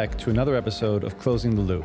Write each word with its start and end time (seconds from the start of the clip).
Back 0.00 0.16
to 0.20 0.30
another 0.30 0.56
episode 0.56 1.04
of 1.04 1.18
Closing 1.18 1.54
the 1.54 1.60
Loop. 1.60 1.84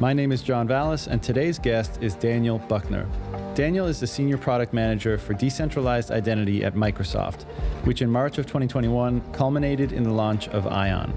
My 0.00 0.14
name 0.14 0.32
is 0.32 0.40
John 0.40 0.66
Vallis, 0.66 1.06
and 1.06 1.22
today's 1.22 1.58
guest 1.58 1.98
is 2.00 2.14
Daniel 2.14 2.58
Buckner. 2.58 3.06
Daniel 3.54 3.88
is 3.88 4.00
the 4.00 4.06
Senior 4.06 4.38
Product 4.38 4.72
Manager 4.72 5.18
for 5.18 5.34
Decentralized 5.34 6.10
Identity 6.10 6.64
at 6.64 6.72
Microsoft, 6.72 7.42
which 7.84 8.00
in 8.00 8.10
March 8.10 8.38
of 8.38 8.46
2021 8.46 9.20
culminated 9.34 9.92
in 9.92 10.02
the 10.02 10.10
launch 10.10 10.48
of 10.48 10.66
ION. 10.66 11.12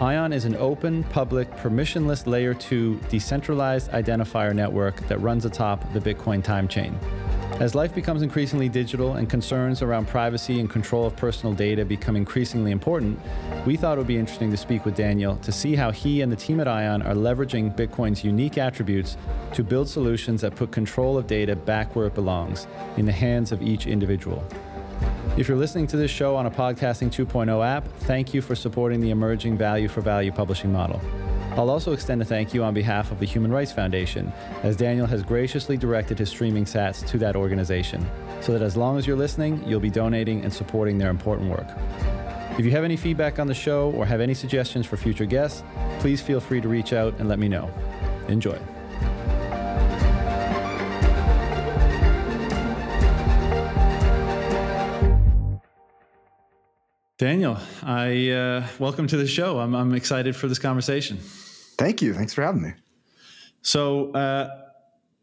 ION 0.00 0.32
is 0.32 0.44
an 0.44 0.56
open, 0.56 1.04
public, 1.04 1.48
permissionless 1.58 2.26
Layer 2.26 2.52
2 2.52 2.98
decentralized 3.08 3.92
identifier 3.92 4.52
network 4.52 5.06
that 5.06 5.20
runs 5.20 5.44
atop 5.44 5.84
the 5.92 6.00
Bitcoin 6.00 6.42
time 6.42 6.66
chain. 6.66 6.98
As 7.60 7.74
life 7.74 7.94
becomes 7.94 8.22
increasingly 8.22 8.70
digital 8.70 9.16
and 9.16 9.28
concerns 9.28 9.82
around 9.82 10.08
privacy 10.08 10.60
and 10.60 10.70
control 10.70 11.04
of 11.04 11.14
personal 11.14 11.54
data 11.54 11.84
become 11.84 12.16
increasingly 12.16 12.70
important, 12.70 13.20
we 13.66 13.76
thought 13.76 13.98
it 13.98 14.00
would 14.00 14.06
be 14.06 14.16
interesting 14.16 14.50
to 14.50 14.56
speak 14.56 14.86
with 14.86 14.96
Daniel 14.96 15.36
to 15.36 15.52
see 15.52 15.76
how 15.76 15.90
he 15.90 16.22
and 16.22 16.32
the 16.32 16.36
team 16.36 16.58
at 16.60 16.66
ION 16.66 17.02
are 17.02 17.12
leveraging 17.12 17.76
Bitcoin's 17.76 18.24
unique 18.24 18.56
attributes 18.56 19.18
to 19.52 19.62
build 19.62 19.90
solutions 19.90 20.40
that 20.40 20.56
put 20.56 20.72
control 20.72 21.18
of 21.18 21.26
data 21.26 21.54
back 21.54 21.94
where 21.94 22.06
it 22.06 22.14
belongs, 22.14 22.66
in 22.96 23.04
the 23.04 23.12
hands 23.12 23.52
of 23.52 23.60
each 23.60 23.86
individual. 23.86 24.42
If 25.36 25.46
you're 25.46 25.58
listening 25.58 25.86
to 25.88 25.98
this 25.98 26.10
show 26.10 26.36
on 26.36 26.46
a 26.46 26.50
Podcasting 26.50 27.08
2.0 27.08 27.62
app, 27.62 27.86
thank 28.04 28.32
you 28.32 28.40
for 28.40 28.54
supporting 28.54 29.02
the 29.02 29.10
emerging 29.10 29.58
value 29.58 29.88
for 29.88 30.00
value 30.00 30.32
publishing 30.32 30.72
model. 30.72 30.98
I'll 31.52 31.68
also 31.68 31.92
extend 31.92 32.22
a 32.22 32.24
thank 32.24 32.54
you 32.54 32.62
on 32.62 32.74
behalf 32.74 33.10
of 33.10 33.18
the 33.18 33.26
Human 33.26 33.50
Rights 33.50 33.72
Foundation, 33.72 34.32
as 34.62 34.76
Daniel 34.76 35.06
has 35.06 35.22
graciously 35.22 35.76
directed 35.76 36.18
his 36.18 36.30
streaming 36.30 36.64
sats 36.64 37.06
to 37.08 37.18
that 37.18 37.34
organization, 37.36 38.06
so 38.40 38.52
that 38.52 38.62
as 38.62 38.76
long 38.76 38.98
as 38.98 39.06
you're 39.06 39.16
listening, 39.16 39.62
you'll 39.66 39.80
be 39.80 39.90
donating 39.90 40.44
and 40.44 40.52
supporting 40.52 40.96
their 40.96 41.10
important 41.10 41.50
work. 41.50 41.66
If 42.58 42.64
you 42.64 42.70
have 42.70 42.84
any 42.84 42.96
feedback 42.96 43.38
on 43.38 43.46
the 43.46 43.54
show 43.54 43.90
or 43.92 44.06
have 44.06 44.20
any 44.20 44.34
suggestions 44.34 44.86
for 44.86 44.96
future 44.96 45.26
guests, 45.26 45.64
please 45.98 46.20
feel 46.20 46.40
free 46.40 46.60
to 46.60 46.68
reach 46.68 46.92
out 46.92 47.14
and 47.18 47.28
let 47.28 47.38
me 47.38 47.48
know. 47.48 47.68
Enjoy. 48.28 48.58
Daniel, 57.20 57.58
I 57.82 58.30
uh, 58.30 58.66
welcome 58.78 59.06
to 59.08 59.18
the 59.18 59.26
show. 59.26 59.58
I'm, 59.58 59.74
I'm 59.74 59.94
excited 59.94 60.34
for 60.34 60.48
this 60.48 60.58
conversation. 60.58 61.18
Thank 61.18 62.00
you. 62.00 62.14
Thanks 62.14 62.32
for 62.32 62.40
having 62.40 62.62
me. 62.62 62.72
So, 63.60 64.10
uh, 64.12 64.48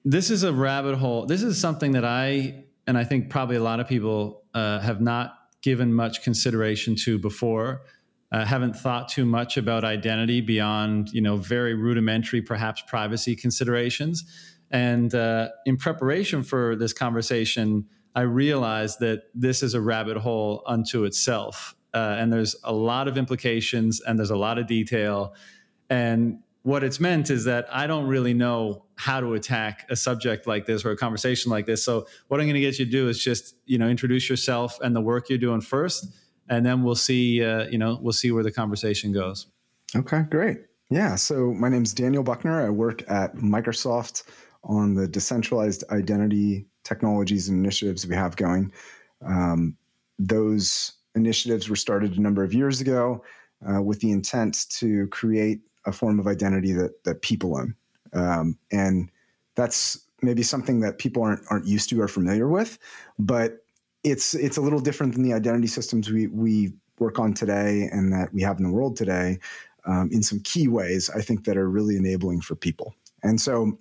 this 0.05 0.29
is 0.29 0.43
a 0.43 0.53
rabbit 0.53 0.97
hole. 0.97 1.25
This 1.25 1.41
is 1.41 1.59
something 1.59 1.93
that 1.93 2.05
I, 2.05 2.65
and 2.85 2.99
I 2.99 3.03
think 3.03 3.31
probably 3.31 3.55
a 3.55 3.63
lot 3.63 3.79
of 3.79 3.87
people 3.87 4.43
uh, 4.53 4.79
have 4.81 5.01
not 5.01 5.33
given 5.63 5.91
much 5.91 6.21
consideration 6.21 6.95
to 6.97 7.17
before. 7.17 7.81
Uh, 8.31 8.45
haven't 8.45 8.75
thought 8.75 9.09
too 9.09 9.25
much 9.25 9.57
about 9.57 9.83
identity 9.83 10.39
beyond, 10.39 11.09
you 11.13 11.21
know, 11.21 11.35
very 11.35 11.73
rudimentary, 11.73 12.43
perhaps 12.43 12.83
privacy 12.85 13.35
considerations. 13.35 14.23
And 14.69 15.15
uh, 15.15 15.47
in 15.65 15.77
preparation 15.77 16.43
for 16.43 16.75
this 16.75 16.93
conversation, 16.93 17.87
I 18.13 18.21
realized 18.21 18.99
that 18.99 19.23
this 19.33 19.63
is 19.63 19.73
a 19.73 19.81
rabbit 19.81 20.17
hole 20.17 20.61
unto 20.67 21.03
itself 21.03 21.73
uh, 21.97 22.15
and 22.19 22.31
there's 22.31 22.55
a 22.63 22.73
lot 22.73 23.07
of 23.07 23.17
implications 23.17 24.01
and 24.01 24.19
there's 24.19 24.29
a 24.29 24.37
lot 24.37 24.59
of 24.59 24.67
detail. 24.67 25.33
And 25.89 26.39
what 26.61 26.83
it's 26.83 26.99
meant 26.99 27.31
is 27.31 27.45
that 27.45 27.65
I 27.71 27.87
don't 27.87 28.05
really 28.05 28.35
know 28.35 28.83
how 28.95 29.19
to 29.19 29.33
attack 29.33 29.87
a 29.89 29.95
subject 29.95 30.45
like 30.45 30.67
this 30.67 30.85
or 30.85 30.91
a 30.91 30.97
conversation 30.97 31.49
like 31.49 31.65
this. 31.65 31.83
So 31.83 32.05
what 32.27 32.39
I'm 32.39 32.45
going 32.45 32.53
to 32.53 32.61
get 32.61 32.77
you 32.77 32.85
to 32.85 32.91
do 32.91 33.09
is 33.09 33.23
just 33.23 33.55
you 33.65 33.79
know 33.79 33.87
introduce 33.87 34.29
yourself 34.29 34.79
and 34.81 34.95
the 34.95 35.01
work 35.01 35.29
you're 35.29 35.39
doing 35.39 35.61
first, 35.61 36.07
and 36.49 36.65
then 36.65 36.83
we'll 36.83 36.95
see 36.95 37.43
uh, 37.43 37.67
you 37.67 37.79
know 37.79 37.97
we'll 38.01 38.13
see 38.13 38.31
where 38.31 38.43
the 38.43 38.51
conversation 38.51 39.11
goes. 39.11 39.47
Okay, 39.95 40.23
great. 40.29 40.57
Yeah. 40.91 41.15
So 41.15 41.53
my 41.53 41.69
name 41.69 41.83
is 41.83 41.93
Daniel 41.93 42.23
Buckner. 42.23 42.65
I 42.65 42.69
work 42.69 43.09
at 43.09 43.35
Microsoft 43.37 44.23
on 44.63 44.93
the 44.93 45.07
decentralized 45.07 45.83
identity 45.89 46.67
technologies 46.83 47.49
and 47.49 47.57
initiatives 47.57 48.05
we 48.05 48.15
have 48.15 48.35
going. 48.35 48.71
Um, 49.25 49.77
those 50.19 50.96
initiatives 51.17 51.69
were 51.69 51.75
started 51.75 52.17
a 52.17 52.21
number 52.21 52.43
of 52.43 52.53
years 52.53 52.79
ago 52.79 53.23
uh, 53.67 53.81
with 53.81 53.99
the 53.99 54.11
intent 54.11 54.69
to 54.69 55.07
create 55.07 55.59
a 55.85 55.91
form 55.91 56.19
of 56.19 56.27
identity 56.27 56.71
that 56.73 57.03
that 57.03 57.21
people 57.21 57.57
own, 57.57 57.75
um, 58.13 58.57
and 58.71 59.09
that's 59.55 60.07
maybe 60.21 60.43
something 60.43 60.79
that 60.81 60.97
people 60.97 61.23
aren't 61.23 61.41
aren't 61.49 61.65
used 61.65 61.89
to 61.89 62.01
or 62.01 62.07
familiar 62.07 62.47
with, 62.47 62.77
but 63.19 63.65
it's 64.03 64.33
it's 64.35 64.57
a 64.57 64.61
little 64.61 64.79
different 64.79 65.13
than 65.13 65.23
the 65.23 65.33
identity 65.33 65.67
systems 65.67 66.09
we 66.09 66.27
we 66.27 66.71
work 66.99 67.19
on 67.19 67.33
today 67.33 67.89
and 67.91 68.11
that 68.13 68.33
we 68.33 68.41
have 68.41 68.57
in 68.57 68.63
the 68.63 68.71
world 68.71 68.95
today 68.95 69.39
um, 69.85 70.09
in 70.11 70.21
some 70.23 70.39
key 70.41 70.67
ways 70.67 71.09
I 71.09 71.21
think 71.21 71.45
that 71.45 71.57
are 71.57 71.69
really 71.69 71.95
enabling 71.95 72.41
for 72.41 72.55
people. 72.55 72.95
And 73.23 73.39
so 73.39 73.77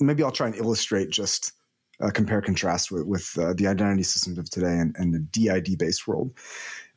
maybe 0.00 0.22
I'll 0.22 0.32
try 0.32 0.46
and 0.46 0.56
illustrate 0.56 1.10
just 1.10 1.52
uh, 2.00 2.10
compare 2.10 2.40
contrast 2.40 2.90
with, 2.90 3.06
with 3.06 3.38
uh, 3.38 3.52
the 3.54 3.66
identity 3.66 4.02
systems 4.02 4.38
of 4.38 4.50
today 4.50 4.78
and, 4.78 4.94
and 4.98 5.14
the 5.14 5.18
DID 5.18 5.78
based 5.78 6.06
world. 6.06 6.32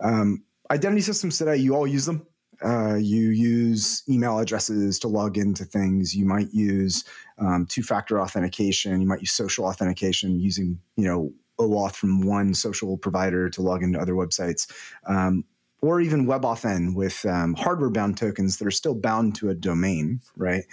Um, 0.01 0.43
identity 0.71 1.01
systems 1.01 1.37
today, 1.37 1.57
you 1.57 1.75
all 1.75 1.87
use 1.87 2.05
them. 2.05 2.25
Uh, 2.61 2.95
you 2.95 3.29
use 3.29 4.03
email 4.09 4.39
addresses 4.39 4.99
to 4.99 5.07
log 5.07 5.37
into 5.37 5.63
things. 5.63 6.13
You 6.13 6.25
might 6.25 6.51
use 6.51 7.05
um, 7.37 7.65
two-factor 7.65 8.19
authentication. 8.19 8.99
You 8.99 9.07
might 9.07 9.21
use 9.21 9.31
social 9.31 9.65
authentication 9.65 10.39
using, 10.39 10.77
you 10.97 11.05
know, 11.05 11.31
OAuth 11.57 11.95
from 11.95 12.21
one 12.21 12.53
social 12.53 12.97
provider 12.97 13.49
to 13.49 13.61
log 13.61 13.83
into 13.83 13.99
other 13.99 14.13
websites, 14.13 14.69
um, 15.05 15.43
or 15.81 16.01
even 16.01 16.25
WebAuthn 16.25 16.95
with 16.95 17.25
um, 17.25 17.53
hardware-bound 17.53 18.17
tokens 18.17 18.57
that 18.57 18.67
are 18.67 18.71
still 18.71 18.95
bound 18.95 19.35
to 19.35 19.49
a 19.49 19.55
domain. 19.55 20.19
Right 20.35 20.65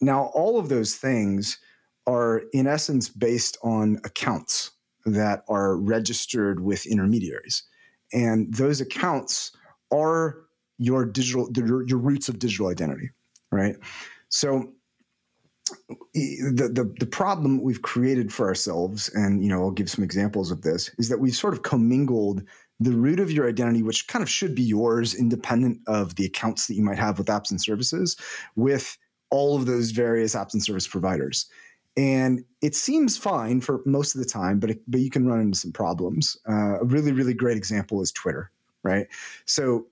now, 0.00 0.24
all 0.34 0.58
of 0.58 0.68
those 0.68 0.96
things 0.96 1.58
are 2.06 2.42
in 2.52 2.66
essence 2.66 3.08
based 3.08 3.58
on 3.62 3.98
accounts 4.04 4.70
that 5.04 5.44
are 5.48 5.76
registered 5.76 6.60
with 6.60 6.86
intermediaries. 6.86 7.62
And 8.12 8.52
those 8.54 8.80
accounts 8.80 9.52
are 9.92 10.42
your 10.78 11.04
digital 11.04 11.48
your 11.86 11.98
roots 11.98 12.28
of 12.28 12.38
digital 12.38 12.68
identity, 12.68 13.10
right? 13.50 13.76
So 14.28 14.72
the, 16.14 16.70
the 16.72 16.94
the 16.98 17.06
problem 17.06 17.62
we've 17.62 17.82
created 17.82 18.32
for 18.32 18.46
ourselves, 18.46 19.08
and 19.14 19.42
you 19.42 19.48
know, 19.48 19.62
I'll 19.62 19.70
give 19.70 19.90
some 19.90 20.04
examples 20.04 20.50
of 20.50 20.62
this, 20.62 20.90
is 20.98 21.08
that 21.08 21.18
we've 21.18 21.34
sort 21.34 21.54
of 21.54 21.62
commingled 21.62 22.42
the 22.78 22.92
root 22.92 23.20
of 23.20 23.32
your 23.32 23.48
identity, 23.48 23.82
which 23.82 24.06
kind 24.06 24.22
of 24.22 24.28
should 24.28 24.54
be 24.54 24.62
yours, 24.62 25.14
independent 25.14 25.80
of 25.86 26.14
the 26.16 26.26
accounts 26.26 26.66
that 26.66 26.74
you 26.74 26.82
might 26.82 26.98
have 26.98 27.18
with 27.18 27.28
apps 27.28 27.50
and 27.50 27.60
services, 27.60 28.16
with 28.54 28.98
all 29.30 29.56
of 29.56 29.66
those 29.66 29.90
various 29.90 30.34
apps 30.34 30.52
and 30.52 30.62
service 30.62 30.86
providers 30.86 31.46
and 31.96 32.44
it 32.60 32.74
seems 32.74 33.16
fine 33.16 33.60
for 33.60 33.80
most 33.86 34.14
of 34.14 34.20
the 34.20 34.28
time, 34.28 34.58
but 34.58 34.70
it, 34.70 34.82
but 34.86 35.00
you 35.00 35.10
can 35.10 35.26
run 35.26 35.40
into 35.40 35.58
some 35.58 35.72
problems. 35.72 36.36
Uh, 36.48 36.80
a 36.80 36.84
really 36.84 37.12
really 37.12 37.34
great 37.34 37.56
example 37.56 38.02
is 38.02 38.12
Twitter, 38.12 38.50
right? 38.82 39.06
So 39.46 39.86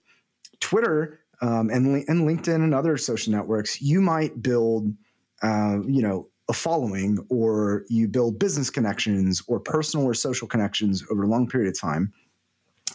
Twitter 0.61 1.21
um, 1.41 1.71
and 1.71 2.05
and 2.09 2.29
LinkedIn 2.29 2.57
and 2.57 2.75
other 2.75 2.97
social 2.97 3.33
networks, 3.33 3.81
you 3.81 4.01
might 4.01 4.43
build, 4.43 4.93
uh, 5.43 5.79
you 5.87 6.03
know, 6.03 6.29
a 6.49 6.53
following, 6.53 7.25
or 7.31 7.85
you 7.89 8.07
build 8.07 8.39
business 8.39 8.69
connections 8.69 9.43
or 9.47 9.59
personal 9.59 10.07
or 10.07 10.15
social 10.15 10.47
connections 10.47 11.05
over 11.11 11.23
a 11.23 11.27
long 11.27 11.49
period 11.49 11.69
of 11.69 11.81
time, 11.81 12.13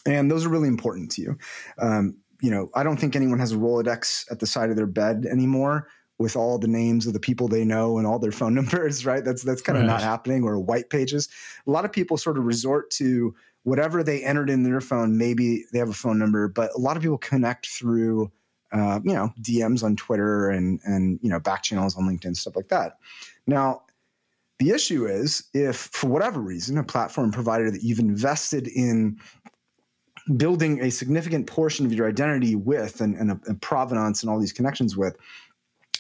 and 0.06 0.30
those 0.30 0.46
are 0.46 0.50
really 0.50 0.68
important 0.68 1.12
to 1.12 1.22
you. 1.22 1.38
Um, 1.80 2.16
you 2.42 2.52
know, 2.52 2.70
I 2.74 2.84
don't 2.84 2.98
think 2.98 3.16
anyone 3.16 3.40
has 3.40 3.52
a 3.52 3.58
Rolodex 3.58 4.32
at 4.32 4.40
the 4.40 4.48
side 4.48 4.70
of 4.70 4.78
their 4.78 4.88
bed 4.88 5.26
anymore 5.30 5.88
with 6.20 6.36
all 6.36 6.60
the 6.60 6.68
names 6.68 7.08
of 7.08 7.14
the 7.14 7.20
people 7.20 7.48
they 7.48 7.64
know 7.64 7.98
and 7.98 8.06
all 8.06 8.20
their 8.20 8.32
phone 8.32 8.54
numbers, 8.60 9.06
right? 9.06 9.24
That's 9.24 9.42
that's 9.42 9.62
kind 9.62 9.78
of 9.78 9.84
right. 9.84 9.90
not 9.90 10.02
happening 10.02 10.44
or 10.44 10.60
white 10.60 10.90
pages. 10.90 11.30
A 11.66 11.72
lot 11.72 11.86
of 11.86 11.92
people 11.92 12.18
sort 12.18 12.38
of 12.38 12.46
resort 12.46 12.92
to 12.92 13.34
whatever 13.64 14.04
they 14.04 14.24
entered 14.24 14.50
in 14.50 14.64
their 14.64 14.82
phone. 14.82 15.18
Maybe 15.18 15.66
they 15.72 15.80
have 15.80 15.90
a 15.90 15.94
phone 15.94 16.20
number, 16.20 16.48
but 16.48 16.72
a 16.76 16.80
lot 16.80 16.98
of 16.98 17.02
people 17.02 17.18
connect 17.18 17.68
through 17.68 18.32
uh, 18.72 19.00
you 19.04 19.14
know 19.14 19.34
DMs 19.42 19.84
on 19.84 19.96
Twitter 19.96 20.50
and 20.50 20.80
and 20.84 21.20
you 21.24 21.30
know 21.30 21.40
back 21.40 21.64
channels 21.64 21.98
on 21.98 22.04
LinkedIn 22.04 22.36
stuff 22.36 22.56
like 22.56 22.68
that. 22.68 22.98
Now, 23.48 23.84
the 24.60 24.72
issue 24.72 25.08
is 25.08 25.46
if 25.54 25.78
for 25.78 26.08
whatever 26.08 26.40
reason 26.42 26.78
a 26.78 26.84
platform 26.84 27.32
provider 27.32 27.72
that 27.72 27.82
you've 27.82 28.00
invested 28.00 28.68
in 28.68 29.18
building 30.38 30.82
a 30.82 30.92
significant 30.92 31.48
portion 31.48 31.86
of 31.86 31.94
your 31.94 32.08
identity 32.08 32.54
with 32.54 33.02
and, 33.02 33.16
and 33.16 33.32
a, 33.32 33.40
a 33.50 33.54
provenance 33.56 34.22
and 34.22 34.30
all 34.30 34.40
these 34.40 34.54
connections 34.54 34.96
with 34.96 35.18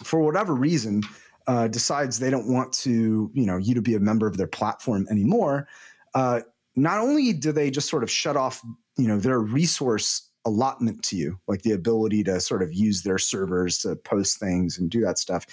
for 0.04 0.19
whatever 0.22 0.54
reason, 0.54 1.04
uh, 1.48 1.68
decides 1.68 2.19
they 2.19 2.30
don't 2.30 2.48
want 2.48 2.72
to, 2.72 3.31
you 3.34 3.46
know, 3.46 3.57
you 3.57 3.74
to 3.74 3.81
be 3.81 3.96
a 3.96 4.00
member 4.00 4.28
of 4.28 4.38
their 4.38 4.48
platform 4.48 5.07
anymore, 5.10 5.68
uh, 6.13 6.42
not 6.75 7.00
only 7.00 7.34
do 7.34 7.51
they 7.51 7.72
just 7.72 7.90
sort 7.90 8.04
of 8.04 8.12
shut 8.12 8.38
off, 8.38 8.62
you 8.98 9.07
know, 9.07 9.19
their 9.19 9.40
resource 9.40 10.30
allotment 10.46 11.04
to 11.04 11.16
you, 11.16 11.40
like 11.48 11.63
the 11.63 11.72
ability 11.72 12.24
to 12.24 12.40
sort 12.40 12.62
of 12.62 12.74
use 12.74 13.01
their 13.01 13.18
servers 13.18 13.80
to 13.80 13.96
post 13.96 14.40
things 14.40 14.78
and 14.78 14.90
do 14.90 15.01
that 15.01 15.18
stuff, 15.18 15.46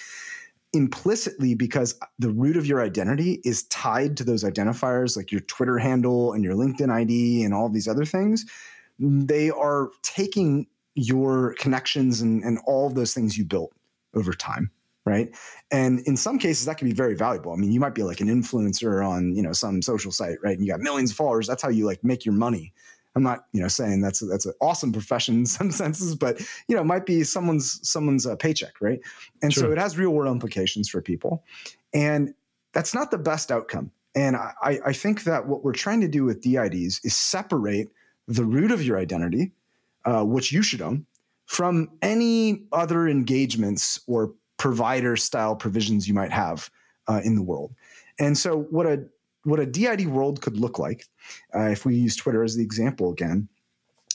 implicitly 0.73 1.55
because 1.55 1.97
the 2.19 2.29
root 2.29 2.57
of 2.57 2.65
your 2.65 2.81
identity 2.81 3.41
is 3.43 3.63
tied 3.63 4.15
to 4.17 4.23
those 4.23 4.43
identifiers, 4.43 5.17
like 5.17 5.31
your 5.31 5.41
Twitter 5.41 5.77
handle 5.77 6.33
and 6.33 6.43
your 6.43 6.53
LinkedIn 6.53 6.91
ID 6.91 7.43
and 7.43 7.53
all 7.53 7.69
these 7.69 7.87
other 7.87 8.05
things. 8.05 8.45
They 8.99 9.49
are 9.49 9.89
taking 10.03 10.67
your 10.95 11.53
connections 11.59 12.21
and, 12.21 12.43
and 12.43 12.59
all 12.65 12.89
those 12.89 13.13
things 13.13 13.37
you 13.37 13.45
built 13.45 13.71
over 14.17 14.33
time 14.33 14.71
right? 15.05 15.33
And 15.71 16.01
in 16.01 16.17
some 16.17 16.37
cases 16.37 16.65
that 16.65 16.77
can 16.77 16.85
be 16.85 16.93
very 16.93 17.15
valuable. 17.15 17.53
I 17.53 17.55
mean 17.55 17.71
you 17.71 17.79
might 17.79 17.95
be 17.95 18.03
like 18.03 18.19
an 18.19 18.27
influencer 18.27 19.07
on 19.07 19.33
you 19.35 19.41
know 19.41 19.53
some 19.53 19.81
social 19.81 20.11
site 20.11 20.37
right? 20.43 20.57
And 20.57 20.65
you 20.65 20.71
got 20.71 20.81
millions 20.81 21.11
of 21.11 21.17
followers. 21.17 21.47
That's 21.47 21.63
how 21.63 21.69
you 21.69 21.85
like 21.85 22.03
make 22.03 22.25
your 22.25 22.35
money. 22.35 22.73
I'm 23.15 23.23
not 23.23 23.45
you 23.53 23.61
know 23.61 23.69
saying 23.69 24.01
that's 24.01 24.19
that's 24.19 24.45
an 24.45 24.53
awesome 24.59 24.91
profession 24.91 25.35
in 25.35 25.45
some 25.45 25.71
senses 25.83 26.13
but 26.13 26.41
you 26.67 26.75
know 26.75 26.81
it 26.81 26.85
might 26.85 27.05
be 27.05 27.23
someone's 27.23 27.79
someone's 27.89 28.25
uh, 28.27 28.35
paycheck 28.35 28.81
right? 28.81 28.99
And 29.41 29.53
sure. 29.53 29.63
so 29.63 29.71
it 29.71 29.77
has 29.77 29.97
real 29.97 30.11
world 30.11 30.31
implications 30.31 30.89
for 30.89 31.01
people. 31.01 31.43
And 31.93 32.33
that's 32.73 32.93
not 32.93 33.09
the 33.09 33.17
best 33.17 33.49
outcome. 33.49 33.91
And 34.13 34.35
I, 34.35 34.79
I 34.85 34.93
think 34.93 35.23
that 35.23 35.47
what 35.47 35.63
we're 35.63 35.73
trying 35.73 36.01
to 36.01 36.07
do 36.07 36.25
with 36.25 36.41
dids 36.41 36.99
is 37.03 37.15
separate 37.15 37.87
the 38.27 38.43
root 38.43 38.71
of 38.71 38.83
your 38.83 38.97
identity 38.97 39.51
uh, 40.07 40.23
which 40.23 40.51
you 40.51 40.61
should 40.63 40.81
own, 40.81 41.05
from 41.47 41.89
any 42.01 42.63
other 42.71 43.07
engagements 43.07 43.99
or 44.05 44.33
provider 44.57 45.15
style 45.15 45.55
provisions 45.55 46.07
you 46.07 46.13
might 46.13 46.31
have 46.31 46.69
uh, 47.07 47.21
in 47.23 47.35
the 47.35 47.41
world. 47.41 47.73
And 48.19 48.37
so, 48.37 48.59
what 48.69 48.85
a 48.85 49.05
what 49.43 49.59
a 49.59 49.65
DID 49.65 50.07
world 50.07 50.41
could 50.41 50.57
look 50.57 50.77
like, 50.77 51.05
uh, 51.55 51.69
if 51.69 51.85
we 51.85 51.95
use 51.95 52.15
Twitter 52.15 52.43
as 52.43 52.55
the 52.55 52.63
example 52.63 53.11
again, 53.11 53.47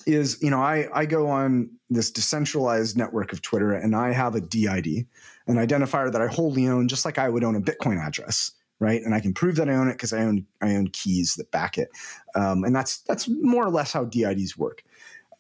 is 0.07 0.41
you 0.43 0.51
know 0.51 0.61
I 0.61 0.89
I 0.95 1.07
go 1.07 1.29
on 1.29 1.71
this 1.89 2.11
decentralized 2.11 2.97
network 2.97 3.33
of 3.33 3.43
Twitter 3.43 3.73
and 3.73 3.97
I 3.97 4.13
have 4.13 4.35
a 4.35 4.41
DID, 4.41 5.07
an 5.47 5.57
identifier 5.57 6.13
that 6.13 6.21
I 6.21 6.27
wholly 6.27 6.69
own, 6.69 6.87
just 6.87 7.05
like 7.05 7.19
I 7.19 7.29
would 7.29 7.45
own 7.45 7.57
a 7.57 7.61
Bitcoin 7.61 7.99
address 7.99 8.53
right? 8.81 9.03
And 9.03 9.15
I 9.15 9.21
can 9.21 9.33
prove 9.33 9.55
that 9.57 9.69
I 9.69 9.75
own 9.75 9.87
it 9.87 9.93
because 9.93 10.13
I 10.13 10.25
own 10.25 10.45
I 10.61 10.75
own 10.75 10.89
keys 10.89 11.37
that 11.37 11.53
back 11.53 11.79
it, 11.79 11.89
um, 12.35 12.65
and 12.65 12.75
that's 12.75 12.99
that's 13.03 13.29
more 13.29 13.65
or 13.65 13.71
less 13.71 13.93
how 13.93 14.05
DIDs 14.05 14.59
work 14.59 14.83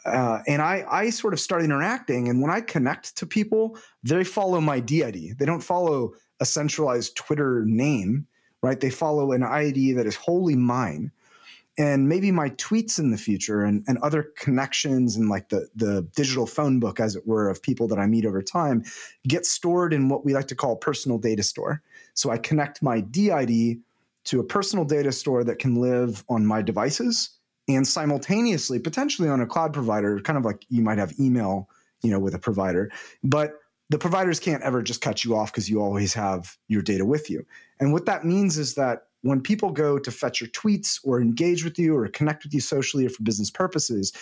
uh, 0.04 0.40
and 0.46 0.60
I, 0.60 0.84
I 0.90 1.10
sort 1.10 1.32
of 1.32 1.40
start 1.40 1.62
interacting. 1.62 2.28
And 2.28 2.42
when 2.42 2.50
I 2.50 2.60
connect 2.60 3.16
to 3.18 3.26
people, 3.26 3.78
they 4.02 4.24
follow 4.24 4.60
my 4.60 4.80
DID. 4.80 5.38
They 5.38 5.44
don't 5.46 5.62
follow 5.62 6.14
a 6.40 6.44
centralized 6.44 7.16
Twitter 7.16 7.64
name, 7.66 8.26
right? 8.62 8.80
They 8.80 8.90
follow 8.90 9.32
an 9.32 9.42
ID 9.42 9.92
that 9.92 10.06
is 10.06 10.16
wholly 10.16 10.56
mine. 10.56 11.12
And 11.78 12.06
maybe 12.08 12.30
my 12.30 12.50
tweets 12.50 12.98
in 12.98 13.12
the 13.12 13.16
future 13.16 13.62
and, 13.62 13.82
and 13.88 13.96
other 13.98 14.30
connections 14.36 15.16
and 15.16 15.30
like 15.30 15.48
the, 15.48 15.68
the 15.74 16.06
digital 16.14 16.46
phone 16.46 16.80
book, 16.80 17.00
as 17.00 17.16
it 17.16 17.26
were, 17.26 17.48
of 17.48 17.62
people 17.62 17.88
that 17.88 17.98
I 17.98 18.06
meet 18.06 18.26
over 18.26 18.42
time 18.42 18.84
get 19.26 19.46
stored 19.46 19.94
in 19.94 20.10
what 20.10 20.24
we 20.24 20.34
like 20.34 20.48
to 20.48 20.54
call 20.54 20.76
personal 20.76 21.16
data 21.16 21.42
store. 21.42 21.80
So 22.12 22.30
I 22.30 22.36
connect 22.36 22.82
my 22.82 23.00
DID 23.00 23.80
to 24.24 24.40
a 24.40 24.44
personal 24.44 24.84
data 24.84 25.12
store 25.12 25.44
that 25.44 25.58
can 25.58 25.76
live 25.76 26.24
on 26.28 26.44
my 26.44 26.60
devices 26.60 27.30
and 27.68 27.86
simultaneously 27.86 28.78
potentially 28.78 29.28
on 29.28 29.40
a 29.40 29.46
cloud 29.46 29.72
provider 29.72 30.20
kind 30.20 30.36
of 30.36 30.44
like 30.44 30.64
you 30.68 30.82
might 30.82 30.98
have 30.98 31.12
email 31.20 31.68
you 32.02 32.10
know 32.10 32.18
with 32.18 32.34
a 32.34 32.38
provider 32.38 32.90
but 33.22 33.62
the 33.92 33.98
providers 33.98 34.40
can't 34.40 34.62
ever 34.62 34.82
just 34.82 35.02
cut 35.02 35.22
you 35.22 35.36
off 35.36 35.52
because 35.52 35.68
you 35.68 35.82
always 35.82 36.14
have 36.14 36.56
your 36.66 36.80
data 36.80 37.04
with 37.04 37.28
you. 37.28 37.44
And 37.78 37.92
what 37.92 38.06
that 38.06 38.24
means 38.24 38.56
is 38.56 38.74
that 38.76 39.08
when 39.20 39.42
people 39.42 39.70
go 39.70 39.98
to 39.98 40.10
fetch 40.10 40.40
your 40.40 40.48
tweets 40.48 40.98
or 41.04 41.20
engage 41.20 41.62
with 41.62 41.78
you 41.78 41.94
or 41.94 42.08
connect 42.08 42.42
with 42.42 42.54
you 42.54 42.60
socially 42.60 43.04
or 43.04 43.10
for 43.10 43.22
business 43.22 43.50
purposes 43.50 44.12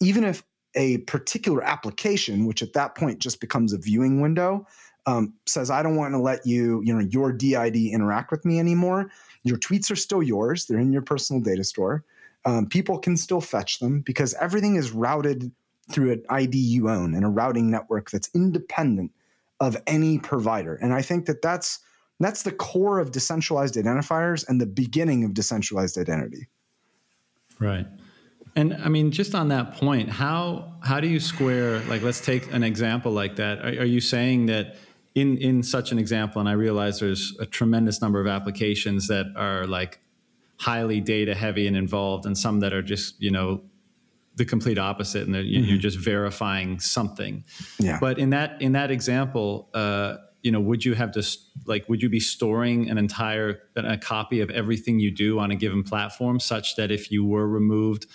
even 0.00 0.24
if 0.24 0.42
a 0.74 0.98
particular 0.98 1.62
application 1.62 2.44
which 2.44 2.60
at 2.62 2.72
that 2.72 2.94
point 2.94 3.20
just 3.20 3.40
becomes 3.40 3.72
a 3.72 3.78
viewing 3.78 4.20
window 4.20 4.66
um, 5.06 5.32
says 5.46 5.70
i 5.70 5.82
don't 5.82 5.96
want 5.96 6.12
to 6.12 6.18
let 6.18 6.44
you 6.44 6.82
you 6.84 6.92
know 6.92 7.00
your 7.10 7.32
did 7.32 7.74
interact 7.74 8.30
with 8.30 8.44
me 8.44 8.58
anymore. 8.58 9.10
Your 9.42 9.56
tweets 9.56 9.90
are 9.90 9.96
still 9.96 10.22
yours. 10.22 10.66
They're 10.66 10.78
in 10.78 10.92
your 10.92 11.02
personal 11.02 11.40
data 11.40 11.64
store 11.64 12.04
um, 12.44 12.66
people 12.66 12.98
can 12.98 13.16
still 13.16 13.40
fetch 13.40 13.78
them 13.78 14.00
because 14.00 14.34
everything 14.34 14.76
is 14.76 14.92
routed 14.92 15.52
through 15.90 16.12
an 16.12 16.22
ID 16.30 16.56
you 16.56 16.88
own 16.88 17.14
and 17.14 17.24
a 17.24 17.28
routing 17.28 17.70
network 17.70 18.10
that's 18.10 18.30
independent 18.34 19.12
of 19.60 19.76
any 19.86 20.18
provider. 20.18 20.76
And 20.76 20.92
I 20.94 21.02
think 21.02 21.26
that 21.26 21.42
that's 21.42 21.80
that's 22.18 22.42
the 22.42 22.52
core 22.52 22.98
of 22.98 23.12
decentralized 23.12 23.76
identifiers 23.76 24.46
and 24.46 24.60
the 24.60 24.66
beginning 24.66 25.24
of 25.24 25.32
decentralized 25.32 25.96
identity. 25.96 26.48
Right. 27.58 27.86
And 28.56 28.74
I 28.74 28.88
mean, 28.88 29.10
just 29.10 29.34
on 29.34 29.48
that 29.48 29.74
point, 29.74 30.08
how 30.08 30.74
how 30.82 31.00
do 31.00 31.08
you 31.08 31.20
square? 31.20 31.80
Like, 31.80 32.02
let's 32.02 32.20
take 32.20 32.52
an 32.52 32.62
example 32.62 33.12
like 33.12 33.36
that. 33.36 33.58
Are, 33.60 33.82
are 33.82 33.86
you 33.86 34.00
saying 34.00 34.46
that 34.46 34.76
in 35.14 35.38
in 35.38 35.62
such 35.62 35.92
an 35.92 35.98
example? 35.98 36.40
And 36.40 36.48
I 36.48 36.52
realize 36.52 37.00
there's 37.00 37.36
a 37.38 37.46
tremendous 37.46 38.02
number 38.02 38.20
of 38.20 38.26
applications 38.26 39.08
that 39.08 39.26
are 39.36 39.66
like 39.66 40.00
highly 40.60 41.00
data 41.00 41.34
heavy 41.34 41.66
and 41.66 41.76
involved, 41.76 42.26
and 42.26 42.36
some 42.36 42.60
that 42.60 42.72
are 42.72 42.82
just 42.82 43.20
you 43.20 43.30
know 43.30 43.62
the 44.36 44.44
complete 44.44 44.78
opposite, 44.78 45.26
and 45.26 45.34
mm-hmm. 45.34 45.64
you're 45.64 45.78
just 45.78 45.98
verifying 45.98 46.78
something. 46.80 47.44
Yeah. 47.78 47.98
But 48.00 48.18
in 48.18 48.30
that 48.30 48.60
in 48.62 48.72
that 48.72 48.90
example, 48.90 49.68
uh, 49.74 50.16
you 50.42 50.52
know, 50.52 50.60
would 50.60 50.84
you 50.84 50.94
have 50.94 51.12
to 51.12 51.26
like 51.66 51.88
would 51.88 52.02
you 52.02 52.08
be 52.08 52.20
storing 52.20 52.88
an 52.90 52.98
entire 52.98 53.60
a 53.76 53.98
copy 53.98 54.40
of 54.40 54.50
everything 54.50 55.00
you 55.00 55.10
do 55.10 55.38
on 55.38 55.50
a 55.50 55.56
given 55.56 55.82
platform, 55.82 56.40
such 56.40 56.76
that 56.76 56.90
if 56.90 57.10
you 57.10 57.24
were 57.24 57.48
removed, 57.48 58.06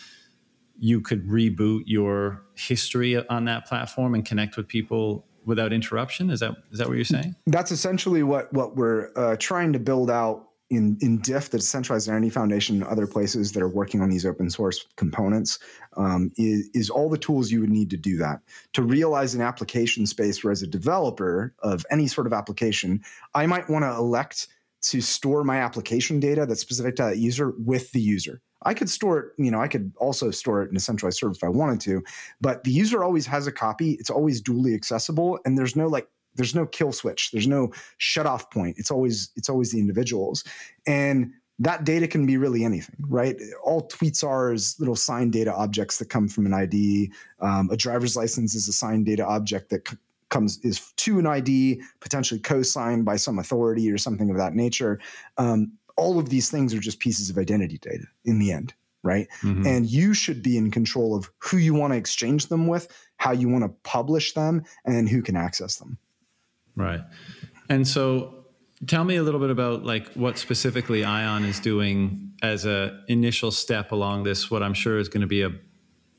you 0.77 1.01
could 1.01 1.27
reboot 1.27 1.83
your 1.85 2.43
history 2.55 3.17
on 3.27 3.45
that 3.45 3.65
platform 3.65 4.13
and 4.13 4.25
connect 4.25 4.57
with 4.57 4.67
people 4.67 5.25
without 5.45 5.73
interruption? 5.73 6.29
Is 6.29 6.39
that 6.39 6.55
is 6.71 6.79
that 6.79 6.87
what 6.87 6.95
you're 6.95 7.05
saying? 7.05 7.35
That's 7.47 7.71
essentially 7.71 8.23
what 8.23 8.51
what 8.53 8.75
we're 8.75 9.11
uh, 9.15 9.35
trying 9.37 9.73
to 9.73 9.79
build 9.79 10.09
out 10.09 10.47
in, 10.69 10.97
in 11.01 11.19
DIF, 11.19 11.51
the 11.51 11.57
Decentralized 11.57 12.09
Identity 12.09 12.29
Foundation, 12.29 12.81
and 12.81 12.85
other 12.85 13.05
places 13.07 13.51
that 13.51 13.61
are 13.61 13.69
working 13.69 14.01
on 14.01 14.09
these 14.09 14.25
open 14.25 14.49
source 14.49 14.85
components, 14.95 15.59
um, 15.97 16.31
is, 16.37 16.69
is 16.73 16.89
all 16.89 17.09
the 17.09 17.17
tools 17.17 17.51
you 17.51 17.61
would 17.61 17.69
need 17.69 17.89
to 17.91 17.97
do 17.97 18.17
that. 18.17 18.41
To 18.73 18.81
realize 18.81 19.35
an 19.35 19.41
application 19.41 20.05
space 20.05 20.43
where, 20.43 20.51
as 20.51 20.63
a 20.63 20.67
developer 20.67 21.53
of 21.59 21.85
any 21.91 22.07
sort 22.07 22.27
of 22.27 22.33
application, 22.33 23.01
I 23.33 23.45
might 23.45 23.69
want 23.69 23.83
to 23.83 23.91
elect 23.91 24.47
to 24.83 25.01
store 25.01 25.43
my 25.43 25.57
application 25.57 26.19
data 26.19 26.45
that's 26.45 26.61
specific 26.61 26.95
to 26.95 27.03
that 27.03 27.17
user 27.17 27.53
with 27.57 27.91
the 27.91 28.01
user. 28.01 28.41
I 28.63 28.73
could 28.73 28.89
store 28.89 29.19
it, 29.19 29.25
you 29.37 29.51
know, 29.51 29.61
I 29.61 29.67
could 29.67 29.93
also 29.97 30.31
store 30.31 30.63
it 30.63 30.71
in 30.71 30.77
a 30.77 30.79
centralized 30.79 31.19
server 31.19 31.33
if 31.33 31.43
I 31.43 31.49
wanted 31.49 31.81
to, 31.81 32.03
but 32.41 32.63
the 32.63 32.71
user 32.71 33.03
always 33.03 33.25
has 33.27 33.45
a 33.45 33.51
copy. 33.51 33.91
It's 33.93 34.09
always 34.09 34.41
duly 34.41 34.73
accessible, 34.73 35.39
and 35.45 35.57
there's 35.57 35.75
no 35.75 35.87
like 35.87 36.07
there's 36.35 36.55
no 36.55 36.65
kill 36.65 36.91
switch. 36.91 37.31
There's 37.31 37.47
no 37.47 37.71
shut 37.97 38.25
off 38.25 38.49
point. 38.51 38.77
It's 38.77 38.91
always 38.91 39.29
it's 39.35 39.49
always 39.49 39.71
the 39.71 39.79
individuals. 39.79 40.43
And 40.85 41.33
that 41.59 41.85
data 41.85 42.07
can 42.07 42.25
be 42.25 42.37
really 42.37 42.63
anything 42.65 42.97
right? 43.07 43.37
All 43.63 43.87
tweets 43.87 44.23
are 44.23 44.53
is 44.53 44.75
little 44.79 44.95
signed 44.95 45.33
data 45.33 45.53
objects 45.53 45.97
that 45.99 46.09
come 46.09 46.27
from 46.27 46.45
an 46.45 46.53
id 46.53 47.11
um, 47.39 47.69
a 47.71 47.77
driver's 47.77 48.15
license 48.15 48.55
is 48.55 48.67
a 48.67 48.73
signed 48.73 49.05
data 49.05 49.25
object 49.25 49.69
that 49.69 49.87
c- 49.87 49.97
comes 50.29 50.59
is 50.59 50.91
to 50.97 51.19
an 51.19 51.27
id 51.27 51.81
potentially 52.01 52.39
co-signed 52.39 53.05
by 53.05 53.15
some 53.15 53.39
authority 53.39 53.89
or 53.89 53.97
something 53.97 54.29
of 54.29 54.37
that 54.37 54.53
nature. 54.53 54.99
Um, 55.37 55.71
all 55.97 56.19
of 56.19 56.27
these 56.27 56.51
things 56.51 56.73
are 56.73 56.79
just 56.79 56.99
pieces 56.99 57.29
of 57.29 57.37
identity 57.37 57.77
data 57.77 58.05
in 58.25 58.39
the 58.39 58.51
end 58.51 58.73
right? 59.03 59.27
Mm-hmm. 59.43 59.67
and 59.67 59.85
you 59.85 60.15
should 60.15 60.41
be 60.41 60.57
in 60.57 60.71
control 60.71 61.15
of 61.15 61.29
who 61.37 61.57
you 61.57 61.75
want 61.75 61.93
to 61.93 61.97
exchange 61.97 62.47
them 62.47 62.65
with 62.67 62.87
how 63.17 63.31
you 63.31 63.47
want 63.47 63.63
to 63.63 63.69
publish 63.83 64.33
them 64.33 64.63
and 64.83 65.07
who 65.07 65.21
can 65.21 65.35
access 65.35 65.77
them 65.77 65.97
Right. 66.75 67.01
And 67.69 67.87
so 67.87 68.45
tell 68.87 69.03
me 69.03 69.15
a 69.15 69.23
little 69.23 69.39
bit 69.39 69.49
about 69.49 69.83
like 69.83 70.11
what 70.13 70.37
specifically 70.37 71.03
Ion 71.03 71.45
is 71.45 71.59
doing 71.59 72.33
as 72.41 72.65
a 72.65 73.03
initial 73.07 73.51
step 73.51 73.91
along 73.91 74.23
this 74.23 74.51
what 74.51 74.61
I'm 74.61 74.73
sure 74.73 74.99
is 74.99 75.07
going 75.07 75.21
to 75.21 75.27
be 75.27 75.41
a 75.41 75.51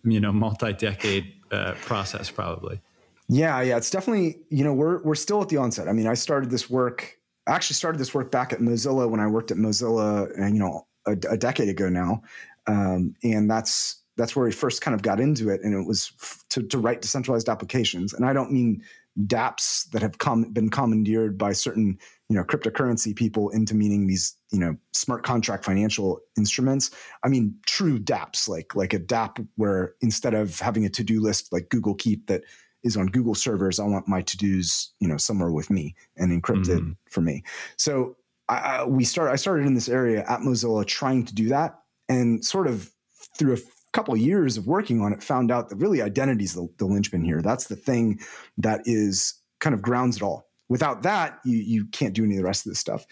you 0.04 0.20
know 0.20 0.32
multi-decade 0.32 1.32
uh, 1.52 1.72
process 1.82 2.30
probably. 2.30 2.80
Yeah, 3.28 3.60
yeah, 3.60 3.76
it's 3.76 3.90
definitely, 3.90 4.38
you 4.50 4.62
know, 4.62 4.72
we're 4.72 5.02
we're 5.02 5.16
still 5.16 5.42
at 5.42 5.48
the 5.48 5.56
onset. 5.56 5.88
I 5.88 5.92
mean, 5.92 6.06
I 6.06 6.14
started 6.14 6.50
this 6.50 6.70
work 6.70 7.16
I 7.46 7.52
actually 7.52 7.74
started 7.74 7.98
this 7.98 8.12
work 8.12 8.30
back 8.30 8.52
at 8.52 8.58
Mozilla 8.58 9.08
when 9.08 9.20
I 9.20 9.26
worked 9.26 9.50
at 9.50 9.56
Mozilla, 9.56 10.28
uh, 10.38 10.46
you 10.46 10.58
know, 10.58 10.86
a, 11.06 11.12
a 11.30 11.36
decade 11.36 11.68
ago 11.68 11.88
now, 11.88 12.22
um, 12.66 13.14
and 13.22 13.48
that's 13.48 14.02
that's 14.16 14.34
where 14.34 14.46
we 14.46 14.52
first 14.52 14.80
kind 14.80 14.94
of 14.94 15.02
got 15.02 15.20
into 15.20 15.50
it, 15.50 15.60
and 15.62 15.74
it 15.74 15.86
was 15.86 16.12
f- 16.20 16.44
to, 16.48 16.62
to 16.62 16.78
write 16.78 17.02
decentralized 17.02 17.48
applications. 17.48 18.14
And 18.14 18.24
I 18.24 18.32
don't 18.32 18.50
mean 18.50 18.82
dApps 19.24 19.90
that 19.90 20.02
have 20.02 20.18
come 20.18 20.44
been 20.52 20.68
commandeered 20.68 21.38
by 21.38 21.52
certain 21.52 21.98
you 22.28 22.36
know 22.36 22.44
cryptocurrency 22.44 23.14
people 23.14 23.48
into 23.50 23.74
meaning 23.74 24.06
these 24.06 24.36
you 24.52 24.58
know 24.58 24.76
smart 24.92 25.22
contract 25.22 25.64
financial 25.64 26.20
instruments. 26.36 26.90
I 27.22 27.28
mean 27.28 27.54
true 27.66 27.98
dApps 27.98 28.48
like 28.48 28.74
like 28.74 28.92
a 28.92 28.98
dApp 28.98 29.46
where 29.56 29.94
instead 30.00 30.34
of 30.34 30.58
having 30.60 30.84
a 30.84 30.90
to 30.90 31.04
do 31.04 31.20
list 31.20 31.52
like 31.52 31.68
Google 31.70 31.94
Keep 31.94 32.26
that 32.26 32.42
is 32.82 32.96
on 32.96 33.06
Google 33.06 33.34
servers, 33.34 33.80
I 33.80 33.84
want 33.84 34.08
my 34.08 34.22
to 34.22 34.36
dos 34.36 34.92
you 35.00 35.08
know 35.08 35.16
somewhere 35.16 35.50
with 35.50 35.70
me 35.70 35.94
and 36.16 36.30
encrypted 36.30 36.78
mm-hmm. 36.78 36.92
for 37.10 37.20
me. 37.20 37.42
So 37.76 38.16
I, 38.48 38.56
I, 38.56 38.84
we 38.84 39.04
start. 39.04 39.30
I 39.30 39.36
started 39.36 39.66
in 39.66 39.74
this 39.74 39.88
area 39.88 40.24
at 40.28 40.40
Mozilla 40.40 40.86
trying 40.86 41.24
to 41.24 41.34
do 41.34 41.48
that, 41.48 41.80
and 42.08 42.44
sort 42.44 42.66
of 42.66 42.90
through 43.38 43.54
a 43.54 43.58
couple 43.96 44.14
of 44.14 44.20
years 44.20 44.56
of 44.56 44.66
working 44.66 45.00
on 45.00 45.12
it, 45.12 45.22
found 45.22 45.50
out 45.50 45.68
that 45.68 45.76
really 45.76 46.02
identity 46.02 46.44
is 46.44 46.54
the, 46.54 46.68
the 46.78 46.84
linchpin 46.84 47.24
here. 47.24 47.42
That's 47.42 47.66
the 47.66 47.76
thing 47.76 48.20
that 48.58 48.82
is 48.84 49.34
kind 49.60 49.74
of 49.74 49.82
grounds 49.82 50.16
it 50.16 50.22
all. 50.22 50.48
Without 50.68 51.02
that, 51.02 51.40
you 51.44 51.58
you 51.58 51.86
can't 51.86 52.14
do 52.14 52.24
any 52.24 52.34
of 52.34 52.38
the 52.38 52.44
rest 52.44 52.66
of 52.66 52.70
this 52.70 52.78
stuff. 52.78 53.06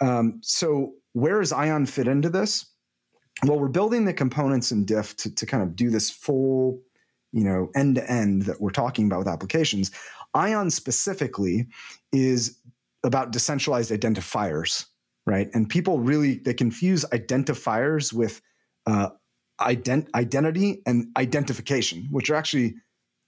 Um, 0.00 0.38
so 0.42 0.92
where 1.12 1.40
does 1.40 1.52
Ion 1.52 1.86
fit 1.86 2.06
into 2.06 2.30
this? 2.30 2.66
Well, 3.44 3.58
we're 3.58 3.68
building 3.68 4.04
the 4.04 4.12
components 4.12 4.72
in 4.72 4.84
DIF 4.84 5.16
to, 5.18 5.34
to 5.34 5.46
kind 5.46 5.62
of 5.62 5.76
do 5.76 5.90
this 5.90 6.10
full 6.10 6.80
you 7.32 7.44
know, 7.44 7.70
end 7.74 7.96
to 7.96 8.10
end 8.10 8.42
that 8.42 8.60
we're 8.60 8.70
talking 8.70 9.06
about 9.06 9.18
with 9.18 9.28
applications. 9.28 9.90
Ion 10.34 10.70
specifically 10.70 11.66
is 12.12 12.58
about 13.04 13.32
decentralized 13.32 13.90
identifiers, 13.90 14.86
right? 15.26 15.48
And 15.54 15.68
people 15.68 16.00
really 16.00 16.38
they 16.38 16.54
confuse 16.54 17.04
identifiers 17.06 18.12
with 18.12 18.40
uh, 18.86 19.10
ident- 19.60 20.08
identity 20.14 20.82
and 20.86 21.08
identification, 21.16 22.08
which 22.10 22.30
are 22.30 22.34
actually 22.34 22.74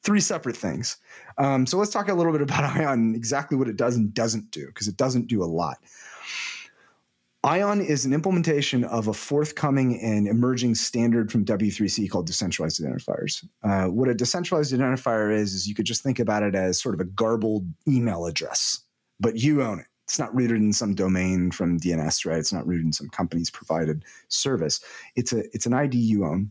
three 0.03 0.21
separate 0.21 0.57
things. 0.57 0.97
Um, 1.39 1.67
so 1.67 1.77
let's 1.77 1.91
talk 1.91 2.09
a 2.09 2.15
little 2.15 2.33
bit 2.33 2.43
about 2.43 2.65
Ion, 2.77 3.15
exactly 3.15 3.57
what 3.57 3.69
it 3.69 3.77
does 3.77 3.97
and 3.97 4.13
doesn't 4.15 4.51
do, 4.51 4.67
because 4.67 4.89
it 4.89 4.97
doesn't 4.97 5.27
do 5.27 5.43
a 5.43 5.47
lot. 5.47 5.79
Ion 7.43 7.81
is 7.81 8.05
an 8.05 8.13
implementation 8.13 8.85
of 8.85 9.09
a 9.09 9.15
forthcoming 9.15 9.99
and 10.01 10.29
emerging 10.29 10.75
standard 10.75 11.33
from 11.33 11.47
W3C 11.47 12.11
called 12.11 12.27
decentralized 12.27 12.83
identifiers. 12.83 13.47
Uh, 13.63 13.87
what 13.87 14.11
a 14.11 14.15
decentralized 14.15 14.75
identifier 14.75 15.35
is, 15.35 15.55
is 15.55 15.67
you 15.67 15.75
could 15.75 15.87
just 15.87 16.03
think 16.03 16.19
about 16.19 16.43
it 16.43 16.55
as 16.55 16.81
sort 16.81 16.95
of 16.95 17.01
a 17.01 17.05
garbled 17.05 17.67
email 17.89 18.27
address, 18.27 18.81
but 19.21 19.37
you 19.37 19.63
own 19.63 19.81
it. 19.81 19.87
It's 20.11 20.19
not 20.19 20.35
rooted 20.35 20.57
in 20.57 20.73
some 20.73 20.97
domain 20.97 21.53
from 21.53 21.79
DNS, 21.79 22.27
right? 22.27 22.39
It's 22.39 22.53
not 22.53 22.67
rooted 22.67 22.85
in 22.85 22.93
some 22.93 23.09
company's 23.11 23.49
provided 23.49 24.05
service. 24.27 24.81
It's 25.15 25.33
a 25.33 25.45
it's 25.55 25.67
an 25.67 25.73
ID 25.73 25.97
you 25.99 26.25
own. 26.25 26.51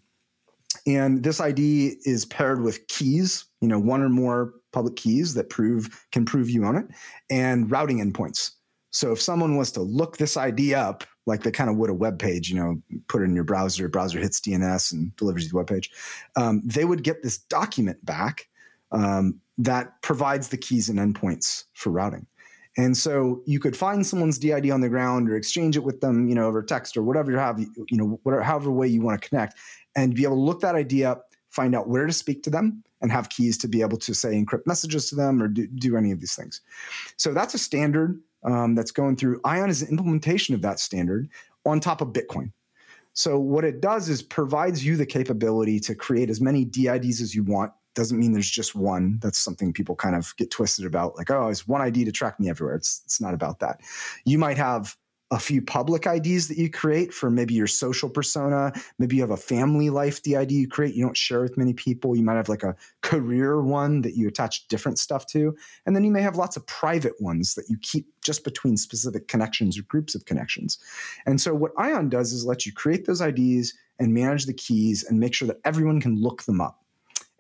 And 0.88 1.24
this 1.24 1.42
ID 1.42 1.98
is 2.06 2.24
paired 2.24 2.62
with 2.62 2.88
keys, 2.88 3.44
you 3.60 3.68
know, 3.68 3.78
one 3.78 4.02
or 4.02 4.08
more 4.08 4.54
public 4.72 4.96
keys 4.96 5.34
that 5.34 5.50
prove 5.50 6.08
can 6.14 6.24
prove 6.24 6.50
you 6.50 6.64
own 6.64 6.78
it, 6.78 6.86
and 7.30 7.70
routing 7.70 8.00
endpoints. 8.00 8.52
So 8.92 9.12
if 9.12 9.22
someone 9.22 9.58
was 9.58 9.74
to 9.74 9.82
look 9.82 10.16
this 10.16 10.38
ID 10.38 10.74
up, 10.74 11.04
like 11.26 11.44
they 11.44 11.52
kind 11.52 11.70
of 11.70 11.76
would 11.76 11.90
a 11.90 11.94
web 11.94 12.18
page, 12.18 12.50
you 12.50 12.56
know, 12.56 12.82
put 13.10 13.22
it 13.22 13.26
in 13.26 13.36
your 13.36 13.44
browser, 13.44 13.90
browser 13.90 14.20
hits 14.20 14.40
DNS 14.40 14.94
and 14.94 15.14
delivers 15.18 15.44
you 15.44 15.50
the 15.50 15.58
web 15.58 15.68
page, 15.68 15.92
um, 16.38 16.62
they 16.64 16.86
would 16.86 17.04
get 17.04 17.24
this 17.24 17.40
document 17.40 18.04
back 18.06 18.48
um, 18.94 19.42
that 19.58 20.02
provides 20.02 20.48
the 20.48 20.58
keys 20.58 20.88
and 20.88 20.98
endpoints 20.98 21.66
for 21.74 21.90
routing. 21.90 22.26
And 22.78 22.96
so 22.96 23.42
you 23.46 23.60
could 23.60 23.76
find 23.76 24.06
someone's 24.06 24.38
DID 24.38 24.70
on 24.70 24.82
the 24.82 24.90
ground 24.90 25.30
or 25.30 25.36
exchange 25.36 25.76
it 25.76 25.84
with 25.84 26.02
them, 26.02 26.30
you 26.30 26.36
know, 26.36 26.46
over 26.46 26.62
text 26.62 26.96
or 26.96 27.04
whatever 27.04 27.32
you 27.32 27.38
have, 27.38 27.60
you 27.60 27.98
know, 27.98 28.20
whatever, 28.24 28.44
however 28.44 28.72
way 28.72 28.88
you 28.88 29.02
want 29.02 29.22
to 29.22 29.28
connect, 29.28 29.58
and 29.96 30.16
be 30.16 30.24
able 30.24 30.36
to 30.36 30.42
look 30.42 30.62
that 30.62 30.76
ID 30.76 31.04
up, 31.04 31.34
find 31.50 31.76
out 31.76 31.90
where 31.90 32.06
to 32.06 32.14
speak 32.14 32.44
to 32.44 32.50
them, 32.50 32.84
and 33.02 33.12
have 33.12 33.30
keys 33.30 33.58
to 33.58 33.68
be 33.68 33.82
able 33.82 33.98
to 33.98 34.14
say 34.14 34.30
encrypt 34.30 34.68
messages 34.68 35.10
to 35.10 35.16
them 35.16 35.42
or 35.42 35.48
do, 35.48 35.68
do 35.68 35.98
any 35.98 36.12
of 36.12 36.20
these 36.20 36.36
things. 36.36 36.62
So 37.18 37.34
that's 37.34 37.54
a 37.54 37.60
standard 37.60 38.22
um, 38.44 38.76
that's 38.76 38.92
going 38.92 39.16
through. 39.16 39.42
Ion 39.46 39.70
is 39.70 39.82
an 39.82 39.90
implementation 39.90 40.54
of 40.56 40.62
that 40.62 40.80
standard 40.80 41.30
on 41.66 41.80
top 41.80 42.02
of 42.02 42.10
Bitcoin. 42.10 42.52
So 43.14 43.40
what 43.40 43.66
it 43.66 43.82
does 43.82 44.08
is 44.08 44.22
provides 44.22 44.86
you 44.86 44.96
the 44.96 45.06
capability 45.06 45.80
to 45.82 45.96
create 45.96 46.30
as 46.30 46.40
many 46.40 46.64
DIDs 46.64 47.22
as 47.22 47.36
you 47.36 47.44
want. 47.44 47.72
Doesn't 48.00 48.18
mean 48.18 48.32
there's 48.32 48.50
just 48.50 48.76
one. 48.76 49.20
That's 49.22 49.38
something 49.38 49.74
people 49.74 49.94
kind 49.94 50.16
of 50.16 50.34
get 50.38 50.52
twisted 50.52 50.86
about. 50.86 51.18
Like, 51.18 51.30
oh, 51.30 51.50
it's 51.50 51.68
one 51.68 51.82
ID 51.82 52.06
to 52.06 52.14
track 52.14 52.40
me 52.40 52.50
everywhere. 52.50 52.76
It's 52.76 53.02
it's 53.04 53.20
not 53.20 53.34
about 53.34 53.60
that. 53.60 53.82
You 54.24 54.38
might 54.38 54.56
have 54.56 54.96
a 55.32 55.38
few 55.38 55.62
public 55.62 56.08
IDs 56.08 56.48
that 56.48 56.58
you 56.58 56.70
create 56.70 57.14
for 57.14 57.30
maybe 57.30 57.54
your 57.54 57.68
social 57.68 58.10
persona. 58.10 58.72
Maybe 59.00 59.18
you 59.18 59.22
have 59.22 59.32
a 59.32 59.38
family 59.38 59.90
life 59.90 60.24
DID 60.24 60.50
you 60.50 60.68
create, 60.70 60.96
you 60.96 61.04
don't 61.04 61.18
share 61.18 61.42
with 61.42 61.58
many 61.58 61.74
people. 61.74 62.16
You 62.16 62.24
might 62.24 62.38
have 62.38 62.48
like 62.48 62.64
a 62.64 62.76
career 63.02 63.62
one 63.62 64.02
that 64.04 64.16
you 64.16 64.30
attach 64.30 64.70
different 64.70 64.98
stuff 64.98 65.28
to. 65.28 65.56
And 65.86 65.94
then 65.94 66.06
you 66.06 66.12
may 66.12 66.22
have 66.22 66.38
lots 66.38 66.56
of 66.56 66.66
private 66.68 67.20
ones 67.20 67.54
that 67.56 67.66
you 67.68 67.78
keep 67.82 68.08
just 68.24 68.46
between 68.46 68.78
specific 68.78 69.28
connections 69.28 69.78
or 69.78 69.84
groups 69.84 70.16
of 70.16 70.24
connections. 70.24 70.80
And 71.26 71.42
so 71.42 71.54
what 71.54 71.74
Ion 71.78 72.08
does 72.08 72.32
is 72.32 72.46
let 72.46 72.66
you 72.66 72.72
create 72.72 73.06
those 73.06 73.22
IDs 73.22 73.74
and 74.00 74.14
manage 74.14 74.46
the 74.46 74.54
keys 74.54 75.04
and 75.04 75.20
make 75.20 75.36
sure 75.36 75.50
that 75.50 75.60
everyone 75.66 76.00
can 76.00 76.16
look 76.16 76.44
them 76.44 76.62
up. 76.62 76.80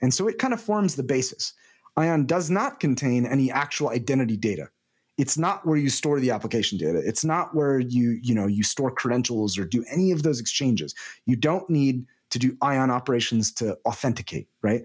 And 0.02 0.14
so 0.14 0.28
it 0.28 0.40
kind 0.40 0.54
of 0.54 0.62
forms 0.62 0.96
the 0.96 1.04
basis. 1.04 1.54
Ion 1.98 2.26
does 2.26 2.50
not 2.50 2.80
contain 2.80 3.26
any 3.26 3.52
actual 3.52 3.90
identity 3.90 4.38
data. 4.38 4.70
It's 5.18 5.38
not 5.38 5.66
where 5.68 5.76
you 5.78 5.90
store 5.90 6.20
the 6.20 6.32
application 6.32 6.78
data. 6.78 7.02
It's 7.04 7.26
not 7.26 7.54
where 7.54 7.80
you 7.80 8.20
you 8.22 8.34
know 8.34 8.48
you 8.48 8.64
store 8.64 8.90
credentials 8.90 9.58
or 9.58 9.66
do 9.66 9.84
any 9.92 10.12
of 10.12 10.24
those 10.24 10.40
exchanges. 10.40 10.96
You 11.26 11.36
don't 11.36 11.70
need 11.70 12.06
to 12.30 12.40
do 12.40 12.56
ion 12.62 12.90
operations 12.90 13.52
to 13.54 13.78
authenticate 13.86 14.48
right? 14.62 14.84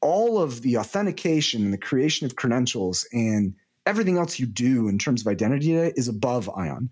All 0.00 0.40
of 0.40 0.62
the 0.62 0.78
authentication 0.78 1.64
and 1.64 1.72
the 1.72 1.78
creation 1.78 2.24
of 2.24 2.36
credentials 2.36 3.06
and 3.12 3.54
everything 3.84 4.16
else 4.16 4.38
you 4.38 4.46
do 4.46 4.88
in 4.88 4.98
terms 4.98 5.20
of 5.20 5.26
identity 5.26 5.72
data 5.72 5.92
is 5.96 6.08
above 6.08 6.48
ion. 6.56 6.90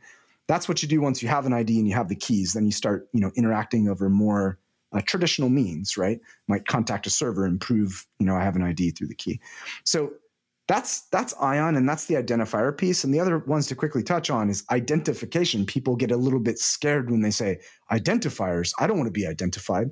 That's 0.49 0.69
what 0.69 0.83
you 0.83 0.89
do 0.89 1.01
once 1.01 1.23
you 1.23 1.29
have 1.29 1.47
an 1.47 1.53
id 1.55 1.79
and 1.79 1.89
you 1.89 1.95
have 1.95 2.09
the 2.09 2.17
keys 2.17 2.53
then 2.53 2.67
you 2.67 2.73
start 2.73 3.09
you 3.13 3.21
know 3.21 3.31
interacting 3.37 3.89
over 3.89 4.11
more 4.11 4.59
uh, 4.93 5.01
traditional 5.05 5.49
means 5.49 5.97
right? 5.97 6.21
Might 6.49 6.67
contact 6.67 7.07
a 7.07 7.11
server 7.11 7.45
and 7.45 7.61
prove 7.61 8.07
you 8.19 8.27
know 8.27 8.37
i 8.37 8.43
have 8.43 8.57
an 8.57 8.63
id 8.63 8.93
through 8.93 9.09
the 9.09 9.15
key. 9.15 9.41
So 9.85 10.13
that's 10.69 11.03
that's 11.09 11.35
ion 11.41 11.77
and 11.77 11.89
that's 11.89 12.07
the 12.07 12.15
identifier 12.15 12.77
piece. 12.77 13.05
And 13.05 13.13
the 13.13 13.21
other 13.21 13.39
ones 13.41 13.67
to 13.67 13.75
quickly 13.75 14.03
touch 14.03 14.31
on 14.31 14.49
is 14.49 14.65
identification. 14.71 15.67
People 15.67 15.97
get 15.97 16.11
a 16.11 16.17
little 16.17 16.41
bit 16.41 16.59
scared 16.59 17.11
when 17.11 17.21
they 17.21 17.31
say 17.31 17.59
identifiers. 17.91 18.73
I 18.79 18.87
don't 18.87 18.97
want 18.97 19.09
to 19.09 19.13
be 19.13 19.27
identified. 19.27 19.91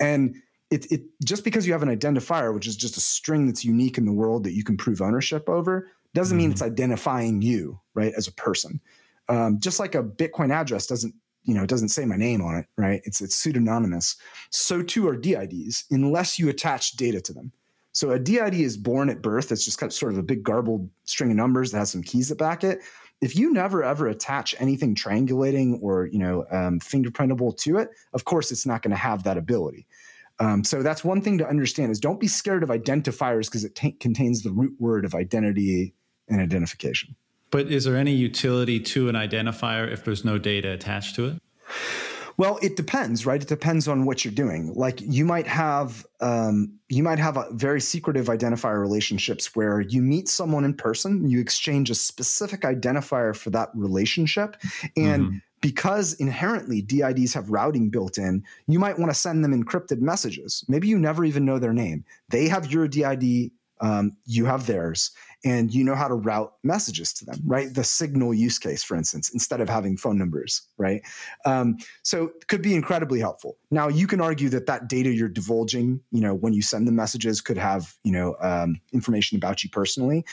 And 0.00 0.36
it, 0.70 0.90
it 0.92 1.02
just 1.24 1.44
because 1.44 1.66
you 1.66 1.72
have 1.72 1.82
an 1.82 1.96
identifier 1.96 2.52
which 2.52 2.66
is 2.66 2.76
just 2.76 2.98
a 2.98 3.00
string 3.00 3.46
that's 3.46 3.64
unique 3.64 3.96
in 3.96 4.04
the 4.04 4.12
world 4.12 4.44
that 4.44 4.52
you 4.52 4.62
can 4.62 4.76
prove 4.76 5.00
ownership 5.00 5.48
over 5.48 5.88
doesn't 6.14 6.36
mm-hmm. 6.36 6.42
mean 6.42 6.50
it's 6.50 6.62
identifying 6.62 7.40
you 7.40 7.80
right 7.94 8.12
as 8.16 8.28
a 8.28 8.32
person. 8.32 8.80
Um, 9.28 9.60
just 9.60 9.78
like 9.78 9.94
a 9.94 10.02
bitcoin 10.02 10.52
address 10.52 10.86
doesn't 10.86 11.14
you 11.44 11.54
know 11.54 11.62
it 11.62 11.68
doesn't 11.68 11.88
say 11.88 12.04
my 12.04 12.16
name 12.16 12.42
on 12.42 12.56
it 12.56 12.66
right 12.76 13.00
it's 13.04 13.20
it's 13.20 13.36
pseudonymous 13.36 14.16
so 14.50 14.82
too 14.82 15.08
are 15.08 15.16
dids 15.16 15.84
unless 15.90 16.38
you 16.38 16.48
attach 16.48 16.92
data 16.92 17.20
to 17.20 17.32
them 17.32 17.52
so 17.98 18.12
a 18.12 18.18
DID 18.20 18.54
is 18.54 18.76
born 18.76 19.10
at 19.10 19.22
birth. 19.22 19.50
It's 19.50 19.64
just 19.64 19.78
kind 19.78 19.90
of 19.90 19.94
sort 19.94 20.12
of 20.12 20.18
a 20.18 20.22
big 20.22 20.44
garbled 20.44 20.88
string 21.02 21.32
of 21.32 21.36
numbers 21.36 21.72
that 21.72 21.78
has 21.78 21.90
some 21.90 22.04
keys 22.04 22.28
that 22.28 22.38
back 22.38 22.62
it. 22.62 22.80
If 23.20 23.34
you 23.34 23.52
never 23.52 23.82
ever 23.82 24.06
attach 24.06 24.54
anything 24.60 24.94
triangulating 24.94 25.82
or 25.82 26.06
you 26.06 26.20
know 26.20 26.44
um, 26.52 26.78
fingerprintable 26.78 27.56
to 27.58 27.78
it, 27.78 27.90
of 28.12 28.24
course 28.24 28.52
it's 28.52 28.64
not 28.64 28.82
going 28.82 28.92
to 28.92 28.96
have 28.96 29.24
that 29.24 29.36
ability. 29.36 29.84
Um, 30.38 30.62
so 30.62 30.80
that's 30.80 31.02
one 31.02 31.20
thing 31.20 31.38
to 31.38 31.48
understand: 31.48 31.90
is 31.90 31.98
don't 31.98 32.20
be 32.20 32.28
scared 32.28 32.62
of 32.62 32.68
identifiers 32.68 33.46
because 33.46 33.64
it 33.64 33.74
t- 33.74 33.92
contains 33.98 34.44
the 34.44 34.52
root 34.52 34.76
word 34.78 35.04
of 35.04 35.16
identity 35.16 35.92
and 36.28 36.40
identification. 36.40 37.16
But 37.50 37.68
is 37.68 37.84
there 37.84 37.96
any 37.96 38.12
utility 38.12 38.80
to 38.80 39.08
an 39.08 39.14
identifier 39.14 39.90
if 39.90 40.04
there's 40.04 40.24
no 40.24 40.38
data 40.38 40.70
attached 40.72 41.14
to 41.16 41.26
it? 41.26 41.42
Well, 42.38 42.60
it 42.62 42.76
depends, 42.76 43.26
right? 43.26 43.42
It 43.42 43.48
depends 43.48 43.88
on 43.88 44.04
what 44.04 44.24
you're 44.24 44.32
doing. 44.32 44.72
Like 44.74 45.00
you 45.00 45.24
might 45.24 45.48
have 45.48 46.06
um, 46.20 46.72
you 46.88 47.02
might 47.02 47.18
have 47.18 47.36
a 47.36 47.48
very 47.50 47.80
secretive 47.80 48.26
identifier 48.26 48.80
relationships 48.80 49.56
where 49.56 49.80
you 49.80 50.00
meet 50.00 50.28
someone 50.28 50.64
in 50.64 50.74
person, 50.74 51.28
you 51.28 51.40
exchange 51.40 51.90
a 51.90 51.96
specific 51.96 52.60
identifier 52.60 53.34
for 53.34 53.50
that 53.50 53.70
relationship, 53.74 54.56
and 54.96 55.24
mm-hmm. 55.24 55.36
because 55.60 56.12
inherently 56.14 56.80
DIDs 56.80 57.34
have 57.34 57.50
routing 57.50 57.90
built 57.90 58.18
in, 58.18 58.44
you 58.68 58.78
might 58.78 59.00
want 59.00 59.10
to 59.10 59.18
send 59.18 59.42
them 59.42 59.52
encrypted 59.52 60.00
messages. 60.00 60.64
Maybe 60.68 60.86
you 60.86 60.96
never 60.96 61.24
even 61.24 61.44
know 61.44 61.58
their 61.58 61.72
name. 61.72 62.04
They 62.28 62.46
have 62.46 62.70
your 62.70 62.86
DID 62.86 63.50
um, 63.80 64.16
you 64.26 64.44
have 64.44 64.66
theirs 64.66 65.12
and 65.44 65.72
you 65.72 65.84
know 65.84 65.94
how 65.94 66.08
to 66.08 66.14
route 66.14 66.52
messages 66.64 67.12
to 67.12 67.24
them 67.24 67.40
right? 67.44 67.72
The 67.74 67.84
signal 67.84 68.34
use 68.34 68.58
case 68.58 68.82
for 68.82 68.96
instance 68.96 69.30
instead 69.30 69.60
of 69.60 69.68
having 69.68 69.96
phone 69.96 70.18
numbers 70.18 70.62
right? 70.76 71.02
Um, 71.44 71.78
so 72.02 72.32
could 72.48 72.62
be 72.62 72.74
incredibly 72.74 73.20
helpful. 73.20 73.56
Now 73.70 73.88
you 73.88 74.06
can 74.06 74.20
argue 74.20 74.48
that 74.50 74.66
that 74.66 74.88
data 74.88 75.10
you're 75.10 75.28
divulging 75.28 76.00
you 76.10 76.20
know 76.20 76.34
when 76.34 76.52
you 76.52 76.62
send 76.62 76.86
the 76.86 76.92
messages 76.92 77.40
could 77.40 77.58
have 77.58 77.94
you 78.04 78.12
know 78.12 78.36
um, 78.40 78.80
information 78.92 79.36
about 79.36 79.62
you 79.62 79.70
personally. 79.70 80.24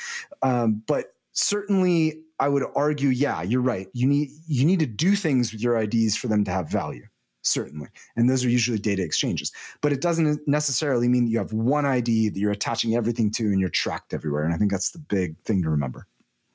Um, 0.42 0.82
but 0.88 1.14
certainly 1.36 2.22
i 2.40 2.48
would 2.48 2.64
argue 2.76 3.10
yeah 3.10 3.42
you're 3.42 3.62
right. 3.62 3.88
You 3.94 4.08
need 4.08 4.30
you 4.48 4.66
need 4.66 4.80
to 4.80 4.86
do 4.86 5.16
things 5.16 5.52
with 5.52 5.62
your 5.62 5.76
ids 5.76 6.16
for 6.16 6.28
them 6.28 6.44
to 6.46 6.52
have 6.52 6.70
value 6.70 7.06
certainly. 7.46 7.88
And 8.16 8.30
those 8.30 8.44
are 8.44 8.50
usually 8.50 8.80
data 8.80 9.04
exchanges. 9.04 9.52
But 9.82 9.92
it 9.94 10.02
doesn't 10.02 10.48
necessarily 10.48 11.08
mean 11.08 11.26
that 11.26 11.32
you 11.32 11.38
have 11.38 11.54
one 11.54 11.86
ID 11.86 12.30
that 12.30 12.40
you're 12.40 12.52
attaching 12.52 12.96
everything 12.96 13.32
to 13.32 13.44
and 13.46 13.60
you're 13.60 13.70
tracked 13.70 14.14
everywhere. 14.14 14.44
And 14.44 14.54
I 14.54 14.58
think 14.58 14.72
that's 14.72 14.92
the 14.92 15.00
big 15.00 15.38
thing 15.46 15.62
to 15.64 15.70
remember. 15.70 16.08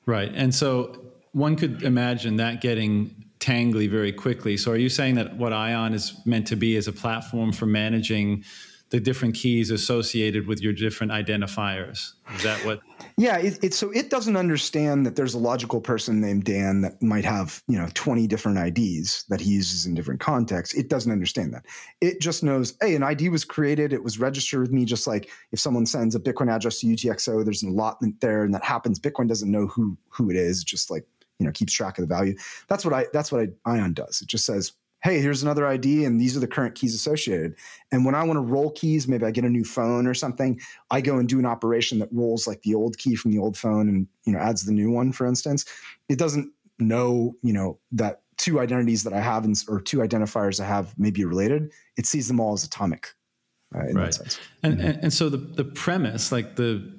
Right. 0.05 0.31
And 0.33 0.53
so 0.53 0.99
one 1.31 1.55
could 1.55 1.83
imagine 1.83 2.37
that 2.37 2.61
getting 2.61 3.15
tangly 3.39 3.89
very 3.89 4.11
quickly. 4.11 4.57
So 4.57 4.71
are 4.71 4.77
you 4.77 4.89
saying 4.89 5.15
that 5.15 5.35
what 5.37 5.53
Ion 5.53 5.93
is 5.93 6.13
meant 6.25 6.47
to 6.47 6.55
be 6.55 6.75
is 6.75 6.87
a 6.87 6.93
platform 6.93 7.51
for 7.51 7.65
managing 7.65 8.43
the 8.91 8.99
different 8.99 9.33
keys 9.35 9.71
associated 9.71 10.47
with 10.47 10.61
your 10.61 10.73
different 10.73 11.13
identifiers. 11.13 12.11
Is 12.35 12.43
that 12.43 12.63
what? 12.65 12.81
Yeah, 13.17 13.37
it, 13.37 13.57
it, 13.63 13.73
so 13.73 13.89
it 13.91 14.09
doesn't 14.09 14.35
understand 14.35 15.05
that 15.05 15.15
there's 15.15 15.33
a 15.33 15.39
logical 15.39 15.79
person 15.79 16.19
named 16.19 16.43
Dan 16.43 16.81
that 16.81 17.01
might 17.01 17.23
have 17.23 17.63
you 17.67 17.79
know 17.79 17.87
20 17.93 18.27
different 18.27 18.57
IDs 18.57 19.23
that 19.29 19.39
he 19.39 19.51
uses 19.51 19.85
in 19.85 19.93
different 19.93 20.19
contexts. 20.19 20.75
It 20.75 20.89
doesn't 20.89 21.11
understand 21.11 21.53
that. 21.53 21.65
It 22.01 22.19
just 22.19 22.43
knows, 22.43 22.75
hey, 22.81 22.95
an 22.95 23.03
ID 23.03 23.29
was 23.29 23.45
created, 23.45 23.93
it 23.93 24.03
was 24.03 24.19
registered 24.19 24.59
with 24.59 24.71
me. 24.71 24.83
Just 24.83 25.07
like 25.07 25.31
if 25.53 25.59
someone 25.59 25.85
sends 25.85 26.13
a 26.13 26.19
Bitcoin 26.19 26.53
address 26.53 26.81
to 26.81 26.87
UTXO, 26.87 27.45
there's 27.45 27.63
an 27.63 27.69
allotment 27.69 28.19
there, 28.19 28.43
and 28.43 28.53
that 28.53 28.63
happens. 28.63 28.99
Bitcoin 28.99 29.29
doesn't 29.29 29.49
know 29.49 29.67
who 29.67 29.97
who 30.09 30.29
it 30.29 30.35
is, 30.35 30.65
just 30.65 30.91
like 30.91 31.05
you 31.39 31.45
know 31.45 31.51
keeps 31.53 31.71
track 31.71 31.97
of 31.97 32.07
the 32.07 32.13
value. 32.13 32.35
That's 32.67 32.83
what 32.83 32.93
I 32.93 33.07
that's 33.13 33.31
what 33.31 33.41
I, 33.41 33.71
Ion 33.71 33.93
does. 33.93 34.21
It 34.21 34.27
just 34.27 34.45
says 34.45 34.73
hey, 35.03 35.19
here's 35.19 35.41
another 35.41 35.65
ID 35.65 36.05
and 36.05 36.21
these 36.21 36.37
are 36.37 36.39
the 36.39 36.47
current 36.47 36.75
keys 36.75 36.93
associated. 36.93 37.55
And 37.91 38.05
when 38.05 38.15
I 38.15 38.23
want 38.23 38.37
to 38.37 38.41
roll 38.41 38.71
keys, 38.71 39.07
maybe 39.07 39.25
I 39.25 39.31
get 39.31 39.43
a 39.43 39.49
new 39.49 39.63
phone 39.63 40.05
or 40.05 40.13
something, 40.13 40.59
I 40.91 41.01
go 41.01 41.17
and 41.17 41.27
do 41.27 41.39
an 41.39 41.45
operation 41.45 41.99
that 41.99 42.09
rolls 42.11 42.47
like 42.47 42.61
the 42.61 42.75
old 42.75 42.97
key 42.97 43.15
from 43.15 43.31
the 43.31 43.39
old 43.39 43.57
phone 43.57 43.89
and 43.89 44.07
you 44.25 44.33
know 44.33 44.39
adds 44.39 44.65
the 44.65 44.71
new 44.71 44.91
one, 44.91 45.11
for 45.11 45.25
instance. 45.25 45.65
It 46.07 46.19
doesn't 46.19 46.51
know, 46.79 47.35
you 47.41 47.53
know, 47.53 47.79
that 47.91 48.21
two 48.37 48.59
identities 48.59 49.03
that 49.03 49.13
I 49.13 49.21
have 49.21 49.45
in, 49.45 49.53
or 49.67 49.81
two 49.81 49.97
identifiers 49.97 50.59
I 50.59 50.65
have 50.65 50.97
may 50.97 51.11
be 51.11 51.25
related. 51.25 51.71
It 51.97 52.05
sees 52.05 52.27
them 52.27 52.39
all 52.39 52.53
as 52.53 52.63
atomic. 52.63 53.13
Uh, 53.73 53.79
right. 53.93 54.17
And, 54.63 54.77
mm-hmm. 54.77 54.87
and 54.87 55.03
and 55.03 55.13
so 55.13 55.29
the 55.29 55.37
the 55.37 55.63
premise, 55.63 56.31
like 56.31 56.55
the 56.55 56.93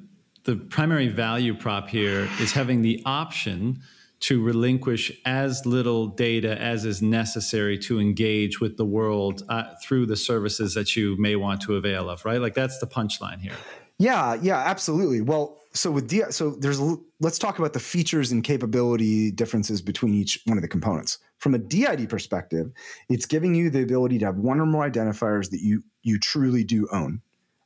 the 0.44 0.56
primary 0.56 1.08
value 1.08 1.54
prop 1.54 1.88
here 1.88 2.28
is 2.40 2.52
having 2.52 2.82
the 2.82 3.00
option 3.06 3.80
to 4.22 4.40
relinquish 4.40 5.10
as 5.24 5.66
little 5.66 6.06
data 6.06 6.60
as 6.60 6.84
is 6.84 7.02
necessary 7.02 7.76
to 7.76 7.98
engage 7.98 8.60
with 8.60 8.76
the 8.76 8.84
world 8.84 9.42
uh, 9.48 9.64
through 9.82 10.06
the 10.06 10.16
services 10.16 10.74
that 10.74 10.94
you 10.94 11.16
may 11.18 11.34
want 11.34 11.60
to 11.60 11.74
avail 11.74 12.08
of, 12.08 12.24
right? 12.24 12.40
Like 12.40 12.54
that's 12.54 12.78
the 12.78 12.86
punchline 12.86 13.40
here. 13.40 13.54
Yeah, 13.98 14.38
yeah, 14.40 14.58
absolutely. 14.58 15.22
Well, 15.22 15.58
so 15.74 15.90
with 15.90 16.06
D, 16.08 16.22
so 16.30 16.50
there's 16.50 16.80
let's 17.20 17.38
talk 17.38 17.58
about 17.58 17.72
the 17.72 17.80
features 17.80 18.30
and 18.30 18.44
capability 18.44 19.32
differences 19.32 19.82
between 19.82 20.14
each 20.14 20.40
one 20.44 20.56
of 20.56 20.62
the 20.62 20.68
components. 20.68 21.18
From 21.38 21.54
a 21.54 21.58
DID 21.58 22.08
perspective, 22.08 22.70
it's 23.08 23.26
giving 23.26 23.54
you 23.54 23.70
the 23.70 23.82
ability 23.82 24.18
to 24.18 24.26
have 24.26 24.36
one 24.36 24.60
or 24.60 24.66
more 24.66 24.88
identifiers 24.88 25.50
that 25.50 25.60
you 25.62 25.82
you 26.02 26.18
truly 26.18 26.62
do 26.62 26.88
own, 26.92 27.22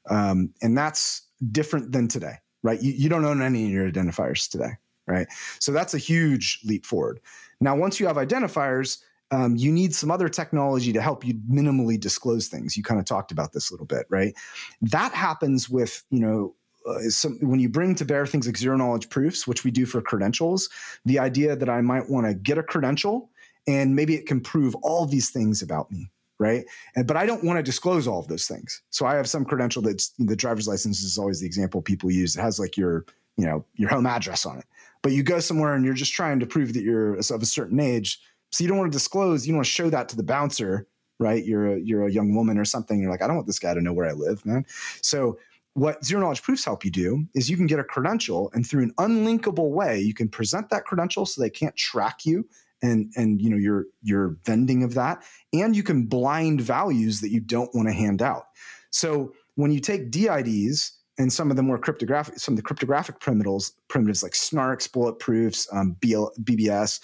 um, 0.08 0.54
and 0.62 0.76
that's 0.76 1.22
different 1.52 1.92
than 1.92 2.08
today, 2.08 2.34
right? 2.62 2.80
You, 2.80 2.92
you 2.92 3.08
don't 3.08 3.24
own 3.24 3.42
any 3.42 3.66
of 3.66 3.70
your 3.70 3.90
identifiers 3.90 4.48
today 4.48 4.72
right? 5.06 5.26
So 5.58 5.72
that's 5.72 5.94
a 5.94 5.98
huge 5.98 6.60
leap 6.64 6.84
forward. 6.84 7.20
Now, 7.60 7.76
once 7.76 7.98
you 7.98 8.06
have 8.06 8.16
identifiers, 8.16 8.98
um, 9.30 9.56
you 9.56 9.72
need 9.72 9.94
some 9.94 10.10
other 10.10 10.28
technology 10.28 10.92
to 10.92 11.00
help 11.00 11.24
you 11.24 11.34
minimally 11.50 11.98
disclose 11.98 12.48
things. 12.48 12.76
You 12.76 12.82
kind 12.82 13.00
of 13.00 13.06
talked 13.06 13.32
about 13.32 13.52
this 13.52 13.70
a 13.70 13.72
little 13.72 13.86
bit, 13.86 14.06
right? 14.08 14.34
That 14.82 15.12
happens 15.12 15.68
with, 15.68 16.04
you 16.10 16.20
know, 16.20 16.54
uh, 16.86 17.00
some, 17.08 17.38
when 17.40 17.58
you 17.58 17.68
bring 17.68 17.94
to 17.96 18.04
bear 18.04 18.26
things 18.26 18.46
like 18.46 18.56
zero 18.56 18.76
knowledge 18.76 19.08
proofs, 19.08 19.46
which 19.46 19.64
we 19.64 19.72
do 19.72 19.86
for 19.86 20.00
credentials, 20.00 20.68
the 21.04 21.18
idea 21.18 21.56
that 21.56 21.68
I 21.68 21.80
might 21.80 22.08
want 22.08 22.26
to 22.26 22.34
get 22.34 22.58
a 22.58 22.62
credential 22.62 23.30
and 23.66 23.96
maybe 23.96 24.14
it 24.14 24.26
can 24.26 24.40
prove 24.40 24.76
all 24.76 25.06
these 25.06 25.30
things 25.30 25.62
about 25.62 25.90
me, 25.90 26.08
right? 26.38 26.64
And 26.94 27.04
but 27.04 27.16
I 27.16 27.26
don't 27.26 27.42
want 27.42 27.58
to 27.58 27.62
disclose 27.64 28.06
all 28.06 28.20
of 28.20 28.28
those 28.28 28.46
things. 28.46 28.82
So 28.90 29.04
I 29.04 29.16
have 29.16 29.28
some 29.28 29.44
credential 29.44 29.82
that's 29.82 30.10
the 30.20 30.36
driver's 30.36 30.68
license 30.68 31.02
is 31.02 31.18
always 31.18 31.40
the 31.40 31.46
example 31.46 31.82
people 31.82 32.12
use. 32.12 32.36
It 32.36 32.42
has 32.42 32.60
like 32.60 32.76
your, 32.76 33.04
you 33.36 33.46
know, 33.46 33.64
your 33.74 33.88
home 33.88 34.06
address 34.06 34.46
on 34.46 34.58
it 34.58 34.66
but 35.06 35.12
you 35.12 35.22
go 35.22 35.38
somewhere 35.38 35.74
and 35.74 35.84
you're 35.84 35.94
just 35.94 36.12
trying 36.12 36.40
to 36.40 36.46
prove 36.46 36.74
that 36.74 36.82
you're 36.82 37.14
of 37.14 37.40
a 37.40 37.46
certain 37.46 37.78
age. 37.78 38.18
So 38.50 38.64
you 38.64 38.68
don't 38.68 38.76
want 38.76 38.90
to 38.90 38.98
disclose, 38.98 39.46
you 39.46 39.52
don't 39.52 39.58
want 39.58 39.66
to 39.66 39.70
show 39.70 39.88
that 39.88 40.08
to 40.08 40.16
the 40.16 40.24
bouncer, 40.24 40.88
right? 41.20 41.44
You're 41.44 41.76
a, 41.76 41.78
you're 41.78 42.08
a 42.08 42.10
young 42.10 42.34
woman 42.34 42.58
or 42.58 42.64
something. 42.64 43.00
You're 43.00 43.12
like, 43.12 43.22
I 43.22 43.28
don't 43.28 43.36
want 43.36 43.46
this 43.46 43.60
guy 43.60 43.72
to 43.72 43.80
know 43.80 43.92
where 43.92 44.08
I 44.08 44.14
live, 44.14 44.44
man. 44.44 44.66
So 45.02 45.38
what 45.74 46.04
zero 46.04 46.22
knowledge 46.22 46.42
proofs 46.42 46.64
help 46.64 46.84
you 46.84 46.90
do 46.90 47.24
is 47.36 47.48
you 47.48 47.56
can 47.56 47.68
get 47.68 47.78
a 47.78 47.84
credential 47.84 48.50
and 48.52 48.66
through 48.66 48.82
an 48.82 48.94
unlinkable 48.98 49.70
way, 49.70 50.00
you 50.00 50.12
can 50.12 50.28
present 50.28 50.70
that 50.70 50.86
credential 50.86 51.24
so 51.24 51.40
they 51.40 51.50
can't 51.50 51.76
track 51.76 52.26
you 52.26 52.44
and 52.82 53.12
and 53.14 53.40
you 53.40 53.48
know 53.48 53.56
your 53.56 53.84
your 54.02 54.36
vending 54.44 54.82
of 54.82 54.94
that 54.94 55.22
and 55.52 55.76
you 55.76 55.84
can 55.84 56.06
blind 56.06 56.60
values 56.60 57.20
that 57.20 57.30
you 57.30 57.38
don't 57.38 57.72
want 57.76 57.86
to 57.86 57.94
hand 57.94 58.22
out. 58.22 58.46
So 58.90 59.34
when 59.54 59.70
you 59.70 59.78
take 59.78 60.10
DIDs 60.10 60.95
and 61.18 61.32
some 61.32 61.50
of 61.50 61.56
the 61.56 61.62
more 61.62 61.78
cryptographic, 61.78 62.38
some 62.38 62.52
of 62.52 62.56
the 62.56 62.62
cryptographic 62.62 63.20
primitives, 63.20 63.72
primitives 63.88 64.22
like 64.22 64.32
snarks, 64.32 64.88
bulletproofs, 64.88 65.66
um, 65.74 65.96
BL, 66.00 66.26
BBS, 66.42 67.00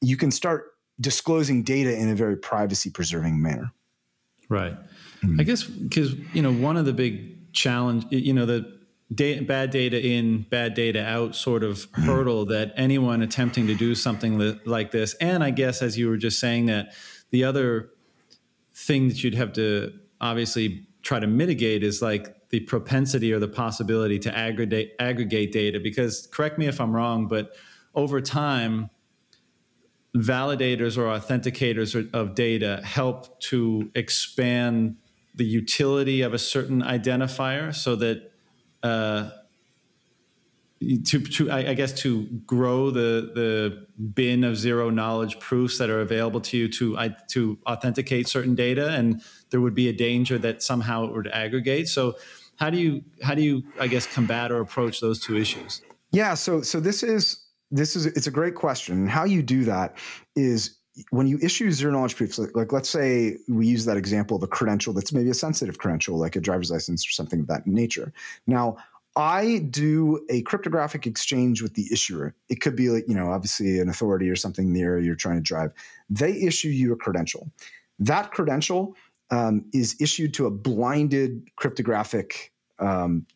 you 0.00 0.16
can 0.16 0.30
start 0.30 0.72
disclosing 1.00 1.62
data 1.62 1.96
in 1.96 2.08
a 2.08 2.14
very 2.14 2.36
privacy 2.36 2.90
preserving 2.90 3.40
manner. 3.40 3.72
Right. 4.48 4.76
Mm-hmm. 5.22 5.40
I 5.40 5.44
guess 5.44 5.64
because 5.64 6.14
you 6.32 6.42
know 6.42 6.52
one 6.52 6.76
of 6.76 6.84
the 6.84 6.92
big 6.92 7.52
challenge, 7.52 8.04
you 8.10 8.32
know, 8.32 8.46
the 8.46 8.80
data, 9.14 9.42
bad 9.42 9.70
data 9.70 10.04
in, 10.04 10.42
bad 10.50 10.74
data 10.74 11.04
out 11.04 11.34
sort 11.34 11.62
of 11.62 11.78
mm-hmm. 11.78 12.02
hurdle 12.02 12.46
that 12.46 12.72
anyone 12.76 13.22
attempting 13.22 13.66
to 13.68 13.74
do 13.74 13.94
something 13.94 14.38
li- 14.38 14.60
like 14.64 14.90
this, 14.90 15.14
and 15.14 15.44
I 15.44 15.50
guess 15.50 15.82
as 15.82 15.96
you 15.96 16.08
were 16.08 16.16
just 16.16 16.40
saying 16.40 16.66
that 16.66 16.94
the 17.30 17.44
other 17.44 17.90
thing 18.74 19.08
that 19.08 19.22
you'd 19.22 19.34
have 19.34 19.52
to 19.54 19.92
obviously 20.20 20.86
try 21.02 21.20
to 21.20 21.26
mitigate 21.26 21.82
is 21.82 22.02
like 22.02 22.36
the 22.52 22.60
propensity 22.60 23.32
or 23.32 23.38
the 23.38 23.48
possibility 23.48 24.18
to 24.18 24.36
aggregate 24.36 24.92
aggregate 25.00 25.50
data 25.50 25.80
because 25.80 26.28
correct 26.30 26.58
me 26.58 26.66
if 26.66 26.80
i'm 26.80 26.94
wrong 26.94 27.26
but 27.26 27.56
over 27.94 28.20
time 28.20 28.90
validators 30.14 30.98
or 30.98 31.04
authenticators 31.04 32.12
of 32.12 32.34
data 32.34 32.80
help 32.84 33.40
to 33.40 33.90
expand 33.94 34.96
the 35.34 35.44
utility 35.44 36.20
of 36.20 36.34
a 36.34 36.38
certain 36.38 36.82
identifier 36.82 37.74
so 37.74 37.96
that 37.96 38.30
uh, 38.82 39.30
to, 41.04 41.20
to 41.20 41.50
I, 41.50 41.74
guess 41.74 41.92
to 42.00 42.24
grow 42.44 42.90
the 42.90 43.30
the 43.34 43.86
bin 44.02 44.44
of 44.44 44.56
zero 44.56 44.90
knowledge 44.90 45.38
proofs 45.38 45.78
that 45.78 45.88
are 45.88 46.00
available 46.00 46.40
to 46.40 46.56
you 46.58 46.68
to 46.68 46.98
to 47.30 47.58
authenticate 47.66 48.28
certain 48.28 48.54
data 48.54 48.90
and 48.90 49.22
there 49.50 49.60
would 49.60 49.74
be 49.74 49.88
a 49.88 49.92
danger 49.92 50.38
that 50.38 50.62
somehow 50.62 51.04
it 51.04 51.12
would 51.12 51.28
aggregate. 51.28 51.88
So 51.88 52.16
how 52.62 52.70
do 52.70 52.78
you 52.78 53.02
how 53.22 53.34
do 53.34 53.42
you 53.42 53.64
I 53.80 53.88
guess 53.88 54.06
combat 54.06 54.52
or 54.52 54.60
approach 54.60 55.00
those 55.00 55.18
two 55.18 55.36
issues? 55.36 55.82
Yeah, 56.12 56.34
so 56.34 56.62
so 56.62 56.78
this 56.78 57.02
is 57.02 57.44
this 57.72 57.96
is 57.96 58.06
it's 58.06 58.28
a 58.28 58.30
great 58.30 58.54
question. 58.54 59.08
How 59.08 59.24
you 59.24 59.42
do 59.42 59.64
that 59.64 59.98
is 60.36 60.78
when 61.10 61.26
you 61.26 61.40
issue 61.42 61.72
zero 61.72 61.92
knowledge 61.92 62.14
proofs, 62.14 62.38
like, 62.38 62.54
like, 62.54 62.70
let's 62.70 62.88
say 62.88 63.36
we 63.48 63.66
use 63.66 63.84
that 63.86 63.96
example 63.96 64.36
of 64.36 64.44
a 64.44 64.46
credential 64.46 64.92
that's 64.92 65.12
maybe 65.12 65.30
a 65.30 65.34
sensitive 65.34 65.78
credential, 65.78 66.18
like 66.18 66.36
a 66.36 66.40
driver's 66.40 66.70
license 66.70 67.04
or 67.04 67.10
something 67.10 67.40
of 67.40 67.48
that 67.48 67.66
nature. 67.66 68.12
Now, 68.46 68.76
I 69.16 69.66
do 69.70 70.24
a 70.30 70.42
cryptographic 70.42 71.04
exchange 71.04 71.62
with 71.62 71.74
the 71.74 71.88
issuer. 71.90 72.32
It 72.48 72.60
could 72.60 72.76
be 72.76 72.90
like, 72.90 73.08
you 73.08 73.16
know, 73.16 73.32
obviously 73.32 73.80
an 73.80 73.88
authority 73.88 74.28
or 74.30 74.36
something 74.36 74.72
near 74.72 75.00
you're 75.00 75.16
trying 75.16 75.36
to 75.36 75.42
drive. 75.42 75.72
They 76.10 76.32
issue 76.40 76.68
you 76.68 76.92
a 76.92 76.96
credential. 76.96 77.50
That 77.98 78.30
credential 78.30 78.94
um, 79.32 79.64
is 79.72 79.96
issued 79.98 80.34
to 80.34 80.46
a 80.46 80.50
blinded 80.50 81.48
cryptographic 81.56 82.51
um, 82.82 83.26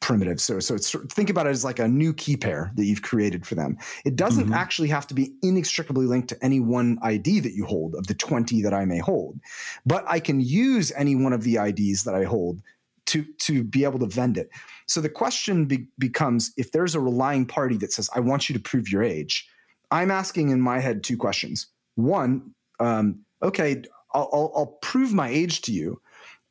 primitive. 0.00 0.40
So, 0.40 0.58
so 0.60 0.74
it's, 0.74 0.96
think 1.12 1.28
about 1.30 1.46
it 1.46 1.50
as 1.50 1.64
like 1.64 1.78
a 1.78 1.86
new 1.86 2.12
key 2.14 2.36
pair 2.36 2.72
that 2.74 2.84
you've 2.84 3.02
created 3.02 3.46
for 3.46 3.54
them. 3.54 3.76
It 4.04 4.16
doesn't 4.16 4.44
mm-hmm. 4.44 4.54
actually 4.54 4.88
have 4.88 5.06
to 5.08 5.14
be 5.14 5.34
inextricably 5.42 6.06
linked 6.06 6.28
to 6.28 6.42
any 6.42 6.58
one 6.58 6.98
ID 7.02 7.40
that 7.40 7.52
you 7.52 7.66
hold 7.66 7.94
of 7.94 8.06
the 8.06 8.14
20 8.14 8.62
that 8.62 8.72
I 8.72 8.84
may 8.86 8.98
hold, 8.98 9.38
but 9.84 10.04
I 10.08 10.18
can 10.18 10.40
use 10.40 10.90
any 10.96 11.14
one 11.14 11.32
of 11.32 11.42
the 11.42 11.56
IDs 11.56 12.04
that 12.04 12.14
I 12.14 12.24
hold 12.24 12.62
to, 13.06 13.24
to 13.40 13.62
be 13.62 13.84
able 13.84 13.98
to 13.98 14.06
vend 14.06 14.38
it. 14.38 14.48
So 14.86 15.00
the 15.00 15.08
question 15.08 15.66
be- 15.66 15.88
becomes 15.98 16.52
if 16.56 16.72
there's 16.72 16.94
a 16.94 17.00
relying 17.00 17.44
party 17.44 17.76
that 17.78 17.92
says, 17.92 18.08
I 18.14 18.20
want 18.20 18.48
you 18.48 18.54
to 18.54 18.60
prove 18.60 18.90
your 18.90 19.02
age, 19.02 19.48
I'm 19.90 20.10
asking 20.10 20.48
in 20.48 20.60
my 20.60 20.78
head 20.78 21.04
two 21.04 21.16
questions. 21.16 21.66
One, 21.96 22.54
um, 22.78 23.20
okay, 23.42 23.82
I'll, 24.14 24.30
I'll, 24.32 24.52
I'll 24.56 24.78
prove 24.80 25.12
my 25.12 25.28
age 25.28 25.60
to 25.62 25.72
you 25.72 26.00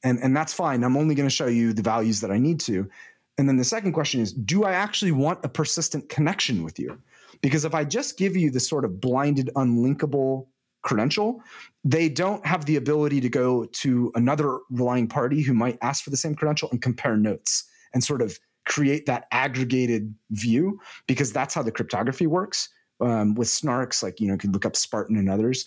and 0.04 0.20
and 0.22 0.36
that's 0.36 0.54
fine. 0.54 0.84
I'm 0.84 0.98
only 0.98 1.16
going 1.16 1.28
to 1.28 1.36
show 1.36 1.48
you 1.48 1.74
the 1.74 1.82
values 1.82 2.22
that 2.22 2.32
i 2.32 2.38
need 2.38 2.60
to. 2.62 2.90
And 3.38 3.48
then 3.48 3.58
the 3.58 3.64
second 3.64 3.94
question 3.94 4.22
is 4.22 4.34
do 4.34 4.64
i 4.64 4.72
actually 4.72 5.12
want 5.12 5.44
a 5.44 5.50
persistent 5.50 6.10
connection 6.10 6.64
with 6.64 6.80
you? 6.80 7.00
Because 7.42 7.66
if 7.66 7.74
i 7.74 7.84
just 7.84 8.18
give 8.18 8.36
you 8.36 8.50
this 8.50 8.68
sort 8.68 8.86
of 8.86 9.00
blinded 9.00 9.50
unlinkable 9.56 10.48
credential 10.82 11.44
they 11.84 12.08
don't 12.08 12.46
have 12.46 12.64
the 12.64 12.78
ability 12.78 13.20
to 13.20 13.28
go 13.28 13.66
to 13.66 14.14
another 14.16 14.60
relying 14.70 15.10
party 15.10 15.42
who 15.42 15.54
might 15.54 15.78
ask 15.82 16.06
for 16.06 16.10
the 16.10 16.16
same 16.16 16.34
credential 16.34 16.70
and 16.72 16.82
compare 16.82 17.18
notes 17.18 17.66
and 17.94 18.02
sort 18.02 18.22
of 18.22 18.40
create 18.66 19.06
that 19.06 19.26
aggregated 19.32 20.14
view 20.32 20.80
because 21.08 21.34
that's 21.34 21.54
how 21.54 21.62
the 21.62 21.72
cryptography 21.72 22.28
works 22.28 22.70
um, 23.02 23.34
with 23.36 23.48
snarks 23.48 24.04
like 24.04 24.20
you 24.20 24.28
know 24.28 24.34
you 24.34 24.40
can 24.40 24.52
look 24.52 24.66
up 24.66 24.76
spartan 24.76 25.18
and 25.18 25.30
others. 25.30 25.66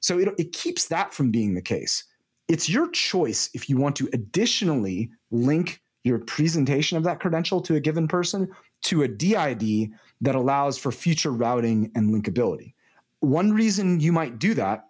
So 0.00 0.18
it, 0.18 0.28
it 0.38 0.52
keeps 0.52 0.88
that 0.88 1.14
from 1.14 1.30
being 1.30 1.54
the 1.54 1.62
case 1.62 2.04
it's 2.48 2.68
your 2.68 2.90
choice 2.90 3.50
if 3.54 3.68
you 3.68 3.76
want 3.76 3.96
to 3.96 4.08
additionally 4.12 5.10
link 5.30 5.80
your 6.04 6.18
presentation 6.18 6.98
of 6.98 7.04
that 7.04 7.20
credential 7.20 7.60
to 7.62 7.76
a 7.76 7.80
given 7.80 8.08
person 8.08 8.48
to 8.82 9.02
a 9.02 9.08
DID 9.08 9.90
that 10.20 10.34
allows 10.34 10.76
for 10.76 10.90
future 10.90 11.30
routing 11.30 11.90
and 11.94 12.12
linkability. 12.12 12.74
One 13.20 13.52
reason 13.52 14.00
you 14.00 14.12
might 14.12 14.38
do 14.38 14.54
that 14.54 14.88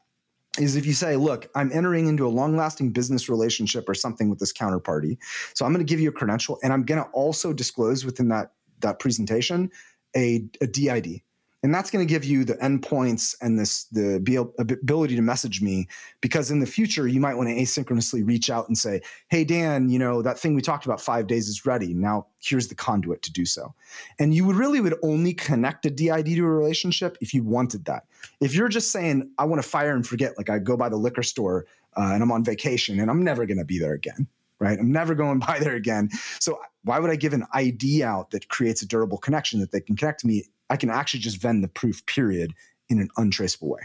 is 0.59 0.77
if 0.77 0.85
you 0.85 0.93
say, 0.93 1.17
look, 1.17 1.49
I'm 1.55 1.71
entering 1.73 2.09
into 2.09 2.27
a 2.27 2.29
long 2.29 2.57
lasting 2.57 2.93
business 2.93 3.29
relationship 3.29 3.89
or 3.89 3.95
something 3.95 4.29
with 4.29 4.39
this 4.39 4.53
counterparty. 4.53 5.19
So 5.55 5.65
I'm 5.65 5.73
going 5.73 5.85
to 5.85 5.91
give 5.91 6.01
you 6.01 6.11
a 6.11 6.13
credential 6.13 6.59
and 6.63 6.73
I'm 6.73 6.85
going 6.85 7.03
to 7.03 7.09
also 7.11 7.53
disclose 7.53 8.05
within 8.05 8.29
that, 8.29 8.53
that 8.81 8.99
presentation 8.99 9.71
a, 10.15 10.45
a 10.61 10.67
DID. 10.67 11.23
And 11.63 11.73
that's 11.73 11.91
going 11.91 12.05
to 12.05 12.11
give 12.11 12.25
you 12.25 12.45
the 12.45 12.55
endpoints 12.55 13.37
and 13.41 13.59
this 13.59 13.85
the 13.85 14.17
ability 14.59 15.17
to 15.17 15.23
message 15.23 15.63
me 15.63 15.87
because 16.21 16.51
in 16.51 16.61
the 16.61 16.67
future 16.67 17.07
you 17.07 17.21
might 17.21 17.35
want 17.35 17.49
to 17.49 17.55
asynchronously 17.55 18.27
reach 18.27 18.51
out 18.51 18.67
and 18.69 18.77
say 18.77 19.01
hey 19.29 19.45
dan 19.45 19.89
you 19.89 19.99
know 19.99 20.23
that 20.23 20.39
thing 20.39 20.55
we 20.55 20.63
talked 20.63 20.85
about 20.85 21.01
five 21.01 21.27
days 21.27 21.49
is 21.49 21.65
ready. 21.65 21.95
Now 21.95 22.27
here's 22.41 22.69
the 22.69 22.75
conduit 22.75 23.23
to 23.23 23.33
do 23.33 23.45
so. 23.45 23.75
And 24.19 24.35
you 24.35 24.45
would 24.45 24.57
really 24.57 24.81
would 24.81 24.97
only 25.03 25.35
connect 25.35 25.87
a 25.87 25.91
did 25.91 26.25
to 26.25 26.45
a 26.45 26.49
relationship 26.49 27.17
if 27.21 27.33
you 27.33 27.43
wanted 27.45 27.85
that. 27.85 28.05
If 28.41 28.55
you're 28.55 28.69
just 28.69 28.91
saying 28.91 29.31
i 29.39 29.45
want 29.45 29.63
to 29.63 29.69
fire 29.69 29.95
and 29.95 30.07
forget 30.07 30.37
like 30.37 30.51
i 30.51 30.59
go 30.59 30.77
by 30.77 30.89
the 30.89 30.97
liquor 30.97 31.23
store 31.23 31.67
uh, 31.97 32.11
and 32.13 32.23
i'm 32.23 32.33
on 32.33 32.45
vacation 32.45 33.01
and 33.01 33.11
i'm 33.11 33.23
never 33.23 33.47
going 33.47 33.59
to 33.59 33.65
be 33.65 33.79
there 33.79 33.95
again 33.95 34.27
right? 34.59 34.79
I'm 34.79 34.93
never 34.93 35.17
going 35.17 35.41
by 35.41 35.59
there 35.59 35.75
again. 35.75 36.09
So 36.39 36.61
why 36.85 37.01
would 37.01 37.11
i 37.11 37.17
give 37.17 37.33
an 37.33 37.45
id 37.53 38.03
out 38.03 38.31
that 38.31 38.49
creates 38.49 38.81
a 38.81 38.87
durable 38.87 39.19
connection 39.19 39.59
that 39.59 39.73
they 39.73 39.81
can 39.81 39.97
connect 39.97 40.21
to 40.21 40.27
me 40.29 40.45
I 40.73 40.77
can 40.77 40.89
actually 40.89 41.21
just 41.21 41.37
vend 41.37 41.63
the 41.63 41.69
proof 41.69 42.05
period 42.07 42.55
in 42.89 42.99
an 42.99 43.11
untraceable 43.19 43.69
way. 43.69 43.83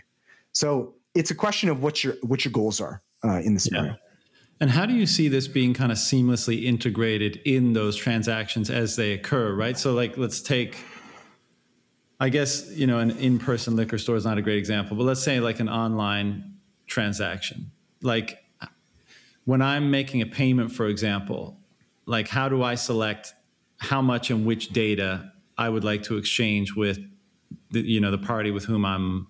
So 0.53 0.95
it's 1.13 1.31
a 1.31 1.35
question 1.35 1.67
of 1.67 1.83
what 1.83 2.01
your 2.01 2.15
what 2.23 2.45
your 2.45 2.53
goals 2.53 2.79
are 2.79 3.01
uh, 3.25 3.41
in 3.41 3.53
this 3.53 3.65
scenario. 3.65 3.91
Yeah. 3.91 3.97
And 4.61 4.69
how 4.71 4.85
do 4.85 4.93
you 4.93 5.05
see 5.05 5.27
this 5.27 5.47
being 5.47 5.73
kind 5.73 5.91
of 5.91 5.97
seamlessly 5.97 6.63
integrated 6.63 7.41
in 7.45 7.73
those 7.73 7.95
transactions 7.95 8.69
as 8.69 8.95
they 8.95 9.11
occur, 9.11 9.53
right? 9.53 9.77
So 9.77 9.93
like 9.93 10.17
let's 10.17 10.41
take 10.41 10.77
I 12.19 12.29
guess, 12.29 12.71
you 12.71 12.87
know, 12.87 12.99
an 12.99 13.11
in-person 13.11 13.75
liquor 13.75 13.97
store 13.97 14.15
is 14.15 14.25
not 14.25 14.37
a 14.37 14.41
great 14.41 14.57
example, 14.57 14.95
but 14.97 15.03
let's 15.03 15.21
say 15.21 15.39
like 15.39 15.59
an 15.59 15.69
online 15.69 16.55
transaction. 16.87 17.69
Like 18.01 18.43
when 19.43 19.61
I'm 19.61 19.91
making 19.91 20.21
a 20.21 20.25
payment, 20.25 20.71
for 20.71 20.87
example, 20.87 21.59
like 22.05 22.29
how 22.29 22.47
do 22.47 22.63
I 22.63 22.75
select 22.75 23.33
how 23.77 24.01
much 24.01 24.31
and 24.31 24.45
which 24.45 24.69
data 24.69 25.33
I 25.57 25.69
would 25.69 25.83
like 25.83 26.03
to 26.03 26.17
exchange 26.17 26.75
with 26.75 26.99
the, 27.71 27.81
you 27.81 27.99
know 27.99 28.11
the 28.11 28.17
party 28.17 28.51
with 28.51 28.65
whom 28.65 28.85
I'm 28.85 29.27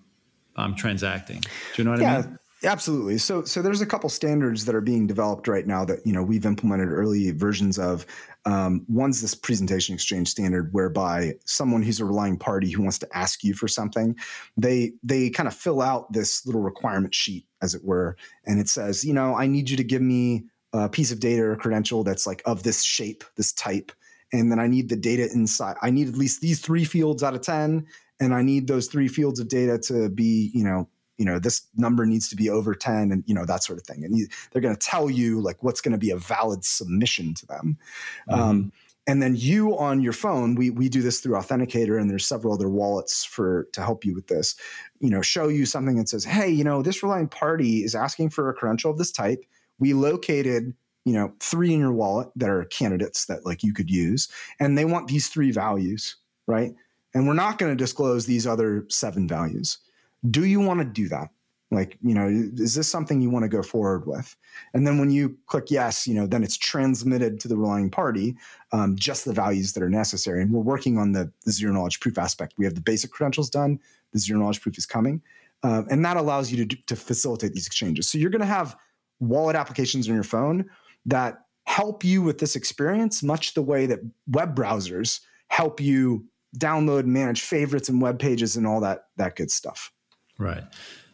I'm 0.56 0.74
transacting. 0.74 1.40
Do 1.40 1.48
you 1.76 1.84
know 1.84 1.92
what 1.92 2.00
yeah, 2.00 2.18
I 2.18 2.22
mean? 2.22 2.38
Absolutely. 2.64 3.18
So, 3.18 3.44
so 3.44 3.62
there's 3.62 3.80
a 3.80 3.86
couple 3.86 4.10
standards 4.10 4.64
that 4.64 4.74
are 4.74 4.80
being 4.80 5.06
developed 5.06 5.46
right 5.46 5.64
now 5.64 5.84
that 5.84 6.04
you 6.04 6.12
know 6.12 6.24
we've 6.24 6.44
implemented 6.44 6.90
early 6.90 7.30
versions 7.30 7.78
of. 7.78 8.04
Um, 8.44 8.84
one's 8.88 9.20
this 9.20 9.34
presentation 9.34 9.94
exchange 9.94 10.28
standard, 10.28 10.72
whereby 10.72 11.34
someone 11.44 11.82
who's 11.82 12.00
a 12.00 12.04
relying 12.04 12.38
party 12.38 12.70
who 12.70 12.82
wants 12.82 12.98
to 13.00 13.08
ask 13.16 13.44
you 13.44 13.54
for 13.54 13.68
something, 13.68 14.16
they 14.56 14.92
they 15.02 15.30
kind 15.30 15.46
of 15.46 15.54
fill 15.54 15.80
out 15.80 16.12
this 16.12 16.46
little 16.46 16.62
requirement 16.62 17.14
sheet, 17.14 17.46
as 17.62 17.74
it 17.74 17.84
were, 17.84 18.16
and 18.44 18.58
it 18.58 18.68
says, 18.68 19.04
you 19.04 19.12
know, 19.12 19.34
I 19.34 19.46
need 19.46 19.70
you 19.70 19.76
to 19.76 19.84
give 19.84 20.02
me 20.02 20.46
a 20.72 20.88
piece 20.88 21.12
of 21.12 21.20
data 21.20 21.42
or 21.44 21.56
credential 21.56 22.04
that's 22.04 22.26
like 22.26 22.42
of 22.44 22.62
this 22.62 22.82
shape, 22.82 23.24
this 23.36 23.52
type, 23.52 23.92
and 24.32 24.50
then 24.50 24.58
I 24.58 24.66
need 24.66 24.88
the 24.88 24.96
data 24.96 25.28
inside. 25.32 25.76
I 25.82 25.90
need 25.90 26.08
at 26.08 26.14
least 26.14 26.40
these 26.40 26.60
three 26.60 26.84
fields 26.84 27.22
out 27.22 27.34
of 27.34 27.40
10 27.40 27.86
and 28.20 28.34
I 28.34 28.42
need 28.42 28.66
those 28.66 28.88
three 28.88 29.08
fields 29.08 29.40
of 29.40 29.48
data 29.48 29.78
to 29.84 30.08
be, 30.08 30.50
you 30.54 30.64
know, 30.64 30.88
you 31.16 31.24
know, 31.24 31.38
this 31.38 31.62
number 31.76 32.06
needs 32.06 32.28
to 32.28 32.36
be 32.36 32.48
over 32.48 32.74
10 32.74 33.10
and, 33.10 33.24
you 33.26 33.34
know, 33.34 33.44
that 33.44 33.64
sort 33.64 33.78
of 33.78 33.84
thing. 33.84 34.04
And 34.04 34.16
you, 34.16 34.28
they're 34.52 34.62
going 34.62 34.76
to 34.76 34.86
tell 34.86 35.10
you 35.10 35.40
like 35.40 35.62
what's 35.62 35.80
going 35.80 35.92
to 35.92 35.98
be 35.98 36.10
a 36.10 36.16
valid 36.16 36.64
submission 36.64 37.34
to 37.34 37.46
them. 37.46 37.78
Mm-hmm. 38.30 38.40
Um, 38.40 38.72
and 39.08 39.22
then 39.22 39.34
you 39.34 39.76
on 39.78 40.00
your 40.00 40.12
phone, 40.12 40.54
we, 40.54 40.70
we 40.70 40.88
do 40.88 41.00
this 41.00 41.20
through 41.20 41.34
Authenticator 41.34 41.98
and 41.98 42.10
there's 42.10 42.26
several 42.26 42.52
other 42.52 42.68
wallets 42.68 43.24
for 43.24 43.66
to 43.72 43.80
help 43.80 44.04
you 44.04 44.14
with 44.14 44.26
this, 44.28 44.54
you 45.00 45.10
know, 45.10 45.22
show 45.22 45.48
you 45.48 45.64
something 45.64 45.96
that 45.96 46.10
says, 46.10 46.24
hey, 46.24 46.48
you 46.48 46.62
know, 46.62 46.82
this 46.82 47.02
relying 47.02 47.28
party 47.28 47.82
is 47.82 47.94
asking 47.94 48.30
for 48.30 48.50
a 48.50 48.54
credential 48.54 48.90
of 48.90 48.98
this 48.98 49.10
type. 49.10 49.44
We 49.78 49.94
located 49.94 50.74
you 51.04 51.12
know 51.12 51.32
three 51.40 51.72
in 51.72 51.80
your 51.80 51.92
wallet 51.92 52.28
that 52.36 52.50
are 52.50 52.64
candidates 52.66 53.26
that 53.26 53.46
like 53.46 53.62
you 53.62 53.72
could 53.72 53.90
use 53.90 54.28
and 54.60 54.76
they 54.76 54.84
want 54.84 55.08
these 55.08 55.28
three 55.28 55.50
values 55.50 56.16
right? 56.48 56.74
And 57.14 57.28
we're 57.28 57.34
not 57.34 57.58
going 57.58 57.70
to 57.70 57.76
disclose 57.76 58.26
these 58.26 58.46
other 58.46 58.84
seven 58.88 59.28
values. 59.28 59.78
Do 60.28 60.46
you 60.46 60.58
want 60.60 60.80
to 60.80 60.84
do 60.84 61.08
that? 61.10 61.28
Like 61.70 61.98
you 62.02 62.14
know 62.14 62.26
is 62.28 62.74
this 62.74 62.88
something 62.88 63.20
you 63.20 63.28
want 63.28 63.42
to 63.42 63.48
go 63.48 63.62
forward 63.62 64.06
with? 64.06 64.34
And 64.72 64.86
then 64.86 64.98
when 64.98 65.10
you 65.10 65.36
click 65.48 65.70
yes 65.70 66.06
you 66.06 66.14
know 66.14 66.26
then 66.26 66.42
it's 66.42 66.56
transmitted 66.56 67.38
to 67.40 67.48
the 67.48 67.58
relying 67.58 67.90
party 67.90 68.36
um, 68.72 68.96
just 68.96 69.26
the 69.26 69.34
values 69.34 69.74
that 69.74 69.82
are 69.82 69.90
necessary. 69.90 70.40
And 70.40 70.50
we're 70.50 70.62
working 70.62 70.96
on 70.96 71.12
the, 71.12 71.30
the 71.44 71.52
zero 71.52 71.74
knowledge 71.74 72.00
proof 72.00 72.16
aspect. 72.16 72.54
We 72.56 72.64
have 72.64 72.74
the 72.74 72.80
basic 72.80 73.10
credentials 73.10 73.50
done 73.50 73.78
the 74.14 74.18
zero 74.18 74.40
knowledge 74.40 74.62
proof 74.62 74.78
is 74.78 74.86
coming 74.86 75.20
uh, 75.62 75.82
and 75.90 76.02
that 76.06 76.16
allows 76.16 76.50
you 76.50 76.64
to, 76.64 76.76
to 76.86 76.96
facilitate 76.96 77.52
these 77.52 77.66
exchanges. 77.66 78.08
So 78.08 78.16
you're 78.16 78.30
going 78.30 78.40
to 78.40 78.46
have 78.46 78.74
wallet 79.20 79.56
applications 79.56 80.08
on 80.08 80.14
your 80.14 80.24
phone 80.24 80.64
that 81.08 81.40
help 81.66 82.04
you 82.04 82.22
with 82.22 82.38
this 82.38 82.56
experience, 82.56 83.22
much 83.22 83.54
the 83.54 83.62
way 83.62 83.86
that 83.86 84.00
web 84.28 84.54
browsers 84.54 85.20
help 85.48 85.80
you 85.80 86.24
download 86.56 87.00
and 87.00 87.12
manage 87.12 87.42
favorites 87.42 87.88
and 87.88 88.00
web 88.00 88.18
pages 88.18 88.56
and 88.56 88.66
all 88.66 88.80
that 88.80 89.04
that 89.16 89.36
good 89.36 89.50
stuff. 89.50 89.92
Right. 90.38 90.64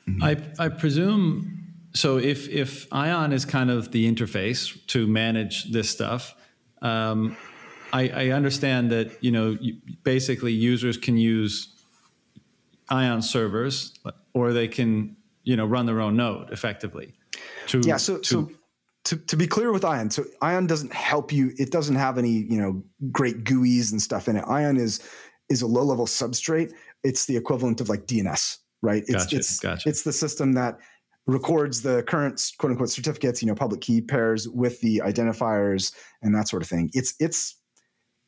Mm-hmm. 0.09 0.23
I 0.23 0.65
I 0.65 0.69
presume 0.69 1.75
so. 1.95 2.19
If 2.19 2.49
if 2.49 2.87
Ion 2.93 3.33
is 3.33 3.45
kind 3.45 3.71
of 3.71 3.91
the 3.91 4.11
interface 4.11 4.87
to 4.89 5.07
manage 5.07 5.73
this 5.73 5.89
stuff, 5.91 6.35
um, 6.83 7.37
I, 7.93 8.09
I 8.09 8.29
understand 8.31 8.91
that 8.91 9.23
you 9.23 9.31
know 9.31 9.57
basically 10.03 10.53
users 10.53 10.97
can 10.97 11.17
use 11.17 11.75
Ion 12.89 13.23
servers, 13.23 13.95
or 14.35 14.53
they 14.53 14.69
can 14.69 15.17
you 15.43 15.57
know 15.57 15.67
run 15.67 15.87
their 15.87 16.01
own 16.01 16.17
node 16.17 16.51
effectively. 16.51 17.15
To, 17.69 17.81
yeah. 17.81 17.97
So 17.97 18.19
to, 18.19 18.25
so 18.25 18.51
to, 19.05 19.17
to 19.17 19.37
be 19.37 19.47
clear 19.47 19.73
with 19.73 19.85
ion 19.85 20.11
so 20.11 20.25
ion 20.41 20.67
doesn't 20.67 20.93
help 20.93 21.33
you 21.33 21.53
it 21.59 21.71
doesn't 21.71 21.97
have 21.97 22.19
any 22.19 22.47
you 22.51 22.61
know 22.61 22.83
great 23.13 23.45
guis 23.45 23.93
and 23.93 24.01
stuff 24.01 24.29
in 24.29 24.37
it 24.37 24.45
ion 24.49 24.77
is 24.77 25.07
is 25.49 25.63
a 25.63 25.67
low 25.67 25.85
level 25.85 26.07
substrate 26.07 26.73
it's 27.03 27.27
the 27.27 27.37
equivalent 27.37 27.81
of 27.81 27.89
like 27.89 28.07
dns 28.07 28.59
right 28.83 29.05
it's 29.07 29.25
gotcha, 29.25 29.37
it's 29.37 29.61
gotcha. 29.61 29.89
it's 29.89 30.03
the 30.03 30.13
system 30.13 30.53
that 30.53 30.79
records 31.27 31.83
the 31.83 32.03
current 32.05 32.53
quote 32.59 32.71
unquote 32.73 32.91
certificates 32.91 33.43
you 33.43 33.49
know 33.49 33.55
public 33.55 33.81
key 33.81 34.01
pairs 34.01 34.49
with 34.49 34.81
the 34.81 35.01
identifiers 35.05 35.95
and 36.23 36.35
that 36.35 36.49
sort 36.49 36.63
of 36.63 36.69
thing 36.69 36.91
it's 36.95 37.15
it's 37.21 37.57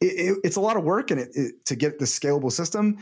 it, 0.03 0.37
it's 0.45 0.57
a 0.57 0.61
lot 0.61 0.77
of 0.77 0.85
work 0.85 1.11
and 1.11 1.21
it, 1.21 1.31
it, 1.35 1.65
to 1.65 1.75
get 1.75 1.99
the 1.99 2.05
scalable 2.05 2.53
system 2.53 2.99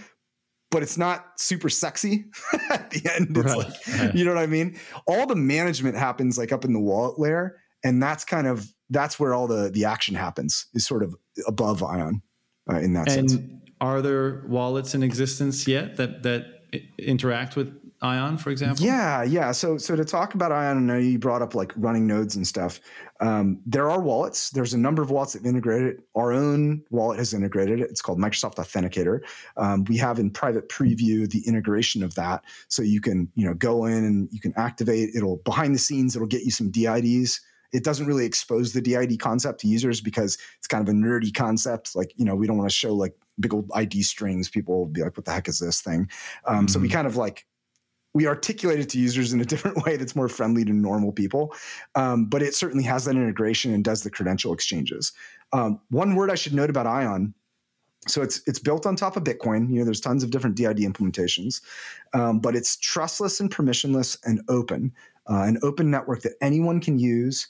but 0.71 0.83
it's 0.83 0.99
not 0.99 1.39
super 1.39 1.69
sexy 1.69 2.25
at 2.71 2.91
the 2.91 3.09
end. 3.15 3.37
It's 3.37 3.47
right. 3.47 3.59
like, 3.59 4.13
you 4.13 4.25
know 4.25 4.35
what 4.35 4.43
I 4.43 4.49
mean? 4.49 4.77
All 5.07 5.25
the 5.25 5.37
management 5.37 5.97
happens 5.97 6.37
like 6.37 6.51
up 6.51 6.65
in 6.65 6.73
the 6.73 6.81
wallet 6.81 7.17
layer 7.17 7.61
and 7.85 8.03
that's 8.03 8.25
kind 8.25 8.47
of 8.47 8.67
that's 8.91 9.21
where 9.21 9.35
all 9.35 9.47
the 9.47 9.71
the 9.71 9.85
action 9.85 10.15
happens 10.15 10.67
is 10.75 10.87
sort 10.87 11.03
of 11.03 11.15
above 11.47 11.83
ion 11.83 12.23
uh, 12.71 12.77
in 12.77 12.95
that 12.95 13.11
sense. 13.11 13.33
and 13.33 13.41
sense. 13.41 13.63
are 13.81 14.03
there 14.03 14.45
wallets 14.49 14.95
in 14.95 15.03
existence 15.03 15.69
yet 15.69 15.97
that 15.97 16.23
that 16.23 16.47
interact 16.99 17.55
with 17.55 17.73
ion 18.03 18.37
for 18.37 18.51
example? 18.51 18.85
Yeah 18.85 19.23
yeah. 19.23 19.53
So 19.53 19.79
so 19.79 19.95
to 19.97 20.05
talk 20.05 20.35
about 20.35 20.53
ion 20.53 20.77
i 20.77 20.81
know 20.81 20.99
you 20.99 21.19
brought 21.19 21.43
up 21.43 21.55
like 21.55 21.73
running 21.77 22.07
nodes 22.07 22.37
and 22.37 22.47
stuff. 22.47 22.81
Um, 23.21 23.61
there 23.65 23.91
are 23.91 24.01
wallets. 24.01 24.51
There's 24.51 24.75
a 24.75 24.79
number 24.79 25.01
of 25.01 25.11
wallets 25.11 25.33
that 25.33 25.39
have 25.41 25.47
integrated 25.47 26.03
our 26.17 26.33
own 26.33 26.83
wallet 26.91 27.19
has 27.19 27.33
integrated 27.33 27.81
it. 27.81 27.89
It's 27.89 28.03
called 28.03 28.19
microsoft 28.19 28.57
authenticator. 28.57 29.21
Um, 29.57 29.85
we 29.85 29.97
have 29.99 30.19
in 30.19 30.31
private 30.31 30.69
preview 30.69 31.31
the 31.31 31.47
integration 31.47 32.03
of 32.03 32.15
that. 32.17 32.45
So 32.69 32.83
you 32.83 33.01
can 33.01 33.31
you 33.35 33.47
know 33.47 33.55
go 33.55 33.87
in 33.87 34.05
and 34.05 34.29
you 34.33 34.41
can 34.41 34.53
activate. 34.57 35.11
It'll 35.15 35.37
behind 35.39 35.75
the 35.75 35.79
scenes 35.79 36.17
it'll 36.17 36.29
get 36.29 36.43
you 36.43 36.51
some 36.51 36.71
dids 36.71 37.41
it 37.75 37.85
doesn't 37.85 38.07
really 38.07 38.25
expose 38.25 38.73
the 38.73 38.81
DID 38.81 39.19
concept 39.19 39.61
to 39.61 39.69
users 39.69 40.01
because 40.01 40.39
it's 40.59 40.67
kind 40.67 40.87
of 40.87 40.95
a 40.95 40.97
nerdy 40.97 41.35
concept. 41.35 41.95
Like, 41.95 42.13
you 42.17 42.25
know, 42.25 42.37
we 42.37 42.47
don't 42.47 42.57
want 42.57 42.71
to 42.71 42.75
show 42.75 42.95
like 42.95 43.15
big 43.41 43.53
old 43.53 43.71
ID 43.75 44.03
strings. 44.03 44.49
People 44.49 44.79
will 44.79 44.87
be 44.87 45.03
like, 45.03 45.17
what 45.17 45.27
the 45.27 45.33
heck 45.33 45.49
is 45.49 45.59
this 45.59 45.83
thing? 45.83 46.09
Um, 46.47 46.57
mm-hmm. 46.57 46.67
So 46.69 46.79
we 46.79 46.87
mm-hmm. 46.87 46.95
kind 46.95 47.07
of 47.07 47.17
like, 47.17 47.47
we 48.15 48.29
articulate 48.29 48.79
it 48.79 48.89
to 48.91 48.99
users 49.01 49.33
in 49.33 49.41
a 49.41 49.45
different 49.53 49.85
way 49.85 49.97
that's 49.97 50.15
more 50.15 50.29
friendly 50.29 50.65
to 50.65 50.73
normal 50.73 51.11
people. 51.11 51.53
Um, 51.97 52.27
but 52.27 52.43
it 52.43 52.55
certainly 52.55 52.85
has 52.85 53.05
that 53.07 53.17
integration 53.17 53.75
and 53.75 53.85
does 53.85 54.05
the 54.05 54.11
credential 54.11 54.53
exchanges. 54.53 55.13
Um, 55.53 55.81
one 55.91 56.15
word 56.15 56.31
I 56.31 56.37
should 56.37 56.55
note 56.55 56.71
about 56.71 56.87
Ion 56.87 57.35
so 58.07 58.23
it's 58.23 58.43
it's 58.47 58.59
built 58.59 58.87
on 58.87 58.97
top 58.97 59.17
of 59.17 59.25
Bitcoin. 59.25 59.71
You 59.71 59.79
know, 59.79 59.85
there's 59.85 60.01
tons 60.01 60.23
of 60.23 60.31
different 60.31 60.57
DID 60.57 60.79
implementations, 60.79 61.63
um, 62.13 62.39
but 62.39 62.55
it's 62.55 62.77
trustless 62.77 63.41
and 63.41 63.51
permissionless 63.51 64.19
and 64.25 64.43
open, 64.49 64.93
uh, 65.29 65.43
an 65.43 65.59
open 65.63 65.91
network 65.91 66.23
that 66.23 66.35
anyone 66.41 66.81
can 66.81 66.99
use 66.99 67.49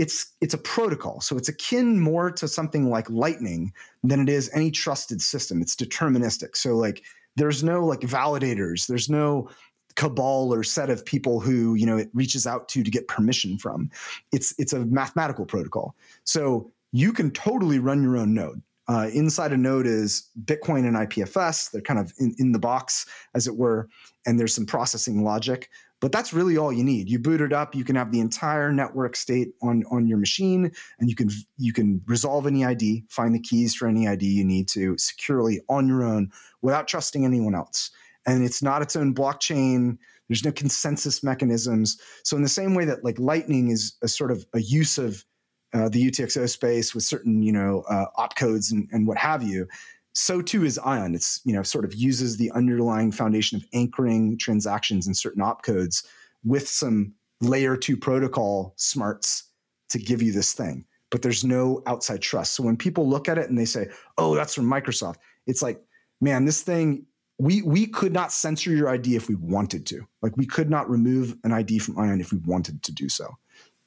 it's 0.00 0.32
it's 0.40 0.54
a 0.54 0.58
protocol. 0.58 1.20
So 1.20 1.36
it's 1.36 1.50
akin 1.50 2.00
more 2.00 2.30
to 2.30 2.48
something 2.48 2.88
like 2.88 3.08
lightning 3.10 3.70
than 4.02 4.18
it 4.18 4.30
is 4.30 4.50
any 4.54 4.70
trusted 4.70 5.20
system. 5.20 5.60
It's 5.60 5.76
deterministic. 5.76 6.56
So 6.56 6.74
like 6.74 7.02
there's 7.36 7.62
no 7.62 7.84
like 7.84 8.00
validators. 8.00 8.86
There's 8.86 9.10
no 9.10 9.50
cabal 9.96 10.54
or 10.54 10.62
set 10.62 10.88
of 10.88 11.04
people 11.04 11.38
who 11.38 11.74
you 11.74 11.84
know 11.84 11.98
it 11.98 12.08
reaches 12.14 12.46
out 12.46 12.66
to 12.70 12.82
to 12.82 12.90
get 12.90 13.08
permission 13.08 13.58
from. 13.58 13.90
It's 14.32 14.54
it's 14.58 14.72
a 14.72 14.86
mathematical 14.86 15.44
protocol. 15.44 15.94
So 16.24 16.72
you 16.92 17.12
can 17.12 17.30
totally 17.30 17.78
run 17.78 18.02
your 18.02 18.16
own 18.16 18.32
node. 18.32 18.62
Uh, 18.88 19.08
inside 19.12 19.52
a 19.52 19.56
node 19.56 19.86
is 19.86 20.28
bitcoin 20.46 20.84
and 20.84 20.96
ipfs 20.96 21.70
they're 21.70 21.80
kind 21.80 22.00
of 22.00 22.12
in, 22.18 22.34
in 22.38 22.50
the 22.50 22.58
box 22.58 23.06
as 23.36 23.46
it 23.46 23.54
were 23.56 23.88
and 24.26 24.40
there's 24.40 24.52
some 24.52 24.66
processing 24.66 25.22
logic 25.22 25.70
but 26.00 26.12
that's 26.12 26.32
really 26.32 26.56
all 26.56 26.72
you 26.72 26.82
need. 26.82 27.08
You 27.08 27.18
boot 27.18 27.40
it 27.40 27.52
up, 27.52 27.74
you 27.74 27.84
can 27.84 27.96
have 27.96 28.10
the 28.10 28.20
entire 28.20 28.72
network 28.72 29.16
state 29.16 29.52
on 29.62 29.84
on 29.90 30.06
your 30.06 30.18
machine, 30.18 30.72
and 30.98 31.08
you 31.08 31.14
can 31.14 31.30
you 31.58 31.72
can 31.72 32.00
resolve 32.06 32.46
any 32.46 32.64
ID, 32.64 33.04
find 33.08 33.34
the 33.34 33.40
keys 33.40 33.74
for 33.74 33.86
any 33.86 34.08
ID 34.08 34.26
you 34.26 34.44
need 34.44 34.68
to 34.68 34.96
securely 34.98 35.60
on 35.68 35.86
your 35.86 36.02
own 36.02 36.30
without 36.62 36.88
trusting 36.88 37.24
anyone 37.24 37.54
else. 37.54 37.90
And 38.26 38.44
it's 38.44 38.62
not 38.62 38.82
its 38.82 38.96
own 38.96 39.14
blockchain. 39.14 39.98
There's 40.28 40.44
no 40.44 40.52
consensus 40.52 41.22
mechanisms. 41.22 42.00
So 42.22 42.36
in 42.36 42.42
the 42.42 42.48
same 42.48 42.74
way 42.74 42.84
that 42.84 43.04
like 43.04 43.18
Lightning 43.18 43.70
is 43.70 43.96
a 44.02 44.08
sort 44.08 44.30
of 44.30 44.44
a 44.54 44.60
use 44.60 44.96
of 44.98 45.24
uh, 45.72 45.88
the 45.88 46.10
UTXO 46.10 46.48
space 46.48 46.94
with 46.94 47.04
certain 47.04 47.42
you 47.42 47.52
know 47.52 47.84
uh, 47.88 48.06
opcodes 48.18 48.72
and, 48.72 48.88
and 48.90 49.06
what 49.06 49.18
have 49.18 49.42
you, 49.42 49.66
so 50.12 50.42
too 50.42 50.64
is 50.64 50.78
Ion. 50.78 51.14
It's 51.14 51.40
you 51.44 51.52
know 51.52 51.62
sort 51.62 51.84
of 51.84 51.94
uses 51.94 52.36
the 52.36 52.50
underlying 52.52 53.12
foundation 53.12 53.56
of 53.56 53.64
anchoring 53.72 54.38
transactions 54.38 55.06
in 55.06 55.14
certain 55.14 55.42
opcodes 55.42 56.04
with 56.44 56.68
some 56.68 57.14
layer 57.40 57.76
two 57.76 57.96
protocol 57.96 58.74
smarts 58.76 59.44
to 59.90 59.98
give 59.98 60.22
you 60.22 60.32
this 60.32 60.52
thing. 60.52 60.84
But 61.10 61.22
there's 61.22 61.44
no 61.44 61.82
outside 61.86 62.22
trust. 62.22 62.54
So 62.54 62.62
when 62.62 62.76
people 62.76 63.08
look 63.08 63.28
at 63.28 63.38
it 63.38 63.48
and 63.48 63.58
they 63.58 63.64
say, 63.64 63.88
"Oh, 64.18 64.34
that's 64.34 64.54
from 64.54 64.66
Microsoft," 64.66 65.16
it's 65.46 65.62
like, 65.62 65.82
man, 66.20 66.44
this 66.44 66.62
thing 66.62 67.06
we 67.38 67.62
we 67.62 67.86
could 67.86 68.12
not 68.12 68.32
censor 68.32 68.70
your 68.70 68.88
ID 68.88 69.16
if 69.16 69.28
we 69.28 69.34
wanted 69.34 69.86
to. 69.86 70.06
Like 70.22 70.36
we 70.36 70.46
could 70.46 70.70
not 70.70 70.90
remove 70.90 71.36
an 71.44 71.52
ID 71.52 71.78
from 71.78 71.98
Ion 71.98 72.20
if 72.20 72.32
we 72.32 72.38
wanted 72.38 72.82
to 72.82 72.92
do 72.92 73.08
so. 73.08 73.36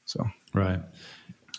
So 0.06 0.26
right. 0.54 0.82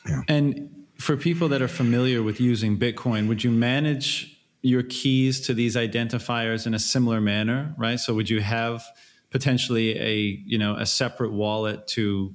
Yeah. 0.06 0.22
And 0.28 0.86
for 0.98 1.16
people 1.16 1.48
that 1.48 1.62
are 1.62 1.68
familiar 1.68 2.22
with 2.22 2.40
using 2.40 2.78
Bitcoin, 2.78 3.28
would 3.28 3.44
you 3.44 3.50
manage 3.50 4.33
your 4.64 4.82
keys 4.82 5.42
to 5.42 5.52
these 5.52 5.76
identifiers 5.76 6.66
in 6.66 6.72
a 6.72 6.78
similar 6.78 7.20
manner, 7.20 7.74
right? 7.76 8.00
So 8.00 8.14
would 8.14 8.30
you 8.30 8.40
have 8.40 8.82
potentially 9.30 9.98
a 9.98 10.42
you 10.46 10.58
know 10.58 10.74
a 10.76 10.86
separate 10.86 11.32
wallet 11.32 11.86
to 11.88 12.34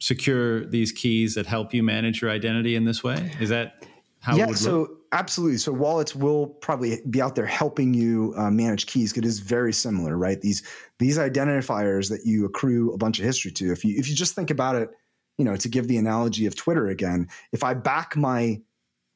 secure 0.00 0.66
these 0.66 0.90
keys 0.90 1.34
that 1.36 1.46
help 1.46 1.72
you 1.72 1.82
manage 1.84 2.20
your 2.20 2.32
identity 2.32 2.74
in 2.74 2.84
this 2.84 3.04
way? 3.04 3.30
Is 3.40 3.48
that 3.50 3.86
how 4.18 4.36
yeah, 4.36 4.52
so 4.52 4.80
look? 4.80 4.98
absolutely. 5.12 5.58
So 5.58 5.72
wallets 5.72 6.16
will 6.16 6.48
probably 6.48 7.00
be 7.08 7.22
out 7.22 7.36
there 7.36 7.46
helping 7.46 7.94
you 7.94 8.34
uh, 8.36 8.50
manage 8.50 8.86
keys. 8.86 9.12
Because 9.12 9.26
it 9.26 9.28
is 9.28 9.38
very 9.38 9.72
similar, 9.72 10.18
right? 10.18 10.40
These 10.40 10.64
these 10.98 11.16
identifiers 11.16 12.10
that 12.10 12.26
you 12.26 12.44
accrue 12.44 12.92
a 12.92 12.98
bunch 12.98 13.20
of 13.20 13.24
history 13.24 13.52
to. 13.52 13.70
If 13.70 13.84
you 13.84 13.94
if 13.96 14.08
you 14.08 14.16
just 14.16 14.34
think 14.34 14.50
about 14.50 14.74
it, 14.74 14.90
you 15.36 15.44
know, 15.44 15.54
to 15.54 15.68
give 15.68 15.86
the 15.86 15.96
analogy 15.96 16.46
of 16.46 16.56
Twitter 16.56 16.88
again, 16.88 17.28
if 17.52 17.62
I 17.62 17.74
back 17.74 18.16
my 18.16 18.60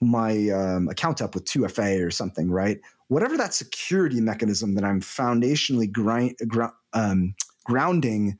my 0.02 0.48
um, 0.50 0.88
account 0.88 1.22
up 1.22 1.34
with 1.34 1.44
2FA 1.44 2.04
or 2.04 2.10
something, 2.10 2.50
right? 2.50 2.80
Whatever 3.08 3.36
that 3.36 3.54
security 3.54 4.20
mechanism 4.20 4.74
that 4.74 4.84
I'm 4.84 5.00
foundationally 5.00 5.90
grind, 5.90 6.36
gr- 6.48 6.64
um, 6.92 7.34
grounding 7.64 8.38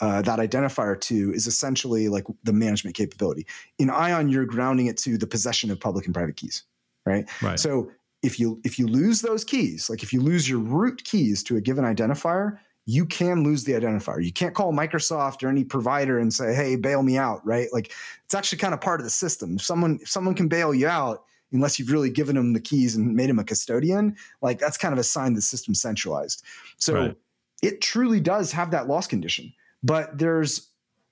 uh, 0.00 0.22
that 0.22 0.38
identifier 0.38 0.98
to 0.98 1.32
is 1.32 1.46
essentially 1.46 2.08
like 2.08 2.24
the 2.44 2.52
management 2.52 2.96
capability. 2.96 3.46
In 3.78 3.90
Ion, 3.90 4.28
you're 4.28 4.46
grounding 4.46 4.86
it 4.86 4.96
to 4.98 5.18
the 5.18 5.26
possession 5.26 5.70
of 5.70 5.78
public 5.78 6.06
and 6.06 6.14
private 6.14 6.36
keys, 6.36 6.62
right? 7.04 7.28
Right. 7.42 7.58
So 7.58 7.90
if 8.22 8.38
you 8.38 8.60
if 8.64 8.78
you 8.78 8.86
lose 8.86 9.20
those 9.20 9.44
keys, 9.44 9.90
like 9.90 10.02
if 10.02 10.12
you 10.12 10.20
lose 10.20 10.48
your 10.48 10.58
root 10.58 11.04
keys 11.04 11.42
to 11.44 11.56
a 11.56 11.60
given 11.60 11.84
identifier, 11.84 12.58
you 12.86 13.06
can 13.06 13.44
lose 13.44 13.64
the 13.64 13.72
identifier. 13.72 14.24
You 14.24 14.32
can't 14.32 14.54
call 14.54 14.72
Microsoft 14.72 15.42
or 15.42 15.48
any 15.48 15.64
provider 15.64 16.18
and 16.18 16.32
say, 16.32 16.54
"Hey, 16.54 16.76
bail 16.76 17.02
me 17.02 17.16
out," 17.16 17.44
right? 17.46 17.68
Like 17.72 17.92
it's 18.24 18.34
actually 18.34 18.58
kind 18.58 18.74
of 18.74 18.80
part 18.80 19.00
of 19.00 19.04
the 19.04 19.10
system. 19.10 19.56
If 19.56 19.62
someone 19.62 19.98
if 20.02 20.08
someone 20.08 20.34
can 20.34 20.48
bail 20.48 20.74
you 20.74 20.88
out 20.88 21.24
unless 21.52 21.78
you've 21.78 21.90
really 21.90 22.10
given 22.10 22.36
them 22.36 22.52
the 22.52 22.60
keys 22.60 22.96
and 22.96 23.14
made 23.14 23.28
them 23.28 23.38
a 23.38 23.44
custodian, 23.44 24.16
like 24.40 24.58
that's 24.58 24.76
kind 24.76 24.92
of 24.92 24.98
a 24.98 25.04
sign 25.04 25.34
the 25.34 25.42
system's 25.42 25.80
centralized. 25.80 26.44
So 26.78 26.94
right. 26.94 27.16
it 27.62 27.80
truly 27.80 28.20
does 28.20 28.52
have 28.52 28.70
that 28.70 28.88
loss 28.88 29.06
condition. 29.06 29.52
But 29.82 30.18
there's 30.18 30.68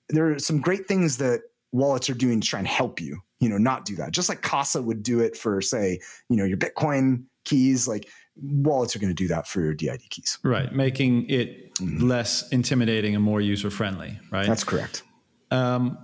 there 0.09 0.33
are 0.33 0.39
some 0.39 0.61
great 0.61 0.87
things 0.87 1.19
that 1.19 1.43
wallets 1.73 2.09
are 2.09 2.15
doing 2.15 2.41
to 2.41 2.49
try 2.49 2.59
and 2.59 2.69
help 2.69 3.01
you, 3.01 3.21
you 3.41 3.49
know, 3.49 3.59
not 3.59 3.85
do 3.85 3.95
that. 3.97 4.13
Just 4.13 4.29
like 4.29 4.43
Casa 4.43 4.81
would 4.81 5.03
do 5.03 5.21
it 5.21 5.37
for, 5.37 5.61
say, 5.61 6.01
you 6.29 6.37
know, 6.37 6.45
your 6.45 6.57
Bitcoin 6.57 7.25
keys. 7.45 7.87
Like 7.87 8.09
wallets 8.43 8.95
are 8.95 8.99
going 8.99 9.11
to 9.11 9.15
do 9.15 9.29
that 9.29 9.47
for 9.47 9.61
your 9.61 9.75
DID 9.75 10.11
keys. 10.11 10.39
Right, 10.43 10.73
making 10.73 11.29
it 11.29 11.75
mm-hmm. 11.75 12.07
less 12.07 12.49
intimidating 12.51 13.15
and 13.15 13.25
more 13.25 13.41
user 13.41 13.71
friendly. 13.71 14.19
Right. 14.31 14.47
That's 14.47 14.65
correct. 14.65 15.03
Um, 15.51 15.99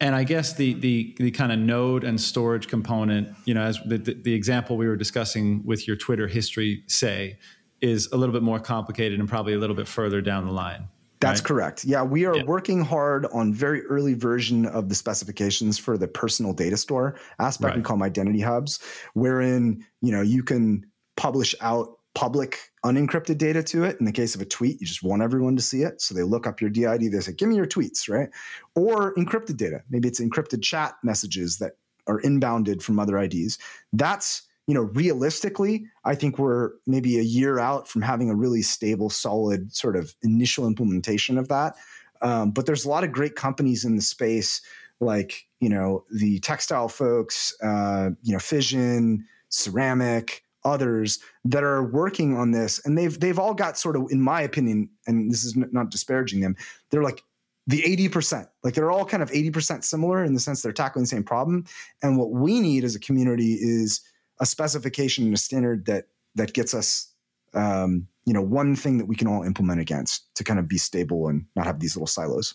and 0.00 0.14
I 0.14 0.24
guess 0.24 0.54
the 0.54 0.74
the 0.74 1.14
the 1.18 1.30
kind 1.30 1.52
of 1.52 1.58
node 1.58 2.04
and 2.04 2.20
storage 2.20 2.68
component, 2.68 3.28
you 3.44 3.54
know, 3.54 3.62
as 3.62 3.80
the, 3.86 3.98
the, 3.98 4.14
the 4.14 4.34
example 4.34 4.76
we 4.76 4.86
were 4.86 4.96
discussing 4.96 5.62
with 5.64 5.86
your 5.86 5.96
Twitter 5.96 6.26
history, 6.26 6.82
say, 6.88 7.38
is 7.80 8.08
a 8.12 8.16
little 8.16 8.32
bit 8.32 8.42
more 8.42 8.58
complicated 8.58 9.20
and 9.20 9.28
probably 9.28 9.54
a 9.54 9.58
little 9.58 9.76
bit 9.76 9.88
further 9.88 10.20
down 10.20 10.46
the 10.46 10.52
line. 10.52 10.88
That's 11.20 11.40
right? 11.40 11.46
correct. 11.46 11.84
Yeah, 11.84 12.02
we 12.02 12.26
are 12.26 12.36
yeah. 12.36 12.42
working 12.44 12.84
hard 12.84 13.26
on 13.32 13.54
very 13.54 13.82
early 13.86 14.14
version 14.14 14.66
of 14.66 14.88
the 14.88 14.94
specifications 14.94 15.78
for 15.78 15.96
the 15.96 16.08
personal 16.08 16.52
data 16.52 16.76
store 16.76 17.18
aspect 17.38 17.70
right. 17.70 17.76
we 17.76 17.82
call 17.82 17.96
them 17.96 18.02
identity 18.02 18.40
hubs, 18.40 18.80
wherein 19.14 19.84
you 20.02 20.12
know 20.12 20.20
you 20.22 20.42
can 20.42 20.84
publish 21.16 21.54
out 21.60 21.98
public 22.14 22.70
unencrypted 22.84 23.38
data 23.38 23.62
to 23.62 23.84
it. 23.84 23.96
In 23.98 24.06
the 24.06 24.12
case 24.12 24.34
of 24.34 24.40
a 24.40 24.44
tweet, 24.44 24.80
you 24.80 24.86
just 24.86 25.02
want 25.02 25.22
everyone 25.22 25.56
to 25.56 25.62
see 25.62 25.82
it. 25.82 26.00
So 26.00 26.14
they 26.14 26.22
look 26.22 26.46
up 26.46 26.60
your 26.60 26.70
DID, 26.70 27.12
they 27.12 27.20
say, 27.20 27.32
give 27.32 27.48
me 27.48 27.56
your 27.56 27.66
tweets, 27.66 28.08
right? 28.08 28.28
Or 28.74 29.14
encrypted 29.16 29.56
data. 29.56 29.82
Maybe 29.90 30.08
it's 30.08 30.20
encrypted 30.20 30.62
chat 30.62 30.94
messages 31.02 31.58
that 31.58 31.72
are 32.06 32.20
inbounded 32.20 32.82
from 32.82 33.00
other 33.00 33.18
IDs. 33.18 33.58
That's, 33.92 34.42
you 34.66 34.74
know, 34.74 34.82
realistically, 34.82 35.86
I 36.04 36.14
think 36.14 36.38
we're 36.38 36.72
maybe 36.86 37.18
a 37.18 37.22
year 37.22 37.58
out 37.58 37.88
from 37.88 38.02
having 38.02 38.30
a 38.30 38.34
really 38.34 38.62
stable, 38.62 39.10
solid 39.10 39.74
sort 39.74 39.96
of 39.96 40.14
initial 40.22 40.66
implementation 40.66 41.36
of 41.36 41.48
that. 41.48 41.74
Um, 42.22 42.52
but 42.52 42.66
there's 42.66 42.84
a 42.84 42.88
lot 42.88 43.04
of 43.04 43.12
great 43.12 43.34
companies 43.34 43.84
in 43.84 43.96
the 43.96 44.02
space, 44.02 44.62
like, 45.00 45.46
you 45.60 45.68
know, 45.68 46.04
the 46.12 46.38
textile 46.40 46.88
folks, 46.88 47.54
uh, 47.60 48.10
you 48.22 48.32
know, 48.32 48.38
Fission, 48.38 49.26
ceramic, 49.48 50.43
others 50.64 51.18
that 51.44 51.62
are 51.62 51.82
working 51.82 52.36
on 52.36 52.50
this 52.50 52.84
and 52.84 52.96
they've 52.96 53.18
they've 53.20 53.38
all 53.38 53.54
got 53.54 53.78
sort 53.78 53.96
of 53.96 54.06
in 54.10 54.20
my 54.20 54.40
opinion 54.40 54.88
and 55.06 55.30
this 55.30 55.44
is 55.44 55.56
not 55.56 55.90
disparaging 55.90 56.40
them 56.40 56.56
they're 56.90 57.02
like 57.02 57.22
the 57.66 57.82
80% 57.82 58.46
like 58.62 58.74
they're 58.74 58.90
all 58.90 59.06
kind 59.06 59.22
of 59.22 59.30
80% 59.30 59.84
similar 59.84 60.22
in 60.24 60.34
the 60.34 60.40
sense 60.40 60.62
they're 60.62 60.72
tackling 60.72 61.04
the 61.04 61.08
same 61.08 61.24
problem 61.24 61.64
and 62.02 62.18
what 62.18 62.30
we 62.30 62.60
need 62.60 62.84
as 62.84 62.94
a 62.94 63.00
community 63.00 63.54
is 63.54 64.00
a 64.40 64.46
specification 64.46 65.24
and 65.24 65.34
a 65.34 65.38
standard 65.38 65.86
that 65.86 66.04
that 66.34 66.52
gets 66.52 66.74
us 66.74 67.12
um, 67.54 68.06
you 68.24 68.32
know 68.32 68.42
one 68.42 68.74
thing 68.74 68.98
that 68.98 69.06
we 69.06 69.16
can 69.16 69.28
all 69.28 69.42
implement 69.42 69.80
against 69.80 70.34
to 70.34 70.44
kind 70.44 70.58
of 70.58 70.68
be 70.68 70.78
stable 70.78 71.28
and 71.28 71.46
not 71.56 71.66
have 71.66 71.80
these 71.80 71.96
little 71.96 72.06
silos 72.06 72.54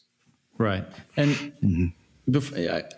right 0.57 0.85
and 1.15 1.35
mm-hmm. 1.35 1.85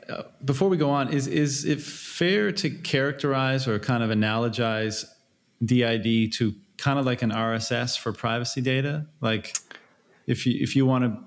Uh, 0.09 0.23
before 0.43 0.69
we 0.69 0.77
go 0.77 0.89
on, 0.89 1.13
is 1.13 1.27
is 1.27 1.65
it 1.65 1.81
fair 1.81 2.51
to 2.51 2.69
characterize 2.69 3.67
or 3.67 3.79
kind 3.79 4.03
of 4.03 4.09
analogize 4.09 5.05
DID 5.63 6.33
to 6.33 6.53
kind 6.77 6.99
of 6.99 7.05
like 7.05 7.21
an 7.21 7.31
RSS 7.31 7.97
for 7.97 8.11
privacy 8.11 8.61
data? 8.61 9.05
Like, 9.21 9.55
if 10.27 10.45
you 10.45 10.57
if 10.61 10.75
you 10.75 10.85
want 10.85 11.03
to 11.05 11.17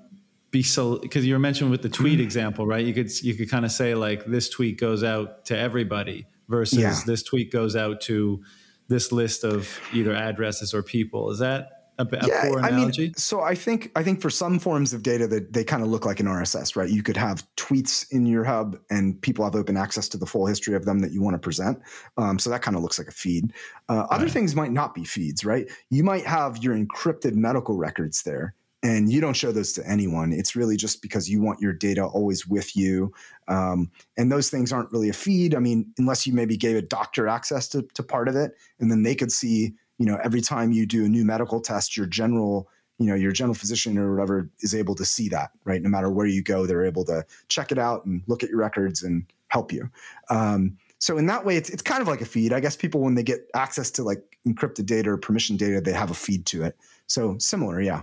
be 0.51 0.62
so, 0.62 0.99
because 0.99 1.27
you 1.27 1.35
were 1.35 1.40
mentioned 1.40 1.71
with 1.71 1.83
the 1.83 1.88
tweet 1.88 2.14
mm-hmm. 2.14 2.23
example, 2.23 2.67
right? 2.67 2.85
You 2.85 2.95
could 2.95 3.11
you 3.23 3.35
could 3.35 3.51
kind 3.51 3.64
of 3.64 3.73
say 3.73 3.95
like 3.95 4.25
this 4.27 4.49
tweet 4.49 4.79
goes 4.79 5.03
out 5.03 5.45
to 5.47 5.59
everybody 5.59 6.27
versus 6.49 6.79
yeah. 6.79 7.01
this 7.07 7.23
tweet 7.23 7.51
goes 7.51 7.75
out 7.75 8.01
to 8.03 8.43
this 8.88 9.12
list 9.12 9.45
of 9.45 9.81
either 9.93 10.14
addresses 10.14 10.75
or 10.75 10.83
people. 10.83 11.31
Is 11.31 11.38
that 11.38 11.73
a, 11.98 12.04
a 12.04 12.26
yeah, 12.26 12.48
poor 12.48 12.59
analogy? 12.59 13.02
I 13.02 13.07
mean, 13.07 13.14
so 13.14 13.40
I 13.40 13.54
think 13.54 13.90
I 13.96 14.02
think 14.02 14.20
for 14.20 14.30
some 14.30 14.59
forms 14.59 14.92
of 14.92 15.02
data 15.02 15.26
that 15.28 15.52
they 15.52 15.64
kind 15.64 15.83
of 15.83 15.88
look 15.88 16.04
like 16.04 16.20
an 16.20 16.26
RSS, 16.26 16.76
right? 16.76 16.88
You 16.88 17.02
could 17.02 17.16
have 17.16 17.46
tweets 17.57 18.11
in 18.11 18.26
your 18.26 18.44
hub, 18.44 18.78
and 18.90 19.20
people 19.20 19.44
have 19.44 19.54
open 19.54 19.76
access 19.76 20.09
to 20.11 20.18
the 20.18 20.26
full 20.26 20.46
history 20.46 20.74
of 20.74 20.85
them 20.85 20.98
that 21.00 21.12
you 21.12 21.22
want 21.22 21.35
to 21.35 21.38
present. 21.38 21.80
Um, 22.16 22.38
so 22.38 22.50
that 22.50 22.62
kind 22.62 22.76
of 22.76 22.83
looks 22.83 22.98
like 22.98 23.09
a 23.09 23.12
feed. 23.12 23.52
Uh, 23.88 23.96
right. 23.96 24.07
Other 24.11 24.28
things 24.28 24.54
might 24.54 24.72
not 24.72 24.94
be 24.94 25.04
feeds, 25.04 25.44
right? 25.44 25.70
You 25.90 26.04
might 26.04 26.26
have 26.26 26.62
your 26.62 26.74
encrypted 26.76 27.35
medical 27.35 27.76
records 27.76 28.22
there, 28.22 28.54
and 28.85 29.11
you 29.11 29.20
don't 29.20 29.35
show 29.35 29.50
those 29.50 29.72
to 29.72 29.88
anyone. 29.88 30.33
It's 30.33 30.54
really 30.54 30.76
just 30.76 31.00
because 31.00 31.28
you 31.28 31.40
want 31.40 31.59
your 31.59 31.72
data 31.72 32.04
always 32.04 32.46
with 32.46 32.76
you. 32.76 33.12
Um, 33.48 33.90
and 34.18 34.30
those 34.30 34.50
things 34.50 34.72
aren't 34.72 34.92
really 34.92 35.09
a 35.09 35.14
feed. 35.14 35.54
I 35.54 35.59
mean, 35.59 35.90
unless 35.98 36.26
you 36.26 36.35
maybe 36.35 36.57
gave 36.59 36.76
a 36.76 36.83
doctor 36.83 37.26
access 37.26 37.66
to, 37.68 37.83
to 37.94 38.02
part 38.02 38.28
of 38.28 38.37
it, 38.37 38.52
and 38.80 38.90
then 38.90 39.02
they 39.02 39.14
could 39.14 39.33
see 39.33 39.74
you 39.98 40.07
know 40.07 40.18
every 40.22 40.40
time 40.40 40.72
you 40.72 40.87
do 40.87 41.04
a 41.04 41.09
new 41.09 41.24
medical 41.24 41.61
test 41.61 41.96
your 41.96 42.07
general 42.07 42.68
you 42.98 43.07
know 43.07 43.14
your 43.14 43.33
general 43.33 43.54
physician 43.54 43.98
or 43.98 44.12
whatever 44.14 44.50
is 44.61 44.74
able 44.74 44.94
to 44.94 45.04
see 45.04 45.28
that 45.28 45.50
right? 45.64 45.83
No 45.83 45.88
matter 45.88 46.11
where 46.11 46.26
you 46.26 46.42
go 46.42 46.66
they're 46.66 46.85
able 46.85 47.04
to 47.07 47.24
check 47.48 47.72
it 47.72 47.78
out 47.78 48.04
and 48.04 48.22
look 48.26 48.42
at 48.42 48.50
your 48.50 48.59
records 48.59 49.02
and 49.02 49.24
help 49.48 49.72
you. 49.72 49.88
Um, 50.30 50.76
so 50.98 51.18
in 51.18 51.26
that 51.26 51.44
way 51.44 51.57
it's, 51.57 51.70
it's 51.70 51.83
kind 51.83 52.00
of 52.00 52.09
like 52.09 52.20
a 52.20 52.24
feed. 52.24 52.52
I 52.52 52.61
guess 52.61 52.76
people 52.76 53.00
when 53.00 53.14
they 53.14 53.22
get 53.22 53.48
access 53.54 53.90
to 53.92 54.02
like 54.02 54.38
encrypted 54.46 54.87
data 54.87 55.11
or 55.11 55.16
permission 55.16 55.57
data 55.57 55.80
they 55.80 55.92
have 55.92 56.11
a 56.11 56.14
feed 56.14 56.46
to 56.46 56.62
it. 56.64 56.76
So 57.07 57.37
similar 57.38 57.80
yeah. 57.80 58.02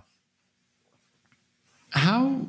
How 1.91 2.45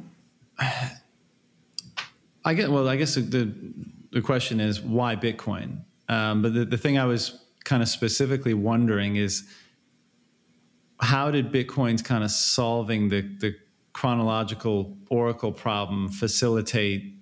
i 2.45 2.55
get 2.55 2.71
well 2.71 2.89
i 2.89 2.97
guess 2.97 3.15
the 3.15 3.53
the 4.13 4.21
question 4.21 4.61
is 4.61 4.81
why 4.81 5.17
bitcoin? 5.17 5.85
Um, 6.09 6.43
but 6.43 6.55
the, 6.55 6.65
the 6.65 6.77
thing 6.77 6.99
i 6.99 7.05
was 7.05 7.42
kind 7.63 7.83
of 7.83 7.89
specifically 7.89 8.55
wondering 8.55 9.17
is 9.17 9.45
how 11.01 11.31
did 11.31 11.53
Bitcoin's 11.53 12.03
kind 12.03 12.25
of 12.25 12.31
solving 12.31 13.09
the 13.09 13.23
the 13.23 13.55
chronological 13.93 14.97
oracle 15.11 15.53
problem 15.53 16.09
facilitate 16.09 17.15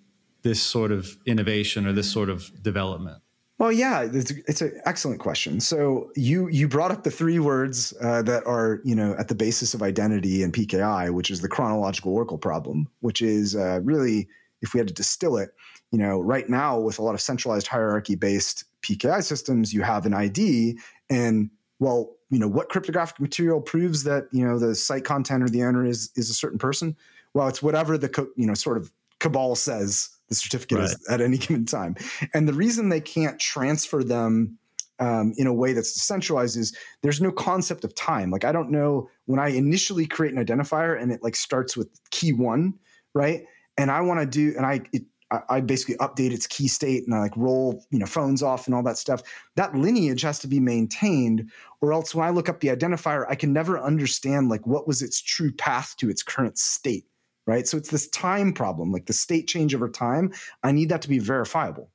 this 0.42 0.62
sort 0.62 0.92
of 0.92 1.16
innovation 1.26 1.86
or 1.86 1.92
this 1.92 2.10
sort 2.10 2.30
of 2.30 2.62
development? 2.62 3.20
Well, 3.58 3.72
yeah, 3.72 4.08
it's, 4.10 4.30
it's 4.30 4.62
an 4.62 4.80
excellent 4.86 5.20
question. 5.20 5.60
So 5.60 6.10
you 6.16 6.48
you 6.48 6.66
brought 6.66 6.90
up 6.90 7.04
the 7.04 7.10
three 7.10 7.38
words 7.38 7.92
uh, 8.00 8.22
that 8.22 8.46
are 8.46 8.80
you 8.84 8.94
know 8.94 9.14
at 9.18 9.28
the 9.28 9.34
basis 9.34 9.74
of 9.74 9.82
identity 9.82 10.42
and 10.42 10.52
PKI, 10.52 11.12
which 11.12 11.30
is 11.30 11.42
the 11.42 11.48
chronological 11.48 12.14
oracle 12.14 12.38
problem, 12.38 12.88
which 13.00 13.20
is 13.20 13.54
uh, 13.54 13.80
really 13.82 14.28
if 14.62 14.72
we 14.72 14.78
had 14.78 14.88
to 14.88 14.94
distill 14.94 15.36
it, 15.36 15.50
you 15.90 15.98
know, 15.98 16.20
right 16.20 16.48
now 16.48 16.78
with 16.78 16.98
a 16.98 17.02
lot 17.02 17.14
of 17.14 17.20
centralized 17.20 17.66
hierarchy 17.66 18.14
based 18.14 18.64
PKI 18.82 19.22
systems, 19.22 19.72
you 19.72 19.82
have 19.82 20.06
an 20.06 20.14
ID, 20.14 20.78
and 21.08 21.50
well, 21.78 22.16
you 22.30 22.38
know, 22.38 22.48
what 22.48 22.68
cryptographic 22.68 23.18
material 23.20 23.60
proves 23.60 24.04
that 24.04 24.28
you 24.32 24.46
know 24.46 24.58
the 24.58 24.74
site 24.74 25.04
content 25.04 25.42
or 25.42 25.48
the 25.48 25.62
owner 25.64 25.84
is 25.84 26.10
is 26.16 26.30
a 26.30 26.34
certain 26.34 26.58
person? 26.58 26.96
Well, 27.34 27.48
it's 27.48 27.62
whatever 27.62 27.98
the 27.98 28.08
co- 28.08 28.30
you 28.36 28.46
know 28.46 28.54
sort 28.54 28.76
of 28.76 28.92
cabal 29.18 29.54
says 29.54 30.08
the 30.28 30.34
certificate 30.34 30.78
right. 30.78 30.84
is 30.84 31.08
at 31.10 31.20
any 31.20 31.38
given 31.38 31.66
time. 31.66 31.96
And 32.34 32.48
the 32.48 32.54
reason 32.54 32.88
they 32.88 33.00
can't 33.00 33.38
transfer 33.38 34.02
them 34.02 34.58
um, 34.98 35.32
in 35.36 35.46
a 35.46 35.52
way 35.52 35.72
that's 35.72 35.92
decentralized 35.94 36.56
is 36.56 36.76
there's 37.02 37.20
no 37.20 37.32
concept 37.32 37.84
of 37.84 37.94
time. 37.94 38.30
Like 38.30 38.44
I 38.44 38.52
don't 38.52 38.70
know 38.70 39.08
when 39.26 39.40
I 39.40 39.48
initially 39.48 40.06
create 40.06 40.34
an 40.34 40.44
identifier 40.44 41.00
and 41.00 41.10
it 41.10 41.22
like 41.22 41.36
starts 41.36 41.76
with 41.76 41.88
key 42.10 42.32
one, 42.32 42.74
right? 43.14 43.44
And 43.76 43.90
I 43.90 44.02
want 44.02 44.20
to 44.20 44.26
do, 44.26 44.54
and 44.56 44.66
I 44.66 44.82
it, 44.92 45.04
I 45.48 45.60
basically 45.60 45.96
update 45.96 46.32
its 46.32 46.46
key 46.46 46.66
state 46.66 47.04
and 47.04 47.14
I 47.14 47.20
like 47.20 47.36
roll, 47.36 47.84
you 47.90 47.98
know, 47.98 48.06
phones 48.06 48.42
off 48.42 48.66
and 48.66 48.74
all 48.74 48.82
that 48.82 48.98
stuff. 48.98 49.22
That 49.56 49.74
lineage 49.74 50.22
has 50.22 50.40
to 50.40 50.48
be 50.48 50.58
maintained, 50.58 51.50
or 51.80 51.92
else 51.92 52.14
when 52.14 52.26
I 52.26 52.30
look 52.30 52.48
up 52.48 52.60
the 52.60 52.68
identifier, 52.68 53.26
I 53.28 53.36
can 53.36 53.52
never 53.52 53.78
understand 53.78 54.48
like 54.48 54.66
what 54.66 54.88
was 54.88 55.02
its 55.02 55.20
true 55.20 55.52
path 55.52 55.94
to 55.98 56.10
its 56.10 56.22
current 56.22 56.58
state 56.58 57.06
right? 57.46 57.66
So 57.66 57.76
it's 57.76 57.90
this 57.90 58.08
time 58.10 58.52
problem, 58.52 58.92
like 58.92 59.06
the 59.06 59.12
state 59.12 59.48
change 59.48 59.74
over 59.74 59.88
time. 59.88 60.32
I 60.62 60.70
need 60.70 60.88
that 60.90 61.02
to 61.02 61.08
be 61.08 61.18
verifiable. 61.18 61.90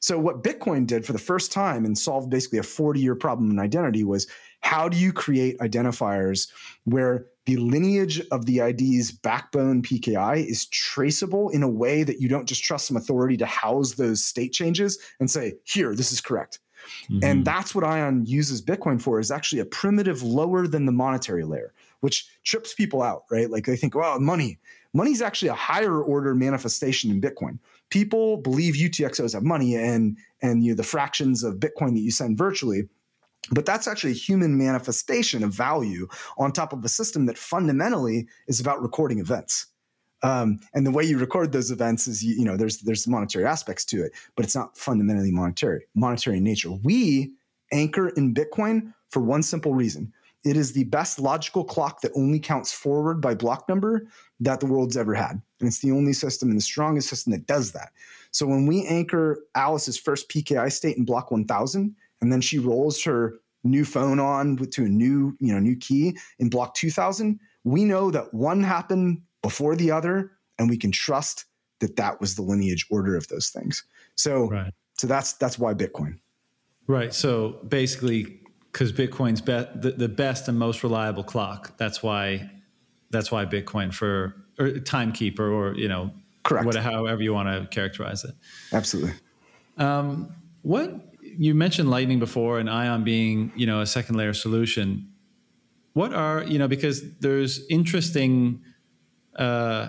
So 0.00 0.18
what 0.18 0.42
Bitcoin 0.42 0.86
did 0.86 1.06
for 1.06 1.12
the 1.12 1.18
first 1.18 1.52
time 1.52 1.84
and 1.84 1.96
solved 1.96 2.30
basically 2.30 2.58
a 2.58 2.62
40 2.62 3.00
year 3.00 3.14
problem 3.14 3.50
in 3.50 3.58
identity 3.58 4.04
was 4.04 4.26
how 4.60 4.88
do 4.88 4.96
you 4.96 5.12
create 5.12 5.58
identifiers 5.58 6.48
where 6.84 7.26
the 7.46 7.56
lineage 7.56 8.20
of 8.30 8.46
the 8.46 8.60
ID's 8.60 9.10
backbone 9.10 9.82
PKI 9.82 10.46
is 10.46 10.66
traceable 10.66 11.48
in 11.50 11.62
a 11.62 11.68
way 11.68 12.02
that 12.02 12.20
you 12.20 12.28
don't 12.28 12.46
just 12.46 12.62
trust 12.62 12.86
some 12.86 12.96
authority 12.96 13.36
to 13.38 13.46
house 13.46 13.94
those 13.94 14.24
state 14.24 14.52
changes 14.52 14.98
and 15.18 15.30
say, 15.30 15.54
here, 15.64 15.94
this 15.94 16.12
is 16.12 16.20
correct. 16.20 16.60
Mm-hmm. 17.10 17.24
And 17.24 17.44
that's 17.44 17.74
what 17.74 17.84
Ion 17.84 18.24
uses 18.26 18.62
Bitcoin 18.62 19.00
for 19.00 19.18
is 19.20 19.30
actually 19.30 19.60
a 19.60 19.66
primitive 19.66 20.22
lower 20.22 20.66
than 20.66 20.86
the 20.86 20.92
monetary 20.92 21.44
layer, 21.44 21.72
which 22.00 22.28
trips 22.44 22.74
people 22.74 23.02
out, 23.02 23.24
right? 23.30 23.50
Like 23.50 23.66
they 23.66 23.76
think, 23.76 23.94
well, 23.94 24.20
money, 24.20 24.58
money 24.92 25.12
is 25.12 25.22
actually 25.22 25.48
a 25.48 25.54
higher 25.54 26.00
order 26.02 26.34
manifestation 26.34 27.10
in 27.10 27.20
Bitcoin. 27.20 27.58
People 27.90 28.38
believe 28.38 28.74
UTXOs 28.74 29.34
have 29.34 29.42
money 29.42 29.74
and 29.74 30.16
and 30.42 30.64
you 30.64 30.72
know, 30.72 30.76
the 30.76 30.82
fractions 30.82 31.42
of 31.42 31.56
Bitcoin 31.56 31.94
that 31.94 32.00
you 32.00 32.10
send 32.10 32.38
virtually. 32.38 32.88
But 33.50 33.66
that's 33.66 33.88
actually 33.88 34.12
a 34.12 34.14
human 34.14 34.58
manifestation 34.58 35.42
of 35.42 35.52
value 35.52 36.06
on 36.38 36.52
top 36.52 36.72
of 36.72 36.84
a 36.84 36.88
system 36.88 37.26
that 37.26 37.38
fundamentally 37.38 38.28
is 38.48 38.60
about 38.60 38.82
recording 38.82 39.18
events. 39.18 39.66
Um, 40.22 40.60
and 40.74 40.86
the 40.86 40.90
way 40.90 41.04
you 41.04 41.18
record 41.18 41.52
those 41.52 41.70
events 41.70 42.06
is, 42.06 42.22
you, 42.22 42.34
you 42.34 42.44
know, 42.44 42.56
there's 42.56 42.80
there's 42.80 43.08
monetary 43.08 43.46
aspects 43.46 43.84
to 43.86 44.04
it, 44.04 44.12
but 44.36 44.44
it's 44.44 44.54
not 44.54 44.76
fundamentally 44.76 45.32
monetary, 45.32 45.86
monetary 45.94 46.36
in 46.36 46.44
nature. 46.44 46.70
We 46.70 47.32
anchor 47.72 48.10
in 48.10 48.34
Bitcoin 48.34 48.92
for 49.08 49.20
one 49.20 49.42
simple 49.42 49.72
reason: 49.72 50.12
it 50.44 50.56
is 50.56 50.72
the 50.72 50.84
best 50.84 51.18
logical 51.18 51.64
clock 51.64 52.00
that 52.00 52.12
only 52.14 52.38
counts 52.38 52.72
forward 52.72 53.20
by 53.20 53.34
block 53.34 53.68
number 53.68 54.06
that 54.40 54.60
the 54.60 54.66
world's 54.66 54.96
ever 54.96 55.14
had. 55.14 55.40
And 55.60 55.68
it's 55.68 55.80
the 55.80 55.92
only 55.92 56.12
system 56.12 56.48
and 56.48 56.56
the 56.56 56.62
strongest 56.62 57.08
system 57.08 57.32
that 57.32 57.46
does 57.46 57.72
that. 57.72 57.90
So 58.30 58.46
when 58.46 58.66
we 58.66 58.86
anchor 58.86 59.44
Alice's 59.54 59.98
first 59.98 60.30
PKI 60.30 60.72
state 60.72 60.96
in 60.96 61.04
block 61.04 61.30
1000, 61.30 61.94
and 62.20 62.32
then 62.32 62.40
she 62.40 62.58
rolls 62.58 63.02
her 63.04 63.34
new 63.64 63.84
phone 63.84 64.18
on 64.18 64.56
to 64.56 64.84
a 64.84 64.88
new, 64.88 65.36
you 65.40 65.52
know, 65.52 65.58
new 65.58 65.76
key 65.76 66.16
in 66.38 66.48
block 66.48 66.74
2000, 66.74 67.38
we 67.64 67.84
know 67.84 68.10
that 68.10 68.32
one 68.32 68.62
happened 68.62 69.20
before 69.42 69.76
the 69.76 69.90
other, 69.90 70.32
and 70.58 70.68
we 70.68 70.76
can 70.76 70.92
trust 70.92 71.44
that 71.80 71.96
that 71.96 72.20
was 72.20 72.34
the 72.34 72.42
lineage 72.42 72.86
order 72.90 73.16
of 73.16 73.28
those 73.28 73.48
things. 73.48 73.84
So, 74.14 74.48
right. 74.48 74.72
so 74.98 75.06
that's 75.06 75.34
that's 75.34 75.58
why 75.58 75.74
Bitcoin. 75.74 76.18
Right. 76.86 77.14
So 77.14 77.60
basically, 77.68 78.40
because 78.72 78.92
Bitcoin's 78.92 79.40
be- 79.40 79.66
the, 79.74 79.94
the 79.96 80.08
best 80.08 80.48
and 80.48 80.58
most 80.58 80.82
reliable 80.82 81.24
clock. 81.24 81.76
That's 81.76 82.02
why 82.02 82.50
that's 83.10 83.30
why 83.30 83.44
Bitcoin 83.44 83.92
for 83.92 84.36
or 84.58 84.78
timekeeper 84.78 85.50
or 85.50 85.74
you 85.74 85.88
know 85.88 86.12
correct 86.44 86.66
whatever, 86.66 86.90
however 86.90 87.22
you 87.22 87.32
want 87.32 87.48
to 87.48 87.66
characterize 87.68 88.24
it. 88.24 88.34
Absolutely. 88.72 89.14
Um, 89.78 90.34
what 90.62 91.09
you 91.38 91.54
mentioned 91.54 91.90
Lightning 91.90 92.18
before 92.18 92.58
and 92.58 92.68
Ion 92.68 93.04
being 93.04 93.52
you 93.56 93.66
know 93.66 93.80
a 93.80 93.86
second 93.86 94.16
layer 94.16 94.34
solution. 94.34 95.12
What 95.92 96.12
are 96.14 96.44
you 96.44 96.58
know 96.58 96.68
because 96.68 97.18
there's 97.18 97.66
interesting. 97.68 98.62
Uh, 99.36 99.88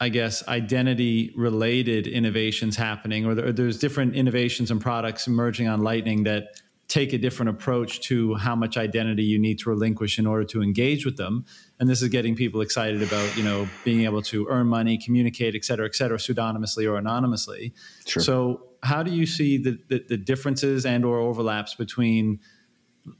I 0.00 0.08
guess 0.08 0.46
identity 0.48 1.32
related 1.36 2.08
innovations 2.08 2.74
happening, 2.74 3.24
or, 3.24 3.36
there, 3.36 3.46
or 3.46 3.52
there's 3.52 3.78
different 3.78 4.16
innovations 4.16 4.72
and 4.72 4.80
products 4.80 5.28
emerging 5.28 5.68
on 5.68 5.82
Lightning 5.82 6.24
that 6.24 6.60
take 6.88 7.12
a 7.12 7.18
different 7.18 7.50
approach 7.50 8.00
to 8.00 8.34
how 8.34 8.56
much 8.56 8.76
identity 8.76 9.22
you 9.22 9.38
need 9.38 9.60
to 9.60 9.70
relinquish 9.70 10.18
in 10.18 10.26
order 10.26 10.44
to 10.44 10.60
engage 10.60 11.06
with 11.06 11.16
them. 11.16 11.44
And 11.78 11.88
this 11.88 12.02
is 12.02 12.08
getting 12.08 12.34
people 12.34 12.60
excited 12.62 13.00
about, 13.00 13.36
you 13.36 13.44
know, 13.44 13.68
being 13.84 14.02
able 14.02 14.22
to 14.22 14.46
earn 14.48 14.66
money, 14.66 14.98
communicate, 14.98 15.54
et 15.54 15.64
cetera, 15.64 15.86
et 15.86 15.94
cetera, 15.94 16.18
pseudonymously 16.18 16.84
or 16.84 16.96
anonymously. 16.96 17.72
Sure. 18.04 18.22
So 18.22 18.66
how 18.82 19.02
do 19.02 19.12
you 19.12 19.26
see 19.26 19.58
the, 19.58 19.78
the, 19.88 20.04
the 20.08 20.16
differences 20.16 20.84
and 20.84 21.04
or 21.04 21.18
overlaps 21.18 21.74
between 21.74 22.40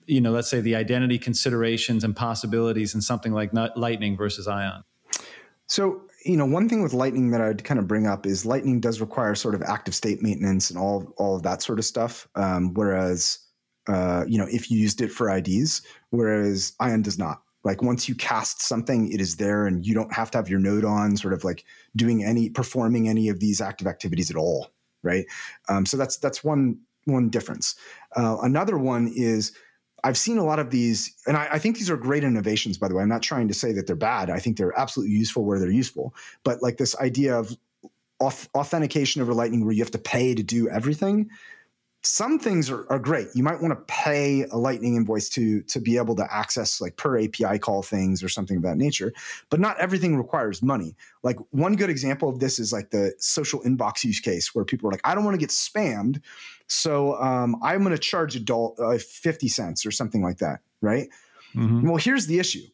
you 0.07 0.21
know, 0.21 0.31
let's 0.31 0.49
say 0.49 0.61
the 0.61 0.77
identity 0.77 1.19
considerations 1.19 2.05
and 2.05 2.15
possibilities 2.15 2.95
in 2.95 3.01
something 3.01 3.33
like 3.33 3.51
Lightning 3.77 4.17
versus 4.17 4.47
Ion? 4.47 4.85
So, 5.67 6.03
you 6.25 6.37
know, 6.37 6.47
one 6.47 6.69
thing 6.69 6.83
with 6.83 6.93
Lightning 6.93 7.31
that 7.31 7.41
I'd 7.41 7.65
kind 7.65 7.81
of 7.81 7.89
bring 7.89 8.07
up 8.07 8.27
is 8.27 8.47
Lightning 8.47 8.81
does 8.81 9.01
require 9.01 9.35
sort 9.35 9.55
of 9.55 9.63
active 9.63 9.95
state 9.95 10.23
maintenance 10.23 10.71
and 10.71 10.79
all 10.79 11.13
all 11.17 11.37
of 11.37 11.43
that 11.43 11.63
sort 11.63 11.79
of 11.79 11.85
stuff. 11.85 12.29
Um, 12.35 12.75
whereas 12.75 13.39
uh, 13.89 14.25
you 14.29 14.39
know, 14.39 14.47
if 14.49 14.71
you 14.71 14.79
used 14.79 15.01
it 15.01 15.11
for 15.11 15.35
IDs, 15.35 15.83
whereas 16.11 16.75
Ion 16.79 17.03
does 17.03 17.19
not. 17.19 17.43
Like 17.65 17.83
once 17.83 18.09
you 18.09 18.15
cast 18.15 18.63
something, 18.63 19.11
it 19.13 19.21
is 19.21 19.37
there, 19.37 19.67
and 19.67 19.87
you 19.87 19.95
don't 19.95 20.13
have 20.13 20.31
to 20.33 20.39
have 20.39 20.49
your 20.49 20.59
node 20.59 20.85
on, 20.85 21.17
sort 21.17 21.33
of 21.33 21.45
like 21.45 21.65
doing 21.97 22.25
any 22.25 22.51
performing 22.51 23.09
any 23.09 23.29
of 23.29 23.41
these 23.41 23.61
active 23.61 23.87
activities 23.87 24.31
at 24.31 24.37
all, 24.37 24.69
right? 25.03 25.27
Um, 25.69 25.87
so 25.87 25.97
that's 25.97 26.17
that's 26.17 26.43
one 26.43 26.79
one 27.05 27.29
difference. 27.29 27.75
Uh, 28.17 28.37
another 28.43 28.79
one 28.79 29.13
is 29.15 29.53
I've 30.05 30.19
seen 30.19 30.39
a 30.39 30.45
lot 30.45 30.59
of 30.59 30.71
these, 30.71 31.15
and 31.27 31.37
I, 31.37 31.49
I, 31.53 31.59
think 31.59 31.77
these 31.77 31.91
are 31.91 31.97
great 31.97 32.25
innovations. 32.25 32.77
By 32.77 32.89
the 32.89 32.95
way, 32.95 33.03
I'm 33.03 33.09
not 33.09 33.23
trying 33.23 33.49
to 33.49 33.55
say 33.55 33.73
that 33.73 33.87
they're 33.87 33.97
bad. 33.97 34.31
I 34.31 34.39
think 34.39 34.57
they're 34.57 34.79
absolutely 34.79 35.15
useful 35.15 35.45
where 35.45 35.59
they're 35.59 35.71
useful. 35.71 36.15
But 36.45 36.63
like 36.63 36.77
this 36.77 36.97
idea 36.99 37.39
of 37.39 37.57
authentication 38.21 39.23
over 39.23 39.35
Lightning, 39.35 39.65
where 39.65 39.75
you 39.75 39.83
have 39.83 39.91
to 39.93 39.99
pay 39.99 40.35
to 40.35 40.43
do 40.43 40.69
everything, 40.69 41.31
some 42.05 42.39
things 42.39 42.69
are, 42.69 42.91
are 42.91 42.99
great. 42.99 43.29
You 43.35 43.45
might 43.45 43.61
want 43.61 43.73
to 43.73 43.85
pay 43.87 44.45
a 44.51 44.57
Lightning 44.57 44.97
invoice 44.97 45.29
to 45.31 45.63
to 45.63 45.81
be 45.81 45.97
able 45.97 46.17
to 46.17 46.35
access 46.35 46.81
like 46.81 46.97
per 46.97 47.19
API 47.19 47.59
call 47.59 47.83
things 47.83 48.23
or 48.23 48.29
something 48.29 48.57
of 48.57 48.63
that 48.65 48.77
nature. 48.77 49.13
But 49.51 49.61
not 49.61 49.79
everything 49.79 50.17
requires 50.17 50.63
money. 50.63 50.97
Like 51.23 51.37
one 51.51 51.77
good 51.77 51.91
example 51.91 52.29
of 52.29 52.41
this 52.41 52.59
is 52.59 52.73
like 52.73 52.91
the 52.91 53.13
social 53.19 53.61
inbox 53.63 54.03
use 54.03 54.21
case 54.21 54.55
where 54.55 54.65
people 54.65 54.89
are 54.89 54.93
like, 54.93 55.01
I 55.05 55.15
don't 55.15 55.25
want 55.25 55.35
to 55.35 55.41
get 55.41 55.51
spammed, 55.51 56.21
so 56.67 57.21
um, 57.23 57.57
I'm 57.63 57.83
going 57.83 57.93
to 57.95 57.99
charge 57.99 58.35
adult 58.35 58.79
uh, 58.81 58.99
fifty 58.99 59.49
cents 59.49 59.87
or 59.87 59.93
something 59.93 60.23
like 60.23 60.39
that, 60.39 60.61
right? 60.81 61.09
Mm-hmm. 61.55 61.87
Well, 61.87 61.99
here's 61.99 62.27
the 62.27 62.39
issue. 62.39 62.67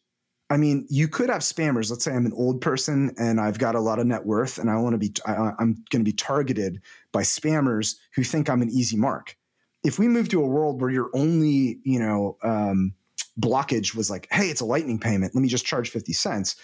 I 0.49 0.57
mean, 0.57 0.87
you 0.89 1.07
could 1.07 1.29
have 1.29 1.41
spammers. 1.41 1.91
Let's 1.91 2.03
say 2.03 2.13
I'm 2.13 2.25
an 2.25 2.33
old 2.33 2.59
person 2.59 3.13
and 3.19 3.39
I've 3.39 3.59
got 3.59 3.75
a 3.75 3.79
lot 3.79 3.99
of 3.99 4.07
net 4.07 4.25
worth, 4.25 4.57
and 4.57 4.69
I 4.69 4.77
want 4.77 4.93
to 4.93 4.97
be, 4.97 5.13
I, 5.25 5.53
am 5.59 5.83
going 5.91 6.03
to 6.03 6.03
be 6.03 6.13
targeted 6.13 6.81
by 7.11 7.21
spammers 7.21 7.95
who 8.15 8.23
think 8.23 8.49
I'm 8.49 8.61
an 8.61 8.69
easy 8.69 8.97
mark. 8.97 9.37
If 9.83 9.99
we 9.99 10.07
move 10.07 10.27
to 10.29 10.43
a 10.43 10.47
world 10.47 10.81
where 10.81 10.89
your 10.89 11.09
only, 11.13 11.79
you 11.83 11.99
know, 11.99 12.37
um, 12.43 12.93
blockage 13.39 13.95
was 13.95 14.09
like, 14.09 14.27
hey, 14.31 14.49
it's 14.49 14.61
a 14.61 14.65
lightning 14.65 14.99
payment, 14.99 15.35
let 15.35 15.41
me 15.41 15.47
just 15.47 15.65
charge 15.65 15.89
50 15.91 16.13
cents. 16.13 16.55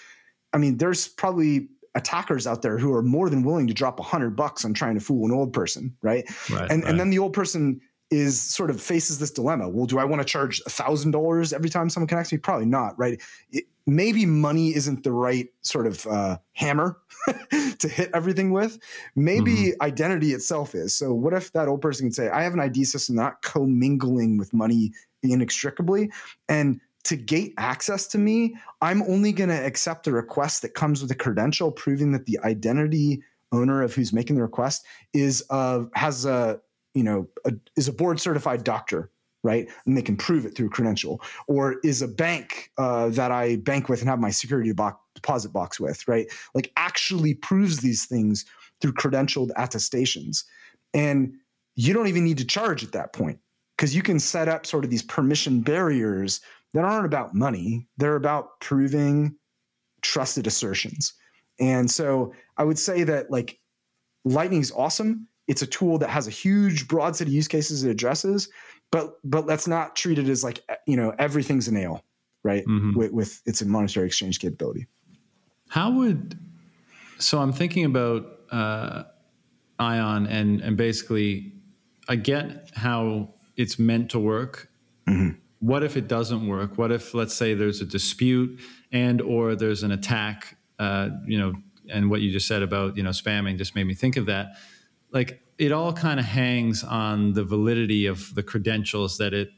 I 0.51 0.57
mean, 0.57 0.77
there's 0.77 1.07
probably 1.07 1.69
attackers 1.93 2.45
out 2.45 2.61
there 2.61 2.77
who 2.77 2.93
are 2.93 3.03
more 3.03 3.29
than 3.29 3.43
willing 3.43 3.67
to 3.67 3.73
drop 3.73 3.99
a 3.99 4.03
hundred 4.03 4.35
bucks 4.35 4.65
on 4.65 4.73
trying 4.73 4.95
to 4.95 4.99
fool 4.99 5.25
an 5.25 5.31
old 5.31 5.53
person, 5.53 5.95
right? 6.01 6.25
right 6.49 6.69
and 6.69 6.83
right. 6.83 6.89
and 6.89 6.99
then 6.99 7.09
the 7.09 7.19
old 7.19 7.33
person 7.33 7.79
is 8.15 8.41
sort 8.41 8.69
of 8.69 8.81
faces 8.81 9.19
this 9.19 9.31
dilemma. 9.31 9.67
Well, 9.67 9.85
do 9.85 9.99
I 9.99 10.05
want 10.05 10.21
to 10.21 10.25
charge 10.25 10.61
a 10.65 10.69
thousand 10.69 11.11
dollars 11.11 11.51
every 11.51 11.69
time 11.69 11.89
someone 11.89 12.07
connects 12.07 12.31
me? 12.31 12.37
Probably 12.37 12.65
not, 12.65 12.97
right? 12.97 13.21
It, 13.51 13.65
maybe 13.85 14.25
money 14.25 14.73
isn't 14.73 15.03
the 15.03 15.11
right 15.11 15.49
sort 15.61 15.85
of 15.85 16.07
uh, 16.07 16.37
hammer 16.53 16.97
to 17.79 17.87
hit 17.89 18.09
everything 18.13 18.51
with. 18.51 18.79
Maybe 19.15 19.51
mm-hmm. 19.51 19.81
identity 19.81 20.31
itself 20.31 20.75
is. 20.75 20.97
So, 20.97 21.13
what 21.13 21.33
if 21.33 21.51
that 21.51 21.67
old 21.67 21.81
person 21.81 22.07
can 22.07 22.13
say, 22.13 22.29
I 22.29 22.43
have 22.43 22.53
an 22.53 22.61
ID 22.61 22.85
system 22.85 23.15
not 23.15 23.41
commingling 23.41 24.37
with 24.37 24.53
money 24.53 24.93
inextricably, 25.21 26.11
and 26.47 26.79
to 27.03 27.17
gate 27.17 27.53
access 27.57 28.07
to 28.07 28.17
me, 28.17 28.55
I'm 28.81 29.03
only 29.03 29.31
going 29.31 29.49
to 29.49 29.65
accept 29.65 30.07
a 30.07 30.11
request 30.11 30.61
that 30.61 30.73
comes 30.73 31.01
with 31.01 31.11
a 31.11 31.15
credential 31.15 31.71
proving 31.71 32.13
that 32.13 32.25
the 32.25 32.39
identity 32.43 33.21
owner 33.51 33.83
of 33.83 33.93
who's 33.93 34.11
making 34.11 34.37
the 34.37 34.41
request 34.41 34.85
is 35.13 35.43
uh, 35.49 35.83
has 35.93 36.25
a 36.25 36.59
you 36.95 37.03
know 37.03 37.27
a, 37.45 37.51
is 37.77 37.87
a 37.87 37.93
board 37.93 38.19
certified 38.19 38.63
doctor 38.63 39.11
right? 39.43 39.69
And 39.85 39.95
they 39.95 40.01
can 40.01 40.17
prove 40.17 40.47
it 40.47 40.55
through 40.55 40.71
credential. 40.71 41.21
Or 41.47 41.75
is 41.83 42.01
a 42.01 42.07
bank 42.07 42.71
uh, 42.79 43.09
that 43.09 43.31
i 43.31 43.57
bank 43.57 43.87
with 43.87 43.99
and 43.99 44.09
have 44.09 44.19
my 44.19 44.31
security 44.31 44.73
deposit 45.13 45.53
box 45.53 45.79
with 45.79 46.05
right? 46.07 46.25
Like 46.55 46.71
actually 46.75 47.35
proves 47.35 47.77
these 47.77 48.05
things 48.05 48.43
through 48.81 48.93
credentialed 48.93 49.51
attestations. 49.55 50.43
And 50.95 51.35
you 51.75 51.93
don't 51.93 52.07
even 52.07 52.23
need 52.23 52.39
to 52.39 52.45
charge 52.45 52.83
at 52.83 52.91
that 52.93 53.13
point 53.13 53.39
because 53.77 53.95
you 53.95 54.01
can 54.01 54.19
set 54.19 54.47
up 54.47 54.65
sort 54.65 54.83
of 54.83 54.89
these 54.89 55.03
permission 55.03 55.61
barriers 55.61 56.41
that 56.73 56.83
aren't 56.83 57.05
about 57.05 57.35
money. 57.35 57.87
They're 57.97 58.15
about 58.15 58.59
proving 58.61 59.35
trusted 60.01 60.47
assertions. 60.47 61.13
And 61.59 61.89
so 61.89 62.33
I 62.57 62.63
would 62.63 62.79
say 62.79 63.03
that 63.03 63.29
like 63.29 63.59
Lightning 64.25 64.61
is 64.61 64.71
awesome. 64.75 65.27
It's 65.47 65.61
a 65.61 65.67
tool 65.67 65.97
that 65.99 66.09
has 66.09 66.27
a 66.27 66.31
huge 66.31 66.87
broad 66.87 67.15
set 67.15 67.27
of 67.27 67.33
use 67.33 67.47
cases 67.47 67.83
it 67.83 67.91
addresses, 67.91 68.49
but 68.91 69.17
but 69.23 69.45
let's 69.45 69.67
not 69.67 69.95
treat 69.95 70.17
it 70.17 70.27
as 70.27 70.43
like 70.43 70.59
you 70.87 70.97
know 70.97 71.13
everything's 71.19 71.67
a 71.67 71.73
nail, 71.73 72.03
right? 72.43 72.65
Mm-hmm. 72.65 72.97
With, 72.97 73.11
with 73.11 73.41
its 73.45 73.63
monetary 73.63 74.07
exchange 74.07 74.39
capability. 74.39 74.87
How 75.69 75.91
would 75.91 76.37
so 77.17 77.39
I'm 77.39 77.53
thinking 77.53 77.85
about 77.85 78.25
uh, 78.51 79.03
Ion 79.79 80.27
and 80.27 80.61
and 80.61 80.77
basically 80.77 81.53
I 82.07 82.15
get 82.15 82.71
how 82.75 83.29
it's 83.55 83.79
meant 83.79 84.11
to 84.11 84.19
work. 84.19 84.69
Mm-hmm. 85.07 85.37
What 85.59 85.83
if 85.83 85.97
it 85.97 86.07
doesn't 86.07 86.47
work? 86.47 86.77
What 86.77 86.91
if 86.91 87.13
let's 87.13 87.33
say 87.33 87.53
there's 87.53 87.81
a 87.81 87.85
dispute 87.85 88.59
and 88.91 89.21
or 89.21 89.55
there's 89.55 89.83
an 89.83 89.91
attack 89.91 90.57
uh, 90.79 91.09
you 91.25 91.37
know, 91.39 91.53
and 91.89 92.09
what 92.09 92.21
you 92.21 92.31
just 92.31 92.47
said 92.47 92.61
about 92.61 92.97
you 92.97 93.03
know 93.03 93.11
spamming 93.11 93.57
just 93.57 93.75
made 93.75 93.85
me 93.85 93.93
think 93.93 94.17
of 94.17 94.25
that. 94.25 94.57
Like 95.15 95.41
it 95.57 95.71
all 95.71 95.93
kind 95.93 96.19
of 96.19 96.25
hangs 96.27 96.83
on 96.83 97.33
the 97.33 97.43
validity 97.43 98.05
of 98.05 98.35
the 98.35 98.43
credentials 98.43 99.17
that 99.17 99.33
it 99.33 99.49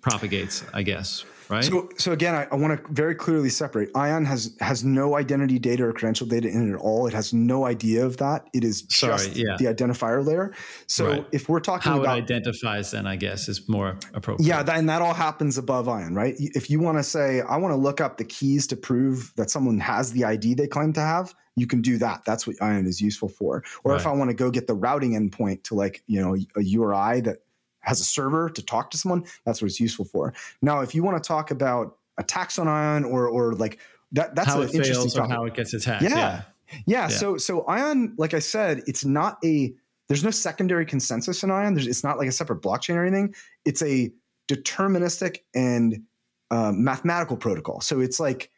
propagates, 0.00 0.64
I 0.74 0.82
guess 0.82 1.24
right? 1.48 1.64
So, 1.64 1.88
so 1.96 2.12
again, 2.12 2.34
I, 2.34 2.46
I 2.50 2.54
want 2.56 2.78
to 2.78 2.92
very 2.92 3.14
clearly 3.14 3.48
separate. 3.48 3.90
Ion 3.94 4.24
has 4.24 4.56
has 4.60 4.84
no 4.84 5.16
identity 5.16 5.58
data 5.58 5.84
or 5.84 5.92
credential 5.92 6.26
data 6.26 6.48
in 6.48 6.70
it 6.70 6.74
at 6.74 6.80
all. 6.80 7.06
It 7.06 7.14
has 7.14 7.32
no 7.32 7.66
idea 7.66 8.04
of 8.04 8.16
that. 8.18 8.48
It 8.52 8.64
is 8.64 8.84
Sorry, 8.88 9.12
just 9.12 9.36
yeah. 9.36 9.56
the 9.58 9.66
identifier 9.66 10.24
layer. 10.24 10.54
So 10.86 11.08
right. 11.08 11.26
if 11.32 11.48
we're 11.48 11.60
talking 11.60 11.90
how 11.90 12.00
about 12.00 12.18
it 12.18 12.22
identifies, 12.22 12.90
then 12.90 13.06
I 13.06 13.16
guess 13.16 13.48
is 13.48 13.68
more 13.68 13.98
appropriate. 14.12 14.46
Yeah, 14.46 14.62
that, 14.62 14.78
and 14.78 14.88
that 14.88 15.02
all 15.02 15.14
happens 15.14 15.58
above 15.58 15.88
Ion, 15.88 16.14
right? 16.14 16.34
If 16.38 16.70
you 16.70 16.80
want 16.80 16.98
to 16.98 17.04
say, 17.04 17.40
I 17.42 17.56
want 17.56 17.72
to 17.72 17.76
look 17.76 18.00
up 18.00 18.18
the 18.18 18.24
keys 18.24 18.66
to 18.68 18.76
prove 18.76 19.32
that 19.36 19.50
someone 19.50 19.78
has 19.78 20.12
the 20.12 20.24
ID 20.24 20.54
they 20.54 20.66
claim 20.66 20.92
to 20.94 21.00
have, 21.00 21.34
you 21.56 21.66
can 21.66 21.82
do 21.82 21.98
that. 21.98 22.24
That's 22.24 22.46
what 22.46 22.60
Ion 22.60 22.86
is 22.86 23.00
useful 23.00 23.28
for. 23.28 23.62
Or 23.84 23.92
right. 23.92 24.00
if 24.00 24.06
I 24.06 24.12
want 24.12 24.30
to 24.30 24.34
go 24.34 24.50
get 24.50 24.66
the 24.66 24.74
routing 24.74 25.12
endpoint 25.12 25.62
to 25.64 25.74
like 25.74 26.02
you 26.06 26.20
know 26.20 26.36
a 26.56 26.62
URI 26.62 27.20
that 27.22 27.38
has 27.80 28.00
a 28.00 28.04
server 28.04 28.48
to 28.50 28.62
talk 28.62 28.90
to 28.90 28.98
someone, 28.98 29.24
that's 29.44 29.60
what 29.60 29.66
it's 29.66 29.80
useful 29.80 30.04
for. 30.04 30.32
Now, 30.62 30.80
if 30.80 30.94
you 30.94 31.02
want 31.02 31.22
to 31.22 31.26
talk 31.26 31.50
about 31.50 31.98
attacks 32.18 32.58
on 32.58 32.68
Ion 32.68 33.04
or 33.04 33.28
or 33.28 33.54
like 33.54 33.78
that, 34.12 34.34
that's 34.34 34.48
how 34.48 34.62
an 34.62 34.68
it 34.68 34.74
interesting 34.74 34.94
fails 34.96 35.14
topic. 35.14 35.30
or 35.30 35.34
how 35.34 35.44
it 35.44 35.54
gets 35.54 35.74
attacked. 35.74 36.02
Yeah. 36.02 36.08
yeah. 36.08 36.42
yeah. 36.86 37.08
So 37.08 37.36
so 37.36 37.64
Ion, 37.66 38.14
like 38.18 38.34
I 38.34 38.40
said, 38.40 38.82
it's 38.86 39.04
not 39.04 39.38
a 39.44 39.72
there's 40.08 40.24
no 40.24 40.30
secondary 40.30 40.84
consensus 40.84 41.42
in 41.42 41.50
Ion. 41.50 41.74
There's, 41.74 41.86
it's 41.86 42.04
not 42.04 42.18
like 42.18 42.28
a 42.28 42.32
separate 42.32 42.60
blockchain 42.60 42.96
or 42.96 43.04
anything. 43.04 43.34
It's 43.64 43.82
a 43.82 44.12
deterministic 44.48 45.38
and 45.54 46.02
um, 46.50 46.84
mathematical 46.84 47.36
protocol. 47.36 47.80
So 47.80 48.00
it's 48.00 48.20
like 48.20 48.50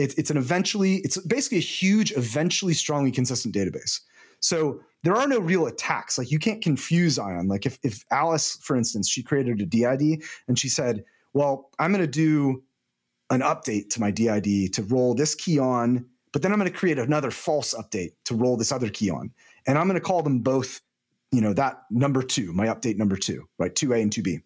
it's 0.00 0.14
it's 0.14 0.30
an 0.30 0.36
eventually 0.36 0.96
it's 0.96 1.18
basically 1.18 1.58
a 1.58 1.62
huge, 1.62 2.12
eventually 2.12 2.74
strongly 2.74 3.10
consistent 3.10 3.54
database. 3.54 4.00
So 4.40 4.80
there 5.02 5.14
are 5.14 5.26
no 5.26 5.38
real 5.38 5.66
attacks. 5.66 6.18
Like 6.18 6.30
you 6.30 6.38
can't 6.38 6.62
confuse 6.62 7.18
Ion. 7.18 7.48
Like 7.48 7.66
if, 7.66 7.78
if 7.82 8.04
Alice, 8.10 8.58
for 8.62 8.76
instance, 8.76 9.08
she 9.08 9.22
created 9.22 9.60
a 9.60 9.66
DID 9.66 10.22
and 10.48 10.58
she 10.58 10.68
said, 10.68 11.04
well, 11.32 11.70
I'm 11.78 11.92
going 11.92 12.02
to 12.02 12.10
do 12.10 12.62
an 13.30 13.40
update 13.40 13.90
to 13.90 14.00
my 14.00 14.10
DID 14.10 14.72
to 14.74 14.82
roll 14.82 15.14
this 15.14 15.34
key 15.34 15.58
on, 15.58 16.04
but 16.32 16.42
then 16.42 16.52
I'm 16.52 16.58
going 16.58 16.70
to 16.70 16.76
create 16.76 16.98
another 16.98 17.30
false 17.30 17.74
update 17.74 18.12
to 18.24 18.34
roll 18.34 18.56
this 18.56 18.72
other 18.72 18.88
key 18.88 19.10
on. 19.10 19.30
And 19.66 19.78
I'm 19.78 19.86
going 19.86 20.00
to 20.00 20.04
call 20.04 20.22
them 20.22 20.40
both, 20.40 20.80
you 21.30 21.40
know, 21.40 21.52
that 21.52 21.82
number 21.90 22.22
two, 22.22 22.52
my 22.52 22.66
update 22.66 22.96
number 22.96 23.16
two, 23.16 23.48
right? 23.58 23.74
2A 23.74 24.02
and 24.02 24.10
2B. 24.10 24.42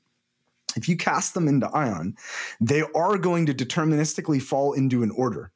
If 0.76 0.88
you 0.88 0.96
cast 0.96 1.34
them 1.34 1.48
into 1.48 1.68
Ion, 1.68 2.16
they 2.60 2.82
are 2.94 3.18
going 3.18 3.46
to 3.46 3.54
deterministically 3.54 4.40
fall 4.40 4.72
into 4.72 5.02
an 5.02 5.10
order. 5.10 5.52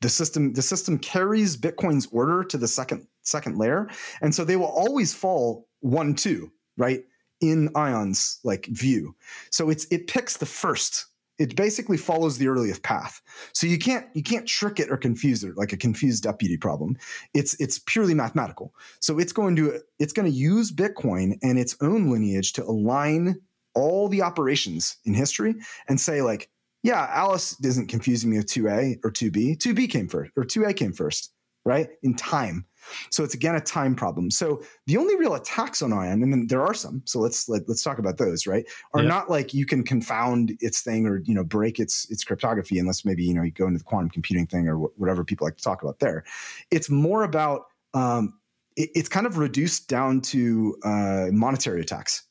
The 0.00 0.08
system 0.08 0.52
the 0.52 0.62
system 0.62 0.98
carries 0.98 1.56
bitcoin's 1.56 2.06
order 2.12 2.44
to 2.44 2.56
the 2.56 2.68
second 2.68 3.06
second 3.22 3.58
layer 3.58 3.90
and 4.22 4.32
so 4.34 4.44
they 4.44 4.56
will 4.56 4.66
always 4.66 5.12
fall 5.12 5.66
one 5.80 6.14
two 6.14 6.52
right 6.76 7.02
in 7.40 7.68
ion's 7.74 8.40
like 8.44 8.66
view. 8.66 9.14
So 9.50 9.70
it's 9.70 9.86
it 9.90 10.06
picks 10.06 10.36
the 10.36 10.46
first. 10.46 11.06
It 11.38 11.54
basically 11.54 11.96
follows 11.96 12.38
the 12.38 12.48
earliest 12.48 12.82
path. 12.82 13.22
So 13.52 13.66
you 13.66 13.78
can't 13.78 14.06
you 14.14 14.22
can't 14.22 14.46
trick 14.46 14.80
it 14.80 14.90
or 14.90 14.96
confuse 14.96 15.44
it 15.44 15.56
like 15.56 15.72
a 15.72 15.76
confused 15.76 16.24
deputy 16.24 16.56
problem. 16.56 16.96
It's 17.34 17.54
it's 17.60 17.78
purely 17.78 18.14
mathematical. 18.14 18.74
So 19.00 19.18
it's 19.18 19.32
going 19.32 19.54
to 19.56 19.80
it's 19.98 20.12
going 20.12 20.30
to 20.30 20.36
use 20.36 20.72
bitcoin 20.72 21.38
and 21.42 21.58
its 21.58 21.76
own 21.80 22.10
lineage 22.10 22.52
to 22.54 22.64
align 22.64 23.40
all 23.78 24.08
the 24.08 24.22
operations 24.22 24.96
in 25.04 25.14
history 25.14 25.54
and 25.88 26.00
say 26.00 26.20
like 26.20 26.50
yeah, 26.82 27.08
Alice 27.10 27.56
isn't 27.64 27.88
confusing 27.88 28.30
me 28.30 28.36
with 28.36 28.46
2A 28.46 29.04
or 29.04 29.10
2B. 29.10 29.58
2B 29.58 29.90
came 29.90 30.08
first, 30.08 30.30
or 30.36 30.44
2A 30.44 30.76
came 30.76 30.92
first, 30.92 31.32
right? 31.64 31.88
In 32.02 32.14
time. 32.14 32.64
So 33.10 33.24
it's 33.24 33.34
again 33.34 33.56
a 33.56 33.60
time 33.60 33.94
problem. 33.94 34.30
So 34.30 34.62
the 34.86 34.96
only 34.96 35.16
real 35.16 35.34
attacks 35.34 35.82
on 35.82 35.92
Ion, 35.92 36.22
and 36.22 36.48
there 36.48 36.64
are 36.64 36.72
some. 36.72 37.02
So 37.04 37.18
let's 37.18 37.48
let, 37.48 37.62
us 37.62 37.68
let 37.68 37.74
us 37.74 37.82
talk 37.82 37.98
about 37.98 38.16
those. 38.16 38.46
Right, 38.46 38.64
are 38.94 39.02
yeah. 39.02 39.08
not 39.08 39.28
like 39.28 39.52
you 39.52 39.66
can 39.66 39.82
confound 39.82 40.56
its 40.60 40.80
thing 40.80 41.06
or 41.06 41.18
you 41.24 41.34
know 41.34 41.44
break 41.44 41.78
its 41.78 42.08
its 42.10 42.24
cryptography 42.24 42.78
unless 42.78 43.04
maybe 43.04 43.24
you 43.24 43.34
know 43.34 43.42
you 43.42 43.50
go 43.50 43.66
into 43.66 43.78
the 43.78 43.84
quantum 43.84 44.08
computing 44.08 44.46
thing 44.46 44.68
or 44.68 44.76
wh- 44.76 44.98
whatever 44.98 45.24
people 45.24 45.46
like 45.46 45.56
to 45.56 45.62
talk 45.62 45.82
about 45.82 45.98
there. 45.98 46.24
It's 46.70 46.88
more 46.88 47.24
about 47.24 47.66
um, 47.92 48.38
it, 48.76 48.90
it's 48.94 49.08
kind 49.08 49.26
of 49.26 49.36
reduced 49.36 49.88
down 49.88 50.22
to 50.22 50.76
uh, 50.84 51.26
monetary 51.30 51.82
attacks 51.82 52.22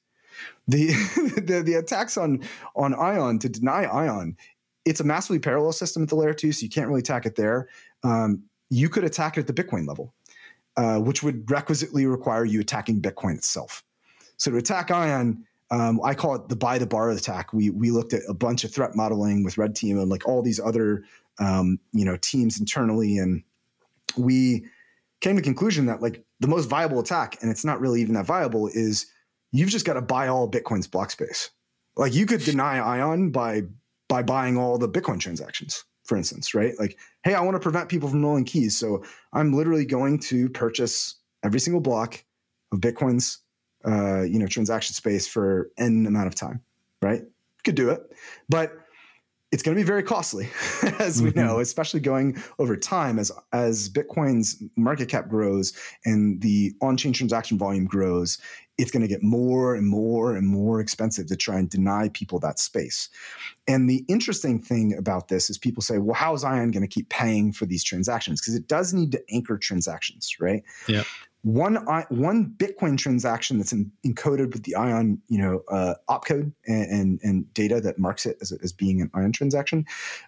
the, 0.67 0.87
the 1.45 1.61
the 1.63 1.73
attacks 1.75 2.17
on 2.17 2.41
on 2.75 2.93
Ion 2.93 3.39
to 3.39 3.49
deny 3.49 3.83
Ion, 3.83 4.37
it's 4.85 4.99
a 4.99 5.03
massively 5.03 5.39
parallel 5.39 5.73
system 5.73 6.03
at 6.03 6.09
the 6.09 6.15
layer 6.15 6.33
two, 6.33 6.51
so 6.51 6.63
you 6.63 6.69
can't 6.69 6.87
really 6.87 6.99
attack 6.99 7.25
it 7.25 7.35
there. 7.35 7.67
Um, 8.03 8.43
you 8.69 8.89
could 8.89 9.03
attack 9.03 9.37
it 9.37 9.41
at 9.41 9.47
the 9.47 9.63
Bitcoin 9.63 9.87
level, 9.87 10.13
uh, 10.75 10.99
which 10.99 11.23
would 11.23 11.49
requisitely 11.49 12.05
require 12.05 12.45
you 12.45 12.59
attacking 12.59 13.01
Bitcoin 13.01 13.35
itself. 13.35 13.83
So 14.37 14.51
to 14.51 14.57
attack 14.57 14.91
Ion, 14.91 15.45
um, 15.71 15.99
I 16.03 16.13
call 16.13 16.35
it 16.35 16.47
the 16.47 16.55
buy 16.55 16.77
the 16.77 16.85
bar 16.85 17.09
attack. 17.11 17.51
We 17.53 17.69
we 17.69 17.91
looked 17.91 18.13
at 18.13 18.21
a 18.27 18.33
bunch 18.33 18.63
of 18.63 18.73
threat 18.73 18.95
modeling 18.95 19.43
with 19.43 19.57
Red 19.57 19.75
Team 19.75 19.99
and 19.99 20.09
like 20.09 20.27
all 20.27 20.41
these 20.41 20.59
other 20.59 21.03
um, 21.39 21.79
you 21.91 22.05
know 22.05 22.17
teams 22.17 22.59
internally, 22.59 23.17
and 23.17 23.43
we 24.17 24.65
came 25.19 25.35
to 25.35 25.41
the 25.41 25.45
conclusion 25.45 25.85
that 25.87 26.01
like 26.01 26.23
the 26.39 26.47
most 26.47 26.69
viable 26.69 26.99
attack, 26.99 27.37
and 27.41 27.51
it's 27.51 27.65
not 27.65 27.81
really 27.81 28.01
even 28.01 28.13
that 28.13 28.25
viable, 28.25 28.67
is 28.67 29.07
you've 29.51 29.69
just 29.69 29.85
got 29.85 29.93
to 29.93 30.01
buy 30.01 30.27
all 30.27 30.49
Bitcoin's 30.49 30.87
block 30.87 31.11
space. 31.11 31.49
Like 31.95 32.13
you 32.13 32.25
could 32.25 32.41
deny 32.41 32.77
Ion 32.77 33.31
by 33.31 33.63
by 34.09 34.23
buying 34.23 34.57
all 34.57 34.77
the 34.77 34.87
Bitcoin 34.87 35.19
transactions, 35.19 35.83
for 36.05 36.17
instance, 36.17 36.53
right? 36.53 36.73
Like, 36.79 36.97
hey, 37.23 37.33
I 37.33 37.41
want 37.41 37.55
to 37.55 37.59
prevent 37.59 37.89
people 37.89 38.07
from 38.07 38.23
rolling 38.23 38.45
keys, 38.45 38.77
so 38.77 39.03
I'm 39.33 39.53
literally 39.53 39.85
going 39.85 40.19
to 40.19 40.49
purchase 40.49 41.15
every 41.43 41.59
single 41.59 41.81
block 41.81 42.23
of 42.71 42.79
Bitcoin's 42.79 43.39
uh, 43.85 44.21
you 44.21 44.39
know 44.39 44.47
transaction 44.47 44.93
space 44.93 45.27
for 45.27 45.71
n 45.77 46.05
amount 46.05 46.27
of 46.27 46.35
time, 46.35 46.61
right? 47.01 47.23
Could 47.63 47.75
do 47.75 47.89
it, 47.89 48.01
but 48.49 48.73
it's 49.51 49.63
going 49.63 49.75
to 49.75 49.81
be 49.81 49.85
very 49.85 50.03
costly, 50.03 50.49
as 50.99 51.21
we 51.21 51.29
mm-hmm. 51.29 51.39
know, 51.39 51.59
especially 51.59 51.99
going 51.99 52.41
over 52.59 52.75
time 52.75 53.17
as 53.17 53.31
as 53.53 53.89
Bitcoin's 53.89 54.61
market 54.75 55.09
cap 55.09 55.29
grows 55.29 55.73
and 56.05 56.41
the 56.41 56.73
on-chain 56.81 57.13
transaction 57.13 57.57
volume 57.57 57.85
grows. 57.85 58.37
It's 58.77 58.91
going 58.91 59.01
to 59.01 59.07
get 59.07 59.23
more 59.23 59.73
and 59.73 59.87
more 59.87 60.35
and 60.35 60.47
more 60.47 60.79
expensive 60.79 61.25
to 61.27 61.35
try 61.35 61.57
and 61.57 61.67
deny 61.67 62.09
people 62.09 62.39
that 62.41 62.59
space. 62.59 63.09
And 63.67 63.89
the 63.89 64.05
interesting 64.07 64.61
thing 64.61 64.95
about 64.95 65.29
this 65.29 65.49
is 65.49 65.57
people 65.57 65.81
say, 65.81 65.97
"Well, 65.97 66.13
how 66.13 66.35
is 66.35 66.43
Ion 66.43 66.69
going 66.69 66.83
to 66.83 66.87
keep 66.87 67.09
paying 67.09 67.53
for 67.53 67.65
these 67.65 67.83
transactions?" 67.83 68.39
Because 68.39 68.53
it 68.53 68.67
does 68.67 68.93
need 68.93 69.11
to 69.13 69.23
anchor 69.31 69.57
transactions, 69.57 70.35
right? 70.39 70.63
Yeah 70.87 71.03
one 71.47 71.77
one 72.09 72.53
Bitcoin 72.57 72.97
transaction 72.97 73.57
that's 73.57 73.71
in, 73.71 73.89
encoded 74.05 74.51
with 74.51 74.63
the 74.63 74.75
Ion, 74.75 75.21
you 75.29 75.37
know, 75.37 75.63
uh, 75.71 75.93
opcode 76.09 76.51
and, 76.67 76.91
and, 76.91 77.19
and 77.23 77.53
data 77.53 77.79
that 77.79 77.97
marks 77.97 78.25
it 78.25 78.37
as, 78.41 78.51
as 78.51 78.73
being 78.73 78.99
an 78.99 79.09
Ion 79.13 79.31
transaction, 79.31 79.85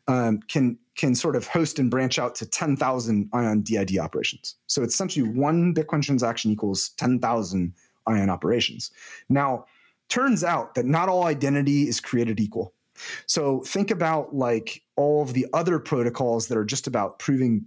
um, 0.07 0.39
can 0.47 0.77
can 0.95 1.15
sort 1.15 1.35
of 1.35 1.45
host 1.45 1.77
and 1.77 1.91
branch 1.91 2.19
out 2.19 2.35
to 2.35 2.45
ten 2.45 2.77
thousand 2.77 3.29
Ion 3.33 3.61
DID 3.61 3.97
operations. 3.99 4.55
So 4.67 4.81
it's 4.81 4.93
essentially 4.93 5.27
one 5.27 5.73
Bitcoin 5.73 6.01
transaction 6.01 6.51
equals 6.51 6.91
ten 6.95 7.19
thousand 7.19 7.73
Ion 8.07 8.29
operations. 8.29 8.89
Now, 9.27 9.65
turns 10.07 10.45
out 10.45 10.75
that 10.75 10.85
not 10.85 11.09
all 11.09 11.25
identity 11.25 11.89
is 11.89 11.99
created 11.99 12.39
equal. 12.39 12.73
So 13.25 13.59
think 13.63 13.91
about 13.91 14.33
like 14.33 14.83
all 14.95 15.21
of 15.21 15.33
the 15.33 15.47
other 15.53 15.79
protocols 15.79 16.47
that 16.47 16.57
are 16.57 16.65
just 16.65 16.87
about 16.87 17.19
proving 17.19 17.65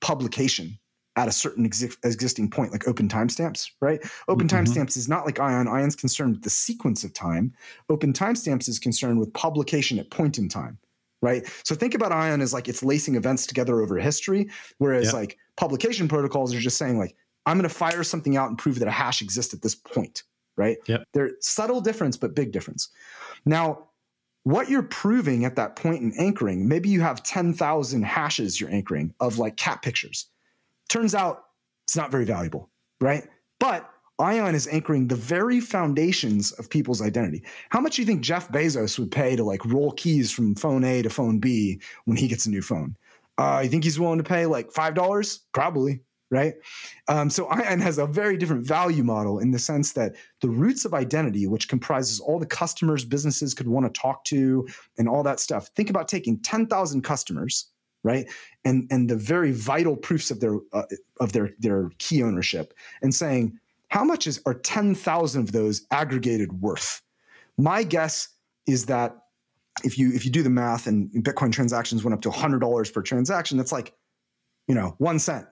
publication 0.00 0.78
at 1.16 1.28
a 1.28 1.32
certain 1.32 1.68
exi- 1.68 1.96
existing 2.04 2.50
point, 2.50 2.72
like 2.72 2.88
open 2.88 3.08
timestamps, 3.08 3.70
right? 3.80 4.00
Open 4.28 4.48
mm-hmm. 4.48 4.56
timestamps 4.56 4.96
is 4.96 5.08
not 5.08 5.24
like 5.24 5.38
Ion. 5.38 5.68
Ion's 5.68 5.96
concerned 5.96 6.34
with 6.36 6.42
the 6.42 6.50
sequence 6.50 7.04
of 7.04 7.12
time. 7.12 7.52
Open 7.88 8.12
timestamps 8.12 8.68
is 8.68 8.78
concerned 8.78 9.20
with 9.20 9.32
publication 9.32 9.98
at 9.98 10.10
point 10.10 10.38
in 10.38 10.48
time, 10.48 10.78
right? 11.22 11.46
So 11.62 11.74
think 11.74 11.94
about 11.94 12.12
Ion 12.12 12.40
as 12.40 12.52
like 12.52 12.68
it's 12.68 12.82
lacing 12.82 13.14
events 13.14 13.46
together 13.46 13.80
over 13.80 13.98
history, 13.98 14.50
whereas 14.78 15.06
yep. 15.06 15.14
like 15.14 15.38
publication 15.56 16.08
protocols 16.08 16.52
are 16.54 16.60
just 16.60 16.78
saying 16.78 16.98
like 16.98 17.14
I'm 17.46 17.58
going 17.58 17.68
to 17.68 17.74
fire 17.74 18.02
something 18.02 18.36
out 18.36 18.48
and 18.48 18.58
prove 18.58 18.78
that 18.78 18.88
a 18.88 18.92
hash 18.92 19.22
exists 19.22 19.54
at 19.54 19.62
this 19.62 19.74
point, 19.74 20.22
right? 20.56 20.78
Yep. 20.86 21.04
They're 21.12 21.32
subtle 21.40 21.80
difference, 21.80 22.16
but 22.16 22.34
big 22.34 22.52
difference. 22.52 22.88
Now, 23.44 23.88
what 24.44 24.68
you're 24.68 24.82
proving 24.82 25.44
at 25.44 25.56
that 25.56 25.76
point 25.76 26.02
in 26.02 26.12
anchoring, 26.18 26.68
maybe 26.68 26.88
you 26.88 27.00
have 27.02 27.22
10,000 27.22 28.02
hashes 28.02 28.60
you're 28.60 28.70
anchoring 28.70 29.14
of 29.20 29.38
like 29.38 29.56
cat 29.56 29.82
pictures 29.82 30.28
Turns 30.88 31.14
out 31.14 31.44
it's 31.86 31.96
not 31.96 32.10
very 32.10 32.24
valuable, 32.24 32.70
right? 33.00 33.24
But 33.60 33.90
Ion 34.18 34.54
is 34.54 34.68
anchoring 34.68 35.08
the 35.08 35.16
very 35.16 35.60
foundations 35.60 36.52
of 36.52 36.70
people's 36.70 37.02
identity. 37.02 37.42
How 37.70 37.80
much 37.80 37.96
do 37.96 38.02
you 38.02 38.06
think 38.06 38.20
Jeff 38.20 38.48
Bezos 38.48 38.98
would 38.98 39.10
pay 39.10 39.34
to 39.34 39.42
like 39.42 39.64
roll 39.64 39.90
keys 39.92 40.30
from 40.30 40.54
phone 40.54 40.84
A 40.84 41.02
to 41.02 41.10
phone 41.10 41.40
B 41.40 41.80
when 42.04 42.16
he 42.16 42.28
gets 42.28 42.46
a 42.46 42.50
new 42.50 42.62
phone? 42.62 42.96
Uh, 43.38 43.60
you 43.64 43.68
think 43.68 43.82
he's 43.82 43.98
willing 43.98 44.18
to 44.18 44.24
pay 44.24 44.46
like 44.46 44.70
five 44.70 44.94
dollars? 44.94 45.40
Probably, 45.52 46.00
right? 46.30 46.54
Um, 47.08 47.28
so 47.28 47.46
Ion 47.46 47.80
has 47.80 47.98
a 47.98 48.06
very 48.06 48.36
different 48.36 48.64
value 48.64 49.02
model 49.02 49.40
in 49.40 49.50
the 49.50 49.58
sense 49.58 49.92
that 49.94 50.14
the 50.40 50.48
roots 50.48 50.84
of 50.84 50.94
identity, 50.94 51.48
which 51.48 51.68
comprises 51.68 52.20
all 52.20 52.38
the 52.38 52.46
customers 52.46 53.04
businesses 53.04 53.52
could 53.52 53.66
want 53.66 53.92
to 53.92 54.00
talk 54.00 54.24
to 54.26 54.68
and 54.96 55.08
all 55.08 55.24
that 55.24 55.40
stuff. 55.40 55.68
Think 55.74 55.90
about 55.90 56.06
taking 56.06 56.38
ten 56.38 56.66
thousand 56.68 57.02
customers 57.02 57.72
right? 58.04 58.26
And 58.64 58.86
and 58.90 59.10
the 59.10 59.16
very 59.16 59.50
vital 59.50 59.96
proofs 59.96 60.30
of 60.30 60.38
their 60.38 60.58
uh, 60.72 60.84
of 61.18 61.32
their 61.32 61.50
their 61.58 61.90
key 61.98 62.22
ownership 62.22 62.72
and 63.02 63.12
saying 63.12 63.58
how 63.88 64.04
much 64.04 64.26
is 64.26 64.40
are 64.46 64.54
10,000 64.54 65.40
of 65.40 65.52
those 65.52 65.86
aggregated 65.90 66.60
worth? 66.60 67.00
My 67.56 67.82
guess 67.82 68.28
is 68.66 68.86
that 68.86 69.16
if 69.82 69.98
you 69.98 70.12
if 70.12 70.24
you 70.24 70.30
do 70.30 70.42
the 70.42 70.50
math 70.50 70.86
and 70.86 71.10
bitcoin 71.24 71.52
transactions 71.52 72.04
went 72.04 72.14
up 72.14 72.20
to 72.22 72.30
$100 72.30 72.92
per 72.92 73.02
transaction 73.02 73.58
that's 73.58 73.72
like 73.72 73.94
you 74.68 74.74
know 74.74 74.94
1 74.98 75.18
cent 75.18 75.46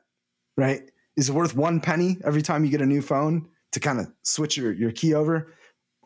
right? 0.57 0.83
Is 1.17 1.29
it 1.29 1.33
worth 1.33 1.57
1 1.57 1.81
penny 1.81 2.19
every 2.25 2.43
time 2.43 2.65
you 2.65 2.71
get 2.71 2.83
a 2.83 2.87
new 2.87 3.03
phone 3.03 3.49
to 3.73 3.81
kind 3.81 3.99
of 3.99 4.07
switch 4.23 4.57
your 4.57 4.73
your 4.73 4.93
key 4.93 5.15
over? 5.15 5.53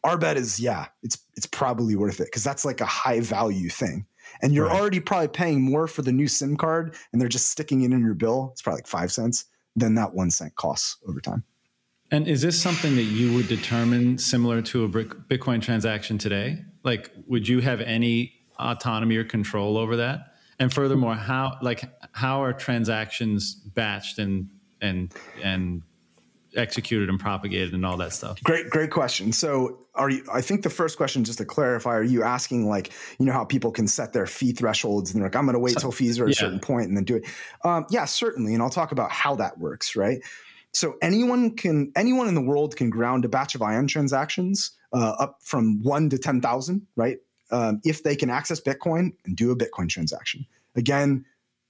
Our 0.05 0.17
bet 0.17 0.37
is 0.37 0.61
yeah 0.61 0.87
it's 1.03 1.19
it's 1.37 1.47
probably 1.47 1.97
worth 1.97 2.21
it 2.21 2.27
because 2.27 2.45
that's 2.45 2.65
like 2.65 2.81
a 2.81 2.87
high 2.87 3.21
value 3.21 3.69
thing 3.69 4.07
and 4.43 4.53
you're 4.53 4.67
right. 4.67 4.79
already 4.79 5.01
probably 5.01 5.29
paying 5.29 5.61
more 5.61 5.87
for 5.87 6.03
the 6.03 6.13
new 6.13 6.29
SIM 6.29 6.57
card 6.57 6.95
and 7.13 7.21
they're 7.21 7.29
just 7.29 7.51
sticking 7.51 7.83
it 7.83 7.93
in 7.93 8.01
your 8.01 8.15
bill, 8.15 8.51
it's 8.53 8.63
probably 8.63 8.79
like 8.79 8.87
five 8.87 9.13
cents, 9.13 9.47
than 9.75 9.95
that 9.95 10.15
one 10.15 10.31
cent 10.31 10.55
costs 10.57 10.97
over 11.09 11.21
time. 11.21 11.45
And 12.11 12.29
is 12.29 12.41
this 12.43 12.61
something 12.61 12.95
that 12.97 13.03
you 13.03 13.35
would 13.35 13.49
determine 13.49 14.19
similar 14.19 14.63
to 14.63 14.85
a 14.85 14.89
Bitcoin 14.89 15.61
transaction 15.61 16.19
today? 16.19 16.59
Like, 16.85 17.11
would 17.27 17.49
you 17.49 17.61
have 17.61 17.81
any 17.81 18.33
autonomy 18.59 19.17
or 19.17 19.25
control 19.25 19.77
over 19.77 19.97
that? 19.97 20.35
And 20.59 20.73
furthermore, 20.73 21.15
how 21.15 21.59
like 21.61 21.85
how 22.13 22.43
are 22.43 22.53
transactions 22.53 23.61
batched 23.75 24.19
and 24.19 24.49
and 24.81 25.13
and 25.43 25.83
executed 26.57 27.09
and 27.09 27.21
propagated 27.21 27.75
and 27.75 27.85
all 27.85 27.97
that 27.99 28.13
stuff? 28.13 28.43
Great, 28.43 28.71
great 28.71 28.91
question. 28.91 29.33
So 29.33 29.87
are 29.97 30.11
you 30.11 30.25
i 30.33 30.41
think 30.41 30.63
the 30.63 30.71
first 30.71 30.97
question 30.97 31.25
just 31.25 31.39
to 31.39 31.45
clarify 31.45 31.91
are 31.91 32.03
you 32.03 32.23
asking 32.23 32.69
like 32.69 32.93
you 33.19 33.27
know 33.27 33.33
how 33.33 33.45
people 33.45 33.71
can 33.71 33.89
set 33.89 34.13
their 34.13 34.27
fee 34.27 34.53
thresholds 34.53 35.13
and 35.13 35.21
they're 35.21 35.29
like 35.29 35.37
i'm 35.37 35.45
going 35.45 35.55
to 35.55 35.59
wait 35.59 35.77
till 35.77 35.91
fees 35.91 36.19
are 36.19 36.25
at 36.25 36.29
yeah. 36.29 36.33
a 36.33 36.35
certain 36.35 36.61
point 36.61 36.89
and 36.89 36.97
then 36.97 37.05
do 37.05 37.17
it 37.17 37.25
um, 37.65 37.87
yeah 37.91 38.05
certainly 38.05 38.55
and 38.55 38.63
i'll 38.63 38.71
talk 38.71 38.93
about 38.93 39.11
how 39.11 39.35
that 39.35 39.59
works 39.59 39.97
right 39.97 40.21
so 40.73 40.95
anyone 41.03 41.55
can 41.55 41.91
anyone 41.97 42.29
in 42.29 42.35
the 42.35 42.41
world 42.41 42.77
can 42.77 42.91
ground 42.91 43.25
a 43.25 43.29
batch 43.29 43.55
of 43.55 43.63
ion 43.63 43.87
transactions 43.87 44.73
uh, 44.93 45.15
up 45.19 45.39
from 45.41 45.83
1 45.83 46.11
to 46.11 46.19
10000 46.19 46.87
right 46.97 47.19
um, 47.51 47.81
if 47.85 48.03
they 48.03 48.17
can 48.17 48.31
access 48.31 48.61
bitcoin 48.61 49.13
and 49.25 49.37
do 49.37 49.51
a 49.51 49.57
bitcoin 49.57 49.89
transaction 49.89 50.45
again 50.77 51.25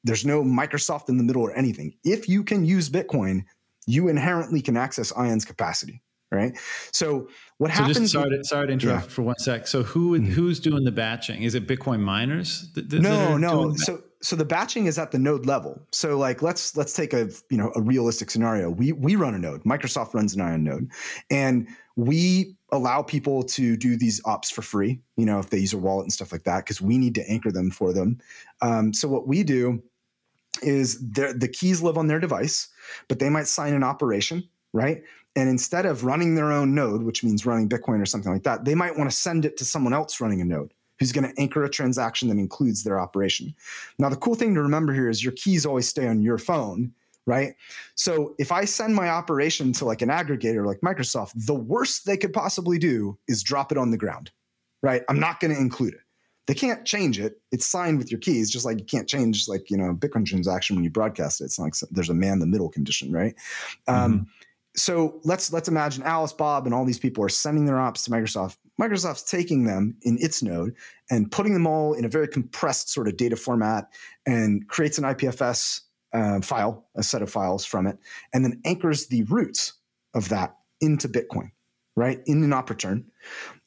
there's 0.05 0.25
no 0.25 0.43
microsoft 0.43 1.09
in 1.09 1.17
the 1.17 1.25
middle 1.25 1.43
or 1.43 1.55
anything 1.55 1.95
if 2.05 2.29
you 2.29 2.43
can 2.43 2.65
use 2.65 2.91
bitcoin 2.91 3.45
you 3.87 4.09
inherently 4.09 4.61
can 4.61 4.77
access 4.77 5.13
ion's 5.17 5.45
capacity 5.45 6.03
right? 6.33 6.57
So 6.93 7.29
what 7.59 7.71
so 7.71 7.75
happens? 7.75 7.99
Just, 7.99 8.13
sorry, 8.13 8.31
to, 8.31 8.45
sorry 8.45 8.67
to 8.67 8.73
interrupt 8.73 9.05
yeah. 9.05 9.11
for 9.11 9.23
one 9.23 9.37
sec. 9.39 9.67
So 9.67 9.83
who 9.83 10.19
mm-hmm. 10.19 10.33
who's 10.33 10.61
doing 10.61 10.85
the 10.85 10.93
batching? 10.93 11.43
Is 11.43 11.55
it 11.55 11.67
Bitcoin 11.67 12.01
miners? 12.01 12.71
That, 12.75 12.91
that 12.91 13.01
no, 13.01 13.37
no. 13.37 13.75
So 13.77 14.03
so 14.23 14.37
the 14.37 14.45
batching 14.45 14.87
is 14.87 14.99
at 14.99 15.11
the 15.11 15.19
node 15.19 15.47
level. 15.47 15.81
So 15.93 16.19
like 16.19 16.43
let's 16.43 16.77
let's 16.77 16.93
take 16.93 17.13
a 17.13 17.29
you 17.51 17.57
know 17.57 17.73
a 17.77 17.81
realistic 17.81 18.31
scenario. 18.31 18.71
We 18.71 18.93
we 18.93 19.17
run 19.17 19.35
a 19.35 19.39
node. 19.39 19.65
Microsoft 19.65 20.15
runs 20.15 20.35
an 20.35 20.41
Ion 20.41 20.65
node, 20.65 20.91
and 21.31 21.69
we 21.97 22.57
allow 22.73 23.03
people 23.03 23.43
to 23.45 23.77
do 23.77 23.97
these 23.97 24.21
ops 24.25 24.51
for 24.51 24.63
free. 24.63 25.01
You 25.17 25.27
know 25.27 25.39
if 25.39 25.51
they 25.51 25.59
use 25.59 25.73
a 25.73 25.79
wallet 25.79 26.05
and 26.05 26.13
stuff 26.13 26.33
like 26.33 26.45
that 26.45 26.65
because 26.65 26.81
we 26.81 26.99
need 26.99 27.15
to 27.15 27.31
anchor 27.31 27.53
them 27.53 27.71
for 27.71 27.93
them. 27.93 28.19
Um, 28.63 28.93
so 28.93 29.09
what 29.09 29.27
we 29.27 29.43
do 29.45 29.83
is 30.63 30.99
the 31.13 31.51
keys 31.53 31.83
live 31.83 31.99
on 31.99 32.07
their 32.07 32.21
device, 32.21 32.69
but 33.09 33.19
they 33.19 33.29
might 33.29 33.47
sign 33.47 33.75
an 33.75 33.83
operation 33.83 34.49
right? 34.77 35.03
And 35.35 35.49
instead 35.49 35.87
of 35.87 36.05
running 36.05 36.35
their 36.35 36.53
own 36.53 36.75
node, 36.75 37.03
which 37.03 37.25
means 37.25 37.47
running 37.47 37.69
Bitcoin 37.69 38.01
or 38.01 38.07
something 38.07 38.33
like 38.33 38.45
that, 38.45 38.65
they 38.65 38.75
might 38.75 38.97
want 38.97 39.11
to 39.11 39.17
send 39.17 39.45
it 39.45 39.57
to 39.57 39.65
someone 39.65 39.93
else 39.93 40.21
running 40.21 40.41
a 40.41 40.45
node 40.45 40.73
who's 40.99 41.13
going 41.13 41.29
to 41.29 41.41
anchor 41.41 41.65
a 41.65 41.69
transaction 41.69 42.29
that 42.29 42.39
includes 42.39 42.85
their 42.85 43.01
operation. 43.01 43.55
Now, 43.99 44.09
the 44.09 44.17
cool 44.17 44.35
thing 44.35 44.55
to 44.55 44.63
remember 44.63 44.95
here 44.95 45.11
is 45.11 45.25
your 45.25 45.33
keys 45.33 45.67
always 45.67 45.89
stay 45.89 46.09
on 46.09 46.23
your 46.23 46.39
phone, 46.39 46.93
right? 47.27 47.55
So 47.97 48.35
if 48.39 48.53
I 48.53 48.65
send 48.65 48.95
my 48.95 49.09
operation 49.09 49.73
to 49.75 49.85
like 49.85 50.01
an 50.01 50.09
aggregator 50.09 50.65
like 50.65 50.81
Microsoft, 50.81 51.33
the 51.35 51.55
worst 51.55 52.07
they 52.07 52.17
could 52.17 52.33
possibly 52.33 52.79
do 52.79 53.19
is 53.29 53.43
drop 53.43 53.73
it 53.73 53.79
on 53.79 53.91
the 53.91 53.99
ground, 53.99 54.31
right? 54.83 55.03
I'm 55.09 55.21
not 55.21 55.41
going 55.41 55.55
to 55.55 55.61
include 55.61 55.95
it. 55.95 56.01
They 56.47 56.55
can't 56.55 56.85
change 56.85 57.19
it. 57.19 57.41
It's 57.51 57.67
signed 57.67 57.99
with 57.99 58.11
your 58.11 58.21
keys, 58.21 58.51
just 58.51 58.65
like 58.65 58.79
you 58.79 58.85
can't 58.85 59.09
change 59.09 59.49
like 59.49 59.71
you 59.71 59.77
know 59.77 59.95
Bitcoin 59.95 60.25
transaction 60.25 60.77
when 60.77 60.85
you 60.85 60.91
broadcast 60.91 61.41
it. 61.41 61.45
It's 61.45 61.59
not 61.59 61.67
like 61.67 61.75
there's 61.91 62.11
a 62.11 62.15
man 62.15 62.35
in 62.35 62.39
the 62.39 62.47
middle 62.47 62.69
condition, 62.69 63.13
right? 63.13 63.35
Um, 63.89 63.95
mm-hmm. 63.95 64.05
Um, 64.05 64.27
so 64.77 65.21
let's 65.25 65.53
let's 65.53 65.69
imagine 65.69 66.03
Alice, 66.03 66.33
Bob, 66.33 66.67
and 66.67 66.75
all 66.75 66.85
these 66.85 66.99
people 66.99 67.25
are 67.25 67.31
sending 67.31 67.65
their 67.65 67.81
ops 67.81 68.05
to 68.05 68.11
Microsoft. 68.11 68.59
Microsoft's 68.81 69.23
taking 69.23 69.65
them 69.65 69.97
in 70.03 70.19
its 70.21 70.43
node 70.43 70.75
and 71.11 71.33
putting 71.33 71.55
them 71.55 71.67
all 71.67 71.95
in 71.95 72.05
a 72.05 72.09
very 72.09 72.29
compressed 72.29 72.91
sort 72.91 73.09
of 73.09 73.17
data 73.17 73.37
format 73.37 73.89
and 74.27 74.69
creates 74.69 74.99
an 74.99 75.05
IPFS 75.05 75.81
uh, 76.13 76.41
file, 76.41 76.87
a 76.95 77.03
set 77.03 77.23
of 77.23 77.31
files 77.31 77.65
from 77.65 77.87
it, 77.87 77.99
and 78.35 78.45
then 78.45 78.61
anchors 78.65 79.07
the 79.07 79.23
roots 79.25 79.73
of 80.15 80.29
that 80.29 80.57
into 80.81 81.09
Bitcoin, 81.09 81.51
right, 81.97 82.21
in 82.27 82.45
an 82.45 82.53
op 82.53 82.69
return. 82.69 83.05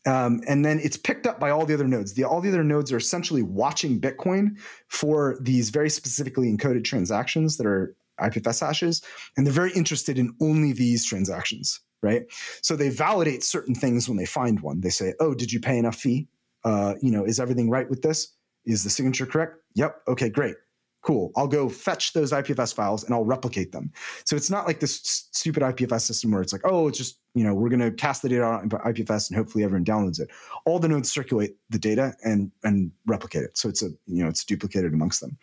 Um, 0.10 0.42
and 0.48 0.66
then 0.66 0.80
it's 0.80 0.98
picked 0.98 1.28
up 1.28 1.40
by 1.40 1.52
all 1.52 1.68
the 1.68 1.74
other 1.76 1.88
nodes. 1.88 2.16
The, 2.16 2.24
all 2.24 2.42
the 2.42 2.50
other 2.50 2.64
nodes 2.64 2.92
are 2.92 2.98
essentially 2.98 3.44
watching 3.44 4.02
Bitcoin 4.02 4.58
for 4.88 5.38
these 5.40 5.70
very 5.70 5.90
specifically 5.90 6.52
encoded 6.52 6.84
transactions 6.84 7.58
that 7.58 7.68
are 7.68 7.96
IPFS 8.20 8.66
hashes, 8.66 9.04
and 9.38 9.46
they're 9.46 9.54
very 9.54 9.72
interested 9.74 10.18
in 10.18 10.36
only 10.42 10.74
these 10.74 11.06
transactions, 11.06 11.80
right? 12.02 12.24
So 12.64 12.76
they 12.76 12.90
validate 12.90 13.44
certain 13.44 13.76
things 13.76 14.10
when 14.10 14.18
they 14.18 14.26
find 14.26 14.60
one. 14.62 14.82
They 14.82 14.90
say, 14.90 15.14
"Oh, 15.20 15.36
did 15.36 15.52
you 15.52 15.60
pay 15.60 15.78
enough 15.78 15.96
fee? 15.96 16.28
Uh, 16.64 16.96
you 17.02 17.12
know, 17.12 17.24
is 17.24 17.40
everything 17.40 17.70
right 17.70 17.88
with 17.88 18.02
this? 18.02 18.36
Is 18.66 18.84
the 18.84 18.90
signature 18.90 19.28
correct? 19.28 19.58
Yep. 19.76 20.02
Okay, 20.08 20.30
great." 20.30 20.56
Cool. 21.02 21.32
I'll 21.38 21.48
go 21.48 21.70
fetch 21.70 22.12
those 22.12 22.34
IPFS 22.34 22.74
files 22.74 23.06
and 23.06 23.14
I'll 23.14 23.24
replicate 23.24 23.72
them. 23.72 23.92
So 24.26 24.36
it's 24.36 24.50
not 24.50 24.68
like 24.68 24.82
this 24.82 25.28
stupid 25.32 25.64
IPFS 25.64 26.02
system 26.02 26.32
where 26.32 26.42
it's 26.42 26.52
like, 26.52 26.64
oh, 26.66 26.90
it's 26.90 26.98
just, 26.98 27.20
you 27.36 27.44
know, 27.44 27.54
we're 27.54 27.70
going 27.70 27.80
to 27.80 27.92
cast 27.92 28.22
the 28.22 28.28
data 28.28 28.44
on 28.44 28.70
IPFS 28.70 29.30
and 29.30 29.38
hopefully 29.38 29.64
everyone 29.64 29.86
downloads 29.86 30.20
it. 30.20 30.30
All 30.66 30.78
the 30.78 30.90
nodes 30.90 31.10
circulate 31.10 31.56
the 31.70 31.80
data 31.80 32.16
and 32.24 32.52
and 32.64 32.92
replicate 33.06 33.44
it. 33.44 33.58
So 33.58 33.70
it's 33.70 33.82
a, 33.82 33.90
you 34.08 34.24
know, 34.24 34.28
it's 34.28 34.44
duplicated 34.44 34.94
amongst 34.94 35.22
them. 35.22 35.38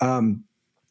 Um, 0.00 0.44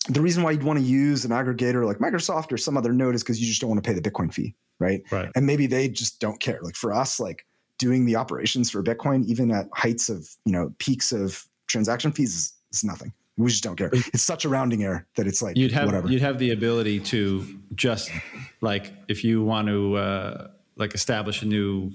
the 0.07 0.21
reason 0.21 0.43
why 0.43 0.51
you'd 0.51 0.63
want 0.63 0.79
to 0.79 0.85
use 0.85 1.23
an 1.23 1.31
aggregator 1.31 1.85
like 1.85 1.99
Microsoft 1.99 2.51
or 2.51 2.57
some 2.57 2.77
other 2.77 2.93
node 2.93 3.15
is 3.15 3.23
because 3.23 3.39
you 3.39 3.47
just 3.47 3.61
don't 3.61 3.69
want 3.69 3.81
to 3.83 3.87
pay 3.87 3.97
the 3.97 4.01
Bitcoin 4.01 4.33
fee, 4.33 4.55
right? 4.79 5.01
Right. 5.11 5.29
And 5.35 5.45
maybe 5.45 5.67
they 5.67 5.87
just 5.87 6.19
don't 6.19 6.39
care. 6.39 6.59
Like 6.61 6.75
for 6.75 6.93
us, 6.93 7.19
like 7.19 7.45
doing 7.77 8.05
the 8.05 8.15
operations 8.15 8.69
for 8.69 8.83
Bitcoin, 8.83 9.25
even 9.25 9.51
at 9.51 9.67
heights 9.73 10.09
of 10.09 10.29
you 10.45 10.51
know 10.51 10.73
peaks 10.79 11.11
of 11.11 11.45
transaction 11.67 12.11
fees, 12.11 12.35
is, 12.35 12.53
is 12.71 12.83
nothing. 12.83 13.13
We 13.39 13.49
just 13.49 13.63
don't 13.63 13.77
care. 13.77 13.89
It's 13.93 14.21
such 14.21 14.43
a 14.43 14.49
rounding 14.49 14.83
error 14.83 15.07
that 15.15 15.25
it's 15.25 15.41
like 15.41 15.55
you'd 15.55 15.71
have 15.71 15.85
whatever. 15.85 16.09
you'd 16.09 16.21
have 16.21 16.39
the 16.39 16.51
ability 16.51 16.99
to 16.99 17.45
just 17.73 18.11
like 18.59 18.91
if 19.07 19.23
you 19.23 19.41
want 19.41 19.69
to 19.69 19.95
uh, 19.95 20.47
like 20.75 20.93
establish 20.93 21.41
a 21.41 21.45
new. 21.45 21.91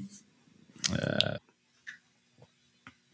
Uh, 0.91 1.37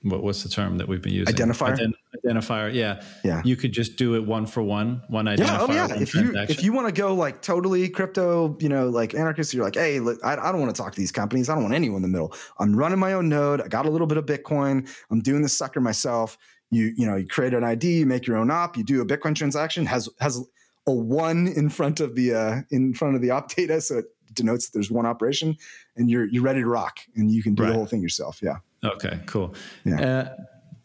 what, 0.02 0.22
what's 0.22 0.42
the 0.44 0.48
term 0.48 0.78
that 0.78 0.88
we've 0.88 1.02
been 1.02 1.12
using? 1.12 1.34
Identifier. 1.34 1.76
Ident- 1.76 1.92
identifier. 2.24 2.72
Yeah, 2.72 3.02
yeah. 3.24 3.42
You 3.44 3.56
could 3.56 3.72
just 3.72 3.96
do 3.96 4.14
it 4.14 4.24
one 4.24 4.46
for 4.46 4.62
one, 4.62 5.02
one 5.08 5.26
identifier. 5.26 5.38
Yeah, 5.38 5.58
oh 5.60 5.72
yeah. 5.72 6.00
If 6.00 6.14
you 6.14 6.32
if 6.48 6.62
you 6.62 6.72
want 6.72 6.86
to 6.86 6.92
go 6.92 7.12
like 7.14 7.42
totally 7.42 7.88
crypto, 7.88 8.56
you 8.60 8.68
know, 8.68 8.88
like 8.88 9.12
anarchist, 9.14 9.52
you're 9.52 9.64
like, 9.64 9.74
hey, 9.74 9.98
look, 9.98 10.18
I, 10.24 10.36
I 10.36 10.52
don't 10.52 10.60
want 10.60 10.74
to 10.74 10.80
talk 10.80 10.92
to 10.92 11.00
these 11.00 11.12
companies. 11.12 11.48
I 11.48 11.54
don't 11.54 11.64
want 11.64 11.74
anyone 11.74 11.96
in 11.96 12.02
the 12.02 12.08
middle. 12.08 12.32
I'm 12.60 12.74
running 12.76 13.00
my 13.00 13.12
own 13.12 13.28
node. 13.28 13.60
I 13.60 13.66
got 13.68 13.86
a 13.86 13.90
little 13.90 14.06
bit 14.06 14.18
of 14.18 14.24
Bitcoin. 14.24 14.88
I'm 15.10 15.20
doing 15.20 15.42
this 15.42 15.58
sucker 15.58 15.80
myself. 15.80 16.38
You 16.70 16.92
you 16.96 17.06
know, 17.06 17.16
you 17.16 17.26
create 17.26 17.54
an 17.54 17.64
ID, 17.64 17.98
you 17.98 18.06
make 18.06 18.26
your 18.26 18.36
own 18.36 18.50
op, 18.50 18.76
you 18.76 18.84
do 18.84 19.00
a 19.00 19.06
Bitcoin 19.06 19.34
transaction 19.34 19.86
has 19.86 20.08
has 20.20 20.44
a 20.86 20.92
one 20.92 21.48
in 21.48 21.68
front 21.68 22.00
of 22.00 22.14
the 22.14 22.34
uh, 22.34 22.60
in 22.70 22.94
front 22.94 23.16
of 23.16 23.22
the 23.22 23.30
op 23.30 23.52
data, 23.54 23.80
so 23.80 23.98
it 23.98 24.06
denotes 24.34 24.66
that 24.66 24.72
there's 24.74 24.90
one 24.90 25.06
operation, 25.06 25.56
and 25.96 26.10
you're 26.10 26.26
you're 26.26 26.42
ready 26.42 26.60
to 26.60 26.68
rock, 26.68 27.00
and 27.16 27.30
you 27.30 27.42
can 27.42 27.54
do 27.54 27.62
right. 27.62 27.70
the 27.70 27.74
whole 27.74 27.86
thing 27.86 28.02
yourself. 28.02 28.40
Yeah. 28.42 28.56
Okay. 28.84 29.20
Cool. 29.26 29.54
Yeah. 29.84 30.34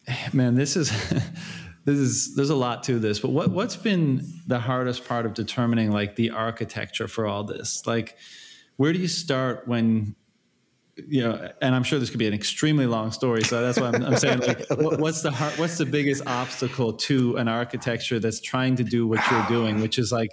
Uh, 0.07 0.13
man, 0.33 0.55
this 0.55 0.75
is. 0.75 0.91
this 1.85 1.99
is 1.99 2.35
there's 2.35 2.49
a 2.49 2.55
lot 2.55 2.81
to 2.81 2.97
this 2.97 3.19
but 3.19 3.29
what 3.29 3.51
what's 3.51 3.75
been 3.75 4.27
the 4.47 4.59
hardest 4.59 5.05
part 5.07 5.23
of 5.23 5.35
determining 5.35 5.91
like 5.91 6.15
the 6.15 6.31
architecture 6.31 7.07
for 7.07 7.27
all 7.27 7.43
this 7.43 7.85
like 7.85 8.17
where 8.77 8.91
do 8.91 8.97
you 8.97 9.07
start 9.07 9.67
when 9.67 10.15
you 10.95 11.21
know, 11.21 11.51
and 11.61 11.75
I'm 11.75 11.83
sure 11.83 11.99
this 11.99 12.09
could 12.09 12.19
be 12.19 12.27
an 12.27 12.33
extremely 12.33 12.85
long 12.85 13.11
story. 13.11 13.43
So 13.43 13.61
that's 13.61 13.79
why 13.79 13.87
I'm, 13.87 14.03
I'm 14.03 14.17
saying, 14.17 14.39
like, 14.39 14.65
what, 14.77 14.99
what's 14.99 15.21
the 15.21 15.31
hard, 15.31 15.53
what's 15.59 15.77
the 15.77 15.85
biggest 15.85 16.25
obstacle 16.25 16.93
to 16.93 17.35
an 17.37 17.47
architecture 17.47 18.19
that's 18.19 18.39
trying 18.39 18.75
to 18.77 18.83
do 18.83 19.07
what 19.07 19.19
you're 19.29 19.45
doing, 19.47 19.81
which 19.81 19.97
is 19.97 20.11
like 20.11 20.31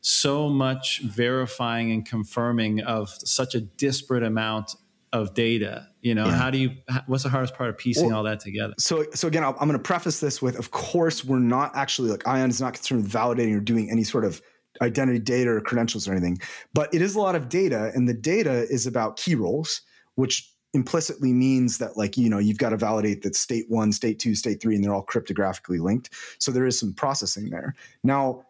so 0.00 0.48
much 0.48 1.00
verifying 1.02 1.90
and 1.90 2.06
confirming 2.06 2.80
of 2.82 3.10
such 3.10 3.54
a 3.56 3.60
disparate 3.60 4.22
amount 4.22 4.76
of 5.12 5.34
data. 5.34 5.88
You 6.02 6.14
know, 6.14 6.26
yeah. 6.26 6.36
how 6.36 6.50
do 6.50 6.58
you? 6.58 6.70
What's 7.06 7.24
the 7.24 7.30
hardest 7.30 7.54
part 7.54 7.70
of 7.70 7.78
piecing 7.78 8.08
well, 8.08 8.18
all 8.18 8.22
that 8.24 8.38
together? 8.38 8.74
So, 8.78 9.06
so 9.12 9.26
again, 9.26 9.42
i 9.42 9.48
am 9.48 9.54
going 9.54 9.72
to 9.72 9.78
preface 9.78 10.20
this 10.20 10.40
with, 10.40 10.56
of 10.56 10.70
course, 10.70 11.24
we're 11.24 11.40
not 11.40 11.74
actually 11.74 12.10
like 12.10 12.26
Ion 12.28 12.50
is 12.50 12.60
not 12.60 12.74
concerned 12.74 13.02
with 13.02 13.12
validating 13.12 13.56
or 13.56 13.60
doing 13.60 13.90
any 13.90 14.04
sort 14.04 14.24
of 14.24 14.40
identity 14.80 15.18
data 15.18 15.50
or 15.50 15.60
credentials 15.60 16.06
or 16.06 16.12
anything, 16.12 16.38
but 16.74 16.94
it 16.94 17.02
is 17.02 17.16
a 17.16 17.18
lot 17.18 17.34
of 17.34 17.48
data, 17.48 17.90
and 17.94 18.08
the 18.08 18.14
data 18.14 18.66
is 18.70 18.86
about 18.86 19.16
key 19.16 19.34
rolls 19.34 19.80
which 20.16 20.52
implicitly 20.74 21.32
means 21.32 21.78
that 21.78 21.96
like 21.96 22.18
you 22.18 22.28
know 22.28 22.38
you've 22.38 22.58
got 22.58 22.70
to 22.70 22.76
validate 22.76 23.22
that 23.22 23.34
state 23.34 23.64
one 23.68 23.92
state 23.92 24.18
two 24.18 24.34
state 24.34 24.60
three 24.60 24.74
and 24.74 24.84
they're 24.84 24.92
all 24.92 25.06
cryptographically 25.06 25.80
linked. 25.80 26.10
So 26.38 26.50
there 26.50 26.66
is 26.66 26.78
some 26.78 26.92
processing 26.92 27.48
there. 27.48 27.74
Now 28.04 28.44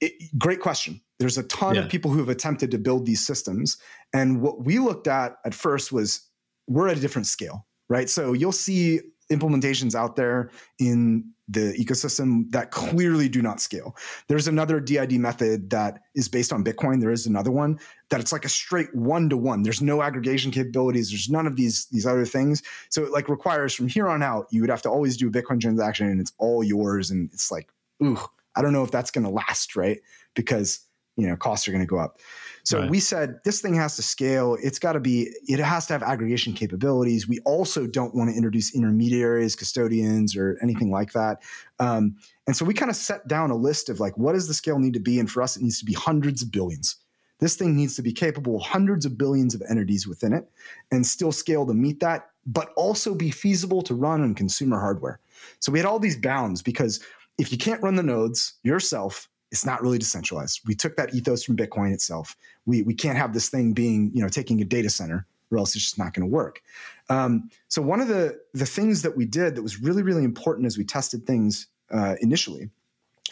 it, 0.00 0.12
great 0.38 0.60
question. 0.60 1.00
There's 1.18 1.38
a 1.38 1.44
ton 1.44 1.76
yeah. 1.76 1.82
of 1.82 1.88
people 1.88 2.10
who 2.10 2.18
have 2.18 2.28
attempted 2.28 2.70
to 2.72 2.78
build 2.78 3.06
these 3.06 3.24
systems 3.24 3.78
and 4.12 4.40
what 4.42 4.64
we 4.64 4.78
looked 4.78 5.08
at 5.08 5.36
at 5.44 5.54
first 5.54 5.90
was 5.90 6.28
we're 6.68 6.88
at 6.88 6.98
a 6.98 7.00
different 7.00 7.26
scale 7.26 7.66
right? 7.92 8.08
So 8.08 8.32
you'll 8.32 8.52
see 8.52 9.00
implementations 9.32 9.94
out 9.94 10.16
there 10.16 10.50
in 10.78 11.32
the 11.48 11.74
ecosystem 11.78 12.50
that 12.50 12.70
clearly 12.70 13.28
do 13.28 13.42
not 13.42 13.60
scale. 13.60 13.96
There's 14.28 14.48
another 14.48 14.80
DID 14.80 15.12
method 15.12 15.70
that 15.70 16.00
is 16.14 16.28
based 16.28 16.52
on 16.52 16.64
Bitcoin. 16.64 17.00
There 17.00 17.10
is 17.10 17.26
another 17.26 17.50
one 17.50 17.78
that 18.08 18.20
it's 18.20 18.32
like 18.32 18.44
a 18.44 18.48
straight 18.48 18.94
one 18.94 19.28
to 19.28 19.36
one. 19.36 19.62
There's 19.62 19.82
no 19.82 20.02
aggregation 20.02 20.50
capabilities. 20.50 21.10
There's 21.10 21.28
none 21.28 21.46
of 21.46 21.56
these 21.56 21.86
these 21.86 22.06
other 22.06 22.24
things. 22.24 22.62
So 22.88 23.04
it 23.04 23.10
like 23.10 23.28
requires 23.28 23.74
from 23.74 23.88
here 23.88 24.08
on 24.08 24.22
out, 24.22 24.46
you 24.50 24.60
would 24.60 24.70
have 24.70 24.82
to 24.82 24.90
always 24.90 25.16
do 25.16 25.28
a 25.28 25.30
Bitcoin 25.30 25.60
transaction 25.60 26.08
and 26.08 26.20
it's 26.20 26.32
all 26.38 26.64
yours. 26.64 27.10
And 27.10 27.30
it's 27.32 27.50
like, 27.50 27.70
ooh, 28.02 28.18
I 28.56 28.62
don't 28.62 28.72
know 28.72 28.84
if 28.84 28.90
that's 28.90 29.10
going 29.10 29.24
to 29.24 29.30
last, 29.30 29.76
right? 29.76 30.00
Because 30.34 30.80
you 31.16 31.26
know 31.26 31.36
costs 31.36 31.68
are 31.68 31.72
going 31.72 31.84
to 31.84 31.86
go 31.86 31.98
up. 31.98 32.18
So 32.64 32.80
right. 32.80 32.90
we 32.90 33.00
said 33.00 33.40
this 33.44 33.60
thing 33.60 33.74
has 33.74 33.96
to 33.96 34.02
scale. 34.02 34.56
It's 34.62 34.78
got 34.78 34.92
to 34.92 35.00
be, 35.00 35.30
it 35.48 35.58
has 35.58 35.86
to 35.86 35.94
have 35.94 36.02
aggregation 36.02 36.52
capabilities. 36.52 37.26
We 37.26 37.40
also 37.40 37.86
don't 37.86 38.14
want 38.14 38.30
to 38.30 38.36
introduce 38.36 38.74
intermediaries, 38.74 39.56
custodians, 39.56 40.36
or 40.36 40.58
anything 40.62 40.90
like 40.90 41.12
that. 41.12 41.42
Um, 41.80 42.16
and 42.46 42.56
so 42.56 42.64
we 42.64 42.74
kind 42.74 42.90
of 42.90 42.96
set 42.96 43.26
down 43.26 43.50
a 43.50 43.56
list 43.56 43.88
of 43.88 43.98
like, 43.98 44.16
what 44.16 44.34
does 44.34 44.46
the 44.46 44.54
scale 44.54 44.78
need 44.78 44.94
to 44.94 45.00
be? 45.00 45.18
And 45.18 45.30
for 45.30 45.42
us, 45.42 45.56
it 45.56 45.62
needs 45.62 45.78
to 45.80 45.84
be 45.84 45.92
hundreds 45.92 46.42
of 46.42 46.52
billions. 46.52 46.96
This 47.40 47.56
thing 47.56 47.74
needs 47.74 47.96
to 47.96 48.02
be 48.02 48.12
capable 48.12 48.56
of 48.56 48.62
hundreds 48.62 49.04
of 49.04 49.18
billions 49.18 49.52
of 49.54 49.62
entities 49.68 50.06
within 50.06 50.32
it 50.32 50.48
and 50.92 51.04
still 51.04 51.32
scale 51.32 51.66
to 51.66 51.74
meet 51.74 51.98
that, 51.98 52.30
but 52.46 52.72
also 52.76 53.16
be 53.16 53.32
feasible 53.32 53.82
to 53.82 53.94
run 53.96 54.22
on 54.22 54.36
consumer 54.36 54.78
hardware. 54.78 55.18
So 55.58 55.72
we 55.72 55.80
had 55.80 55.86
all 55.86 55.98
these 55.98 56.16
bounds 56.16 56.62
because 56.62 57.00
if 57.38 57.50
you 57.50 57.58
can't 57.58 57.82
run 57.82 57.96
the 57.96 58.02
nodes 58.04 58.54
yourself, 58.62 59.28
it's 59.52 59.66
not 59.66 59.82
really 59.82 59.98
decentralized. 59.98 60.62
We 60.66 60.74
took 60.74 60.96
that 60.96 61.14
ethos 61.14 61.44
from 61.44 61.56
Bitcoin 61.56 61.92
itself. 61.92 62.34
We, 62.64 62.82
we 62.82 62.94
can't 62.94 63.18
have 63.18 63.34
this 63.34 63.48
thing 63.50 63.74
being, 63.74 64.10
you 64.14 64.22
know, 64.22 64.28
taking 64.28 64.60
a 64.62 64.64
data 64.64 64.90
center 64.90 65.26
or 65.50 65.58
else 65.58 65.76
it's 65.76 65.84
just 65.84 65.98
not 65.98 66.14
going 66.14 66.26
to 66.26 66.34
work. 66.34 66.62
Um, 67.10 67.50
so 67.68 67.82
one 67.82 68.00
of 68.00 68.08
the, 68.08 68.40
the 68.54 68.64
things 68.64 69.02
that 69.02 69.14
we 69.14 69.26
did 69.26 69.54
that 69.54 69.62
was 69.62 69.80
really, 69.80 70.02
really 70.02 70.24
important 70.24 70.66
as 70.66 70.78
we 70.78 70.84
tested 70.84 71.26
things 71.26 71.66
uh, 71.90 72.16
initially 72.22 72.70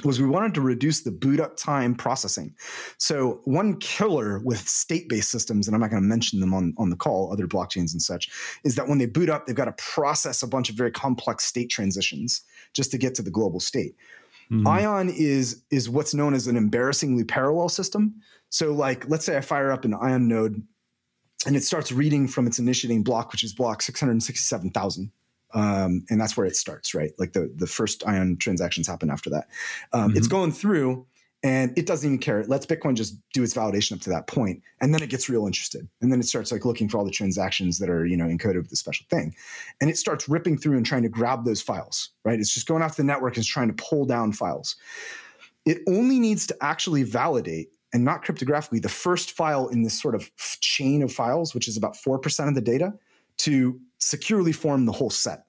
was 0.04 0.20
we 0.20 0.26
wanted 0.26 0.54
to 0.54 0.60
reduce 0.60 1.00
the 1.00 1.10
boot 1.10 1.40
up 1.40 1.56
time 1.56 1.94
processing. 1.94 2.54
So 2.98 3.40
one 3.44 3.78
killer 3.78 4.40
with 4.40 4.66
state-based 4.68 5.30
systems, 5.30 5.66
and 5.66 5.74
I'm 5.74 5.80
not 5.80 5.90
going 5.90 6.02
to 6.02 6.08
mention 6.08 6.40
them 6.40 6.54
on, 6.54 6.74
on 6.78 6.90
the 6.90 6.96
call, 6.96 7.32
other 7.32 7.46
blockchains 7.46 7.92
and 7.92 8.00
such, 8.00 8.30
is 8.64 8.74
that 8.76 8.88
when 8.88 8.98
they 8.98 9.06
boot 9.06 9.28
up, 9.28 9.46
they've 9.46 9.56
got 9.56 9.64
to 9.66 9.72
process 9.72 10.42
a 10.42 10.46
bunch 10.46 10.70
of 10.70 10.76
very 10.76 10.90
complex 10.90 11.44
state 11.44 11.70
transitions 11.70 12.42
just 12.72 12.90
to 12.90 12.98
get 12.98 13.14
to 13.14 13.22
the 13.22 13.30
global 13.30 13.60
state. 13.60 13.94
Mm-hmm. 14.51 14.66
Ion 14.66 15.09
is 15.09 15.62
is 15.70 15.88
what's 15.88 16.12
known 16.12 16.34
as 16.34 16.46
an 16.46 16.57
embarrassingly 16.57 17.24
parallel 17.24 17.68
system. 17.68 18.16
So, 18.48 18.72
like, 18.72 19.09
let's 19.09 19.24
say 19.24 19.36
I 19.36 19.42
fire 19.42 19.70
up 19.70 19.84
an 19.84 19.94
Ion 19.94 20.26
node, 20.26 20.61
and 21.46 21.57
it 21.57 21.62
starts 21.62 21.92
reading 21.92 22.26
from 22.26 22.48
its 22.48 22.59
initiating 22.59 23.05
block, 23.05 23.30
which 23.30 23.44
is 23.44 23.55
block 23.55 23.80
six 23.80 24.01
hundred 24.01 24.20
sixty-seven 24.22 24.70
thousand, 24.70 25.12
um, 25.55 26.05
and 26.11 26.20
that's 26.20 26.36
where 26.36 26.46
it 26.46 26.57
starts, 26.57 26.94
right? 26.94 27.12
Like 27.16 27.32
the 27.32 27.53
the 27.55 27.68
first 27.68 28.05
Ion 28.09 28.38
transactions 28.38 28.88
happen 28.88 29.09
after 29.09 29.30
that. 29.30 29.46
Um, 29.92 30.09
mm-hmm. 30.09 30.18
It's 30.18 30.26
going 30.26 30.51
through, 30.51 31.07
and 31.43 31.76
it 31.78 31.86
doesn't 31.86 32.07
even 32.07 32.18
care. 32.18 32.41
It 32.41 32.49
lets 32.49 32.66
Bitcoin 32.66 32.95
just 32.95 33.16
do 33.32 33.43
its 33.43 33.55
validation 33.55 33.93
up 33.93 34.01
to 34.01 34.11
that 34.11 34.26
point, 34.26 34.62
and 34.80 34.93
then 34.93 35.03
it 35.03 35.09
gets 35.09 35.28
real 35.28 35.47
interested, 35.47 35.88
and 36.01 36.12
then 36.12 36.20
it 36.20 36.26
starts 36.26 36.53
like 36.53 36.64
looking 36.64 36.88
for 36.88 36.99
all 36.99 37.05
the 37.05 37.11
transactions 37.11 37.78
that 37.78 37.88
are 37.88 38.05
you 38.05 38.16
know 38.16 38.26
encoded 38.26 38.57
with 38.57 38.70
the 38.70 38.76
special 38.76 39.07
thing, 39.09 39.34
and 39.80 39.88
it 39.88 39.97
starts 39.97 40.28
ripping 40.28 40.59
through 40.59 40.76
and 40.76 40.84
trying 40.84 41.03
to 41.03 41.09
grab 41.09 41.45
those 41.45 41.62
files. 41.62 42.11
Right? 42.24 42.38
It's 42.38 42.53
just 42.53 42.66
going 42.66 42.82
off 42.82 42.97
the 42.97 43.05
network 43.05 43.36
and 43.36 43.45
trying 43.45 43.68
to 43.68 43.82
pull 43.82 44.05
down 44.05 44.32
files. 44.32 44.76
It 45.64 45.78
only 45.88 46.18
needs 46.18 46.47
to 46.49 46.57
actually 46.61 47.03
validate 47.05 47.68
and 47.93 48.05
not 48.05 48.24
cryptographically 48.24 48.80
the 48.80 48.88
first 48.88 49.32
file 49.32 49.68
in 49.68 49.82
this 49.82 50.01
sort 50.01 50.14
of 50.14 50.30
chain 50.61 51.03
of 51.03 51.12
files, 51.12 51.55
which 51.55 51.68
is 51.68 51.76
about 51.76 51.97
four 51.97 52.18
percent 52.18 52.49
of 52.49 52.55
the 52.55 52.61
data, 52.61 52.93
to 53.38 53.80
securely 53.99 54.53
form 54.53 54.84
the 54.84 54.93
whole 54.93 55.11
set. 55.11 55.45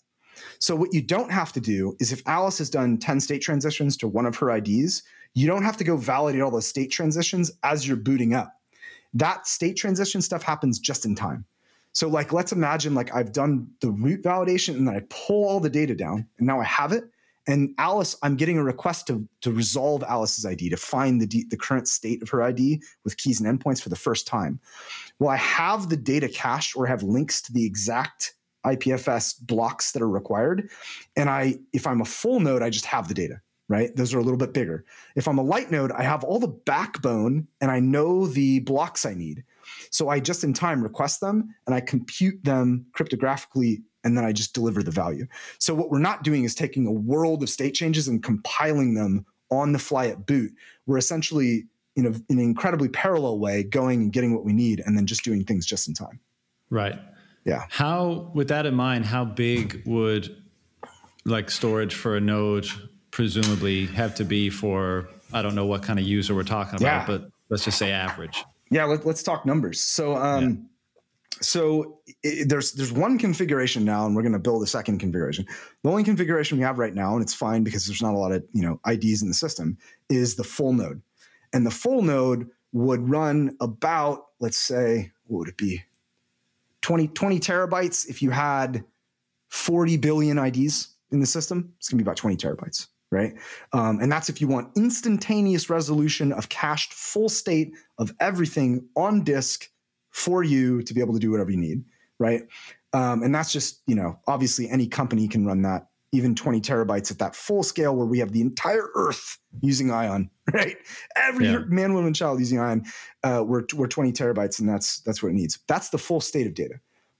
So 0.59 0.75
what 0.75 0.93
you 0.93 1.01
don't 1.01 1.31
have 1.31 1.51
to 1.53 1.59
do 1.59 1.95
is 1.99 2.11
if 2.11 2.21
Alice 2.27 2.57
has 2.59 2.69
done 2.69 2.97
10 2.97 3.19
state 3.19 3.41
transitions 3.41 3.97
to 3.97 4.07
one 4.07 4.25
of 4.25 4.35
her 4.37 4.55
IDs, 4.55 5.03
you 5.33 5.47
don't 5.47 5.63
have 5.63 5.77
to 5.77 5.83
go 5.83 5.97
validate 5.97 6.41
all 6.41 6.51
those 6.51 6.67
state 6.67 6.91
transitions 6.91 7.51
as 7.63 7.87
you're 7.87 7.97
booting 7.97 8.33
up. 8.33 8.53
That 9.13 9.47
state 9.47 9.77
transition 9.77 10.21
stuff 10.21 10.43
happens 10.43 10.79
just 10.79 11.05
in 11.05 11.15
time. 11.15 11.45
So 11.93 12.07
like 12.07 12.31
let's 12.31 12.51
imagine 12.51 12.93
like 12.93 13.13
I've 13.13 13.33
done 13.33 13.67
the 13.81 13.91
root 13.91 14.23
validation 14.23 14.75
and 14.75 14.87
then 14.87 14.95
I 14.95 15.01
pull 15.09 15.47
all 15.47 15.59
the 15.59 15.69
data 15.69 15.93
down 15.93 16.25
and 16.37 16.47
now 16.47 16.59
I 16.59 16.63
have 16.63 16.91
it. 16.91 17.03
And 17.47 17.73
Alice, 17.79 18.15
I'm 18.21 18.35
getting 18.35 18.59
a 18.59 18.63
request 18.63 19.07
to, 19.07 19.27
to 19.41 19.51
resolve 19.51 20.03
Alice's 20.03 20.45
ID, 20.45 20.69
to 20.69 20.77
find 20.77 21.19
the, 21.19 21.45
the 21.49 21.57
current 21.57 21.87
state 21.87 22.21
of 22.21 22.29
her 22.29 22.43
ID 22.43 22.83
with 23.03 23.17
keys 23.17 23.41
and 23.41 23.59
endpoints 23.59 23.81
for 23.81 23.89
the 23.89 23.95
first 23.95 24.27
time. 24.27 24.59
Well, 25.17 25.31
I 25.31 25.37
have 25.37 25.89
the 25.89 25.97
data 25.97 26.29
cached 26.29 26.75
or 26.75 26.85
have 26.85 27.01
links 27.01 27.41
to 27.43 27.53
the 27.53 27.65
exact 27.65 28.35
IPFS 28.63 29.41
blocks 29.41 29.91
that 29.91 30.03
are 30.03 30.09
required. 30.09 30.69
And 31.15 31.29
I, 31.31 31.55
if 31.73 31.87
I'm 31.87 32.01
a 32.01 32.05
full 32.05 32.39
node, 32.39 32.61
I 32.61 32.69
just 32.69 32.85
have 32.85 33.07
the 33.07 33.15
data 33.15 33.41
right? 33.71 33.95
Those 33.95 34.13
are 34.13 34.19
a 34.19 34.21
little 34.21 34.37
bit 34.37 34.53
bigger. 34.53 34.83
If 35.15 35.29
I'm 35.29 35.37
a 35.37 35.43
light 35.43 35.71
node, 35.71 35.93
I 35.93 36.03
have 36.03 36.25
all 36.25 36.39
the 36.39 36.49
backbone 36.49 37.47
and 37.61 37.71
I 37.71 37.79
know 37.79 38.27
the 38.27 38.59
blocks 38.59 39.05
I 39.05 39.13
need. 39.13 39.45
So 39.91 40.09
I 40.09 40.19
just 40.19 40.43
in 40.43 40.53
time 40.53 40.83
request 40.83 41.21
them 41.21 41.55
and 41.65 41.73
I 41.73 41.79
compute 41.79 42.43
them 42.43 42.85
cryptographically 42.91 43.81
and 44.03 44.17
then 44.17 44.25
I 44.25 44.33
just 44.33 44.53
deliver 44.53 44.83
the 44.83 44.91
value. 44.91 45.25
So 45.57 45.73
what 45.73 45.89
we're 45.89 45.99
not 45.99 46.23
doing 46.23 46.43
is 46.43 46.53
taking 46.53 46.85
a 46.85 46.91
world 46.91 47.43
of 47.43 47.49
state 47.49 47.73
changes 47.73 48.09
and 48.09 48.21
compiling 48.21 48.93
them 48.93 49.25
on 49.49 49.71
the 49.71 49.79
fly 49.79 50.07
at 50.07 50.25
boot. 50.25 50.51
We're 50.85 50.97
essentially 50.97 51.67
in, 51.95 52.07
a, 52.07 52.09
in 52.09 52.37
an 52.37 52.39
incredibly 52.39 52.89
parallel 52.89 53.39
way 53.39 53.63
going 53.63 54.01
and 54.01 54.11
getting 54.11 54.33
what 54.35 54.43
we 54.43 54.51
need 54.51 54.81
and 54.85 54.97
then 54.97 55.05
just 55.05 55.23
doing 55.23 55.45
things 55.45 55.65
just 55.65 55.87
in 55.87 55.93
time. 55.93 56.19
Right. 56.69 56.99
Yeah. 57.45 57.63
How, 57.69 58.31
with 58.33 58.49
that 58.49 58.65
in 58.65 58.75
mind, 58.75 59.05
how 59.05 59.23
big 59.23 59.83
would 59.85 60.35
like 61.23 61.49
storage 61.49 61.93
for 61.93 62.17
a 62.17 62.21
node 62.21 62.67
presumably 63.11 63.85
have 63.87 64.15
to 64.15 64.25
be 64.25 64.49
for 64.49 65.07
I 65.33 65.41
don't 65.41 65.55
know 65.55 65.65
what 65.65 65.83
kind 65.83 65.99
of 65.99 66.05
user 66.05 66.35
we're 66.35 66.43
talking 66.43 66.75
about, 66.75 66.81
yeah. 66.81 67.05
but 67.05 67.29
let's 67.49 67.63
just 67.63 67.77
say 67.77 67.91
average. 67.91 68.43
Yeah, 68.69 68.85
let, 68.85 69.05
us 69.05 69.23
talk 69.23 69.45
numbers. 69.45 69.79
So, 69.79 70.15
um, 70.15 70.43
yeah. 70.43 70.55
so 71.41 71.99
it, 72.23 72.49
there's 72.49 72.73
there's 72.73 72.91
one 72.91 73.17
configuration 73.17 73.85
now, 73.85 74.05
and 74.05 74.15
we're 74.15 74.23
going 74.23 74.33
to 74.33 74.39
build 74.39 74.63
a 74.63 74.67
second 74.67 74.99
configuration. 74.99 75.45
The 75.83 75.89
only 75.89 76.03
configuration 76.03 76.57
we 76.57 76.63
have 76.63 76.79
right 76.79 76.93
now, 76.93 77.13
and 77.13 77.21
it's 77.21 77.33
fine 77.33 77.63
because 77.63 77.85
there's 77.85 78.01
not 78.01 78.13
a 78.13 78.17
lot 78.17 78.31
of 78.31 78.43
you 78.53 78.61
know 78.61 78.79
IDs 78.89 79.21
in 79.21 79.27
the 79.27 79.33
system, 79.33 79.77
is 80.09 80.35
the 80.35 80.43
full 80.43 80.73
node, 80.73 81.01
and 81.53 81.65
the 81.65 81.71
full 81.71 82.01
node 82.01 82.49
would 82.73 83.09
run 83.09 83.55
about 83.59 84.27
let's 84.39 84.57
say 84.57 85.11
what 85.27 85.39
would 85.39 85.49
it 85.49 85.57
be 85.57 85.83
20 86.81 87.09
20 87.09 87.39
terabytes 87.39 88.07
if 88.07 88.21
you 88.21 88.31
had 88.31 88.83
40 89.49 89.97
billion 89.97 90.37
IDs 90.37 90.87
in 91.11 91.19
the 91.19 91.25
system, 91.25 91.73
it's 91.77 91.89
going 91.89 91.97
to 91.97 92.03
be 92.03 92.07
about 92.07 92.17
20 92.17 92.37
terabytes, 92.37 92.87
right? 93.11 93.33
Um, 93.73 93.99
and 93.99 94.11
that's 94.11 94.29
if 94.29 94.39
you 94.39 94.47
want 94.47 94.71
instantaneous 94.75 95.69
resolution 95.69 96.31
of 96.31 96.49
cached 96.49 96.93
full 96.93 97.29
state 97.29 97.73
of 97.97 98.13
everything 98.19 98.87
on 98.95 99.23
disk 99.23 99.69
for 100.11 100.43
you 100.43 100.81
to 100.83 100.93
be 100.93 101.01
able 101.01 101.13
to 101.13 101.19
do 101.19 101.31
whatever 101.31 101.51
you 101.51 101.57
need, 101.57 101.83
right? 102.19 102.43
Um, 102.93 103.23
and 103.23 103.33
that's 103.33 103.51
just, 103.51 103.81
you 103.85 103.95
know, 103.95 104.19
obviously 104.27 104.69
any 104.69 104.87
company 104.87 105.27
can 105.27 105.45
run 105.45 105.61
that, 105.63 105.87
even 106.11 106.35
20 106.35 106.59
terabytes 106.61 107.11
at 107.11 107.19
that 107.19 107.35
full 107.35 107.63
scale 107.63 107.95
where 107.95 108.05
we 108.05 108.19
have 108.19 108.31
the 108.31 108.41
entire 108.41 108.89
Earth 108.95 109.37
using 109.61 109.91
Ion, 109.91 110.29
right? 110.53 110.77
Every 111.15 111.47
yeah. 111.47 111.59
man, 111.67 111.93
woman, 111.93 112.13
child 112.13 112.39
using 112.39 112.59
Ion, 112.59 112.85
uh, 113.23 113.43
we're, 113.45 113.63
we're 113.75 113.87
20 113.87 114.11
terabytes, 114.11 114.59
and 114.59 114.67
that's 114.67 114.99
that's 115.01 115.23
what 115.23 115.29
it 115.29 115.35
needs. 115.35 115.59
That's 115.67 115.89
the 115.89 115.97
full 115.97 116.21
state 116.21 116.47
of 116.47 116.53
data. 116.53 116.75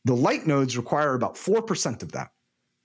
The 0.06 0.16
light 0.16 0.48
nodes 0.48 0.78
require 0.78 1.14
about 1.14 1.36
4% 1.36 2.02
of 2.02 2.12
that, 2.14 2.32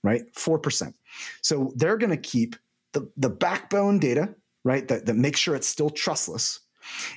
right? 0.05 0.23
4%. 0.35 0.93
So 1.41 1.73
they're 1.77 1.97
going 1.97 2.11
to 2.11 2.17
keep 2.17 2.57
the, 2.97 3.11
the 3.19 3.29
backbone 3.29 3.99
data, 3.99 4.35
right? 4.65 4.89
That, 4.89 5.05
that 5.05 5.17
makes 5.17 5.39
sure 5.39 5.55
it's 5.55 5.69
still 5.69 5.91
trustless 5.91 6.61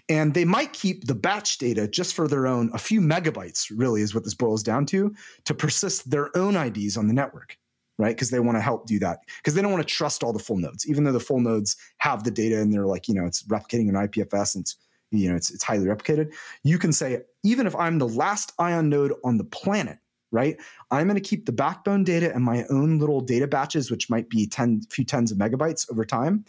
and 0.08 0.34
they 0.34 0.46
might 0.46 0.74
keep 0.74 1.06
the 1.06 1.16
batch 1.16 1.58
data 1.58 1.88
just 1.88 2.14
for 2.14 2.28
their 2.28 2.48
own, 2.48 2.70
a 2.74 2.78
few 2.78 3.02
megabytes, 3.02 3.72
really, 3.74 4.02
is 4.02 4.14
what 4.14 4.24
this 4.24 4.34
boils 4.34 4.64
down 4.64 4.86
to, 4.88 5.14
to 5.46 5.54
persist 5.54 6.10
their 6.10 6.36
own 6.36 6.56
IDs 6.56 6.98
on 6.98 7.08
the 7.08 7.14
network, 7.14 7.58
right? 7.98 8.16
Because 8.16 8.30
they 8.30 8.40
want 8.40 8.58
to 8.58 8.62
help 8.62 8.88
do 8.88 9.00
that. 9.00 9.20
Because 9.38 9.54
they 9.54 9.62
don't 9.62 9.72
want 9.72 9.88
to 9.88 9.94
trust 9.94 10.24
all 10.24 10.34
the 10.34 10.40
full 10.40 10.58
nodes, 10.58 10.88
even 10.90 11.04
though 11.04 11.12
the 11.12 11.20
full 11.20 11.40
nodes 11.40 11.78
have 12.00 12.24
the 12.24 12.32
data 12.32 12.60
and 12.60 12.74
they're 12.74 12.86
like, 12.88 13.08
you 13.08 13.14
know, 13.14 13.26
it's 13.26 13.44
replicating 13.44 13.90
an 13.90 13.96
IPFS 13.96 14.56
and 14.56 14.64
it's, 14.64 14.76
you 15.12 15.30
know, 15.30 15.36
it's, 15.36 15.52
it's 15.52 15.64
highly 15.64 15.86
replicated. 15.86 16.34
You 16.64 16.78
can 16.78 16.94
say, 16.94 17.22
even 17.44 17.68
if 17.68 17.76
I'm 17.76 17.98
the 17.98 18.08
last 18.08 18.54
ion 18.60 18.90
node 18.90 19.14
on 19.24 19.38
the 19.38 19.44
planet, 19.44 19.98
right? 20.32 20.58
I'm 20.92 21.08
going 21.08 21.22
to 21.22 21.28
keep 21.28 21.46
the 21.46 21.52
backbone 21.52 22.04
data 22.04 22.34
and 22.34 22.44
my 22.44 22.66
own 22.70 23.00
little 23.00 23.22
data 23.22 23.48
batches, 23.48 23.90
which 23.90 24.10
might 24.10 24.30
be 24.30 24.46
10, 24.46 24.82
few 24.90 25.04
tens 25.04 25.32
of 25.32 25.38
megabytes 25.38 25.92
over 25.92 26.06
time, 26.06 26.46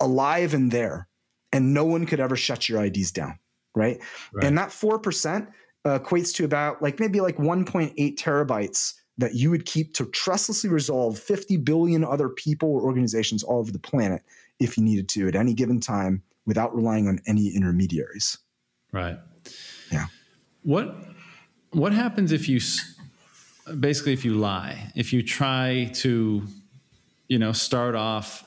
alive 0.00 0.54
and 0.54 0.70
there 0.70 1.08
and 1.54 1.72
no 1.72 1.84
one 1.84 2.04
could 2.04 2.18
ever 2.18 2.34
shut 2.34 2.68
your 2.68 2.84
IDs 2.84 3.12
down, 3.12 3.38
right? 3.76 4.00
right. 4.32 4.44
And 4.44 4.58
that 4.58 4.70
4% 4.70 5.46
uh, 5.84 5.98
equates 6.00 6.34
to 6.34 6.44
about 6.44 6.82
like 6.82 6.98
maybe 6.98 7.20
like 7.20 7.36
1.8 7.36 7.94
terabytes 8.16 8.94
that 9.18 9.34
you 9.34 9.50
would 9.50 9.64
keep 9.64 9.94
to 9.94 10.06
trustlessly 10.06 10.68
resolve 10.68 11.16
50 11.16 11.58
billion 11.58 12.04
other 12.04 12.28
people 12.28 12.70
or 12.70 12.82
organizations 12.82 13.44
all 13.44 13.60
over 13.60 13.70
the 13.70 13.78
planet 13.78 14.22
if 14.58 14.76
you 14.76 14.82
needed 14.82 15.08
to 15.10 15.28
at 15.28 15.36
any 15.36 15.54
given 15.54 15.78
time 15.78 16.24
without 16.44 16.74
relying 16.74 17.06
on 17.06 17.20
any 17.26 17.54
intermediaries. 17.54 18.38
Right. 18.92 19.18
Yeah. 19.92 20.06
What 20.62 20.96
what 21.70 21.92
happens 21.92 22.32
if 22.32 22.48
you 22.48 22.60
basically 23.80 24.12
if 24.12 24.24
you 24.24 24.34
lie, 24.34 24.92
if 24.94 25.12
you 25.12 25.22
try 25.22 25.90
to 25.94 26.42
you 27.28 27.38
know 27.38 27.52
start 27.52 27.94
off 27.94 28.44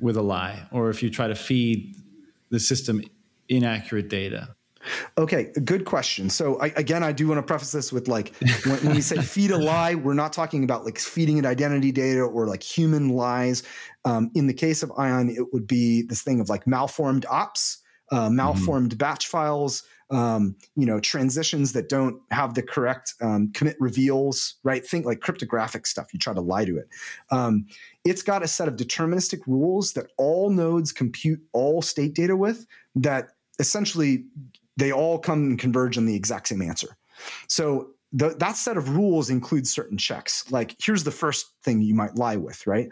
with 0.00 0.16
a 0.16 0.22
lie 0.22 0.66
or 0.70 0.90
if 0.90 1.02
you 1.02 1.10
try 1.10 1.26
to 1.26 1.34
feed 1.34 1.96
the 2.50 2.60
system 2.60 3.02
inaccurate 3.48 4.08
data? 4.08 4.54
Okay, 5.18 5.50
good 5.64 5.84
question. 5.84 6.30
So 6.30 6.58
I, 6.60 6.66
again, 6.76 7.02
I 7.02 7.12
do 7.12 7.26
want 7.28 7.38
to 7.38 7.42
preface 7.42 7.72
this 7.72 7.92
with 7.92 8.08
like 8.08 8.34
when, 8.64 8.76
when, 8.78 8.94
we 8.94 9.00
say 9.00 9.16
feed 9.22 9.50
a 9.50 9.58
lie, 9.58 9.94
we're 9.94 10.14
not 10.14 10.32
talking 10.32 10.64
about 10.64 10.84
like 10.84 10.98
feeding 10.98 11.36
it 11.36 11.44
identity 11.44 11.92
data 11.92 12.20
or 12.20 12.46
like 12.46 12.62
human 12.62 13.10
lies. 13.10 13.64
Um, 14.04 14.30
in 14.34 14.46
the 14.46 14.54
case 14.54 14.82
of 14.82 14.92
Ion, 14.96 15.30
it 15.30 15.52
would 15.52 15.66
be 15.66 16.02
this 16.02 16.22
thing 16.22 16.40
of 16.40 16.48
like 16.48 16.66
malformed 16.66 17.26
ops, 17.28 17.78
uh, 18.12 18.26
mm-hmm. 18.26 18.36
malformed 18.36 18.90
mm-hmm. 18.90 18.98
batch 18.98 19.26
files, 19.26 19.82
um, 20.10 20.56
you 20.74 20.86
know, 20.86 21.00
transitions 21.00 21.72
that 21.72 21.88
don't 21.88 22.20
have 22.30 22.54
the 22.54 22.62
correct 22.62 23.14
um, 23.20 23.52
commit 23.52 23.76
reveals, 23.78 24.56
right? 24.62 24.84
Think 24.86 25.04
like 25.04 25.20
cryptographic 25.20 25.86
stuff. 25.86 26.12
You 26.12 26.18
try 26.18 26.34
to 26.34 26.40
lie 26.40 26.64
to 26.64 26.76
it. 26.76 26.88
Um, 27.30 27.66
it's 28.04 28.22
got 28.22 28.42
a 28.42 28.48
set 28.48 28.68
of 28.68 28.76
deterministic 28.76 29.40
rules 29.46 29.92
that 29.92 30.06
all 30.16 30.50
nodes 30.50 30.92
compute 30.92 31.40
all 31.52 31.82
state 31.82 32.14
data 32.14 32.36
with 32.36 32.66
that 32.94 33.30
essentially 33.58 34.24
they 34.76 34.92
all 34.92 35.18
come 35.18 35.40
and 35.40 35.58
converge 35.58 35.98
on 35.98 36.06
the 36.06 36.14
exact 36.14 36.48
same 36.48 36.62
answer. 36.62 36.96
So 37.48 37.90
the, 38.12 38.30
that 38.38 38.56
set 38.56 38.76
of 38.76 38.96
rules 38.96 39.28
includes 39.28 39.70
certain 39.70 39.98
checks. 39.98 40.50
Like 40.50 40.74
here's 40.80 41.04
the 41.04 41.10
first 41.10 41.52
thing 41.62 41.82
you 41.82 41.94
might 41.94 42.16
lie 42.16 42.36
with, 42.36 42.66
right? 42.66 42.88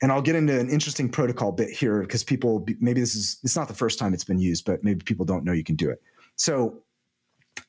And 0.00 0.12
I'll 0.12 0.22
get 0.22 0.36
into 0.36 0.58
an 0.58 0.70
interesting 0.70 1.08
protocol 1.08 1.50
bit 1.50 1.70
here 1.70 2.00
because 2.02 2.22
people 2.22 2.64
maybe 2.80 3.00
this 3.00 3.16
is 3.16 3.38
it's 3.42 3.56
not 3.56 3.68
the 3.68 3.74
first 3.74 3.98
time 3.98 4.14
it's 4.14 4.24
been 4.24 4.38
used, 4.38 4.64
but 4.64 4.84
maybe 4.84 5.02
people 5.04 5.24
don't 5.24 5.44
know 5.44 5.52
you 5.52 5.64
can 5.64 5.76
do 5.76 5.90
it. 5.90 6.00
So 6.36 6.82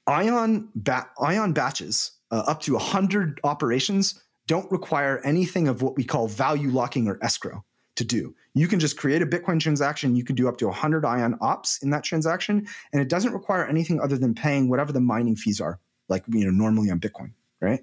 ion 0.07 0.69
ba- 0.75 1.09
ion 1.19 1.53
batches 1.53 2.11
uh, 2.31 2.43
up 2.47 2.61
to 2.61 2.73
100 2.73 3.39
operations 3.43 4.21
don't 4.47 4.71
require 4.71 5.21
anything 5.23 5.67
of 5.67 5.81
what 5.81 5.95
we 5.95 6.03
call 6.03 6.27
value 6.27 6.69
locking 6.69 7.07
or 7.07 7.19
escrow 7.23 7.63
to 7.95 8.03
do. 8.03 8.33
You 8.55 8.67
can 8.67 8.79
just 8.79 8.97
create 8.97 9.21
a 9.21 9.27
Bitcoin 9.27 9.59
transaction. 9.59 10.15
You 10.15 10.23
can 10.23 10.35
do 10.35 10.47
up 10.47 10.57
to 10.57 10.65
100 10.65 11.05
ion 11.05 11.37
ops 11.41 11.83
in 11.83 11.91
that 11.91 12.03
transaction, 12.03 12.67
and 12.91 13.01
it 13.01 13.09
doesn't 13.09 13.33
require 13.33 13.67
anything 13.67 13.99
other 13.99 14.17
than 14.17 14.33
paying 14.33 14.69
whatever 14.69 14.91
the 14.91 15.01
mining 15.01 15.35
fees 15.35 15.61
are, 15.61 15.79
like 16.07 16.23
you 16.27 16.45
know 16.45 16.51
normally 16.51 16.89
on 16.89 16.99
Bitcoin. 16.99 17.31
Right? 17.61 17.81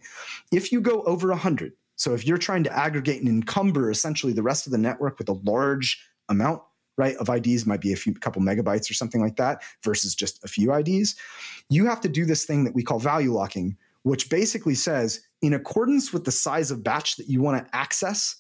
If 0.53 0.73
you 0.73 0.81
go 0.81 1.03
over 1.03 1.29
100, 1.29 1.73
so 1.97 2.15
if 2.15 2.27
you're 2.27 2.39
trying 2.39 2.63
to 2.65 2.79
aggregate 2.79 3.21
and 3.21 3.29
encumber 3.29 3.91
essentially 3.91 4.33
the 4.33 4.43
rest 4.43 4.67
of 4.67 4.73
the 4.73 4.79
network 4.79 5.19
with 5.19 5.29
a 5.29 5.41
large 5.45 6.01
amount, 6.29 6.63
right, 6.99 7.17
of 7.17 7.29
IDs, 7.29 7.67
might 7.67 7.81
be 7.81 7.93
a 7.93 7.97
few 7.97 8.15
couple 8.15 8.41
megabytes 8.43 8.91
or 8.91 8.95
something 8.95 9.21
like 9.21 9.37
that, 9.37 9.63
versus 9.83 10.15
just 10.15 10.43
a 10.45 10.49
few 10.49 10.73
IDs, 10.75 11.17
you 11.69 11.87
have 11.87 12.01
to 12.03 12.09
do 12.09 12.25
this 12.25 12.45
thing 12.45 12.65
that 12.65 12.75
we 12.75 12.83
call 12.83 12.99
value 12.99 13.33
locking, 13.33 13.77
which 14.03 14.31
basically 14.31 14.75
says 14.75 15.21
in 15.43 15.55
accordance 15.55 16.13
with 16.13 16.25
the 16.25 16.33
size 16.33 16.71
of 16.71 16.85
batch 16.85 17.17
that 17.17 17.29
you 17.29 17.43
want 17.43 17.65
to 17.65 17.77
access, 17.77 18.37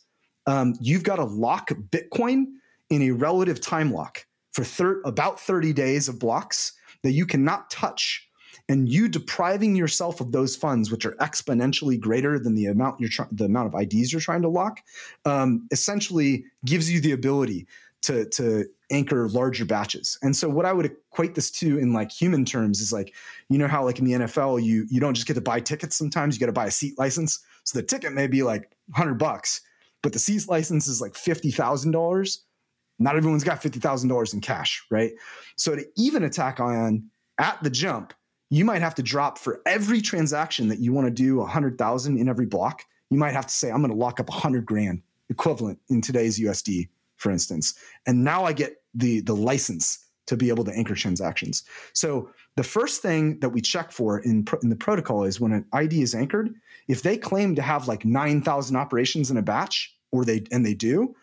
um, 0.46 0.74
you've 0.80 1.02
got 1.02 1.16
to 1.16 1.24
lock 1.24 1.70
Bitcoin 1.90 2.46
in 2.90 3.02
a 3.02 3.10
relative 3.10 3.60
time 3.60 3.92
lock 3.92 4.24
for 4.52 4.64
thir- 4.64 5.02
about 5.04 5.40
30 5.40 5.72
days 5.72 6.08
of 6.08 6.18
blocks 6.18 6.72
that 7.02 7.12
you 7.12 7.26
cannot 7.26 7.68
touch. 7.70 8.28
And 8.68 8.88
you 8.88 9.08
depriving 9.08 9.76
yourself 9.76 10.20
of 10.20 10.32
those 10.32 10.56
funds, 10.56 10.90
which 10.90 11.06
are 11.06 11.12
exponentially 11.12 12.00
greater 12.00 12.38
than 12.38 12.54
the 12.54 12.66
amount 12.66 13.00
you're 13.00 13.10
the 13.30 13.44
amount 13.44 13.72
of 13.72 13.80
IDs 13.80 14.12
you're 14.12 14.20
trying 14.20 14.42
to 14.42 14.48
lock, 14.48 14.80
um, 15.24 15.68
essentially 15.70 16.44
gives 16.64 16.90
you 16.90 17.00
the 17.00 17.12
ability 17.12 17.66
to 18.02 18.24
to 18.30 18.66
anchor 18.90 19.28
larger 19.28 19.64
batches. 19.64 20.18
And 20.22 20.34
so 20.34 20.48
what 20.48 20.64
I 20.64 20.72
would 20.72 20.86
equate 20.86 21.34
this 21.34 21.50
to 21.52 21.78
in 21.78 21.92
like 21.92 22.10
human 22.10 22.44
terms 22.44 22.80
is 22.80 22.92
like, 22.92 23.14
you 23.48 23.58
know 23.58 23.66
how 23.68 23.84
like 23.84 23.98
in 23.98 24.04
the 24.04 24.12
NFL 24.12 24.62
you 24.62 24.86
you 24.88 25.00
don't 25.00 25.14
just 25.14 25.26
get 25.26 25.34
to 25.34 25.40
buy 25.40 25.60
tickets 25.60 25.96
sometimes, 25.96 26.34
you 26.34 26.40
got 26.40 26.46
to 26.46 26.52
buy 26.52 26.66
a 26.66 26.70
seat 26.70 26.98
license. 26.98 27.40
So 27.64 27.78
the 27.78 27.84
ticket 27.84 28.12
may 28.12 28.26
be 28.26 28.42
like 28.42 28.70
100 28.90 29.14
bucks, 29.14 29.60
but 30.02 30.12
the 30.12 30.18
seat 30.18 30.48
license 30.48 30.86
is 30.86 31.00
like 31.00 31.14
$50,000. 31.14 32.38
Not 32.98 33.16
everyone's 33.16 33.44
got 33.44 33.60
$50,000 33.60 34.34
in 34.34 34.40
cash, 34.40 34.84
right? 34.90 35.12
So 35.56 35.74
to 35.74 35.84
even 35.96 36.22
attack 36.22 36.60
Ion 36.60 37.10
at 37.38 37.62
the 37.62 37.70
jump, 37.70 38.14
you 38.50 38.64
might 38.64 38.82
have 38.82 38.94
to 38.96 39.02
drop 39.02 39.38
for 39.38 39.60
every 39.66 40.00
transaction 40.00 40.68
that 40.68 40.78
you 40.78 40.92
want 40.92 41.06
to 41.06 41.10
do 41.10 41.36
100,000 41.38 42.18
in 42.18 42.28
every 42.28 42.46
block. 42.46 42.84
You 43.10 43.18
might 43.18 43.32
have 43.32 43.46
to 43.46 43.54
say 43.54 43.70
I'm 43.70 43.80
going 43.80 43.90
to 43.90 43.96
lock 43.96 44.20
up 44.20 44.28
100 44.28 44.66
grand 44.66 45.02
equivalent 45.28 45.78
in 45.88 46.00
today's 46.00 46.38
USD 46.38 46.88
for 47.16 47.30
instance. 47.30 47.74
And 48.06 48.22
now 48.22 48.44
I 48.44 48.52
get 48.52 48.82
the 48.94 49.20
the 49.20 49.34
license 49.34 50.04
to 50.26 50.36
be 50.36 50.48
able 50.48 50.64
to 50.64 50.72
anchor 50.72 50.94
transactions. 50.94 51.62
So 51.92 52.30
the 52.56 52.64
first 52.64 53.00
thing 53.00 53.38
that 53.40 53.50
we 53.50 53.60
check 53.60 53.92
for 53.92 54.18
in, 54.20 54.44
in 54.60 54.70
the 54.70 54.76
protocol 54.76 55.22
is 55.22 55.38
when 55.38 55.52
an 55.52 55.64
ID 55.72 56.02
is 56.02 56.16
anchored, 56.16 56.52
if 56.88 57.02
they 57.02 57.16
claim 57.16 57.54
to 57.54 57.62
have 57.62 57.86
like 57.86 58.04
9,000 58.04 58.74
operations 58.74 59.30
in 59.30 59.36
a 59.36 59.42
batch, 59.42 59.94
or 60.10 60.24
they 60.24 60.42
and 60.50 60.66
they 60.66 60.74
do, 60.74 61.14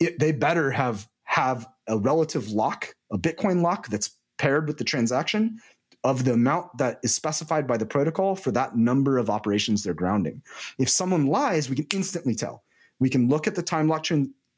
it, 0.00 0.18
they 0.18 0.32
better 0.32 0.70
have 0.70 1.08
have 1.24 1.66
a 1.86 1.96
relative 1.96 2.50
lock, 2.50 2.94
a 3.10 3.18
Bitcoin 3.18 3.62
lock 3.62 3.88
that's 3.88 4.10
paired 4.36 4.66
with 4.66 4.76
the 4.76 4.84
transaction 4.84 5.58
of 6.04 6.24
the 6.24 6.32
amount 6.32 6.76
that 6.78 6.98
is 7.02 7.14
specified 7.14 7.66
by 7.66 7.76
the 7.76 7.86
protocol 7.86 8.34
for 8.34 8.50
that 8.50 8.76
number 8.76 9.18
of 9.18 9.30
operations 9.30 9.82
they're 9.82 9.94
grounding. 9.94 10.42
If 10.78 10.88
someone 10.88 11.26
lies, 11.26 11.70
we 11.70 11.76
can 11.76 11.86
instantly 11.92 12.34
tell. 12.34 12.64
We 12.98 13.08
can 13.08 13.28
look 13.28 13.46
at 13.46 13.54
the 13.54 13.62
time 13.62 13.88
lock 13.88 14.04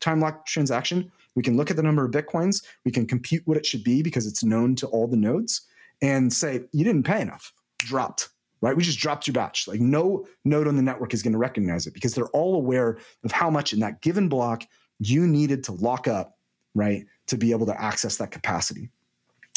time 0.00 0.20
lock 0.20 0.46
transaction. 0.46 1.10
We 1.34 1.42
can 1.42 1.56
look 1.56 1.70
at 1.70 1.76
the 1.76 1.82
number 1.82 2.04
of 2.04 2.12
Bitcoins. 2.12 2.64
We 2.84 2.92
can 2.92 3.06
compute 3.06 3.42
what 3.46 3.56
it 3.56 3.66
should 3.66 3.84
be 3.84 4.02
because 4.02 4.26
it's 4.26 4.44
known 4.44 4.74
to 4.76 4.86
all 4.88 5.06
the 5.06 5.16
nodes 5.16 5.62
and 6.02 6.32
say, 6.32 6.62
you 6.72 6.84
didn't 6.84 7.04
pay 7.04 7.20
enough, 7.20 7.52
dropped, 7.78 8.28
right? 8.60 8.76
We 8.76 8.82
just 8.82 8.98
dropped 8.98 9.26
your 9.26 9.34
batch. 9.34 9.66
Like 9.66 9.80
no 9.80 10.26
node 10.44 10.68
on 10.68 10.76
the 10.76 10.82
network 10.82 11.14
is 11.14 11.22
going 11.22 11.32
to 11.32 11.38
recognize 11.38 11.86
it 11.86 11.94
because 11.94 12.14
they're 12.14 12.28
all 12.28 12.54
aware 12.54 12.98
of 13.24 13.32
how 13.32 13.50
much 13.50 13.72
in 13.72 13.80
that 13.80 14.00
given 14.00 14.28
block 14.28 14.64
you 14.98 15.26
needed 15.26 15.64
to 15.64 15.72
lock 15.72 16.06
up, 16.06 16.38
right? 16.74 17.04
To 17.28 17.36
be 17.36 17.50
able 17.50 17.66
to 17.66 17.80
access 17.80 18.16
that 18.18 18.30
capacity. 18.30 18.90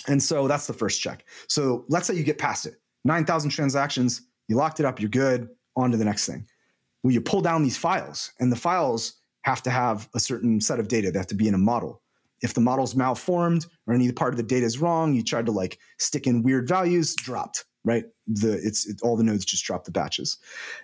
And 0.08 0.22
so 0.24 0.47
that's 0.47 0.68
the 0.68 0.74
first 0.74 1.01
check. 1.01 1.26
So 1.47 1.86
let's 1.89 2.08
say 2.08 2.16
you 2.16 2.24
get 2.24 2.38
past 2.38 2.66
it 2.66 2.76
9,000 3.03 3.49
transactions, 3.49 4.22
you 4.47 4.55
locked 4.55 4.80
it 4.80 4.86
up, 4.86 4.99
you're 4.99 5.10
good, 5.10 5.49
on 5.76 5.91
to 5.91 5.97
the 5.97 6.05
next 6.05 6.26
thing. 6.26 6.45
Well, 7.03 7.14
you 7.14 7.22
pull 7.22 7.41
down 7.41 7.64
these 7.64 7.78
files, 7.78 8.32
and 8.39 8.51
the 8.51 8.55
files 8.55 9.14
have 9.43 9.62
to 9.64 9.70
have 9.70 10.10
a 10.14 10.20
certain 10.20 10.60
set 10.60 10.80
of 10.80 10.88
data. 10.88 11.12
They 11.12 11.20
have 11.20 11.28
to 11.28 11.36
be 11.36 11.47
in 11.47 11.53
a 11.53 11.60
model. 11.60 12.01
If 12.41 12.53
the 12.53 12.62
model's 12.62 12.95
malformed 12.95 13.66
or 13.88 13.93
any 13.93 14.12
part 14.12 14.34
of 14.34 14.38
the 14.38 14.43
data 14.43 14.66
is 14.66 14.80
wrong, 14.80 15.14
you 15.14 15.24
tried 15.24 15.45
to 15.45 15.51
like 15.51 15.80
stick 15.97 16.28
in 16.28 16.43
weird 16.43 16.68
values, 16.68 17.16
dropped, 17.16 17.66
right? 17.84 18.05
The 18.28 18.53
it's 18.53 18.88
it, 18.88 19.01
all 19.01 19.16
the 19.16 19.24
nodes 19.24 19.45
just 19.45 19.64
drop 19.64 19.86
the 19.86 19.91
batches. 19.91 20.38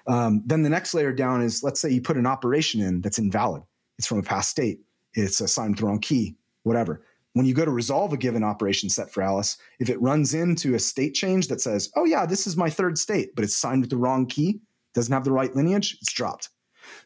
Um, 0.07 0.41
then 0.45 0.63
the 0.63 0.69
next 0.69 0.93
layer 0.93 1.11
down 1.11 1.41
is 1.43 1.61
let's 1.61 1.81
say 1.81 1.89
you 1.91 2.01
put 2.01 2.17
an 2.17 2.25
operation 2.25 2.81
in 2.81 3.01
that's 3.01 3.19
invalid. 3.19 3.63
It's 3.97 4.07
from 4.07 4.19
a 4.19 4.23
past 4.23 4.49
state. 4.49 4.79
It's 5.13 5.41
assigned 5.41 5.77
the 5.77 5.85
wrong 5.85 5.99
key, 5.99 6.37
whatever. 6.63 7.03
When 7.33 7.47
you 7.47 7.55
go 7.55 7.65
to 7.65 7.71
resolve 7.71 8.13
a 8.13 8.17
given 8.17 8.43
operation 8.43 8.89
set 8.89 9.11
for 9.11 9.23
Alice, 9.23 9.57
if 9.79 9.89
it 9.89 9.99
runs 10.01 10.35
into 10.35 10.75
a 10.75 10.79
state 10.79 11.15
change 11.15 11.47
that 11.47 11.61
says, 11.61 11.91
"Oh 11.95 12.05
yeah, 12.05 12.25
this 12.25 12.45
is 12.45 12.55
my 12.55 12.69
third 12.69 12.97
state," 12.97 13.35
but 13.35 13.43
it's 13.43 13.55
signed 13.55 13.81
with 13.81 13.89
the 13.89 13.97
wrong 13.97 14.27
key, 14.27 14.61
doesn't 14.93 15.13
have 15.13 15.23
the 15.23 15.31
right 15.31 15.55
lineage, 15.55 15.97
it's 15.99 16.13
dropped. 16.13 16.49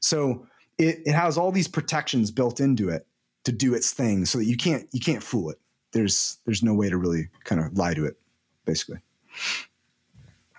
So 0.02 0.46
it, 0.78 1.00
it 1.06 1.14
has 1.14 1.38
all 1.38 1.52
these 1.52 1.68
protections 1.68 2.30
built 2.32 2.60
into 2.60 2.90
it 2.90 3.08
to 3.46 3.52
do 3.52 3.74
its 3.74 3.92
thing, 3.92 4.26
so 4.26 4.38
that 4.38 4.46
you 4.46 4.58
can't 4.58 4.88
you 4.92 5.00
can't 5.00 5.24
fool 5.24 5.50
it. 5.50 5.60
There's 5.94 6.38
there's 6.46 6.62
no 6.62 6.74
way 6.74 6.90
to 6.90 6.98
really 6.98 7.30
kind 7.46 7.62
of 7.62 7.78
lie 7.78 7.94
to 7.94 8.06
it, 8.06 8.18
basically. 8.66 9.00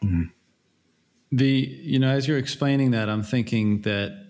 Mm-hmm. 0.02 0.24
The 1.32 1.46
you 1.46 1.98
know 1.98 2.08
as 2.08 2.26
you're 2.26 2.38
explaining 2.38 2.92
that, 2.92 3.08
I'm 3.08 3.22
thinking 3.22 3.82
that. 3.82 4.26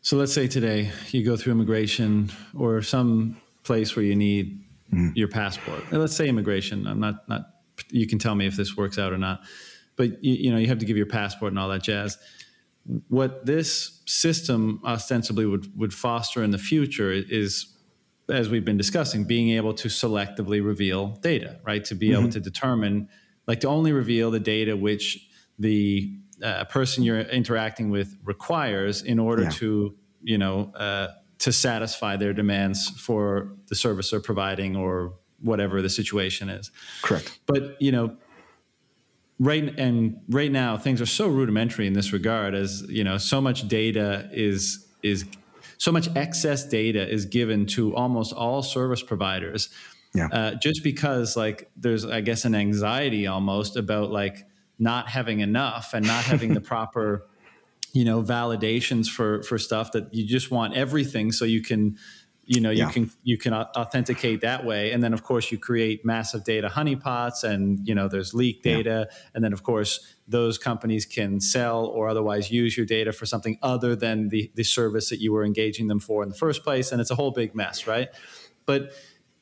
So 0.00 0.16
let's 0.16 0.32
say 0.32 0.46
today 0.46 0.92
you 1.10 1.24
go 1.24 1.36
through 1.36 1.52
immigration 1.52 2.30
or 2.56 2.80
some 2.82 3.36
place 3.68 3.94
where 3.94 4.04
you 4.04 4.16
need 4.16 4.64
mm. 4.92 5.12
your 5.14 5.28
passport. 5.28 5.92
Let's 5.92 6.16
say 6.16 6.26
immigration. 6.28 6.86
I'm 6.86 6.98
not 6.98 7.28
not. 7.28 7.42
You 7.90 8.06
can 8.08 8.18
tell 8.18 8.34
me 8.34 8.46
if 8.46 8.56
this 8.56 8.76
works 8.76 8.98
out 8.98 9.12
or 9.12 9.18
not. 9.18 9.42
But 9.94 10.24
you, 10.24 10.34
you 10.34 10.50
know 10.50 10.58
you 10.58 10.66
have 10.68 10.78
to 10.78 10.86
give 10.86 10.96
your 10.96 11.06
passport 11.06 11.52
and 11.52 11.58
all 11.58 11.68
that 11.68 11.82
jazz. 11.82 12.18
What 13.08 13.44
this 13.44 14.00
system 14.06 14.80
ostensibly 14.84 15.44
would 15.44 15.66
would 15.78 15.92
foster 15.92 16.42
in 16.42 16.50
the 16.50 16.58
future 16.58 17.12
is 17.12 17.76
as 18.30 18.48
we've 18.48 18.64
been 18.64 18.76
discussing, 18.76 19.24
being 19.24 19.50
able 19.50 19.74
to 19.74 19.88
selectively 19.88 20.64
reveal 20.64 21.08
data, 21.22 21.60
right? 21.64 21.84
To 21.84 21.94
be 21.94 22.08
mm-hmm. 22.08 22.20
able 22.20 22.32
to 22.32 22.40
determine 22.40 23.08
like 23.46 23.60
to 23.60 23.68
only 23.68 23.92
reveal 23.92 24.30
the 24.30 24.40
data 24.40 24.76
which 24.76 25.28
the 25.58 26.14
uh, 26.42 26.64
person 26.64 27.04
you're 27.04 27.20
interacting 27.20 27.90
with 27.90 28.16
requires 28.24 29.02
in 29.02 29.18
order 29.18 29.44
yeah. 29.44 29.50
to 29.60 29.94
you 30.22 30.38
know 30.38 30.72
uh, 30.74 31.08
to 31.38 31.52
satisfy 31.52 32.16
their 32.16 32.32
demands 32.32 32.88
for 33.00 33.52
the 33.68 33.74
service 33.74 34.10
they're 34.10 34.20
providing 34.20 34.76
or 34.76 35.14
whatever 35.40 35.80
the 35.80 35.88
situation 35.88 36.48
is. 36.48 36.70
Correct. 37.02 37.38
But 37.46 37.80
you 37.80 37.92
know 37.92 38.16
right 39.40 39.78
and 39.78 40.20
right 40.28 40.50
now 40.50 40.76
things 40.76 41.00
are 41.00 41.06
so 41.06 41.28
rudimentary 41.28 41.86
in 41.86 41.92
this 41.92 42.12
regard 42.12 42.56
as 42.56 42.82
you 42.88 43.04
know 43.04 43.16
so 43.16 43.40
much 43.40 43.68
data 43.68 44.28
is 44.32 44.84
is 45.04 45.24
so 45.78 45.92
much 45.92 46.08
excess 46.16 46.66
data 46.66 47.08
is 47.08 47.24
given 47.24 47.64
to 47.64 47.94
almost 47.94 48.32
all 48.32 48.62
service 48.62 49.02
providers. 49.02 49.68
Yeah. 50.12 50.26
Uh, 50.32 50.54
just 50.54 50.82
because 50.82 51.36
like 51.36 51.70
there's 51.76 52.04
I 52.04 52.20
guess 52.20 52.44
an 52.44 52.54
anxiety 52.54 53.26
almost 53.26 53.76
about 53.76 54.10
like 54.10 54.44
not 54.78 55.08
having 55.08 55.40
enough 55.40 55.94
and 55.94 56.04
not 56.06 56.24
having 56.24 56.54
the 56.54 56.60
proper 56.72 57.27
you 57.98 58.04
know 58.04 58.22
validations 58.22 59.06
for 59.06 59.42
for 59.42 59.58
stuff 59.58 59.92
that 59.92 60.12
you 60.12 60.24
just 60.26 60.50
want 60.50 60.76
everything 60.76 61.32
so 61.32 61.44
you 61.44 61.62
can 61.62 61.96
you 62.44 62.60
know 62.60 62.70
you 62.70 62.84
yeah. 62.84 62.90
can 62.90 63.10
you 63.22 63.36
can 63.36 63.52
authenticate 63.52 64.40
that 64.40 64.64
way 64.64 64.92
and 64.92 65.02
then 65.02 65.12
of 65.12 65.22
course 65.22 65.50
you 65.52 65.58
create 65.58 66.04
massive 66.04 66.44
data 66.44 66.68
honeypots 66.68 67.44
and 67.44 67.86
you 67.88 67.94
know 67.94 68.06
there's 68.08 68.32
leak 68.32 68.62
data 68.62 69.08
yeah. 69.10 69.18
and 69.34 69.42
then 69.42 69.52
of 69.52 69.62
course 69.62 70.14
those 70.26 70.58
companies 70.58 71.04
can 71.04 71.40
sell 71.40 71.86
or 71.86 72.08
otherwise 72.08 72.50
use 72.50 72.76
your 72.76 72.86
data 72.86 73.12
for 73.12 73.26
something 73.26 73.58
other 73.62 73.96
than 73.96 74.28
the 74.28 74.50
the 74.54 74.64
service 74.64 75.10
that 75.10 75.20
you 75.20 75.32
were 75.32 75.44
engaging 75.44 75.88
them 75.88 76.00
for 76.00 76.22
in 76.22 76.28
the 76.28 76.34
first 76.36 76.62
place 76.62 76.92
and 76.92 77.00
it's 77.00 77.10
a 77.10 77.16
whole 77.16 77.32
big 77.32 77.54
mess 77.54 77.86
right 77.86 78.08
but 78.64 78.92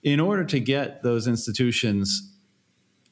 in 0.07 0.21
order 0.21 0.45
to 0.45 0.61
get 0.61 1.03
those 1.03 1.27
institutions, 1.27 2.33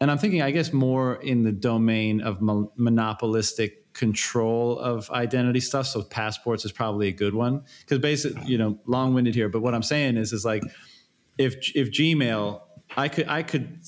and 0.01 0.12
I'm 0.12 0.18
thinking, 0.18 0.42
I 0.42 0.53
guess, 0.53 0.72
more 0.72 1.16
in 1.16 1.42
the 1.42 1.51
domain 1.51 2.20
of 2.20 2.40
mo- 2.40 2.72
monopolistic 2.76 3.84
control 3.95 4.78
of 4.78 5.11
identity 5.11 5.61
stuff. 5.61 5.86
So 5.86 6.03
passports 6.03 6.64
is 6.64 6.72
probably 6.72 7.09
a 7.09 7.12
good 7.12 7.34
one 7.34 7.62
because 7.80 8.01
basically, 8.01 8.45
you 8.45 8.59
know, 8.59 8.78
long-winded 8.86 9.34
here. 9.34 9.49
But 9.49 9.62
what 9.62 9.74
I'm 9.74 9.82
saying 9.82 10.16
is, 10.18 10.32
is 10.32 10.45
like, 10.45 10.62
if 11.38 11.55
if 11.74 11.90
Gmail, 11.90 12.61
I 12.97 13.09
could 13.09 13.28
I 13.28 13.42
could 13.42 13.80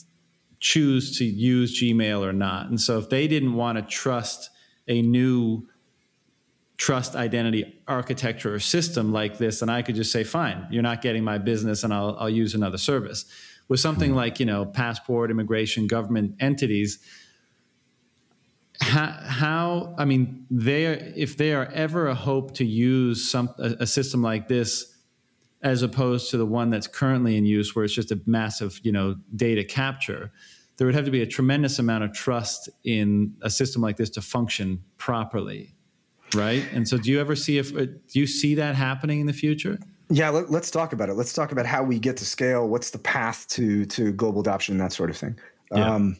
choose 0.59 1.19
to 1.19 1.25
use 1.25 1.81
Gmail 1.81 2.21
or 2.21 2.33
not, 2.33 2.67
and 2.67 2.81
so 2.81 2.99
if 2.99 3.11
they 3.11 3.29
didn't 3.29 3.55
want 3.55 3.77
to 3.77 3.83
trust 3.83 4.51
a 4.89 5.03
new 5.03 5.67
trust 6.77 7.17
identity 7.17 7.83
architecture 7.89 8.55
or 8.55 8.59
system 8.59 9.13
like 9.13 9.39
this, 9.39 9.61
then 9.61 9.69
I 9.69 9.83
could 9.83 9.95
just 9.95 10.13
say, 10.13 10.25
fine, 10.25 10.67
you're 10.71 10.83
not 10.83 11.01
getting 11.03 11.25
my 11.25 11.39
business 11.39 11.85
and 11.85 11.93
I'll, 11.93 12.17
I'll 12.19 12.31
use 12.31 12.55
another 12.55 12.79
service. 12.79 13.25
With 13.69 13.81
something 13.81 14.11
mm-hmm. 14.11 14.19
like, 14.19 14.41
you 14.41 14.47
know, 14.47 14.67
passport, 14.67 15.31
immigration, 15.31 15.87
government 15.87 16.37
entities, 16.39 16.99
how, 18.81 19.19
how, 19.25 19.95
I 19.99 20.05
mean, 20.05 20.47
they 20.51 20.85
if 21.17 21.37
they 21.37 21.53
are 21.53 21.67
ever 21.67 22.09
a 22.09 22.15
hope 22.15 22.55
to 22.55 22.65
use 22.65 23.29
some 23.29 23.51
a, 23.59 23.77
a 23.81 23.87
system 23.87 24.23
like 24.23 24.49
this, 24.49 24.95
as 25.63 25.83
opposed 25.83 26.31
to 26.31 26.37
the 26.37 26.47
one 26.47 26.71
that's 26.71 26.87
currently 26.87 27.37
in 27.37 27.47
use, 27.47 27.75
where 27.75 27.85
it's 27.85 27.95
just 27.95 28.13
a 28.13 28.21
massive, 28.27 28.81
you 28.83 28.93
know, 28.93 29.17
data 29.35 29.65
capture, 29.65 30.31
there 30.77 30.87
would 30.87 30.95
have 30.95 31.07
to 31.07 31.11
be 31.11 31.23
a 31.23 31.27
tremendous 31.27 31.79
amount 31.79 32.05
of 32.05 32.13
trust 32.13 32.69
in 32.85 33.35
a 33.43 33.51
system 33.51 33.83
like 33.83 33.97
this 33.97 34.11
to 34.11 34.23
function 34.23 34.83
properly 34.99 35.77
right? 36.35 36.65
And 36.73 36.89
so, 36.89 36.99
do 36.99 37.11
you 37.11 37.21
ever 37.21 37.37
see 37.37 37.59
if 37.59 37.75
uh, 37.77 37.87
do 37.87 38.21
you 38.21 38.27
see 38.27 38.55
that 38.57 38.75
happening 38.75 39.21
in 39.21 39.27
the 39.27 39.33
future? 39.33 39.79
Yeah, 40.09 40.31
let, 40.31 40.49
us 40.51 40.71
talk 40.71 40.93
about 40.93 41.09
it. 41.09 41.15
Let's 41.15 41.33
talk 41.33 41.51
about 41.51 41.67
how 41.67 41.83
we 41.83 41.99
get 41.99 42.17
to 42.19 42.25
scale. 42.25 42.69
What's 42.69 42.91
the 42.91 42.99
path 42.99 43.47
to 43.49 43.85
to 43.87 44.13
global 44.13 44.41
adoption, 44.41 44.79
that 44.79 44.93
sort 44.93 45.11
of 45.11 45.17
thing. 45.17 45.39
Yeah. 45.73 45.95
Um, 45.95 46.17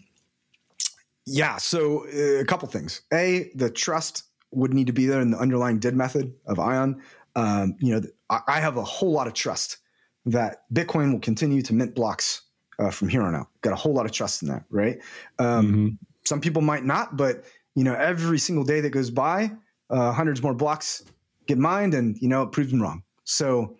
yeah. 1.27 1.57
So 1.59 2.07
uh, 2.07 2.41
a 2.41 2.45
couple 2.45 2.69
things. 2.69 3.03
A, 3.13 3.51
the 3.55 3.71
trust 3.71 4.25
would 4.53 4.73
need 4.73 4.87
to 4.87 4.93
be 4.93 5.07
there 5.07 5.21
in 5.21 5.31
the 5.31 5.39
underlying 5.39 5.79
DID 5.79 5.95
method 5.95 6.33
of 6.47 6.59
Ion. 6.59 7.03
Um, 7.35 7.77
you 7.81 7.95
know, 7.95 8.03
I, 8.31 8.41
I 8.47 8.61
have 8.61 8.77
a 8.77 8.85
whole 8.85 9.13
lot 9.13 9.27
of 9.27 9.35
trust 9.35 9.79
that 10.25 10.63
Bitcoin 10.73 11.13
will 11.13 11.21
continue 11.21 11.63
to 11.63 11.75
mint 11.75 11.95
blocks 11.95 12.43
uh, 12.79 12.91
from 12.91 13.09
here 13.09 13.23
on 13.23 13.35
out. 13.35 13.49
Got 13.61 13.73
a 13.73 13.77
whole 13.77 13.95
lot 13.95 14.07
of 14.07 14.13
trust 14.13 14.43
in 14.43 14.49
that, 14.49 14.65
right? 14.71 14.99
Um, 15.39 15.67
mm-hmm. 15.67 15.89
Some 16.25 16.41
people 16.41 16.63
might 16.63 16.85
not, 16.85 17.17
but 17.17 17.45
you 17.75 17.85
know, 17.85 17.95
every 17.95 18.39
single 18.39 18.65
day 18.65 18.81
that 18.81 18.91
goes 18.91 19.11
by, 19.11 19.53
uh, 19.91 20.13
hundreds 20.13 20.43
more 20.43 20.55
blocks 20.55 21.05
get 21.47 21.59
mined, 21.59 21.95
and 21.95 22.17
you 22.21 22.29
know 22.29 22.43
it 22.43 22.53
proved 22.53 22.73
them 22.73 22.83
wrong. 22.83 23.03
So 23.25 23.77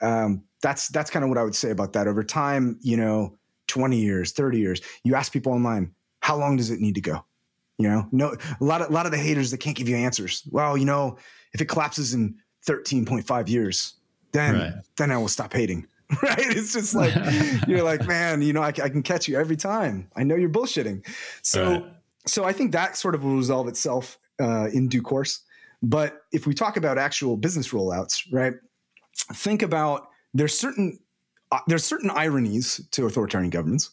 um, 0.00 0.42
that's 0.62 0.88
that's 0.88 1.10
kind 1.10 1.24
of 1.24 1.28
what 1.28 1.38
I 1.38 1.44
would 1.44 1.54
say 1.54 1.70
about 1.70 1.92
that. 1.94 2.06
Over 2.06 2.22
time, 2.22 2.78
you 2.82 2.96
know, 2.96 3.38
twenty 3.66 4.00
years, 4.00 4.32
thirty 4.32 4.58
years, 4.58 4.80
you 5.04 5.14
ask 5.14 5.32
people 5.32 5.52
online, 5.52 5.92
how 6.26 6.36
long 6.36 6.56
does 6.56 6.70
it 6.70 6.80
need 6.80 6.96
to 6.96 7.00
go? 7.00 7.24
You 7.78 7.88
know, 7.88 8.08
no, 8.10 8.34
a 8.60 8.64
lot 8.64 8.80
of 8.82 8.90
a 8.90 8.92
lot 8.92 9.06
of 9.06 9.12
the 9.12 9.18
haters 9.18 9.52
that 9.52 9.58
can't 9.58 9.76
give 9.76 9.88
you 9.88 9.94
answers. 9.94 10.42
Well, 10.50 10.76
you 10.76 10.84
know, 10.84 11.18
if 11.52 11.60
it 11.60 11.66
collapses 11.66 12.14
in 12.14 12.34
thirteen 12.64 13.04
point 13.04 13.24
five 13.24 13.48
years, 13.48 13.94
then 14.32 14.54
right. 14.58 14.72
then 14.96 15.12
I 15.12 15.18
will 15.18 15.28
stop 15.28 15.52
hating. 15.52 15.86
right? 16.22 16.38
It's 16.38 16.72
just 16.72 16.96
like 16.96 17.14
you're 17.68 17.84
like, 17.84 18.08
man, 18.08 18.42
you 18.42 18.52
know, 18.52 18.62
I, 18.62 18.68
I, 18.68 18.88
can 18.88 19.02
catch 19.02 19.28
you 19.28 19.38
every 19.38 19.56
time. 19.56 20.08
I 20.16 20.22
know 20.24 20.36
you're 20.36 20.48
bullshitting. 20.48 21.04
So, 21.42 21.72
right. 21.72 21.84
so 22.26 22.44
I 22.44 22.52
think 22.52 22.72
that 22.72 22.96
sort 22.96 23.16
of 23.16 23.24
will 23.24 23.36
resolve 23.36 23.66
itself 23.66 24.18
uh, 24.40 24.68
in 24.72 24.88
due 24.88 25.02
course. 25.02 25.42
But 25.82 26.22
if 26.32 26.46
we 26.46 26.54
talk 26.54 26.76
about 26.76 26.96
actual 26.96 27.36
business 27.36 27.70
rollouts, 27.70 28.22
right? 28.32 28.54
Think 29.32 29.62
about 29.62 30.08
there's 30.32 30.56
certain 30.56 30.98
uh, 31.52 31.58
there's 31.66 31.84
certain 31.84 32.10
ironies 32.10 32.80
to 32.92 33.06
authoritarian 33.06 33.50
governments 33.50 33.90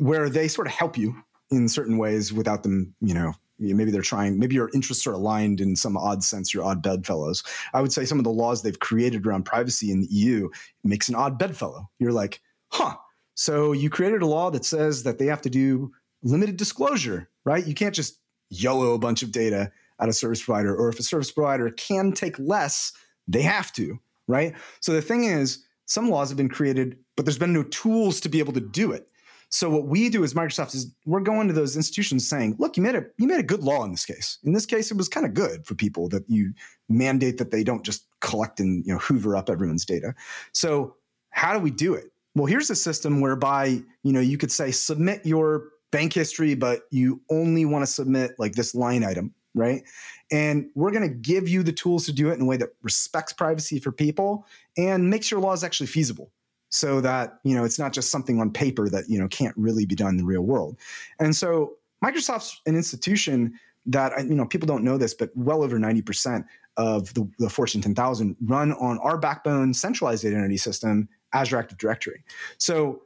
where 0.00 0.28
they 0.28 0.48
sort 0.48 0.66
of 0.68 0.72
help 0.72 0.96
you 0.96 1.14
in 1.50 1.68
certain 1.68 1.98
ways 1.98 2.32
without 2.32 2.62
them, 2.62 2.94
you 3.00 3.14
know, 3.14 3.32
maybe 3.58 3.90
they're 3.90 4.02
trying 4.02 4.38
maybe 4.38 4.54
your 4.54 4.70
interests 4.74 5.06
are 5.06 5.12
aligned 5.12 5.62
in 5.62 5.74
some 5.74 5.96
odd 5.96 6.22
sense 6.22 6.52
you're 6.52 6.62
odd 6.62 6.82
bedfellows 6.82 7.42
i 7.72 7.80
would 7.80 7.90
say 7.90 8.04
some 8.04 8.18
of 8.18 8.24
the 8.24 8.30
laws 8.30 8.60
they've 8.60 8.80
created 8.80 9.26
around 9.26 9.46
privacy 9.46 9.90
in 9.90 10.02
the 10.02 10.08
eu 10.10 10.50
makes 10.84 11.08
an 11.08 11.14
odd 11.14 11.38
bedfellow 11.38 11.88
you're 11.98 12.12
like 12.12 12.42
huh 12.68 12.94
so 13.32 13.72
you 13.72 13.88
created 13.88 14.20
a 14.20 14.26
law 14.26 14.50
that 14.50 14.62
says 14.62 15.04
that 15.04 15.18
they 15.18 15.24
have 15.24 15.40
to 15.40 15.48
do 15.48 15.90
limited 16.22 16.58
disclosure 16.58 17.30
right 17.46 17.66
you 17.66 17.72
can't 17.72 17.94
just 17.94 18.20
yellow 18.50 18.92
a 18.92 18.98
bunch 18.98 19.22
of 19.22 19.32
data 19.32 19.72
at 20.00 20.08
a 20.08 20.12
service 20.12 20.42
provider, 20.42 20.74
or 20.74 20.88
if 20.88 20.98
a 20.98 21.02
service 21.02 21.30
provider 21.30 21.70
can 21.70 22.12
take 22.12 22.38
less, 22.38 22.92
they 23.26 23.42
have 23.42 23.72
to, 23.72 23.98
right? 24.26 24.54
So 24.80 24.92
the 24.92 25.02
thing 25.02 25.24
is, 25.24 25.64
some 25.86 26.10
laws 26.10 26.28
have 26.28 26.36
been 26.36 26.48
created, 26.48 26.98
but 27.16 27.24
there's 27.24 27.38
been 27.38 27.52
no 27.52 27.62
tools 27.64 28.20
to 28.20 28.28
be 28.28 28.38
able 28.38 28.52
to 28.54 28.60
do 28.60 28.92
it. 28.92 29.08
So 29.56 29.70
what 29.70 29.86
we 29.86 30.10
do 30.10 30.22
as 30.22 30.34
Microsoft 30.34 30.74
is 30.74 30.92
we're 31.06 31.20
going 31.20 31.48
to 31.48 31.54
those 31.54 31.76
institutions 31.76 32.28
saying, 32.28 32.56
look, 32.58 32.76
you 32.76 32.82
made 32.82 32.94
a 32.94 33.06
you 33.16 33.26
made 33.26 33.40
a 33.40 33.42
good 33.42 33.62
law 33.62 33.84
in 33.84 33.90
this 33.90 34.04
case. 34.04 34.36
In 34.44 34.52
this 34.52 34.66
case, 34.66 34.90
it 34.90 34.98
was 34.98 35.08
kind 35.08 35.24
of 35.24 35.32
good 35.32 35.64
for 35.64 35.74
people 35.74 36.10
that 36.10 36.24
you 36.28 36.52
mandate 36.90 37.38
that 37.38 37.52
they 37.52 37.64
don't 37.64 37.82
just 37.82 38.06
collect 38.20 38.60
and 38.60 38.84
you 38.84 38.92
know 38.92 38.98
hoover 38.98 39.34
up 39.34 39.48
everyone's 39.48 39.86
data. 39.86 40.14
So 40.52 40.96
how 41.30 41.54
do 41.54 41.58
we 41.58 41.70
do 41.70 41.94
it? 41.94 42.12
Well, 42.34 42.44
here's 42.44 42.68
a 42.68 42.76
system 42.76 43.22
whereby 43.22 43.80
you 44.02 44.12
know 44.12 44.20
you 44.20 44.36
could 44.36 44.52
say 44.52 44.72
submit 44.72 45.24
your 45.24 45.70
bank 45.90 46.12
history, 46.12 46.54
but 46.54 46.82
you 46.90 47.22
only 47.30 47.64
want 47.64 47.82
to 47.82 47.90
submit 47.90 48.32
like 48.38 48.56
this 48.56 48.74
line 48.74 49.04
item 49.04 49.34
right? 49.54 49.84
And 50.30 50.66
we're 50.74 50.90
going 50.90 51.08
to 51.08 51.14
give 51.14 51.48
you 51.48 51.62
the 51.62 51.72
tools 51.72 52.04
to 52.04 52.12
do 52.12 52.28
it 52.28 52.34
in 52.34 52.42
a 52.42 52.44
way 52.44 52.58
that 52.58 52.74
respects 52.82 53.32
privacy 53.32 53.78
for 53.78 53.90
people 53.90 54.44
and 54.76 55.08
makes 55.08 55.30
your 55.30 55.40
laws 55.40 55.64
actually 55.64 55.86
feasible 55.86 56.30
so 56.68 57.00
that, 57.00 57.38
you 57.44 57.54
know, 57.54 57.64
it's 57.64 57.78
not 57.78 57.92
just 57.92 58.10
something 58.10 58.40
on 58.40 58.50
paper 58.50 58.88
that, 58.88 59.04
you 59.08 59.18
know, 59.18 59.28
can't 59.28 59.56
really 59.56 59.86
be 59.86 59.94
done 59.94 60.10
in 60.10 60.16
the 60.16 60.24
real 60.24 60.42
world. 60.42 60.76
And 61.20 61.34
so 61.34 61.74
Microsoft's 62.04 62.60
an 62.66 62.76
institution 62.76 63.58
that 63.86 64.12
you 64.26 64.34
know 64.34 64.44
people 64.44 64.66
don't 64.66 64.84
know 64.84 64.98
this, 64.98 65.14
but 65.14 65.30
well 65.36 65.62
over 65.62 65.78
ninety 65.78 66.02
percent 66.02 66.44
of 66.76 67.14
the, 67.14 67.26
the 67.38 67.48
Fortune 67.48 67.80
10,000 67.80 68.36
run 68.42 68.72
on 68.74 68.98
our 68.98 69.16
backbone 69.16 69.72
centralized 69.72 70.26
identity 70.26 70.58
system, 70.58 71.08
Azure 71.32 71.56
Active 71.56 71.78
Directory. 71.78 72.22
So 72.58 73.00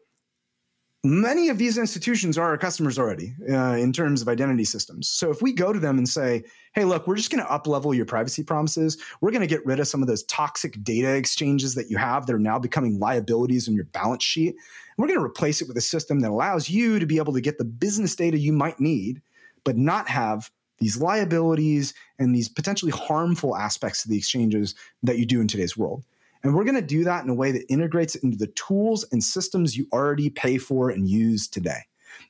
many 1.02 1.48
of 1.48 1.56
these 1.56 1.78
institutions 1.78 2.36
are 2.36 2.48
our 2.48 2.58
customers 2.58 2.98
already 2.98 3.34
uh, 3.50 3.76
in 3.76 3.92
terms 3.92 4.20
of 4.20 4.28
identity 4.28 4.64
systems. 4.64 5.08
So 5.08 5.30
if 5.30 5.40
we 5.40 5.52
go 5.52 5.72
to 5.72 5.78
them 5.78 5.96
and 5.96 6.08
say, 6.08 6.44
hey, 6.74 6.84
look, 6.84 7.06
we're 7.06 7.16
just 7.16 7.30
going 7.30 7.42
to 7.42 7.50
up 7.50 7.66
level 7.66 7.94
your 7.94 8.04
privacy 8.04 8.42
promises, 8.42 8.98
we're 9.20 9.30
going 9.30 9.40
to 9.40 9.46
get 9.46 9.64
rid 9.64 9.80
of 9.80 9.88
some 9.88 10.02
of 10.02 10.08
those 10.08 10.24
toxic 10.24 10.82
data 10.84 11.14
exchanges 11.14 11.74
that 11.74 11.88
you 11.88 11.96
have 11.96 12.26
that 12.26 12.34
are 12.34 12.38
now 12.38 12.58
becoming 12.58 12.98
liabilities 12.98 13.66
on 13.66 13.74
your 13.74 13.84
balance 13.86 14.24
sheet. 14.24 14.50
And 14.50 14.98
we're 14.98 15.08
going 15.08 15.18
to 15.18 15.24
replace 15.24 15.62
it 15.62 15.68
with 15.68 15.76
a 15.78 15.82
system 15.82 16.20
that 16.20 16.30
allows 16.30 16.68
you 16.68 16.98
to 16.98 17.06
be 17.06 17.16
able 17.16 17.32
to 17.32 17.40
get 17.40 17.56
the 17.56 17.64
business 17.64 18.14
data 18.14 18.36
you 18.36 18.52
might 18.52 18.78
need, 18.78 19.22
but 19.64 19.78
not 19.78 20.08
have 20.08 20.50
these 20.80 21.00
liabilities 21.00 21.94
and 22.18 22.34
these 22.34 22.48
potentially 22.48 22.92
harmful 22.92 23.56
aspects 23.56 24.04
of 24.04 24.10
the 24.10 24.18
exchanges 24.18 24.74
that 25.02 25.18
you 25.18 25.26
do 25.26 25.40
in 25.40 25.48
today's 25.48 25.76
world. 25.76 26.04
And 26.42 26.54
we're 26.54 26.64
going 26.64 26.76
to 26.76 26.82
do 26.82 27.04
that 27.04 27.24
in 27.24 27.30
a 27.30 27.34
way 27.34 27.52
that 27.52 27.70
integrates 27.70 28.14
it 28.14 28.22
into 28.22 28.36
the 28.36 28.46
tools 28.48 29.04
and 29.12 29.22
systems 29.22 29.76
you 29.76 29.86
already 29.92 30.30
pay 30.30 30.58
for 30.58 30.90
and 30.90 31.08
use 31.08 31.48
today. 31.48 31.80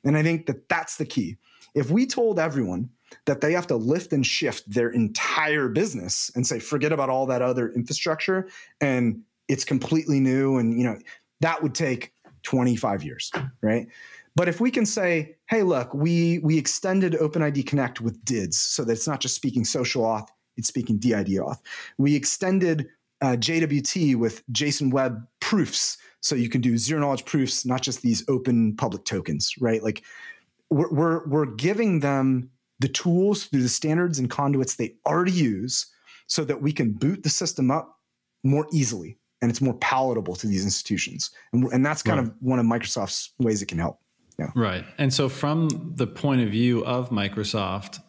And 0.03 0.17
I 0.17 0.23
think 0.23 0.45
that 0.47 0.67
that's 0.69 0.97
the 0.97 1.05
key. 1.05 1.37
If 1.73 1.89
we 1.89 2.05
told 2.05 2.39
everyone 2.39 2.89
that 3.25 3.41
they 3.41 3.53
have 3.53 3.67
to 3.67 3.75
lift 3.75 4.13
and 4.13 4.25
shift 4.25 4.69
their 4.69 4.89
entire 4.89 5.69
business 5.69 6.31
and 6.35 6.45
say, 6.45 6.59
forget 6.59 6.91
about 6.91 7.09
all 7.09 7.25
that 7.27 7.41
other 7.41 7.69
infrastructure 7.69 8.49
and 8.79 9.21
it's 9.47 9.63
completely 9.63 10.19
new, 10.19 10.57
and 10.57 10.77
you 10.77 10.85
know, 10.85 10.97
that 11.41 11.61
would 11.61 11.75
take 11.75 12.13
25 12.43 13.03
years, 13.03 13.31
right? 13.61 13.87
But 14.35 14.47
if 14.47 14.61
we 14.61 14.71
can 14.71 14.85
say, 14.85 15.35
hey, 15.49 15.63
look, 15.63 15.93
we 15.93 16.39
we 16.39 16.57
extended 16.57 17.13
OpenID 17.13 17.67
Connect 17.67 17.99
with 17.99 18.23
DIDs 18.23 18.57
so 18.57 18.83
that 18.85 18.93
it's 18.93 19.07
not 19.07 19.19
just 19.19 19.35
speaking 19.35 19.65
social 19.65 20.03
auth, 20.03 20.29
it's 20.55 20.69
speaking 20.69 20.97
DID 20.97 21.27
auth. 21.27 21.59
We 21.97 22.15
extended 22.15 22.87
uh, 23.21 23.37
JWT 23.37 24.15
with 24.15 24.43
JSON 24.51 24.91
Web 24.91 25.25
proofs. 25.39 25.97
So 26.21 26.35
you 26.35 26.49
can 26.49 26.61
do 26.61 26.77
zero 26.77 27.01
knowledge 27.01 27.25
proofs, 27.25 27.65
not 27.65 27.81
just 27.81 28.01
these 28.01 28.23
open 28.27 28.75
public 28.75 29.05
tokens, 29.05 29.53
right? 29.59 29.81
Like 29.83 30.03
we're, 30.69 30.91
we're, 30.91 31.27
we're 31.27 31.45
giving 31.45 31.99
them 31.99 32.49
the 32.79 32.87
tools 32.87 33.45
through 33.45 33.61
the 33.61 33.69
standards 33.69 34.19
and 34.19 34.29
conduits 34.29 34.75
they 34.75 34.95
already 35.05 35.31
use 35.31 35.87
so 36.27 36.43
that 36.43 36.61
we 36.61 36.71
can 36.71 36.93
boot 36.93 37.23
the 37.23 37.29
system 37.29 37.69
up 37.69 37.99
more 38.43 38.67
easily 38.71 39.17
and 39.41 39.49
it's 39.49 39.61
more 39.61 39.73
palatable 39.75 40.35
to 40.35 40.47
these 40.47 40.63
institutions. 40.63 41.31
And, 41.53 41.65
and 41.71 41.85
that's 41.85 42.03
kind 42.03 42.19
right. 42.19 42.27
of 42.27 42.35
one 42.39 42.59
of 42.59 42.65
Microsoft's 42.65 43.33
ways 43.39 43.61
it 43.61 43.67
can 43.67 43.79
help. 43.79 43.99
Yeah. 44.39 44.47
Right. 44.55 44.85
And 44.97 45.13
so, 45.13 45.29
from 45.29 45.93
the 45.95 46.07
point 46.07 46.41
of 46.41 46.49
view 46.49 46.85
of 46.85 47.09
Microsoft, 47.09 47.99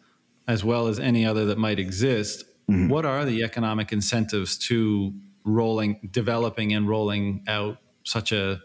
as 0.47 0.63
well 0.63 0.87
as 0.87 0.99
any 0.99 1.25
other 1.25 1.45
that 1.45 1.57
might 1.57 1.79
exist, 1.79 2.43
Mm-hmm. 2.69 2.89
What 2.89 3.05
are 3.05 3.25
the 3.25 3.43
economic 3.43 3.91
incentives 3.91 4.57
to 4.69 5.13
rolling, 5.43 6.09
developing, 6.11 6.73
and 6.73 6.87
rolling 6.87 7.43
out 7.47 7.77
such 8.03 8.31
a 8.31 8.61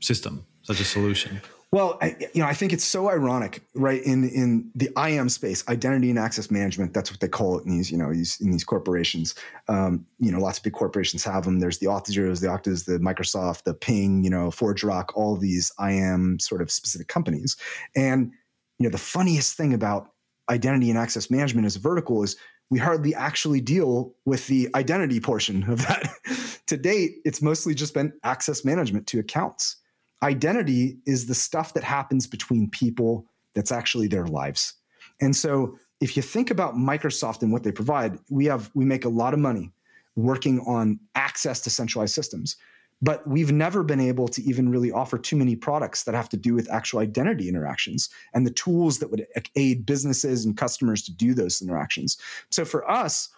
system, 0.00 0.46
such 0.62 0.80
a 0.80 0.84
solution? 0.84 1.40
Well, 1.70 1.98
I, 2.00 2.16
you 2.32 2.40
know, 2.40 2.46
I 2.46 2.54
think 2.54 2.72
it's 2.72 2.84
so 2.84 3.10
ironic, 3.10 3.62
right? 3.74 4.02
In 4.02 4.26
in 4.30 4.70
the 4.74 4.88
IAM 4.96 5.28
space, 5.28 5.68
identity 5.68 6.08
and 6.08 6.18
access 6.18 6.50
management. 6.50 6.94
That's 6.94 7.10
what 7.10 7.20
they 7.20 7.28
call 7.28 7.58
it 7.58 7.66
in 7.66 7.72
these, 7.72 7.90
you 7.90 7.98
know, 7.98 8.10
these 8.10 8.40
in 8.40 8.50
these 8.50 8.64
corporations. 8.64 9.34
Um, 9.68 10.06
you 10.18 10.32
know, 10.32 10.38
lots 10.38 10.58
of 10.58 10.64
big 10.64 10.72
corporations 10.72 11.24
have 11.24 11.44
them. 11.44 11.60
There's 11.60 11.76
the 11.76 11.86
Auth0s, 11.86 12.40
the 12.40 12.46
Oktas, 12.46 12.86
the 12.86 12.98
Microsoft, 13.00 13.64
the 13.64 13.74
Ping, 13.74 14.24
you 14.24 14.30
know, 14.30 14.48
ForgeRock, 14.48 15.10
all 15.14 15.36
these 15.36 15.70
IAM 15.78 16.38
sort 16.38 16.62
of 16.62 16.70
specific 16.70 17.08
companies. 17.08 17.58
And 17.94 18.32
you 18.78 18.84
know, 18.84 18.90
the 18.90 18.96
funniest 18.96 19.54
thing 19.54 19.74
about 19.74 20.12
identity 20.48 20.88
and 20.88 20.98
access 20.98 21.30
management 21.30 21.66
as 21.66 21.76
a 21.76 21.80
vertical 21.80 22.22
is 22.22 22.36
we 22.70 22.78
hardly 22.78 23.14
actually 23.14 23.60
deal 23.60 24.14
with 24.24 24.46
the 24.46 24.68
identity 24.74 25.20
portion 25.20 25.68
of 25.70 25.86
that. 25.86 26.08
to 26.66 26.76
date, 26.76 27.16
it's 27.24 27.40
mostly 27.40 27.74
just 27.74 27.94
been 27.94 28.12
access 28.24 28.64
management 28.64 29.06
to 29.08 29.18
accounts. 29.18 29.76
Identity 30.22 30.98
is 31.06 31.26
the 31.26 31.34
stuff 31.34 31.74
that 31.74 31.84
happens 31.84 32.26
between 32.26 32.68
people 32.68 33.26
that's 33.54 33.72
actually 33.72 34.08
their 34.08 34.26
lives. 34.26 34.74
And 35.20 35.34
so 35.34 35.78
if 36.00 36.16
you 36.16 36.22
think 36.22 36.50
about 36.50 36.74
Microsoft 36.74 37.42
and 37.42 37.52
what 37.52 37.62
they 37.62 37.72
provide, 37.72 38.18
we 38.30 38.44
have 38.46 38.70
we 38.74 38.84
make 38.84 39.04
a 39.04 39.08
lot 39.08 39.34
of 39.34 39.40
money 39.40 39.72
working 40.16 40.60
on 40.60 40.98
access 41.14 41.60
to 41.62 41.70
centralized 41.70 42.14
systems. 42.14 42.56
But 43.00 43.26
we've 43.26 43.52
never 43.52 43.84
been 43.84 44.00
able 44.00 44.26
to 44.28 44.42
even 44.42 44.70
really 44.70 44.90
offer 44.90 45.18
too 45.18 45.36
many 45.36 45.54
products 45.54 46.04
that 46.04 46.14
have 46.14 46.28
to 46.30 46.36
do 46.36 46.54
with 46.54 46.70
actual 46.70 46.98
identity 46.98 47.48
interactions 47.48 48.08
and 48.34 48.44
the 48.44 48.50
tools 48.50 48.98
that 48.98 49.10
would 49.10 49.26
aid 49.54 49.86
businesses 49.86 50.44
and 50.44 50.56
customers 50.56 51.02
to 51.02 51.12
do 51.12 51.32
those 51.34 51.62
interactions. 51.62 52.18
So 52.50 52.64
for 52.64 52.88
us, 52.90 53.28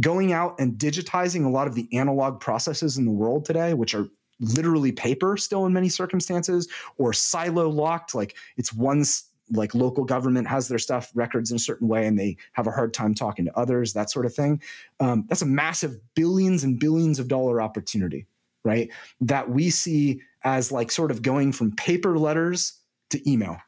going 0.00 0.32
out 0.32 0.54
and 0.60 0.74
digitizing 0.74 1.44
a 1.44 1.48
lot 1.48 1.66
of 1.66 1.74
the 1.74 1.88
analog 1.92 2.40
processes 2.40 2.96
in 2.96 3.04
the 3.04 3.10
world 3.10 3.44
today, 3.44 3.74
which 3.74 3.94
are 3.94 4.08
literally 4.38 4.92
paper 4.92 5.36
still 5.36 5.66
in 5.66 5.72
many 5.72 5.88
circumstances, 5.88 6.68
or 6.96 7.12
silo 7.12 7.68
locked, 7.68 8.14
like 8.14 8.36
it's 8.56 8.72
one 8.72 9.04
like 9.52 9.74
local 9.74 10.04
government 10.04 10.46
has 10.46 10.68
their 10.68 10.78
stuff 10.78 11.10
records 11.14 11.50
in 11.50 11.56
a 11.56 11.60
certain 11.60 11.88
way 11.88 12.06
and 12.06 12.18
they 12.18 12.36
have 12.52 12.66
a 12.66 12.70
hard 12.70 12.94
time 12.94 13.14
talking 13.14 13.44
to 13.44 13.58
others 13.58 13.92
that 13.92 14.10
sort 14.10 14.26
of 14.26 14.34
thing 14.34 14.62
um, 15.00 15.24
that's 15.28 15.42
a 15.42 15.46
massive 15.46 15.98
billions 16.14 16.62
and 16.62 16.78
billions 16.78 17.18
of 17.18 17.28
dollar 17.28 17.60
opportunity 17.60 18.26
right? 18.64 18.90
That 19.20 19.50
we 19.50 19.70
see 19.70 20.20
as 20.44 20.72
like 20.72 20.90
sort 20.90 21.10
of 21.10 21.22
going 21.22 21.52
from 21.52 21.72
paper 21.72 22.18
letters 22.18 22.80
to 23.10 23.30
email, 23.30 23.58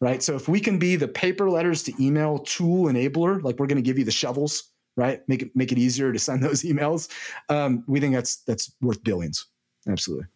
right? 0.00 0.22
So 0.22 0.34
if 0.34 0.48
we 0.48 0.60
can 0.60 0.78
be 0.78 0.96
the 0.96 1.08
paper 1.08 1.50
letters 1.50 1.82
to 1.84 1.92
email 2.00 2.38
tool 2.38 2.86
enabler, 2.86 3.42
like 3.42 3.58
we're 3.58 3.66
going 3.66 3.76
to 3.76 3.82
give 3.82 3.98
you 3.98 4.04
the 4.04 4.10
shovels, 4.10 4.70
right? 4.96 5.20
Make 5.28 5.42
it 5.42 5.50
make 5.54 5.72
it 5.72 5.78
easier 5.78 6.12
to 6.12 6.18
send 6.18 6.42
those 6.44 6.62
emails. 6.62 7.08
Um, 7.48 7.84
we 7.86 8.00
think 8.00 8.14
that's 8.14 8.36
that's 8.44 8.72
worth 8.80 9.02
billions. 9.04 9.46
Absolutely. 9.88 10.26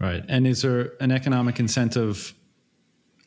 Right. 0.00 0.24
And 0.28 0.46
is 0.46 0.62
there 0.62 0.92
an 1.00 1.12
economic 1.12 1.60
incentive 1.60 2.34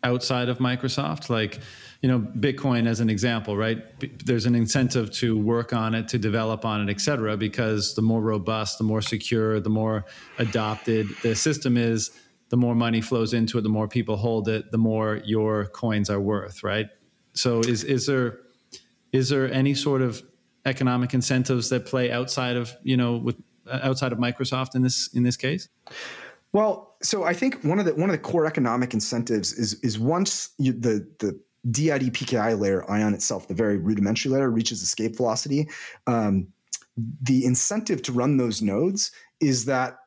outside 0.03 0.49
of 0.49 0.59
Microsoft? 0.59 1.29
Like, 1.29 1.59
you 2.01 2.09
know, 2.09 2.19
Bitcoin 2.19 2.87
as 2.87 2.99
an 2.99 3.09
example, 3.09 3.57
right? 3.57 3.77
There's 4.25 4.45
an 4.45 4.55
incentive 4.55 5.11
to 5.13 5.37
work 5.37 5.73
on 5.73 5.95
it, 5.95 6.07
to 6.09 6.19
develop 6.19 6.63
on 6.65 6.87
it, 6.87 6.91
et 6.91 7.01
cetera, 7.01 7.35
because 7.37 7.95
the 7.95 8.01
more 8.01 8.21
robust, 8.21 8.77
the 8.77 8.83
more 8.83 9.01
secure, 9.01 9.59
the 9.59 9.69
more 9.69 10.05
adopted 10.37 11.07
the 11.23 11.35
system 11.35 11.75
is, 11.77 12.11
the 12.49 12.57
more 12.57 12.75
money 12.75 13.01
flows 13.01 13.33
into 13.33 13.57
it, 13.57 13.61
the 13.61 13.69
more 13.69 13.87
people 13.87 14.15
hold 14.15 14.47
it, 14.47 14.71
the 14.71 14.77
more 14.77 15.21
your 15.25 15.65
coins 15.65 16.09
are 16.09 16.21
worth, 16.21 16.63
right? 16.63 16.87
So 17.33 17.59
is 17.59 17.83
is 17.83 18.05
there 18.05 18.39
is 19.11 19.29
there 19.29 19.51
any 19.51 19.73
sort 19.73 20.01
of 20.01 20.21
economic 20.65 21.13
incentives 21.13 21.69
that 21.69 21.85
play 21.85 22.11
outside 22.11 22.57
of, 22.57 22.75
you 22.83 22.97
know, 22.97 23.17
with 23.17 23.37
uh, 23.67 23.79
outside 23.83 24.11
of 24.11 24.17
Microsoft 24.17 24.75
in 24.75 24.81
this 24.81 25.09
in 25.13 25.23
this 25.23 25.37
case? 25.37 25.67
Well, 26.53 26.95
so 27.01 27.23
I 27.23 27.33
think 27.33 27.63
one 27.63 27.79
of 27.79 27.85
the 27.85 27.93
one 27.93 28.09
of 28.09 28.13
the 28.13 28.21
core 28.21 28.45
economic 28.45 28.93
incentives 28.93 29.53
is 29.53 29.75
is 29.81 29.99
once 29.99 30.49
you, 30.57 30.73
the 30.73 31.07
the 31.19 31.39
DID 31.69 32.13
PKI 32.13 32.59
layer 32.59 32.89
ion 32.89 33.13
itself, 33.13 33.47
the 33.47 33.53
very 33.53 33.77
rudimentary 33.77 34.31
layer, 34.31 34.49
reaches 34.49 34.81
escape 34.81 35.17
velocity. 35.17 35.69
Um, 36.07 36.47
the 37.21 37.45
incentive 37.45 38.01
to 38.03 38.11
run 38.11 38.37
those 38.37 38.61
nodes 38.61 39.11
is 39.39 39.65
that 39.65 39.99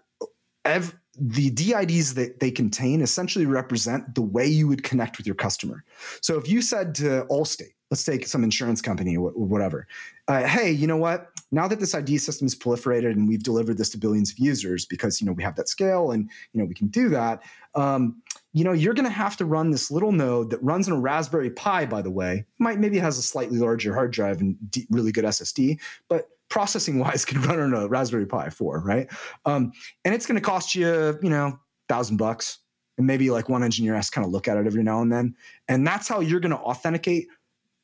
ev- 0.64 0.96
the 1.18 1.50
DIDs 1.50 2.14
that 2.14 2.40
they 2.40 2.50
contain 2.50 3.00
essentially 3.02 3.46
represent 3.46 4.14
the 4.14 4.22
way 4.22 4.46
you 4.46 4.66
would 4.66 4.82
connect 4.82 5.18
with 5.18 5.26
your 5.26 5.36
customer. 5.36 5.84
So 6.20 6.38
if 6.38 6.48
you 6.48 6.62
said 6.62 6.94
to 6.96 7.26
Allstate, 7.30 7.74
let's 7.90 8.04
take 8.04 8.26
some 8.26 8.42
insurance 8.42 8.80
company 8.80 9.16
or 9.16 9.30
whatever, 9.30 9.86
uh, 10.28 10.44
hey, 10.44 10.70
you 10.70 10.86
know 10.86 10.96
what? 10.96 11.28
Now 11.52 11.66
that 11.68 11.80
this 11.80 11.94
ID 11.94 12.18
system 12.18 12.46
is 12.46 12.54
proliferated 12.54 13.12
and 13.12 13.28
we've 13.28 13.42
delivered 13.42 13.76
this 13.76 13.90
to 13.90 13.98
billions 13.98 14.30
of 14.30 14.38
users 14.38 14.86
because 14.86 15.20
you 15.20 15.26
know 15.26 15.32
we 15.32 15.42
have 15.42 15.56
that 15.56 15.68
scale 15.68 16.12
and 16.12 16.30
you 16.52 16.60
know 16.60 16.64
we 16.64 16.74
can 16.74 16.88
do 16.88 17.08
that. 17.10 17.42
Um, 17.74 18.22
you 18.52 18.64
know, 18.64 18.72
you're 18.72 18.94
going 18.94 19.06
to 19.06 19.10
have 19.10 19.36
to 19.36 19.44
run 19.44 19.70
this 19.70 19.90
little 19.90 20.12
node 20.12 20.50
that 20.50 20.62
runs 20.62 20.88
on 20.88 20.96
a 20.96 21.00
Raspberry 21.00 21.50
Pi, 21.50 21.86
by 21.86 22.02
the 22.02 22.10
way, 22.10 22.44
might 22.58 22.78
maybe 22.78 22.98
has 22.98 23.16
a 23.16 23.22
slightly 23.22 23.58
larger 23.58 23.94
hard 23.94 24.10
drive 24.10 24.40
and 24.40 24.56
d- 24.70 24.86
really 24.90 25.12
good 25.12 25.24
SSD, 25.24 25.80
but 26.08 26.28
processing 26.48 26.98
wise 26.98 27.24
can 27.26 27.40
run 27.42 27.60
on 27.60 27.72
a 27.74 27.88
Raspberry 27.88 28.26
Pi 28.26 28.50
4, 28.50 28.80
right? 28.80 29.08
Um, 29.46 29.72
and 30.04 30.14
it's 30.14 30.26
going 30.26 30.38
to 30.38 30.44
cost 30.44 30.74
you, 30.74 31.18
you 31.22 31.30
know, 31.30 31.58
thousand 31.88 32.16
bucks. 32.16 32.58
And 32.98 33.06
maybe 33.06 33.30
like 33.30 33.48
one 33.48 33.62
engineer 33.62 33.94
has 33.94 34.10
to 34.10 34.14
kind 34.14 34.26
of 34.26 34.32
look 34.32 34.46
at 34.46 34.58
it 34.58 34.66
every 34.66 34.82
now 34.82 35.00
and 35.00 35.10
then. 35.10 35.34
And 35.68 35.86
that's 35.86 36.06
how 36.06 36.20
you're 36.20 36.40
going 36.40 36.50
to 36.50 36.58
authenticate 36.58 37.28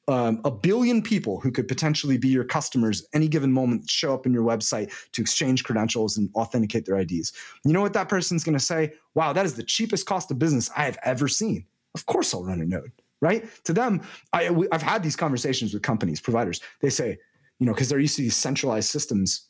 um, 0.09 0.41
a 0.45 0.51
billion 0.51 1.03
people 1.03 1.41
who 1.41 1.51
could 1.51 1.67
potentially 1.67 2.17
be 2.17 2.29
your 2.29 2.45
customers 2.45 3.07
any 3.13 3.29
given 3.29 3.53
moment 3.53 3.89
show 3.91 4.15
up 4.15 4.27
in 4.27 4.33
your 4.33 4.45
website 4.45 4.93
to 5.13 5.21
exchange 5.21 5.65
credentials 5.65 6.17
and 6.17 6.31
authenticate 6.37 6.87
their 6.87 6.99
IDs. 6.99 7.33
You 7.65 7.73
know 7.73 7.81
what 7.81 7.93
that 7.95 8.09
person's 8.09 8.45
going 8.45 8.57
to 8.57 8.65
say? 8.65 8.93
Wow, 9.15 9.33
that 9.33 9.47
is 9.47 9.55
the 9.55 9.63
cheapest 9.63 10.07
cost 10.07 10.31
of 10.31 10.39
business 10.39 10.71
I 10.77 10.85
have 10.85 10.99
ever 11.05 11.29
seen. 11.29 11.65
Of 11.95 12.07
course, 12.07 12.35
I'll 12.35 12.45
run 12.45 12.61
a 12.61 12.67
node, 12.67 12.93
right? 13.21 13.49
To 13.65 13.73
them, 13.73 14.03
I, 14.33 14.55
I've 14.71 14.83
had 14.83 15.03
these 15.03 15.17
conversations 15.17 15.75
with 15.75 15.83
companies, 15.83 16.21
providers. 16.21 16.61
They 16.81 16.91
say, 16.91 17.19
you 17.59 17.67
know, 17.67 17.73
because 17.73 17.89
they're 17.89 17.99
used 17.99 18.17
to 18.17 18.23
these 18.23 18.37
centralized 18.37 18.91
systems. 18.91 19.49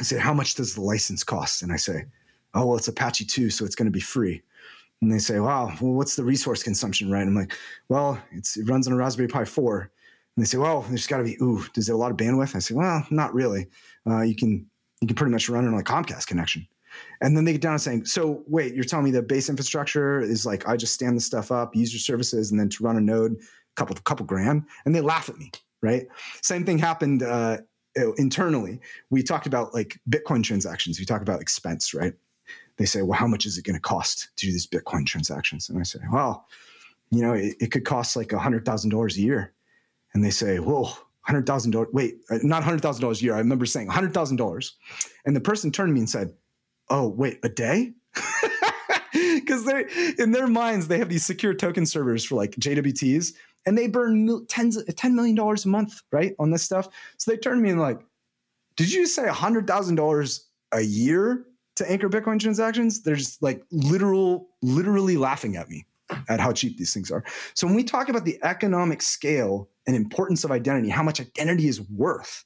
I 0.00 0.04
say, 0.04 0.18
how 0.18 0.32
much 0.32 0.54
does 0.54 0.74
the 0.74 0.80
license 0.80 1.24
cost? 1.24 1.62
And 1.62 1.72
I 1.72 1.76
say, 1.76 2.04
oh, 2.54 2.66
well, 2.66 2.76
it's 2.76 2.88
Apache 2.88 3.26
2, 3.26 3.50
so 3.50 3.64
it's 3.64 3.74
going 3.74 3.86
to 3.86 3.92
be 3.92 4.00
free. 4.00 4.42
And 5.00 5.12
they 5.12 5.18
say, 5.18 5.40
"Wow, 5.40 5.72
well, 5.80 5.92
what's 5.92 6.16
the 6.16 6.24
resource 6.24 6.62
consumption?" 6.62 7.10
Right? 7.10 7.26
I'm 7.26 7.34
like, 7.34 7.52
"Well, 7.88 8.20
it 8.32 8.46
runs 8.64 8.86
on 8.86 8.92
a 8.92 8.96
Raspberry 8.96 9.28
Pi 9.28 9.44
4." 9.44 9.80
And 9.80 9.90
they 10.44 10.46
say, 10.46 10.58
"Well, 10.58 10.82
there's 10.82 11.06
got 11.06 11.18
to 11.18 11.24
be. 11.24 11.36
Ooh, 11.42 11.64
does 11.74 11.88
it 11.88 11.92
a 11.92 11.96
lot 11.96 12.10
of 12.10 12.16
bandwidth?" 12.16 12.54
I 12.54 12.58
say, 12.58 12.74
"Well, 12.74 13.06
not 13.10 13.34
really. 13.34 13.66
Uh, 14.08 14.22
you 14.22 14.36
can 14.36 14.66
you 15.00 15.06
can 15.06 15.16
pretty 15.16 15.32
much 15.32 15.48
run 15.48 15.64
it 15.64 15.68
on 15.68 15.78
a 15.78 15.82
Comcast 15.82 16.26
connection." 16.26 16.66
And 17.20 17.36
then 17.36 17.44
they 17.44 17.52
get 17.52 17.62
down 17.62 17.74
to 17.74 17.78
saying, 17.78 18.04
"So 18.06 18.44
wait, 18.46 18.74
you're 18.74 18.84
telling 18.84 19.04
me 19.04 19.10
the 19.10 19.22
base 19.22 19.48
infrastructure 19.48 20.20
is 20.20 20.44
like 20.44 20.68
I 20.68 20.76
just 20.76 20.94
stand 20.94 21.16
the 21.16 21.20
stuff 21.20 21.50
up, 21.50 21.74
use 21.74 21.92
your 21.92 22.00
services, 22.00 22.50
and 22.50 22.60
then 22.60 22.68
to 22.70 22.84
run 22.84 22.96
a 22.96 23.00
node, 23.00 23.32
a 23.32 23.76
couple 23.76 23.96
couple 24.04 24.26
grand?" 24.26 24.64
And 24.84 24.94
they 24.94 25.00
laugh 25.00 25.28
at 25.28 25.38
me, 25.38 25.50
right? 25.82 26.06
Same 26.42 26.64
thing 26.64 26.78
happened 26.78 27.22
uh, 27.22 27.58
internally. 28.16 28.80
We 29.10 29.22
talked 29.22 29.46
about 29.46 29.74
like 29.74 29.98
Bitcoin 30.08 30.42
transactions. 30.42 30.98
We 30.98 31.06
talk 31.06 31.22
about 31.22 31.40
expense, 31.40 31.94
right? 31.94 32.14
They 32.80 32.86
say, 32.86 33.02
well, 33.02 33.18
how 33.18 33.26
much 33.26 33.44
is 33.44 33.58
it 33.58 33.64
going 33.66 33.76
to 33.76 33.80
cost 33.80 34.30
to 34.36 34.46
do 34.46 34.52
these 34.52 34.66
Bitcoin 34.66 35.04
transactions? 35.04 35.68
And 35.68 35.78
I 35.78 35.82
say, 35.82 35.98
well, 36.10 36.46
you 37.10 37.20
know, 37.20 37.34
it, 37.34 37.54
it 37.60 37.70
could 37.70 37.84
cost 37.84 38.16
like 38.16 38.28
$100,000 38.28 39.16
a 39.16 39.20
year. 39.20 39.52
And 40.14 40.24
they 40.24 40.30
say, 40.30 40.60
whoa, 40.60 40.88
$100,000. 41.28 41.92
Wait, 41.92 42.20
uh, 42.30 42.38
not 42.42 42.62
$100,000 42.62 43.20
a 43.20 43.22
year. 43.22 43.34
I 43.34 43.38
remember 43.38 43.66
saying 43.66 43.88
$100,000. 43.88 44.70
And 45.26 45.36
the 45.36 45.42
person 45.42 45.70
turned 45.70 45.90
to 45.90 45.92
me 45.92 46.00
and 46.00 46.08
said, 46.08 46.32
oh, 46.88 47.06
wait, 47.06 47.38
a 47.42 47.50
day? 47.50 47.92
Because 49.12 49.64
they 49.64 49.84
in 50.18 50.30
their 50.30 50.46
minds, 50.46 50.86
they 50.86 50.98
have 50.98 51.08
these 51.08 51.26
secure 51.26 51.52
token 51.52 51.84
servers 51.84 52.24
for 52.24 52.36
like 52.36 52.52
JWTs 52.52 53.34
and 53.66 53.76
they 53.76 53.88
burn 53.88 54.46
tens, 54.46 54.80
$10 54.80 55.14
million 55.14 55.36
a 55.36 55.68
month, 55.68 56.00
right, 56.12 56.36
on 56.38 56.52
this 56.52 56.62
stuff. 56.62 56.88
So 57.16 57.32
they 57.32 57.36
turned 57.36 57.58
to 57.58 57.62
me 57.62 57.70
and 57.70 57.80
like, 57.80 57.98
did 58.76 58.92
you 58.92 59.06
say 59.06 59.24
$100,000 59.24 60.40
a 60.72 60.80
year 60.80 61.44
to 61.80 61.90
anchor 61.90 62.08
Bitcoin 62.08 62.38
transactions, 62.38 63.02
they're 63.02 63.16
just 63.16 63.42
like 63.42 63.64
literal, 63.72 64.48
literally 64.62 65.16
laughing 65.16 65.56
at 65.56 65.68
me 65.68 65.86
at 66.28 66.40
how 66.40 66.52
cheap 66.52 66.76
these 66.76 66.92
things 66.92 67.10
are. 67.10 67.24
So 67.54 67.66
when 67.66 67.74
we 67.74 67.84
talk 67.84 68.08
about 68.08 68.24
the 68.24 68.38
economic 68.42 69.00
scale 69.02 69.68
and 69.86 69.96
importance 69.96 70.44
of 70.44 70.50
identity, 70.50 70.88
how 70.88 71.02
much 71.02 71.20
identity 71.20 71.68
is 71.68 71.80
worth, 71.90 72.44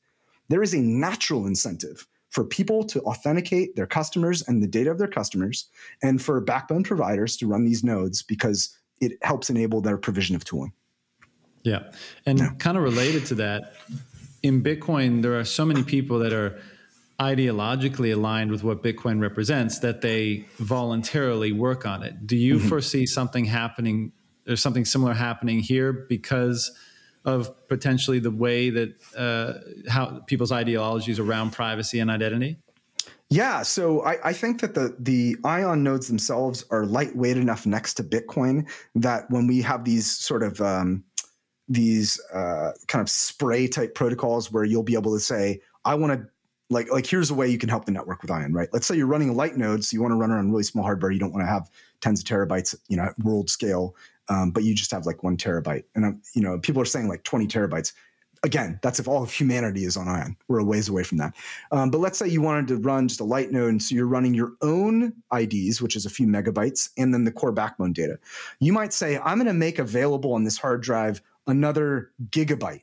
there 0.49 0.63
is 0.63 0.75
a 0.75 0.79
natural 0.79 1.47
incentive 1.47 2.07
for 2.31 2.45
people 2.45 2.85
to 2.85 3.01
authenticate 3.03 3.77
their 3.77 3.87
customers 3.87 4.43
and 4.49 4.63
the 4.63 4.67
data 4.67 4.91
of 4.91 4.99
their 4.99 5.09
customers, 5.09 5.69
and 6.03 6.21
for 6.21 6.41
backbone 6.41 6.83
providers 6.83 7.37
to 7.37 7.47
run 7.47 7.65
these 7.65 7.85
nodes 7.85 8.23
because 8.23 8.77
it 9.01 9.13
helps 9.23 9.51
enable 9.51 9.81
their 9.81 9.97
provision 9.97 10.35
of 10.35 10.45
tooling. 10.45 10.73
Yeah. 11.63 11.91
And 12.27 12.39
yeah. 12.39 12.51
kind 12.59 12.77
of 12.77 12.83
related 12.83 13.25
to 13.27 13.35
that, 13.37 13.75
in 14.43 14.63
Bitcoin, 14.63 15.23
there 15.23 15.39
are 15.39 15.45
so 15.45 15.65
many 15.65 15.83
people 15.83 16.19
that 16.19 16.33
are 16.33 16.61
ideologically 17.21 18.13
aligned 18.13 18.51
with 18.51 18.65
what 18.65 18.83
Bitcoin 18.83 19.21
represents 19.21 19.79
that 19.81 20.01
they 20.01 20.47
voluntarily 20.59 21.53
work 21.53 21.87
on 21.87 22.03
it. 22.03 22.27
Do 22.27 22.37
you 22.37 22.57
mm-hmm. 22.57 22.69
foresee 22.69 23.07
something 23.07 23.45
happening 23.45 24.13
or 24.49 24.57
something 24.57 24.85
similar 24.85 25.15
happening 25.15 25.61
here 25.61 25.93
because 25.93 26.73
of 27.25 27.69
potentially 27.69 28.19
the 28.19 28.31
way 28.31 28.71
that 28.71 28.95
uh, 29.17 29.55
how 29.89 30.21
people's 30.27 30.53
ideologies 30.53 31.19
around 31.19 31.53
privacy 31.53 32.01
and 32.01 32.11
identity? 32.11 32.59
Yeah, 33.31 33.63
so 33.63 34.05
I, 34.05 34.29
I, 34.29 34.33
think 34.33 34.61
that 34.61 34.75
the 34.75 34.95
the 34.99 35.37
ion 35.45 35.83
nodes 35.83 36.09
themselves 36.09 36.65
are 36.71 36.85
lightweight 36.85 37.39
enough 37.39 37.65
next 37.65 37.95
to 37.95 38.05
Bitcoin 38.05 38.71
that 38.95 39.25
when 39.31 39.47
we 39.47 39.63
have 39.63 39.85
these 39.85 40.11
sort 40.11 40.43
of 40.43 40.61
um, 40.61 41.03
these 41.67 42.21
uh, 42.33 42.73
kind 42.87 43.01
of 43.01 43.09
spray 43.09 43.67
type 43.67 43.95
protocols 43.95 44.53
where 44.53 44.65
you'll 44.65 44.83
be 44.83 44.95
able 44.95 45.15
to 45.15 45.21
say, 45.21 45.61
I 45.85 45.95
want 45.95 46.13
to 46.13 46.29
like 46.75 46.91
like 46.93 47.07
here's 47.07 47.31
a 47.31 47.35
way 47.35 47.49
you 47.49 47.59
can 47.59 47.69
help 47.69 47.85
the 47.85 47.93
network 47.93 48.23
with 48.23 48.31
ion 48.31 48.53
right? 48.53 48.69
Let's 48.73 48.87
say 48.87 48.97
you're 48.97 49.07
running 49.07 49.31
a 49.31 49.33
light 49.33 49.57
node 49.57 49.85
so 49.85 49.95
you 49.95 50.03
want 50.03 50.13
to 50.13 50.17
run 50.17 50.31
it 50.31 50.35
on 50.35 50.51
really 50.51 50.63
small 50.63 50.85
hardware 50.85 51.11
you 51.11 51.19
don't 51.19 51.33
want 51.33 51.43
to 51.43 51.49
have 51.49 51.71
tens 52.01 52.21
of 52.21 52.27
terabytes 52.27 52.75
you 52.89 52.97
know 52.97 53.05
at 53.05 53.19
world 53.21 53.49
scale 53.49 53.95
um, 54.29 54.51
but 54.51 54.65
you 54.65 54.75
just 54.75 54.91
have 54.91 55.07
like 55.07 55.23
one 55.23 55.37
terabyte. 55.37 55.85
And 55.95 56.05
um, 56.05 56.23
you 56.35 56.43
know 56.43 56.59
people 56.59 56.83
are 56.83 56.87
saying 56.87 57.09
like 57.09 57.23
20 57.25 57.47
terabytes. 57.47 57.93
Again 58.43 58.79
that's 58.83 59.01
if 59.01 59.09
all 59.09 59.23
of 59.23 59.33
humanity 59.33 59.85
is 59.85 59.97
on 59.97 60.07
ion. 60.07 60.37
We're 60.49 60.59
a 60.59 60.65
ways 60.65 60.91
away 60.91 61.03
from 61.03 61.17
that. 61.19 61.35
Um, 61.73 61.91
but 61.91 61.99
let's 61.99 62.19
say 62.19 62.29
you 62.29 62.43
wanted 62.43 62.69
to 62.69 62.77
run 62.77 63.09
just 63.09 63.21
a 63.21 63.25
light 63.25 63.51
node 63.51 63.71
and 63.71 63.83
so 63.83 63.95
you're 63.95 64.07
running 64.07 64.35
your 64.35 64.53
own 64.61 65.15
ids 65.33 65.81
which 65.81 65.97
is 65.97 66.05
a 66.05 66.11
few 66.11 66.27
megabytes 66.27 66.91
and 66.99 67.15
then 67.15 67.25
the 67.25 67.33
core 67.33 67.53
backbone 67.53 67.95
data. 67.95 68.19
You 68.61 68.75
might 68.75 68.93
say 68.93 69.19
i'm 69.25 69.39
going 69.39 69.47
to 69.47 69.55
make 69.55 69.79
available 69.79 70.35
on 70.35 70.45
this 70.45 70.59
hard 70.59 70.83
drive 70.83 71.23
another 71.47 72.11
gigabyte 72.31 72.83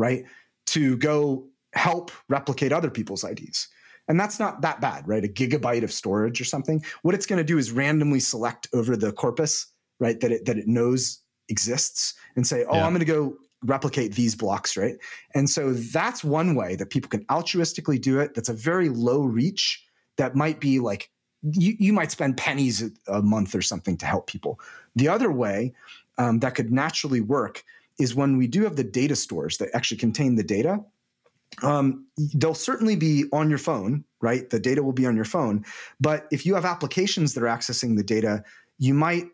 right? 0.00 0.24
To 0.66 0.96
go 0.96 1.44
help 1.74 2.10
replicate 2.28 2.72
other 2.72 2.90
people's 2.90 3.24
IDs. 3.24 3.68
And 4.08 4.18
that's 4.18 4.40
not 4.40 4.60
that 4.62 4.80
bad, 4.80 5.06
right? 5.06 5.24
A 5.24 5.28
gigabyte 5.28 5.84
of 5.84 5.92
storage 5.92 6.40
or 6.40 6.44
something. 6.44 6.84
What 7.02 7.14
it's 7.14 7.26
going 7.26 7.38
to 7.38 7.44
do 7.44 7.58
is 7.58 7.70
randomly 7.70 8.20
select 8.20 8.68
over 8.72 8.96
the 8.96 9.12
corpus, 9.12 9.66
right, 10.00 10.18
that 10.20 10.32
it 10.32 10.46
that 10.46 10.58
it 10.58 10.66
knows 10.66 11.22
exists 11.48 12.14
and 12.34 12.46
say, 12.46 12.64
"Oh, 12.64 12.74
yeah. 12.74 12.86
I'm 12.86 12.92
going 12.92 13.00
to 13.00 13.04
go 13.04 13.36
replicate 13.62 14.14
these 14.14 14.34
blocks, 14.34 14.76
right?" 14.76 14.96
And 15.34 15.48
so 15.48 15.72
that's 15.72 16.24
one 16.24 16.56
way 16.56 16.74
that 16.76 16.90
people 16.90 17.08
can 17.08 17.24
altruistically 17.26 18.00
do 18.00 18.18
it. 18.18 18.34
That's 18.34 18.48
a 18.48 18.54
very 18.54 18.88
low 18.88 19.22
reach 19.22 19.84
that 20.16 20.34
might 20.34 20.60
be 20.60 20.80
like 20.80 21.10
you, 21.42 21.76
you 21.78 21.92
might 21.92 22.10
spend 22.10 22.36
pennies 22.36 22.90
a, 23.06 23.22
month 23.22 23.54
or 23.54 23.62
something 23.62 23.96
to 23.98 24.06
help 24.06 24.26
people. 24.26 24.60
The 24.96 25.08
other 25.08 25.30
way 25.30 25.72
um, 26.18 26.40
that 26.40 26.54
could 26.54 26.72
naturally 26.72 27.20
work 27.20 27.62
is 27.98 28.14
when 28.14 28.36
we 28.36 28.46
do 28.46 28.64
have 28.64 28.76
the 28.76 28.84
data 28.84 29.16
stores 29.16 29.58
that 29.58 29.70
actually 29.74 29.96
contain 29.98 30.34
the 30.34 30.42
data 30.42 30.80
um, 31.62 32.06
they'll 32.34 32.54
certainly 32.54 32.96
be 32.96 33.24
on 33.32 33.48
your 33.48 33.58
phone, 33.58 34.04
right? 34.20 34.48
The 34.48 34.60
data 34.60 34.82
will 34.82 34.92
be 34.92 35.06
on 35.06 35.16
your 35.16 35.24
phone. 35.24 35.64
But 36.00 36.26
if 36.30 36.46
you 36.46 36.54
have 36.54 36.64
applications 36.64 37.34
that 37.34 37.42
are 37.42 37.46
accessing 37.46 37.96
the 37.96 38.04
data, 38.04 38.42
you 38.78 38.94
might, 38.94 39.26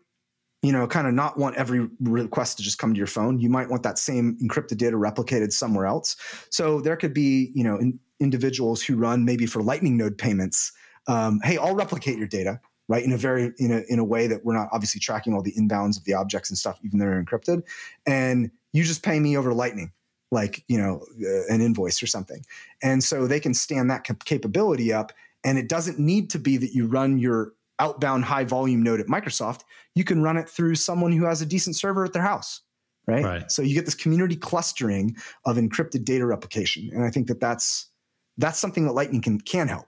you 0.61 0.71
know, 0.71 0.87
kind 0.87 1.07
of 1.07 1.13
not 1.13 1.37
want 1.37 1.55
every 1.55 1.87
request 2.01 2.57
to 2.57 2.63
just 2.63 2.79
come 2.79 2.93
to 2.93 2.97
your 2.97 3.07
phone. 3.07 3.39
You 3.39 3.49
might 3.49 3.69
want 3.69 3.83
that 3.83 3.97
same 3.97 4.37
encrypted 4.41 4.77
data 4.77 4.97
replicated 4.97 5.53
somewhere 5.53 5.85
else. 5.85 6.15
So 6.49 6.81
there 6.81 6.97
could 6.97 7.13
be, 7.13 7.51
you 7.53 7.63
know, 7.63 7.77
in, 7.77 7.99
individuals 8.19 8.81
who 8.81 8.95
run 8.95 9.23
maybe 9.23 9.45
for 9.45 9.61
Lightning 9.61 9.95
node 9.95 10.17
payments. 10.17 10.73
Um, 11.07 11.39
hey, 11.43 11.57
I'll 11.57 11.75
replicate 11.75 12.17
your 12.17 12.27
data, 12.27 12.59
right? 12.87 13.03
In 13.03 13.11
a 13.11 13.17
very 13.17 13.53
in 13.59 13.71
a 13.71 13.83
in 13.87 13.99
a 13.99 14.03
way 14.03 14.27
that 14.27 14.43
we're 14.43 14.55
not 14.55 14.69
obviously 14.71 14.99
tracking 14.99 15.33
all 15.33 15.43
the 15.43 15.53
inbounds 15.53 15.97
of 15.97 16.03
the 16.03 16.15
objects 16.15 16.49
and 16.49 16.57
stuff, 16.57 16.79
even 16.83 16.99
though 16.99 17.05
they're 17.05 17.23
encrypted. 17.23 17.63
And 18.05 18.51
you 18.73 18.83
just 18.83 19.03
pay 19.03 19.19
me 19.19 19.37
over 19.37 19.53
Lightning 19.53 19.91
like 20.31 20.63
you 20.67 20.77
know 20.77 21.05
uh, 21.21 21.53
an 21.53 21.61
invoice 21.61 22.01
or 22.01 22.07
something. 22.07 22.43
And 22.83 23.03
so 23.03 23.27
they 23.27 23.39
can 23.39 23.53
stand 23.53 23.89
that 23.91 24.03
cap- 24.03 24.25
capability 24.25 24.93
up 24.93 25.11
and 25.43 25.57
it 25.57 25.69
doesn't 25.69 25.99
need 25.99 26.29
to 26.31 26.39
be 26.39 26.57
that 26.57 26.73
you 26.73 26.87
run 26.87 27.17
your 27.17 27.53
outbound 27.79 28.25
high 28.25 28.43
volume 28.43 28.81
node 28.81 28.99
at 28.99 29.07
microsoft. 29.07 29.61
You 29.95 30.03
can 30.03 30.21
run 30.21 30.37
it 30.37 30.49
through 30.49 30.75
someone 30.75 31.11
who 31.11 31.25
has 31.25 31.41
a 31.41 31.45
decent 31.45 31.75
server 31.75 32.03
at 32.03 32.13
their 32.13 32.23
house 32.23 32.61
right, 33.07 33.23
right. 33.23 33.51
so 33.51 33.61
you 33.61 33.73
get 33.73 33.85
this 33.85 33.95
community 33.95 34.35
clustering 34.35 35.15
of 35.45 35.57
encrypted 35.57 36.03
data 36.03 36.25
replication 36.25 36.89
and 36.93 37.05
i 37.05 37.09
think 37.09 37.27
that 37.27 37.39
that's 37.39 37.89
that's 38.37 38.59
something 38.59 38.85
that 38.85 38.93
lightning 38.93 39.21
can 39.21 39.39
can 39.39 39.67
help. 39.67 39.87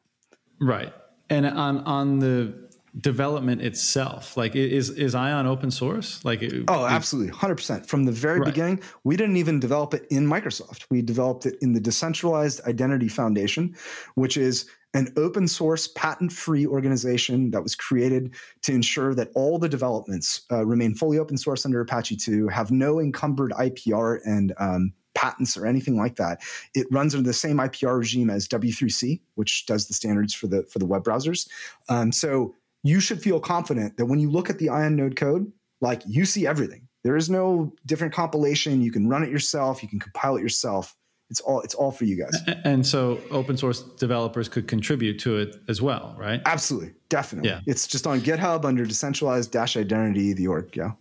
Right. 0.61 0.93
And 1.29 1.45
on 1.45 1.79
on 1.79 2.19
the 2.19 2.68
development 3.01 3.61
itself 3.61 4.35
like 4.35 4.55
is 4.55 4.89
is 4.91 5.13
ion 5.13 5.45
open 5.45 5.69
source 5.69 6.23
like 6.25 6.43
oh 6.67 6.85
absolutely 6.85 7.31
100% 7.31 7.85
from 7.85 8.03
the 8.03 8.11
very 8.11 8.39
right. 8.39 8.45
beginning 8.45 8.81
we 9.03 9.15
didn't 9.15 9.37
even 9.37 9.59
develop 9.59 9.93
it 9.93 10.05
in 10.09 10.25
microsoft 10.25 10.85
we 10.89 11.01
developed 11.01 11.45
it 11.45 11.55
in 11.61 11.73
the 11.73 11.79
decentralized 11.79 12.61
identity 12.65 13.07
foundation 13.07 13.75
which 14.15 14.37
is 14.37 14.69
an 14.95 15.13
open 15.17 15.47
source 15.47 15.87
patent 15.89 16.31
free 16.31 16.65
organization 16.65 17.51
that 17.51 17.61
was 17.61 17.75
created 17.75 18.33
to 18.63 18.73
ensure 18.73 19.13
that 19.13 19.29
all 19.35 19.59
the 19.59 19.69
developments 19.69 20.41
uh, 20.51 20.65
remain 20.65 20.95
fully 20.95 21.19
open 21.19 21.37
source 21.37 21.65
under 21.65 21.81
apache 21.81 22.15
2 22.15 22.47
have 22.47 22.71
no 22.71 22.99
encumbered 22.99 23.51
ipr 23.51 24.19
and 24.25 24.53
um, 24.57 24.91
patents 25.19 25.57
or 25.57 25.65
anything 25.65 25.97
like 25.97 26.15
that. 26.15 26.39
It 26.73 26.87
runs 26.91 27.13
under 27.13 27.27
the 27.27 27.33
same 27.33 27.57
IPR 27.57 27.97
regime 27.97 28.29
as 28.29 28.47
W3C, 28.47 29.19
which 29.35 29.65
does 29.65 29.87
the 29.87 29.93
standards 29.93 30.33
for 30.33 30.47
the 30.47 30.63
for 30.63 30.79
the 30.79 30.85
web 30.85 31.03
browsers. 31.03 31.49
Um, 31.89 32.13
so 32.13 32.55
you 32.83 32.99
should 32.99 33.21
feel 33.21 33.39
confident 33.39 33.97
that 33.97 34.05
when 34.05 34.19
you 34.19 34.29
look 34.29 34.49
at 34.49 34.57
the 34.59 34.69
Ion 34.69 34.95
node 34.95 35.15
code, 35.15 35.51
like 35.81 36.01
you 36.05 36.25
see 36.25 36.47
everything. 36.47 36.87
There 37.03 37.15
is 37.15 37.29
no 37.29 37.73
different 37.85 38.13
compilation. 38.13 38.81
You 38.81 38.91
can 38.91 39.07
run 39.07 39.23
it 39.23 39.29
yourself. 39.29 39.81
You 39.81 39.89
can 39.89 39.99
compile 39.99 40.35
it 40.35 40.41
yourself. 40.41 40.95
It's 41.29 41.39
all 41.41 41.61
it's 41.61 41.75
all 41.75 41.91
for 41.91 42.05
you 42.05 42.17
guys. 42.17 42.35
And 42.65 42.85
so 42.85 43.21
open 43.29 43.55
source 43.55 43.83
developers 43.83 44.49
could 44.49 44.67
contribute 44.67 45.19
to 45.19 45.37
it 45.37 45.57
as 45.67 45.81
well, 45.81 46.15
right? 46.17 46.41
Absolutely. 46.45 46.93
Definitely. 47.07 47.51
Yeah. 47.51 47.61
It's 47.67 47.87
just 47.87 48.07
on 48.07 48.19
GitHub 48.19 48.65
under 48.65 48.85
decentralized 48.85 49.51
dash 49.51 49.77
identity, 49.77 50.33
the 50.33 50.47
org. 50.47 50.75
Yeah. 50.75 50.93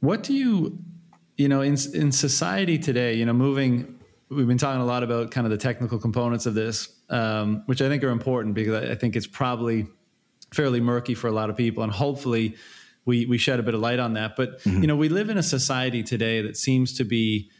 What 0.00 0.22
do 0.22 0.34
you, 0.34 0.78
you 1.38 1.48
know, 1.48 1.62
in 1.62 1.76
in 1.94 2.12
society 2.12 2.78
today, 2.78 3.14
you 3.14 3.24
know, 3.24 3.32
moving 3.32 3.98
we've 4.30 4.46
been 4.46 4.58
talking 4.58 4.80
a 4.80 4.86
lot 4.86 5.02
about 5.02 5.30
kind 5.30 5.46
of 5.46 5.50
the 5.50 5.56
technical 5.58 5.98
components 5.98 6.46
of 6.46 6.54
this, 6.54 6.88
um, 7.10 7.62
which 7.66 7.80
I 7.80 7.88
think 7.88 8.02
are 8.02 8.10
important 8.10 8.54
because 8.54 8.90
I 8.90 8.94
think 8.94 9.16
it's 9.16 9.26
probably 9.26 9.86
fairly 10.54 10.80
murky 10.80 11.14
for 11.14 11.28
a 11.28 11.32
lot 11.32 11.50
of 11.50 11.56
people, 11.56 11.82
and 11.82 11.92
hopefully 11.92 12.56
we 13.04 13.26
we 13.26 13.38
shed 13.38 13.60
a 13.60 13.62
bit 13.62 13.74
of 13.74 13.80
light 13.80 13.98
on 13.98 14.14
that. 14.14 14.36
But 14.36 14.60
mm-hmm. 14.60 14.82
you 14.82 14.86
know, 14.86 14.96
we 14.96 15.08
live 15.08 15.30
in 15.30 15.38
a 15.38 15.42
society 15.42 16.02
today 16.02 16.42
that 16.42 16.56
seems 16.56 16.94
to 16.94 17.04
be 17.04 17.50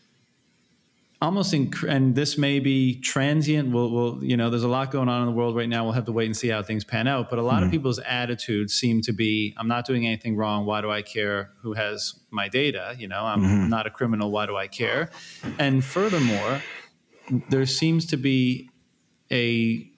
almost 1.24 1.54
inc- 1.54 1.88
and 1.88 2.14
this 2.14 2.36
may 2.36 2.60
be 2.60 3.00
transient 3.00 3.72
we'll, 3.72 3.90
we'll 3.90 4.22
you 4.22 4.36
know 4.36 4.50
there's 4.50 4.62
a 4.62 4.68
lot 4.68 4.90
going 4.90 5.08
on 5.08 5.22
in 5.22 5.26
the 5.26 5.32
world 5.32 5.56
right 5.56 5.68
now 5.68 5.84
we'll 5.84 5.92
have 5.92 6.04
to 6.04 6.12
wait 6.12 6.26
and 6.26 6.36
see 6.36 6.48
how 6.48 6.62
things 6.62 6.84
pan 6.84 7.08
out 7.08 7.30
but 7.30 7.38
a 7.38 7.42
lot 7.42 7.56
mm-hmm. 7.56 7.64
of 7.64 7.70
people's 7.70 7.98
attitudes 8.00 8.74
seem 8.74 9.00
to 9.00 9.12
be 9.12 9.54
i'm 9.56 9.68
not 9.68 9.86
doing 9.86 10.06
anything 10.06 10.36
wrong 10.36 10.66
why 10.66 10.80
do 10.80 10.90
i 10.90 11.00
care 11.00 11.50
who 11.62 11.72
has 11.72 12.14
my 12.30 12.48
data 12.48 12.94
you 12.98 13.08
know 13.08 13.24
i'm 13.24 13.42
mm-hmm. 13.42 13.68
not 13.68 13.86
a 13.86 13.90
criminal 13.90 14.30
why 14.30 14.44
do 14.44 14.56
i 14.56 14.66
care 14.66 15.08
and 15.58 15.82
furthermore 15.84 16.60
there 17.48 17.64
seems 17.64 18.04
to 18.06 18.16
be 18.16 18.68
a 19.30 19.90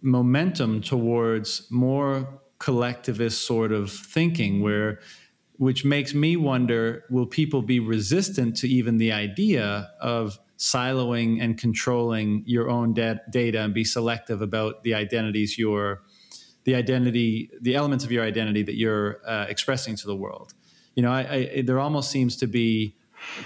momentum 0.00 0.80
towards 0.80 1.66
more 1.70 2.40
collectivist 2.58 3.46
sort 3.46 3.72
of 3.72 3.90
thinking 3.90 4.62
where 4.62 5.00
which 5.58 5.84
makes 5.84 6.14
me 6.14 6.36
wonder 6.36 7.04
will 7.10 7.26
people 7.26 7.62
be 7.62 7.80
resistant 7.80 8.56
to 8.56 8.68
even 8.68 8.96
the 8.98 9.10
idea 9.12 9.90
of 10.00 10.38
siloing 10.56 11.42
and 11.42 11.58
controlling 11.58 12.42
your 12.46 12.68
own 12.68 12.94
da- 12.94 13.18
data 13.30 13.60
and 13.60 13.74
be 13.74 13.84
selective 13.84 14.42
about 14.42 14.82
the 14.82 14.94
identities 14.94 15.56
you're 15.56 16.02
the 16.64 16.74
identity 16.74 17.50
the 17.60 17.76
elements 17.76 18.04
of 18.04 18.10
your 18.10 18.24
identity 18.24 18.62
that 18.62 18.76
you're 18.76 19.20
uh, 19.26 19.46
expressing 19.48 19.94
to 19.94 20.06
the 20.06 20.16
world 20.16 20.54
you 20.94 21.02
know 21.02 21.12
I, 21.12 21.52
I, 21.56 21.62
there 21.62 21.78
almost 21.78 22.10
seems 22.10 22.36
to 22.38 22.46
be 22.46 22.96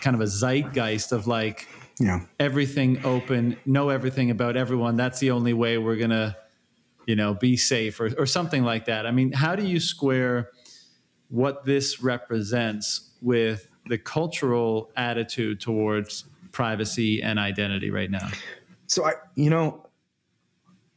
kind 0.00 0.14
of 0.14 0.22
a 0.22 0.26
zeitgeist 0.26 1.12
of 1.12 1.26
like 1.26 1.68
yeah. 2.00 2.20
everything 2.40 3.04
open 3.04 3.58
know 3.66 3.90
everything 3.90 4.30
about 4.30 4.56
everyone 4.56 4.96
that's 4.96 5.20
the 5.20 5.30
only 5.30 5.52
way 5.52 5.76
we're 5.76 5.96
gonna 5.96 6.36
you 7.06 7.16
know 7.16 7.34
be 7.34 7.56
safe 7.56 8.00
or, 8.00 8.10
or 8.18 8.26
something 8.26 8.64
like 8.64 8.86
that 8.86 9.06
i 9.06 9.10
mean 9.10 9.32
how 9.32 9.54
do 9.56 9.64
you 9.64 9.80
square 9.80 10.50
what 11.28 11.64
this 11.64 12.02
represents 12.02 13.12
with 13.22 13.70
the 13.86 13.96
cultural 13.96 14.90
attitude 14.96 15.60
towards 15.60 16.24
privacy 16.52 17.22
and 17.22 17.38
identity 17.38 17.90
right 17.90 18.10
now? 18.10 18.28
So 18.86 19.06
I, 19.06 19.14
you 19.34 19.50
know, 19.50 19.86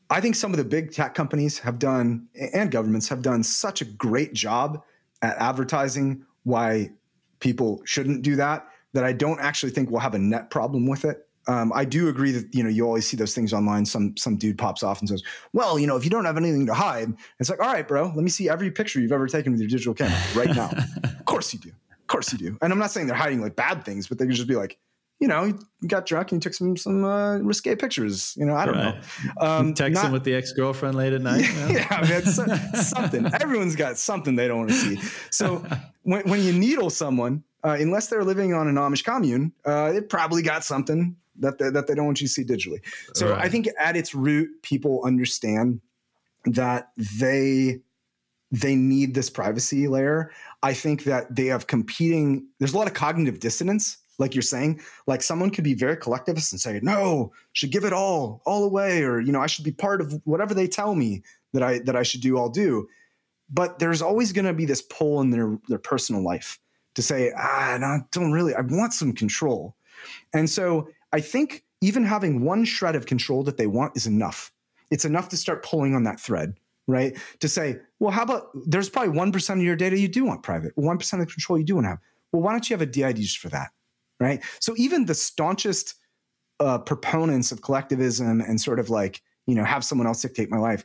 I 0.10 0.20
think 0.20 0.36
some 0.36 0.52
of 0.52 0.58
the 0.58 0.66
big 0.66 0.92
tech 0.92 1.16
companies 1.16 1.58
have 1.60 1.80
done 1.80 2.28
and 2.54 2.70
governments 2.70 3.08
have 3.08 3.22
done 3.22 3.44
such 3.44 3.82
a 3.82 3.86
great 3.86 4.34
job 4.34 4.84
at 5.22 5.38
advertising 5.38 6.26
why 6.44 6.92
people 7.40 7.82
shouldn't 7.86 8.22
do 8.22 8.36
that 8.36 8.68
that 8.94 9.04
I 9.04 9.14
don't 9.14 9.40
actually 9.40 9.72
think 9.72 9.90
we'll 9.90 10.02
have 10.02 10.14
a 10.14 10.20
net 10.20 10.50
problem 10.50 10.86
with 10.86 11.06
it. 11.06 11.25
Um, 11.48 11.72
I 11.74 11.86
do 11.86 12.10
agree 12.10 12.32
that 12.32 12.54
you 12.54 12.64
know 12.64 12.70
you 12.70 12.86
always 12.86 13.08
see 13.08 13.18
those 13.18 13.36
things 13.36 13.54
online. 13.54 13.86
Some 13.86 14.18
some 14.18 14.36
dude 14.36 14.58
pops 14.58 14.84
off 14.84 15.00
and 15.00 15.08
says, 15.08 15.24
"Well, 15.54 15.78
you 15.78 15.88
know, 15.88 15.96
if 15.96 16.04
you 16.04 16.10
don't 16.10 16.26
have 16.26 16.38
anything 16.38 16.66
to 16.66 16.74
hide, 16.74 17.14
it's 17.40 17.50
like, 17.50 17.60
all 17.60 17.72
right, 17.72 17.88
bro, 17.88 18.08
let 18.08 18.24
me 18.24 18.30
see 18.30 18.50
every 18.50 18.72
picture 18.72 19.00
you've 19.00 19.12
ever 19.12 19.28
taken 19.28 19.52
with 19.52 19.62
your 19.62 19.70
digital 19.70 19.94
camera 19.94 20.18
right 20.36 20.56
now." 20.56 20.70
of 21.04 21.26
course 21.26 21.54
you 21.54 21.60
do. 21.60 21.70
Of 21.70 22.08
course 22.08 22.32
you 22.32 22.38
do. 22.38 22.58
And 22.62 22.72
I'm 22.72 22.80
not 22.80 22.92
saying 22.92 23.08
they're 23.08 23.16
hiding 23.16 23.42
like 23.42 23.56
bad 23.56 23.84
things, 23.86 24.08
but 24.08 24.18
they 24.18 24.26
could 24.26 24.36
just 24.36 24.48
be 24.48 24.56
like, 24.56 24.78
you 25.20 25.28
know, 25.28 25.58
he 25.82 25.88
got 25.88 26.06
drunk 26.06 26.32
and 26.32 26.42
he 26.42 26.44
took 26.44 26.54
some 26.54 26.76
some 26.76 27.06
uh, 27.06 27.38
risque 27.38 27.76
pictures. 27.76 28.34
You 28.38 28.46
know, 28.46 28.56
I 28.56 28.66
don't 28.66 28.76
right. 28.76 28.96
know. 28.96 29.48
Um, 29.48 29.74
Texting 29.74 30.12
with 30.12 30.24
the 30.24 30.36
ex 30.36 30.52
girlfriend 30.52 30.96
late 30.96 31.14
at 31.14 31.22
night. 31.22 31.46
Yeah, 31.56 31.70
yeah 31.70 31.88
I 31.90 32.02
mean, 32.02 32.12
it's 32.12 32.90
something. 32.90 33.26
Everyone's 33.42 33.76
got 33.76 33.98
something 33.98 34.36
they 34.36 34.48
don't 34.48 34.60
want 34.60 34.70
to 34.72 34.76
see. 34.76 35.00
So 35.32 35.66
when 36.04 36.28
when 36.30 36.44
you 36.44 36.52
needle 36.52 36.90
someone, 36.90 37.44
uh, 37.64 37.78
unless 37.80 38.08
they're 38.08 38.24
living 38.24 38.54
on 38.54 38.68
an 38.68 38.76
Amish 38.76 39.04
commune, 39.04 39.54
uh, 39.66 39.94
it 39.96 40.10
probably 40.10 40.42
got 40.42 40.64
something 40.64 41.16
that 41.40 41.58
they, 41.58 41.70
that 41.70 41.88
they 41.88 41.96
don't 41.96 42.06
want 42.06 42.22
you 42.22 42.28
to 42.28 42.34
see 42.34 42.44
digitally. 42.44 42.80
So 43.14 43.30
right. 43.30 43.44
I 43.44 43.50
think 43.50 43.68
at 43.80 43.96
its 43.96 44.16
root, 44.16 44.50
people 44.62 45.02
understand 45.04 45.82
that 46.46 46.90
they 47.20 47.80
they 48.52 48.76
need 48.76 49.16
this 49.16 49.30
privacy 49.30 49.88
layer. 49.88 50.32
I 50.64 50.74
think 50.74 51.04
that 51.06 51.36
they 51.36 51.48
have 51.48 51.68
competing. 51.68 52.48
There's 52.60 52.74
a 52.74 52.78
lot 52.78 52.88
of 52.88 52.94
cognitive 52.94 53.40
dissonance 53.40 53.98
like 54.18 54.34
you're 54.34 54.42
saying 54.42 54.82
like 55.08 55.22
someone 55.22 55.50
could 55.50 55.64
be 55.64 55.74
very 55.74 55.98
collectivist 55.98 56.52
and 56.52 56.60
say 56.60 56.80
no 56.82 57.32
should 57.54 57.72
give 57.72 57.84
it 57.84 57.94
all 57.94 58.42
all 58.46 58.64
away 58.64 59.04
or 59.04 59.20
you 59.20 59.32
know 59.32 59.42
i 59.42 59.48
should 59.48 59.66
be 59.66 59.72
part 59.72 60.02
of 60.02 60.14
whatever 60.24 60.54
they 60.54 60.68
tell 60.68 60.96
me 60.96 61.22
that 61.54 61.64
i 61.64 61.80
that 61.80 61.96
i 61.96 62.04
should 62.04 62.22
do 62.22 62.38
i'll 62.38 62.50
do 62.50 62.88
but 63.50 63.80
there's 63.80 64.02
always 64.02 64.32
going 64.32 64.46
to 64.46 64.54
be 64.54 64.66
this 64.66 64.82
pull 64.84 65.22
in 65.22 65.30
their 65.30 65.58
their 65.68 65.80
personal 65.80 66.24
life 66.24 66.60
to 66.96 67.02
say 67.02 67.32
ah 67.38 67.78
no, 67.80 67.88
I 67.88 68.00
don't 68.12 68.32
really 68.32 68.56
i 68.56 68.62
want 68.62 68.94
some 68.94 69.14
control 69.14 69.76
and 70.34 70.50
so 70.50 70.88
i 71.16 71.20
think 71.20 71.64
even 71.82 72.04
having 72.04 72.44
one 72.44 72.66
shred 72.66 72.96
of 72.96 73.06
control 73.06 73.44
that 73.44 73.58
they 73.58 73.68
want 73.68 73.96
is 73.96 74.06
enough 74.06 74.52
it's 74.92 75.06
enough 75.06 75.30
to 75.30 75.38
start 75.38 75.64
pulling 75.64 75.96
on 75.96 76.04
that 76.04 76.20
thread 76.20 76.54
right 76.88 77.18
to 77.40 77.48
say 77.48 77.78
well 78.00 78.12
how 78.12 78.24
about 78.24 78.50
there's 78.68 78.90
probably 78.90 79.18
1% 79.18 79.50
of 79.54 79.62
your 79.62 79.76
data 79.76 79.98
you 80.00 80.08
do 80.08 80.26
want 80.26 80.44
private 80.44 80.76
1% 80.76 81.14
of 81.14 81.20
the 81.20 81.26
control 81.26 81.58
you 81.58 81.66
do 81.66 81.76
want 81.76 81.86
to 81.86 81.90
have 81.90 82.00
well 82.32 82.42
why 82.44 82.52
don't 82.52 82.70
you 82.70 82.74
have 82.74 82.82
a 82.82 82.86
did 82.86 83.16
just 83.16 83.40
for 83.40 83.50
that 83.50 83.72
right? 84.20 84.44
So 84.60 84.74
even 84.78 85.06
the 85.06 85.16
staunchest 85.16 85.96
uh, 86.60 86.80
proponents 86.80 87.52
of 87.52 87.62
collectivism 87.62 88.42
and 88.42 88.60
sort 88.60 88.80
of 88.80 88.90
like 88.90 89.22
you 89.48 89.56
know 89.56 89.64
have 89.64 89.84
someone 89.84 90.08
else 90.08 90.22
dictate 90.22 90.50
my 90.50 90.58
life, 90.58 90.84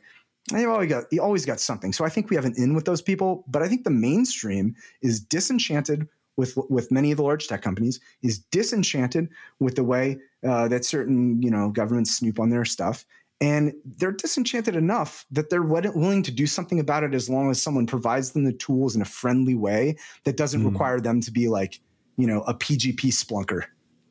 they've 0.51 0.67
always 0.67 0.89
got 0.89 1.05
always 1.19 1.45
got 1.45 1.59
something. 1.59 1.93
So 1.93 2.05
I 2.05 2.09
think 2.09 2.29
we 2.29 2.35
have 2.35 2.45
an 2.45 2.53
in 2.57 2.73
with 2.73 2.85
those 2.85 3.01
people, 3.01 3.45
but 3.47 3.61
I 3.61 3.67
think 3.67 3.83
the 3.83 3.89
mainstream 3.89 4.75
is 5.01 5.19
disenchanted 5.19 6.07
with 6.37 6.57
with 6.69 6.91
many 6.91 7.11
of 7.11 7.17
the 7.17 7.23
large 7.23 7.47
tech 7.47 7.61
companies, 7.61 7.99
is 8.21 8.39
disenchanted 8.39 9.29
with 9.59 9.75
the 9.75 9.83
way 9.83 10.17
uh, 10.47 10.67
that 10.67 10.85
certain 10.85 11.41
you 11.41 11.51
know 11.51 11.69
governments 11.69 12.15
snoop 12.15 12.39
on 12.39 12.49
their 12.49 12.65
stuff. 12.65 13.05
And 13.41 13.73
they're 13.97 14.11
disenchanted 14.11 14.75
enough 14.75 15.25
that 15.31 15.49
they're 15.49 15.63
willing 15.63 16.21
to 16.21 16.31
do 16.31 16.45
something 16.45 16.79
about 16.79 17.03
it 17.03 17.15
as 17.15 17.27
long 17.27 17.49
as 17.49 17.59
someone 17.59 17.87
provides 17.87 18.31
them 18.31 18.43
the 18.43 18.53
tools 18.53 18.95
in 18.95 19.01
a 19.01 19.05
friendly 19.05 19.55
way 19.55 19.97
that 20.25 20.37
doesn't 20.37 20.61
mm. 20.61 20.71
require 20.71 20.99
them 20.99 21.21
to 21.21 21.31
be 21.31 21.47
like, 21.47 21.79
you 22.17 22.27
know, 22.27 22.41
a 22.41 22.53
PGP 22.53 23.07
splunker 23.07 23.63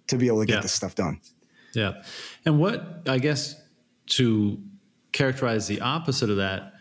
to 0.09 0.17
be 0.17 0.27
able 0.27 0.41
to 0.41 0.47
get 0.47 0.55
yeah. 0.55 0.61
this 0.63 0.73
stuff 0.73 0.97
done. 0.97 1.21
Yeah. 1.75 2.03
And 2.45 2.59
what, 2.59 3.03
I 3.07 3.19
guess, 3.19 3.55
to 4.07 4.61
characterize 5.13 5.69
the 5.69 5.81
opposite 5.81 6.29
of 6.29 6.39
that, 6.39 6.73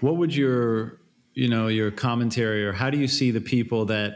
what 0.00 0.16
would 0.16 0.34
your, 0.34 1.00
you 1.34 1.48
know, 1.48 1.66
your 1.66 1.90
commentary 1.90 2.64
or 2.64 2.72
how 2.72 2.90
do 2.90 2.98
you 2.98 3.08
see 3.08 3.32
the 3.32 3.40
people 3.40 3.84
that, 3.86 4.14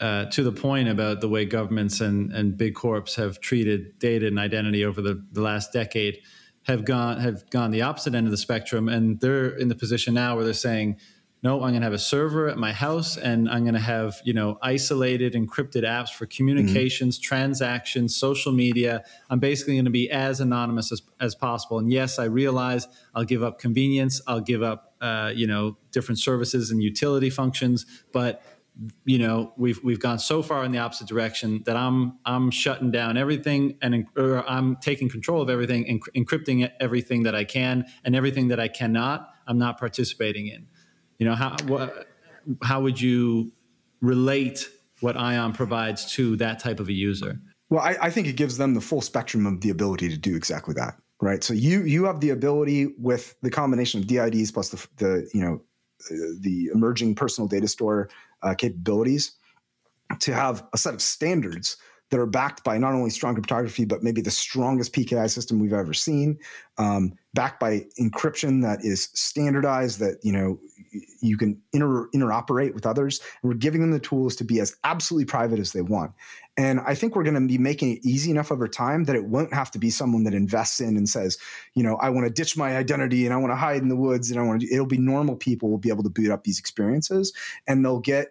uh, 0.00 0.26
to 0.26 0.42
the 0.42 0.52
point 0.52 0.88
about 0.88 1.20
the 1.20 1.28
way 1.28 1.44
governments 1.44 2.00
and, 2.00 2.32
and 2.32 2.56
big 2.56 2.74
corps 2.74 3.14
have 3.16 3.40
treated 3.40 3.98
data 3.98 4.26
and 4.26 4.38
identity 4.38 4.84
over 4.84 5.00
the, 5.00 5.24
the 5.32 5.40
last 5.40 5.72
decade 5.72 6.20
have 6.64 6.84
gone 6.84 7.20
have 7.20 7.48
gone 7.50 7.70
the 7.70 7.82
opposite 7.82 8.14
end 8.14 8.26
of 8.26 8.30
the 8.30 8.38
spectrum 8.38 8.88
and 8.88 9.20
they're 9.20 9.56
in 9.56 9.68
the 9.68 9.74
position 9.74 10.14
now 10.14 10.34
where 10.34 10.44
they're 10.44 10.54
saying 10.54 10.96
no, 11.44 11.56
I'm 11.56 11.72
going 11.72 11.82
to 11.82 11.84
have 11.84 11.92
a 11.92 11.98
server 11.98 12.48
at 12.48 12.56
my 12.56 12.72
house 12.72 13.18
and 13.18 13.50
I'm 13.50 13.64
going 13.64 13.74
to 13.74 13.80
have, 13.80 14.18
you 14.24 14.32
know, 14.32 14.56
isolated 14.62 15.34
encrypted 15.34 15.84
apps 15.84 16.08
for 16.08 16.24
communications, 16.24 17.18
mm-hmm. 17.18 17.28
transactions, 17.28 18.16
social 18.16 18.50
media. 18.50 19.04
I'm 19.28 19.40
basically 19.40 19.74
going 19.74 19.84
to 19.84 19.90
be 19.90 20.10
as 20.10 20.40
anonymous 20.40 20.90
as, 20.90 21.02
as 21.20 21.34
possible. 21.34 21.78
And 21.78 21.92
yes, 21.92 22.18
I 22.18 22.24
realize 22.24 22.88
I'll 23.14 23.26
give 23.26 23.42
up 23.42 23.58
convenience. 23.58 24.22
I'll 24.26 24.40
give 24.40 24.62
up, 24.62 24.94
uh, 25.02 25.32
you 25.34 25.46
know, 25.46 25.76
different 25.90 26.18
services 26.18 26.70
and 26.70 26.82
utility 26.82 27.28
functions. 27.28 27.84
But, 28.10 28.42
you 29.04 29.18
know, 29.18 29.52
we've, 29.56 29.82
we've 29.84 30.00
gone 30.00 30.18
so 30.18 30.42
far 30.42 30.64
in 30.64 30.72
the 30.72 30.78
opposite 30.78 31.06
direction 31.06 31.62
that 31.64 31.76
I'm, 31.76 32.18
I'm 32.24 32.50
shutting 32.50 32.90
down 32.90 33.16
everything 33.16 33.78
and 33.80 34.06
or 34.16 34.48
I'm 34.48 34.76
taking 34.76 35.08
control 35.08 35.40
of 35.40 35.48
everything 35.48 35.88
and 35.88 36.02
encrypting 36.14 36.70
everything 36.80 37.22
that 37.22 37.34
I 37.34 37.44
can 37.44 37.86
and 38.04 38.16
everything 38.16 38.48
that 38.48 38.58
I 38.58 38.68
cannot, 38.68 39.30
I'm 39.46 39.58
not 39.58 39.78
participating 39.78 40.48
in. 40.48 40.66
You 41.18 41.26
know, 41.26 41.34
how 41.34 41.56
what, 41.66 42.08
how 42.62 42.80
would 42.80 43.00
you 43.00 43.52
relate 44.00 44.68
what 45.00 45.16
Ion 45.16 45.52
provides 45.52 46.12
to 46.14 46.36
that 46.36 46.58
type 46.58 46.80
of 46.80 46.88
a 46.88 46.92
user? 46.92 47.38
Well, 47.70 47.80
I, 47.80 47.96
I 48.02 48.10
think 48.10 48.26
it 48.26 48.36
gives 48.36 48.58
them 48.58 48.74
the 48.74 48.80
full 48.80 49.00
spectrum 49.00 49.46
of 49.46 49.60
the 49.60 49.70
ability 49.70 50.08
to 50.08 50.18
do 50.18 50.36
exactly 50.36 50.74
that. 50.74 50.94
Right. 51.20 51.44
So 51.44 51.54
you 51.54 51.84
you 51.84 52.04
have 52.04 52.20
the 52.20 52.30
ability 52.30 52.88
with 52.98 53.36
the 53.40 53.50
combination 53.50 54.00
of 54.00 54.06
DIDs 54.06 54.50
plus 54.50 54.70
the, 54.70 54.86
the 54.96 55.30
you 55.32 55.40
know 55.40 55.62
the 56.40 56.70
emerging 56.74 57.14
personal 57.14 57.48
data 57.48 57.68
store 57.68 58.10
uh, 58.44 58.54
capabilities 58.54 59.32
to 60.20 60.34
have 60.34 60.64
a 60.72 60.78
set 60.78 60.94
of 60.94 61.02
standards 61.02 61.76
that 62.10 62.20
are 62.20 62.26
backed 62.26 62.62
by 62.62 62.78
not 62.78 62.92
only 62.92 63.10
strong 63.10 63.34
cryptography, 63.34 63.84
but 63.84 64.02
maybe 64.02 64.20
the 64.20 64.30
strongest 64.30 64.92
PKI 64.92 65.28
system 65.28 65.58
we've 65.58 65.72
ever 65.72 65.94
seen, 65.94 66.38
um, 66.78 67.12
backed 67.32 67.58
by 67.58 67.84
encryption 67.98 68.62
that 68.62 68.84
is 68.84 69.08
standardized, 69.14 69.98
that 69.98 70.18
you 70.22 70.32
know 70.32 70.58
you 71.20 71.36
can 71.36 71.60
inter- 71.72 72.08
interoperate 72.14 72.74
with 72.74 72.86
others. 72.86 73.20
And 73.42 73.50
we're 73.50 73.58
giving 73.58 73.80
them 73.80 73.90
the 73.90 73.98
tools 73.98 74.36
to 74.36 74.44
be 74.44 74.60
as 74.60 74.76
absolutely 74.84 75.24
private 75.24 75.58
as 75.58 75.72
they 75.72 75.80
want. 75.80 76.12
And 76.56 76.80
I 76.80 76.94
think 76.94 77.16
we're 77.16 77.24
going 77.24 77.34
to 77.34 77.46
be 77.46 77.58
making 77.58 77.96
it 77.96 78.04
easy 78.04 78.30
enough 78.30 78.52
over 78.52 78.68
time 78.68 79.04
that 79.04 79.16
it 79.16 79.24
won't 79.24 79.52
have 79.52 79.72
to 79.72 79.78
be 79.78 79.90
someone 79.90 80.22
that 80.24 80.34
invests 80.34 80.80
in 80.80 80.96
and 80.96 81.08
says, 81.08 81.36
you 81.74 81.82
know, 81.82 81.96
I 81.96 82.10
want 82.10 82.26
to 82.26 82.32
ditch 82.32 82.56
my 82.56 82.76
identity 82.76 83.24
and 83.24 83.34
I 83.34 83.38
want 83.38 83.50
to 83.50 83.56
hide 83.56 83.82
in 83.82 83.88
the 83.88 83.96
woods 83.96 84.30
and 84.30 84.38
I 84.38 84.44
want 84.44 84.60
to. 84.60 84.72
It'll 84.72 84.86
be 84.86 84.98
normal 84.98 85.36
people 85.36 85.68
will 85.68 85.78
be 85.78 85.88
able 85.88 86.04
to 86.04 86.10
boot 86.10 86.30
up 86.30 86.44
these 86.44 86.60
experiences 86.60 87.32
and 87.66 87.84
they'll 87.84 87.98
get 87.98 88.28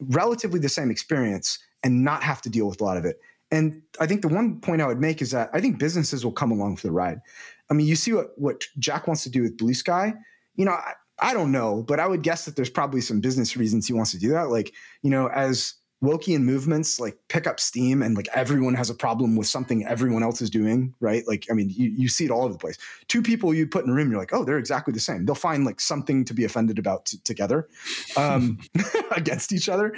relatively 0.00 0.60
the 0.60 0.68
same 0.68 0.90
experience 0.90 1.58
and 1.82 2.04
not 2.04 2.22
have 2.22 2.40
to 2.42 2.50
deal 2.50 2.68
with 2.68 2.80
a 2.80 2.84
lot 2.84 2.96
of 2.96 3.04
it. 3.04 3.20
And 3.50 3.82
I 3.98 4.06
think 4.06 4.22
the 4.22 4.28
one 4.28 4.60
point 4.60 4.80
I 4.80 4.86
would 4.86 5.00
make 5.00 5.20
is 5.20 5.32
that 5.32 5.50
I 5.52 5.60
think 5.60 5.78
businesses 5.78 6.24
will 6.24 6.32
come 6.32 6.52
along 6.52 6.76
for 6.76 6.86
the 6.86 6.92
ride. 6.92 7.20
I 7.68 7.74
mean, 7.74 7.86
you 7.86 7.96
see 7.96 8.12
what, 8.12 8.30
what 8.36 8.64
Jack 8.78 9.08
wants 9.08 9.24
to 9.24 9.30
do 9.30 9.42
with 9.42 9.56
Blue 9.56 9.74
Sky. 9.74 10.14
You 10.54 10.66
know, 10.66 10.72
I, 10.72 10.92
I 11.20 11.34
don't 11.34 11.52
know, 11.52 11.82
but 11.82 12.00
I 12.00 12.06
would 12.06 12.22
guess 12.22 12.44
that 12.44 12.54
there's 12.56 12.70
probably 12.70 13.00
some 13.00 13.20
business 13.20 13.56
reasons 13.56 13.86
he 13.86 13.92
wants 13.92 14.12
to 14.12 14.18
do 14.18 14.30
that. 14.30 14.50
Like, 14.50 14.72
you 15.02 15.10
know, 15.10 15.28
as 15.28 15.74
Wokean 16.02 16.40
movements 16.40 16.98
like 16.98 17.18
pick 17.28 17.46
up 17.46 17.60
steam 17.60 18.02
and 18.02 18.16
like 18.16 18.28
everyone 18.32 18.74
has 18.74 18.88
a 18.88 18.94
problem 18.94 19.36
with 19.36 19.46
something 19.46 19.84
everyone 19.86 20.22
else 20.22 20.40
is 20.40 20.48
doing, 20.48 20.94
right? 21.00 21.26
Like, 21.28 21.46
I 21.50 21.54
mean, 21.54 21.68
you, 21.68 21.90
you 21.90 22.08
see 22.08 22.24
it 22.24 22.30
all 22.30 22.44
over 22.44 22.54
the 22.54 22.58
place. 22.58 22.78
Two 23.08 23.20
people 23.20 23.52
you 23.52 23.66
put 23.66 23.84
in 23.84 23.90
a 23.90 23.94
room, 23.94 24.10
you're 24.10 24.18
like, 24.18 24.32
oh, 24.32 24.42
they're 24.42 24.56
exactly 24.56 24.92
the 24.92 25.00
same. 25.00 25.26
They'll 25.26 25.34
find 25.34 25.66
like 25.66 25.78
something 25.78 26.24
to 26.24 26.32
be 26.32 26.44
offended 26.44 26.78
about 26.78 27.04
t- 27.04 27.18
together 27.24 27.68
um, 28.16 28.58
against 29.16 29.52
each 29.52 29.68
other. 29.68 29.94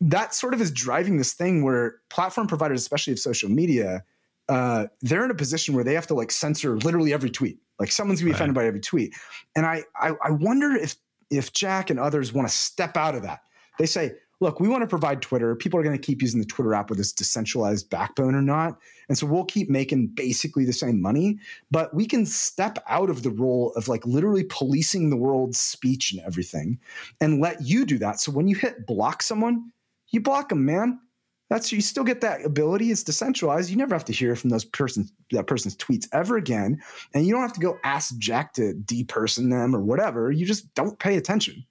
That 0.00 0.34
sort 0.34 0.54
of 0.54 0.60
is 0.60 0.70
driving 0.70 1.16
this 1.16 1.32
thing 1.32 1.64
where 1.64 1.96
platform 2.10 2.46
providers, 2.46 2.80
especially 2.80 3.12
of 3.12 3.18
social 3.18 3.50
media, 3.50 4.04
uh, 4.48 4.86
they're 5.02 5.24
in 5.24 5.32
a 5.32 5.34
position 5.34 5.74
where 5.74 5.82
they 5.82 5.94
have 5.94 6.06
to 6.06 6.14
like 6.14 6.30
censor 6.30 6.76
literally 6.76 7.12
every 7.12 7.30
tweet. 7.30 7.58
Like 7.80 7.90
someone's 7.90 8.20
gonna 8.20 8.26
be 8.26 8.32
right. 8.32 8.36
offended 8.36 8.54
by 8.54 8.66
every 8.66 8.80
tweet. 8.80 9.14
And 9.56 9.66
I, 9.66 9.82
I, 9.96 10.12
I 10.22 10.30
wonder 10.30 10.76
if 10.76 10.94
if 11.30 11.52
Jack 11.52 11.90
and 11.90 11.98
others 11.98 12.32
want 12.32 12.46
to 12.48 12.54
step 12.54 12.96
out 12.96 13.14
of 13.14 13.22
that. 13.22 13.40
They 13.78 13.86
say, 13.86 14.12
look, 14.44 14.60
we 14.60 14.68
want 14.68 14.82
to 14.82 14.86
provide 14.86 15.22
Twitter. 15.22 15.56
People 15.56 15.80
are 15.80 15.82
going 15.82 15.98
to 15.98 16.06
keep 16.06 16.20
using 16.20 16.38
the 16.38 16.46
Twitter 16.46 16.74
app 16.74 16.90
with 16.90 16.98
this 16.98 17.12
decentralized 17.12 17.88
backbone 17.88 18.34
or 18.34 18.42
not. 18.42 18.78
And 19.08 19.16
so 19.16 19.26
we'll 19.26 19.46
keep 19.46 19.70
making 19.70 20.08
basically 20.08 20.66
the 20.66 20.72
same 20.72 21.00
money, 21.00 21.38
but 21.70 21.94
we 21.94 22.04
can 22.04 22.26
step 22.26 22.78
out 22.86 23.08
of 23.08 23.22
the 23.22 23.30
role 23.30 23.72
of 23.74 23.88
like 23.88 24.04
literally 24.04 24.44
policing 24.44 25.08
the 25.08 25.16
world's 25.16 25.58
speech 25.58 26.12
and 26.12 26.20
everything 26.26 26.78
and 27.22 27.40
let 27.40 27.62
you 27.62 27.86
do 27.86 27.96
that. 27.98 28.20
So 28.20 28.32
when 28.32 28.46
you 28.46 28.54
hit 28.54 28.86
block 28.86 29.22
someone, 29.22 29.72
you 30.08 30.20
block 30.20 30.50
them, 30.50 30.66
man. 30.66 31.00
That's 31.48 31.72
you 31.72 31.80
still 31.80 32.04
get 32.04 32.20
that 32.20 32.44
ability. 32.44 32.90
It's 32.90 33.02
decentralized. 33.02 33.70
You 33.70 33.76
never 33.76 33.94
have 33.94 34.04
to 34.06 34.12
hear 34.12 34.36
from 34.36 34.50
those 34.50 34.64
person 34.64 35.08
that 35.30 35.46
person's 35.46 35.76
tweets 35.76 36.06
ever 36.12 36.36
again, 36.36 36.82
and 37.12 37.26
you 37.26 37.32
don't 37.32 37.42
have 37.42 37.52
to 37.52 37.60
go 37.60 37.78
ask 37.84 38.16
Jack 38.18 38.54
to 38.54 38.74
deperson 38.74 39.50
them 39.50 39.74
or 39.76 39.80
whatever. 39.80 40.32
You 40.32 40.46
just 40.46 40.74
don't 40.74 40.98
pay 40.98 41.16
attention. 41.16 41.64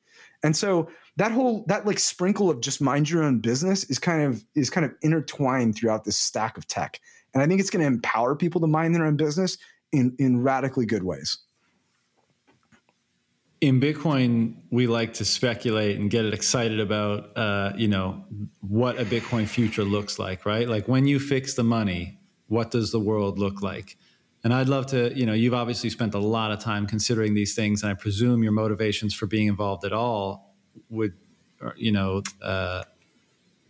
And 0.43 0.55
so 0.55 0.89
that 1.17 1.31
whole 1.31 1.63
that 1.67 1.85
like 1.85 1.99
sprinkle 1.99 2.49
of 2.49 2.61
just 2.61 2.81
mind 2.81 3.09
your 3.09 3.23
own 3.23 3.39
business 3.39 3.83
is 3.85 3.99
kind 3.99 4.23
of 4.23 4.43
is 4.55 4.69
kind 4.69 4.85
of 4.85 4.93
intertwined 5.01 5.75
throughout 5.75 6.05
this 6.05 6.17
stack 6.17 6.57
of 6.57 6.67
tech. 6.67 6.99
And 7.33 7.41
I 7.41 7.47
think 7.47 7.59
it's 7.59 7.69
going 7.69 7.81
to 7.81 7.87
empower 7.87 8.35
people 8.35 8.61
to 8.61 8.67
mind 8.67 8.95
their 8.95 9.05
own 9.05 9.15
business 9.15 9.57
in 9.91 10.15
in 10.17 10.41
radically 10.41 10.85
good 10.85 11.03
ways. 11.03 11.37
In 13.61 13.79
Bitcoin, 13.79 14.55
we 14.71 14.87
like 14.87 15.13
to 15.13 15.25
speculate 15.25 15.97
and 15.97 16.09
get 16.09 16.25
excited 16.25 16.81
about, 16.81 17.37
uh, 17.37 17.71
you 17.77 17.87
know, 17.87 18.25
what 18.59 18.99
a 18.99 19.05
Bitcoin 19.05 19.47
future 19.47 19.85
looks 19.85 20.19
like, 20.19 20.45
right? 20.45 20.67
Like 20.67 20.89
when 20.89 21.07
you 21.07 21.17
fix 21.17 21.53
the 21.53 21.63
money, 21.63 22.19
what 22.47 22.71
does 22.71 22.91
the 22.91 22.99
world 22.99 23.39
look 23.39 23.61
like? 23.61 23.97
And 24.43 24.53
I'd 24.53 24.67
love 24.67 24.87
to, 24.87 25.17
you 25.17 25.25
know, 25.25 25.31
you've 25.31 25.53
obviously 25.53 25.89
spent 25.89 26.13
a 26.13 26.19
lot 26.19 26.51
of 26.51 26.59
time 26.59 26.85
considering 26.85 27.35
these 27.35 27.55
things, 27.55 27.83
and 27.83 27.89
I 27.89 27.93
presume 27.93 28.43
your 28.43 28.51
motivations 28.51 29.13
for 29.13 29.27
being 29.27 29.47
involved 29.47 29.85
at 29.85 29.93
all 29.93 30.52
would, 30.89 31.13
you 31.75 31.91
know, 31.91 32.21
uh, 32.41 32.83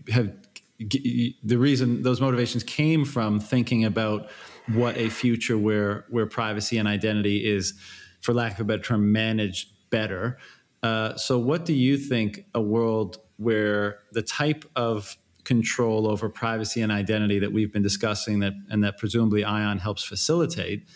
have 0.09 0.31
the 0.79 1.55
reason 1.57 2.01
those 2.03 2.19
motivations 2.19 2.63
came 2.63 3.05
from 3.05 3.39
thinking 3.39 3.85
about 3.85 4.29
what 4.73 4.97
a 4.97 5.09
future 5.09 5.57
where 5.57 6.05
where 6.09 6.25
privacy 6.25 6.77
and 6.77 6.87
identity 6.87 7.45
is, 7.45 7.73
for 8.21 8.33
lack 8.33 8.53
of 8.53 8.61
a 8.61 8.63
better 8.63 8.81
term, 8.81 9.11
managed 9.11 9.69
better. 9.89 10.37
Uh, 10.81 11.15
so, 11.15 11.37
what 11.37 11.65
do 11.65 11.73
you 11.73 11.97
think 11.97 12.45
a 12.53 12.61
world 12.61 13.17
where 13.37 13.99
the 14.11 14.21
type 14.21 14.65
of 14.75 15.17
control 15.43 16.07
over 16.09 16.29
privacy 16.29 16.81
and 16.81 16.91
identity 16.91 17.39
that 17.39 17.51
we've 17.51 17.71
been 17.71 17.83
discussing 17.83 18.39
that 18.39 18.53
and 18.69 18.83
that 18.83 18.97
presumably 18.97 19.43
ion 19.43 19.77
helps 19.79 20.03
facilitate 20.03 20.87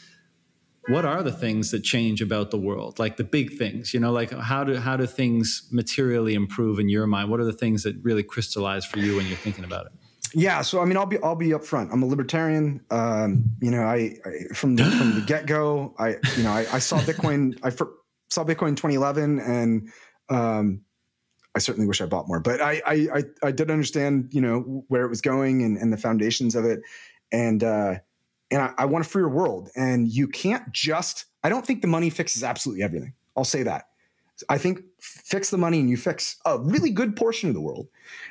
what 0.87 1.05
are 1.05 1.21
the 1.21 1.31
things 1.31 1.71
that 1.71 1.83
change 1.83 2.21
about 2.21 2.51
the 2.51 2.57
world? 2.57 2.99
Like 2.99 3.17
the 3.17 3.23
big 3.23 3.57
things 3.57 3.93
you 3.93 3.99
know 3.99 4.11
like 4.11 4.31
how 4.31 4.63
do 4.63 4.75
how 4.77 4.97
do 4.97 5.05
things 5.05 5.67
materially 5.71 6.33
improve 6.33 6.79
in 6.79 6.89
your 6.89 7.07
mind? 7.07 7.29
What 7.29 7.39
are 7.39 7.45
the 7.45 7.53
things 7.53 7.83
that 7.83 7.95
really 8.01 8.23
crystallize 8.23 8.85
for 8.85 8.99
you 8.99 9.15
when 9.15 9.27
you're 9.27 9.37
thinking 9.37 9.63
about 9.63 9.87
it? 9.87 9.91
Yeah 10.33 10.61
so 10.61 10.81
i 10.81 10.85
mean 10.85 10.97
i'll 10.97 11.05
be 11.05 11.17
i'll 11.19 11.35
be 11.35 11.49
upfront. 11.49 11.91
I'm 11.91 12.03
a 12.03 12.05
libertarian. 12.05 12.81
Um, 12.91 13.45
you 13.61 13.71
know 13.71 13.83
I, 13.83 14.17
I, 14.25 14.53
from 14.53 14.75
the 14.75 14.83
from 14.83 15.15
the 15.15 15.21
get-go 15.21 15.95
i 15.99 16.09
you 16.35 16.43
know 16.43 16.51
i, 16.51 16.65
I 16.71 16.79
saw 16.79 16.99
bitcoin 16.99 17.57
i 17.63 17.69
saw 17.69 18.43
bitcoin 18.43 18.69
in 18.69 18.75
2011 18.75 19.39
and 19.39 19.89
um, 20.29 20.81
I 21.55 21.59
certainly 21.59 21.87
wish 21.87 22.01
I 22.01 22.05
bought 22.05 22.27
more, 22.27 22.39
but 22.39 22.61
I, 22.61 22.81
I, 22.85 23.23
I, 23.41 23.51
did 23.51 23.71
understand, 23.71 24.29
you 24.31 24.41
know, 24.41 24.83
where 24.89 25.05
it 25.05 25.09
was 25.09 25.21
going 25.21 25.63
and, 25.63 25.77
and 25.77 25.91
the 25.91 25.97
foundations 25.97 26.53
of 26.53 26.65
it. 26.65 26.81
And, 27.31 27.63
uh, 27.63 27.95
and 28.51 28.61
I, 28.61 28.73
I 28.77 28.85
want 28.85 29.05
a 29.05 29.09
freer 29.09 29.29
world. 29.29 29.69
And 29.75 30.07
you 30.07 30.27
can't 30.27 30.71
just, 30.71 31.25
I 31.43 31.49
don't 31.49 31.65
think 31.65 31.81
the 31.81 31.87
money 31.87 32.09
fixes 32.09 32.43
absolutely 32.43 32.83
everything. 32.83 33.13
I'll 33.35 33.43
say 33.43 33.63
that. 33.63 33.87
I 34.49 34.57
think 34.57 34.81
fix 34.99 35.49
the 35.49 35.57
money 35.57 35.79
and 35.79 35.89
you 35.89 35.97
fix 35.97 36.37
a 36.45 36.59
really 36.59 36.91
good 36.91 37.15
portion 37.15 37.49
of 37.49 37.55
the 37.55 37.61
world. 37.61 37.87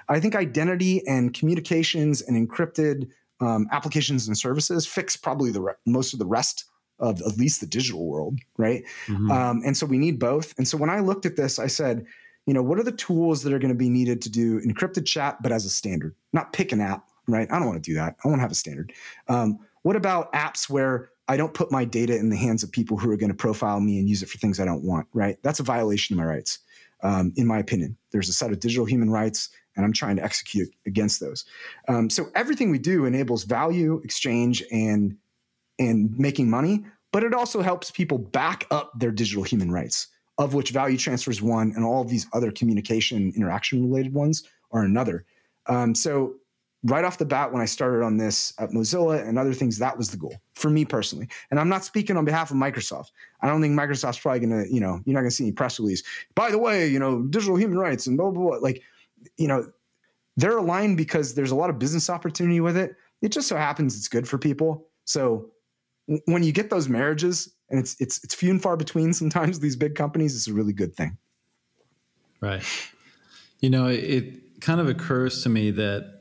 I 0.09 0.21
think 0.21 0.37
identity 0.37 1.07
and 1.07 1.35
communications 1.35 2.23
and 2.23 2.49
encrypted 2.49 3.09
um, 3.41 3.67
applications 3.73 4.29
and 4.29 4.39
services 4.39 4.87
fix 4.87 5.17
probably 5.17 5.51
the 5.51 5.61
re- 5.61 5.75
most 5.85 6.13
of 6.13 6.19
the 6.19 6.27
rest 6.27 6.65
of 6.99 7.21
at 7.21 7.37
least 7.37 7.61
the 7.61 7.67
digital 7.67 8.07
world, 8.07 8.39
right? 8.57 8.83
Mm-hmm. 9.07 9.31
Um, 9.31 9.63
and 9.67 9.77
so 9.77 9.85
we 9.85 9.99
need 9.99 10.19
both. 10.19 10.55
And 10.57 10.67
so 10.67 10.79
when 10.79 10.89
I 10.89 11.01
looked 11.01 11.27
at 11.27 11.37
this, 11.37 11.59
I 11.59 11.67
said, 11.67 12.07
you 12.47 12.55
know, 12.55 12.63
what 12.63 12.79
are 12.79 12.85
the 12.85 12.93
tools 12.93 13.43
that 13.43 13.53
are 13.53 13.59
going 13.59 13.73
to 13.73 13.79
be 13.79 13.89
needed 13.89 14.23
to 14.23 14.31
do 14.31 14.61
encrypted 14.61 15.05
chat, 15.05 15.43
but 15.43 15.53
as 15.53 15.65
a 15.65 15.71
standard, 15.71 16.15
not 16.33 16.53
pick 16.53 16.73
an 16.73 16.81
app, 16.81 17.09
right? 17.27 17.49
I 17.51 17.59
don't 17.59 17.67
want 17.67 17.83
to 17.83 17.91
do 17.91 17.95
that. 17.97 18.17
I 18.25 18.29
want 18.29 18.39
to 18.39 18.43
have 18.43 18.53
a 18.53 18.55
standard. 18.55 18.93
Um, 19.29 19.59
what 19.87 19.95
about 19.95 20.33
apps 20.33 20.69
where 20.69 21.11
I 21.29 21.37
don't 21.37 21.55
put 21.55 21.71
my 21.71 21.85
data 21.85 22.17
in 22.17 22.29
the 22.29 22.37
hands 22.37 22.65
of 22.65 22.73
people 22.73 22.97
who 22.97 23.09
are 23.13 23.17
going 23.17 23.31
to 23.31 23.37
profile 23.37 23.79
me 23.79 24.01
and 24.01 24.09
use 24.09 24.21
it 24.21 24.29
for 24.29 24.37
things 24.37 24.59
I 24.59 24.65
don't 24.65 24.83
want, 24.83 25.07
right? 25.13 25.37
That's 25.45 25.61
a 25.61 25.63
violation 25.63 26.15
of 26.15 26.19
my 26.19 26.25
rights, 26.25 26.59
um, 27.05 27.33
in 27.37 27.47
my 27.47 27.61
opinion. 27.61 27.97
There's 28.11 28.29
a 28.29 28.33
set 28.33 28.51
of 28.51 28.59
digital 28.59 28.85
human 28.85 29.11
rights, 29.11 29.49
and 29.77 29.85
I'm 29.85 29.93
trying 29.93 30.17
to 30.17 30.25
execute 30.25 30.69
against 30.87 31.21
those. 31.21 31.45
Um, 31.87 32.11
so 32.11 32.27
everything 32.35 32.73
we 32.73 32.81
do 32.81 33.05
enables 33.05 33.45
value 33.45 34.01
exchange 34.03 34.65
and 34.73 35.17
and 35.79 36.19
making 36.19 36.51
money, 36.51 36.85
but 37.13 37.23
it 37.23 37.33
also 37.33 37.63
helps 37.63 37.93
people 37.93 38.19
back 38.19 38.67
up 38.73 38.91
their 38.99 39.13
digital 39.13 39.45
human 39.45 39.71
rights 39.71 40.09
of 40.39 40.53
which 40.53 40.71
value 40.71 40.99
transfer 40.99 41.31
is 41.31 41.41
one, 41.41 41.73
and 41.77 41.85
all 41.85 42.03
of 42.03 42.09
these 42.09 42.27
other 42.33 42.51
communication 42.51 43.33
interaction 43.37 43.89
related 43.89 44.13
ones 44.13 44.43
are 44.73 44.83
another. 44.83 45.25
Um, 45.69 45.95
so 45.95 46.35
right 46.87 47.05
off 47.05 47.19
the 47.19 47.25
bat, 47.25 47.53
when 47.53 47.63
I 47.63 47.65
started 47.65 48.05
on 48.05 48.17
this 48.17 48.53
at 48.59 48.71
Mozilla 48.71 49.27
and 49.27 49.39
other 49.39 49.53
things, 49.53 49.79
that 49.79 49.97
was 49.97 50.11
the 50.11 50.17
goal 50.17 50.35
for 50.55 50.71
me 50.71 50.85
personally. 50.85 51.29
And 51.51 51.61
I'm 51.61 51.69
not 51.69 51.85
speaking 51.85 52.17
on 52.17 52.25
behalf 52.25 52.51
of 52.51 52.57
Microsoft. 52.57 53.11
I 53.41 53.49
don't 53.49 53.61
think 53.61 53.79
Microsoft's 53.79 54.19
probably 54.19 54.41
going 54.41 54.65
to, 54.65 54.73
you 54.73 54.81
know, 54.81 55.01
you're 55.05 55.15
not 55.15 55.21
going 55.21 55.31
to 55.31 55.37
see 55.37 55.45
any 55.45 55.53
press 55.53 55.79
release. 55.79 56.03
By 56.35 56.51
the 56.51 56.59
way, 56.59 56.87
you 56.87 56.99
know, 56.99 57.23
digital 57.23 57.57
human 57.57 57.79
rights 57.79 58.07
and 58.07 58.17
blah, 58.17 58.31
blah, 58.31 58.51
blah. 58.51 58.59
Like, 58.59 58.83
you 59.37 59.49
know, 59.49 59.71
they're 60.37 60.59
aligned 60.59 60.97
because 60.97 61.35
there's 61.35 61.51
a 61.51 61.57
lot 61.57 61.71
of 61.71 61.79
business 61.79 62.11
opportunity 62.11 62.61
with 62.61 62.77
it. 62.77 62.97
It 63.23 63.31
just 63.31 63.49
so 63.49 63.57
happens 63.57 63.97
it's 63.97 64.09
good 64.09 64.29
for 64.29 64.39
people. 64.39 64.87
So 65.05 65.51
when 66.27 66.43
you 66.43 66.53
get 66.53 66.71
those 66.71 66.89
marriages, 66.89 67.53
and 67.69 67.81
it's 67.81 67.97
it's 68.01 68.23
it's 68.23 68.35
few 68.35 68.51
and 68.51 68.63
far 68.63 68.77
between 68.77 69.13
sometimes 69.13 69.59
these 69.59 69.75
big 69.77 69.95
companies, 69.95 70.37
it's 70.37 70.47
a 70.47 70.53
really 70.53 70.73
good 70.73 70.95
thing. 70.95 71.17
Right. 72.41 72.63
You 73.61 73.71
know, 73.71 73.87
it 73.87 74.61
kind 74.61 74.81
of 74.81 74.89
occurs 74.89 75.43
to 75.43 75.49
me 75.49 75.71
that 75.73 76.16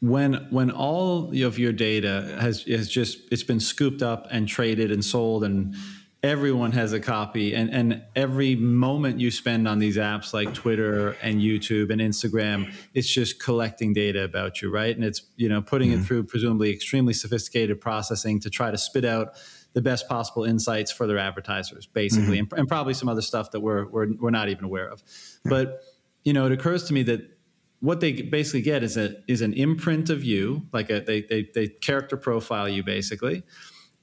when 0.00 0.46
when 0.50 0.70
all 0.70 1.30
of 1.30 1.58
your 1.58 1.72
data 1.72 2.36
has 2.40 2.62
has 2.62 2.88
just 2.88 3.18
it's 3.32 3.42
been 3.42 3.60
scooped 3.60 4.02
up 4.02 4.26
and 4.30 4.46
traded 4.46 4.90
and 4.90 5.04
sold 5.04 5.42
and 5.44 5.74
everyone 6.22 6.72
has 6.72 6.92
a 6.92 7.00
copy 7.00 7.54
and 7.54 7.70
and 7.70 8.02
every 8.14 8.56
moment 8.56 9.20
you 9.20 9.30
spend 9.30 9.66
on 9.66 9.78
these 9.78 9.96
apps 9.96 10.34
like 10.34 10.52
Twitter 10.52 11.10
and 11.22 11.40
YouTube 11.40 11.90
and 11.90 12.00
Instagram 12.00 12.72
it's 12.94 13.08
just 13.08 13.42
collecting 13.42 13.92
data 13.92 14.22
about 14.22 14.60
you 14.60 14.70
right 14.70 14.94
and 14.94 15.04
it's 15.04 15.22
you 15.36 15.48
know 15.48 15.62
putting 15.62 15.90
mm-hmm. 15.90 16.02
it 16.02 16.04
through 16.04 16.24
presumably 16.24 16.70
extremely 16.70 17.14
sophisticated 17.14 17.80
processing 17.80 18.38
to 18.40 18.50
try 18.50 18.70
to 18.70 18.78
spit 18.78 19.04
out 19.04 19.34
the 19.72 19.82
best 19.82 20.08
possible 20.08 20.44
insights 20.44 20.90
for 20.90 21.06
their 21.06 21.18
advertisers 21.18 21.86
basically 21.86 22.38
mm-hmm. 22.38 22.52
and, 22.52 22.60
and, 22.60 22.68
probably 22.68 22.94
some 22.94 23.08
other 23.08 23.22
stuff 23.22 23.50
that 23.50 23.60
we're, 23.60 23.86
we're 23.86 24.08
we're 24.18 24.30
not 24.30 24.48
even 24.48 24.64
aware 24.64 24.88
of 24.88 25.02
but 25.44 25.82
you 26.24 26.32
know 26.32 26.44
it 26.46 26.52
occurs 26.52 26.84
to 26.84 26.92
me 26.92 27.02
that 27.02 27.35
what 27.80 28.00
they 28.00 28.12
basically 28.12 28.62
get 28.62 28.82
is 28.82 28.96
a 28.96 29.16
is 29.28 29.42
an 29.42 29.52
imprint 29.52 30.10
of 30.10 30.24
you 30.24 30.62
like 30.72 30.90
a 30.90 31.00
they 31.00 31.22
they, 31.22 31.48
they 31.54 31.68
character 31.68 32.16
profile 32.16 32.68
you 32.68 32.82
basically 32.82 33.42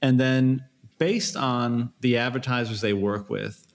and 0.00 0.20
then 0.20 0.64
based 0.98 1.36
on 1.36 1.92
the 2.00 2.16
advertisers 2.16 2.80
they 2.80 2.92
work 2.92 3.28
with, 3.30 3.66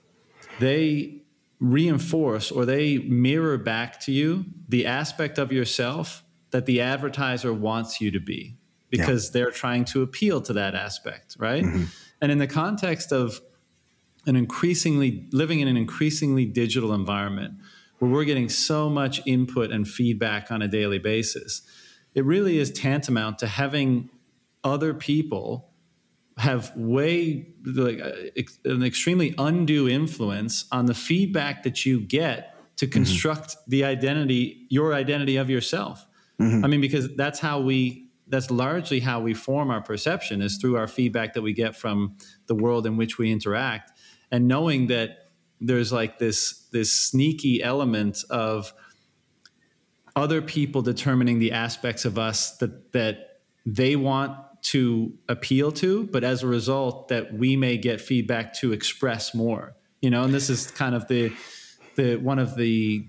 they 0.58 1.22
reinforce 1.58 2.50
or 2.50 2.64
they 2.64 2.98
mirror 2.98 3.58
back 3.58 4.00
to 4.00 4.12
you 4.12 4.44
the 4.68 4.86
aspect 4.86 5.38
of 5.38 5.52
yourself 5.52 6.24
that 6.52 6.66
the 6.66 6.80
advertiser 6.80 7.52
wants 7.52 8.00
you 8.00 8.10
to 8.10 8.20
be 8.20 8.56
because 8.88 9.26
yeah. 9.26 9.30
they're 9.34 9.50
trying 9.50 9.84
to 9.84 10.02
appeal 10.02 10.40
to 10.40 10.54
that 10.54 10.74
aspect, 10.74 11.36
right? 11.38 11.64
Mm-hmm. 11.64 11.84
And 12.22 12.32
in 12.32 12.38
the 12.38 12.46
context 12.46 13.12
of 13.12 13.40
an 14.26 14.36
increasingly 14.36 15.28
living 15.32 15.60
in 15.60 15.68
an 15.68 15.76
increasingly 15.76 16.46
digital 16.46 16.94
environment 16.94 17.54
where 18.00 18.10
we're 18.10 18.24
getting 18.24 18.48
so 18.48 18.90
much 18.90 19.20
input 19.26 19.70
and 19.70 19.86
feedback 19.86 20.50
on 20.50 20.62
a 20.62 20.68
daily 20.68 20.98
basis, 20.98 21.62
it 22.14 22.24
really 22.24 22.58
is 22.58 22.72
tantamount 22.72 23.38
to 23.38 23.46
having 23.46 24.10
other 24.64 24.92
people 24.92 25.70
have 26.38 26.74
way 26.74 27.46
like 27.66 28.00
uh, 28.00 28.12
an 28.64 28.82
extremely 28.82 29.34
undue 29.36 29.86
influence 29.88 30.64
on 30.72 30.86
the 30.86 30.94
feedback 30.94 31.62
that 31.62 31.84
you 31.84 32.00
get 32.00 32.54
to 32.76 32.86
mm-hmm. 32.86 32.94
construct 32.94 33.50
mm-hmm. 33.50 33.70
the 33.70 33.84
identity, 33.84 34.66
your 34.70 34.94
identity 34.94 35.36
of 35.36 35.50
yourself. 35.50 36.06
Mm-hmm. 36.40 36.64
I 36.64 36.68
mean, 36.68 36.80
because 36.80 37.14
that's 37.14 37.38
how 37.38 37.60
we 37.60 38.06
that's 38.26 38.50
largely 38.50 39.00
how 39.00 39.20
we 39.20 39.34
form 39.34 39.70
our 39.70 39.82
perception 39.82 40.40
is 40.40 40.56
through 40.56 40.76
our 40.76 40.86
feedback 40.86 41.34
that 41.34 41.42
we 41.42 41.52
get 41.52 41.76
from 41.76 42.16
the 42.46 42.54
world 42.54 42.86
in 42.86 42.96
which 42.96 43.18
we 43.18 43.30
interact 43.30 43.90
and 44.30 44.46
knowing 44.46 44.86
that 44.86 45.19
there's 45.60 45.92
like 45.92 46.18
this 46.18 46.66
this 46.72 46.92
sneaky 46.92 47.62
element 47.62 48.24
of 48.30 48.72
other 50.16 50.42
people 50.42 50.82
determining 50.82 51.38
the 51.38 51.52
aspects 51.52 52.04
of 52.04 52.18
us 52.18 52.56
that 52.58 52.92
that 52.92 53.40
they 53.66 53.96
want 53.96 54.36
to 54.62 55.12
appeal 55.28 55.72
to 55.72 56.04
but 56.08 56.24
as 56.24 56.42
a 56.42 56.46
result 56.46 57.08
that 57.08 57.32
we 57.32 57.56
may 57.56 57.78
get 57.78 58.00
feedback 58.00 58.52
to 58.52 58.72
express 58.72 59.34
more 59.34 59.74
you 60.00 60.10
know? 60.10 60.24
And 60.24 60.34
this 60.34 60.50
is 60.50 60.70
kind 60.70 60.94
of 60.94 61.06
the 61.08 61.32
the 61.96 62.16
one 62.16 62.38
of 62.38 62.56
the 62.56 63.06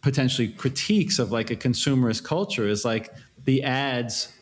potentially 0.00 0.48
critiques 0.48 1.18
of 1.18 1.32
like 1.32 1.50
a 1.50 1.56
consumerist 1.56 2.24
culture 2.24 2.66
is 2.66 2.84
like 2.84 3.12
the 3.44 3.62
ads 3.62 4.32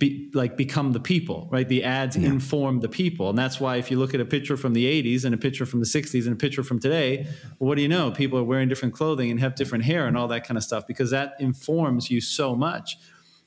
be, 0.00 0.30
like 0.32 0.56
become 0.56 0.92
the 0.92 0.98
people, 0.98 1.46
right? 1.52 1.68
The 1.68 1.84
ads 1.84 2.16
yeah. 2.16 2.26
inform 2.26 2.80
the 2.80 2.88
people, 2.88 3.28
and 3.28 3.38
that's 3.38 3.60
why 3.60 3.76
if 3.76 3.90
you 3.90 3.98
look 3.98 4.14
at 4.14 4.20
a 4.20 4.24
picture 4.24 4.56
from 4.56 4.72
the 4.72 4.86
'80s 4.86 5.24
and 5.24 5.34
a 5.34 5.38
picture 5.38 5.66
from 5.66 5.78
the 5.78 5.86
'60s 5.86 6.24
and 6.24 6.32
a 6.32 6.36
picture 6.36 6.64
from 6.64 6.80
today, 6.80 7.26
well, 7.58 7.68
what 7.68 7.76
do 7.76 7.82
you 7.82 7.88
know? 7.88 8.10
People 8.10 8.38
are 8.38 8.42
wearing 8.42 8.68
different 8.68 8.94
clothing 8.94 9.30
and 9.30 9.38
have 9.38 9.54
different 9.54 9.84
hair 9.84 10.06
and 10.08 10.16
all 10.16 10.26
that 10.28 10.44
kind 10.44 10.56
of 10.56 10.64
stuff 10.64 10.86
because 10.86 11.10
that 11.10 11.34
informs 11.38 12.10
you 12.10 12.20
so 12.20 12.56
much. 12.56 12.96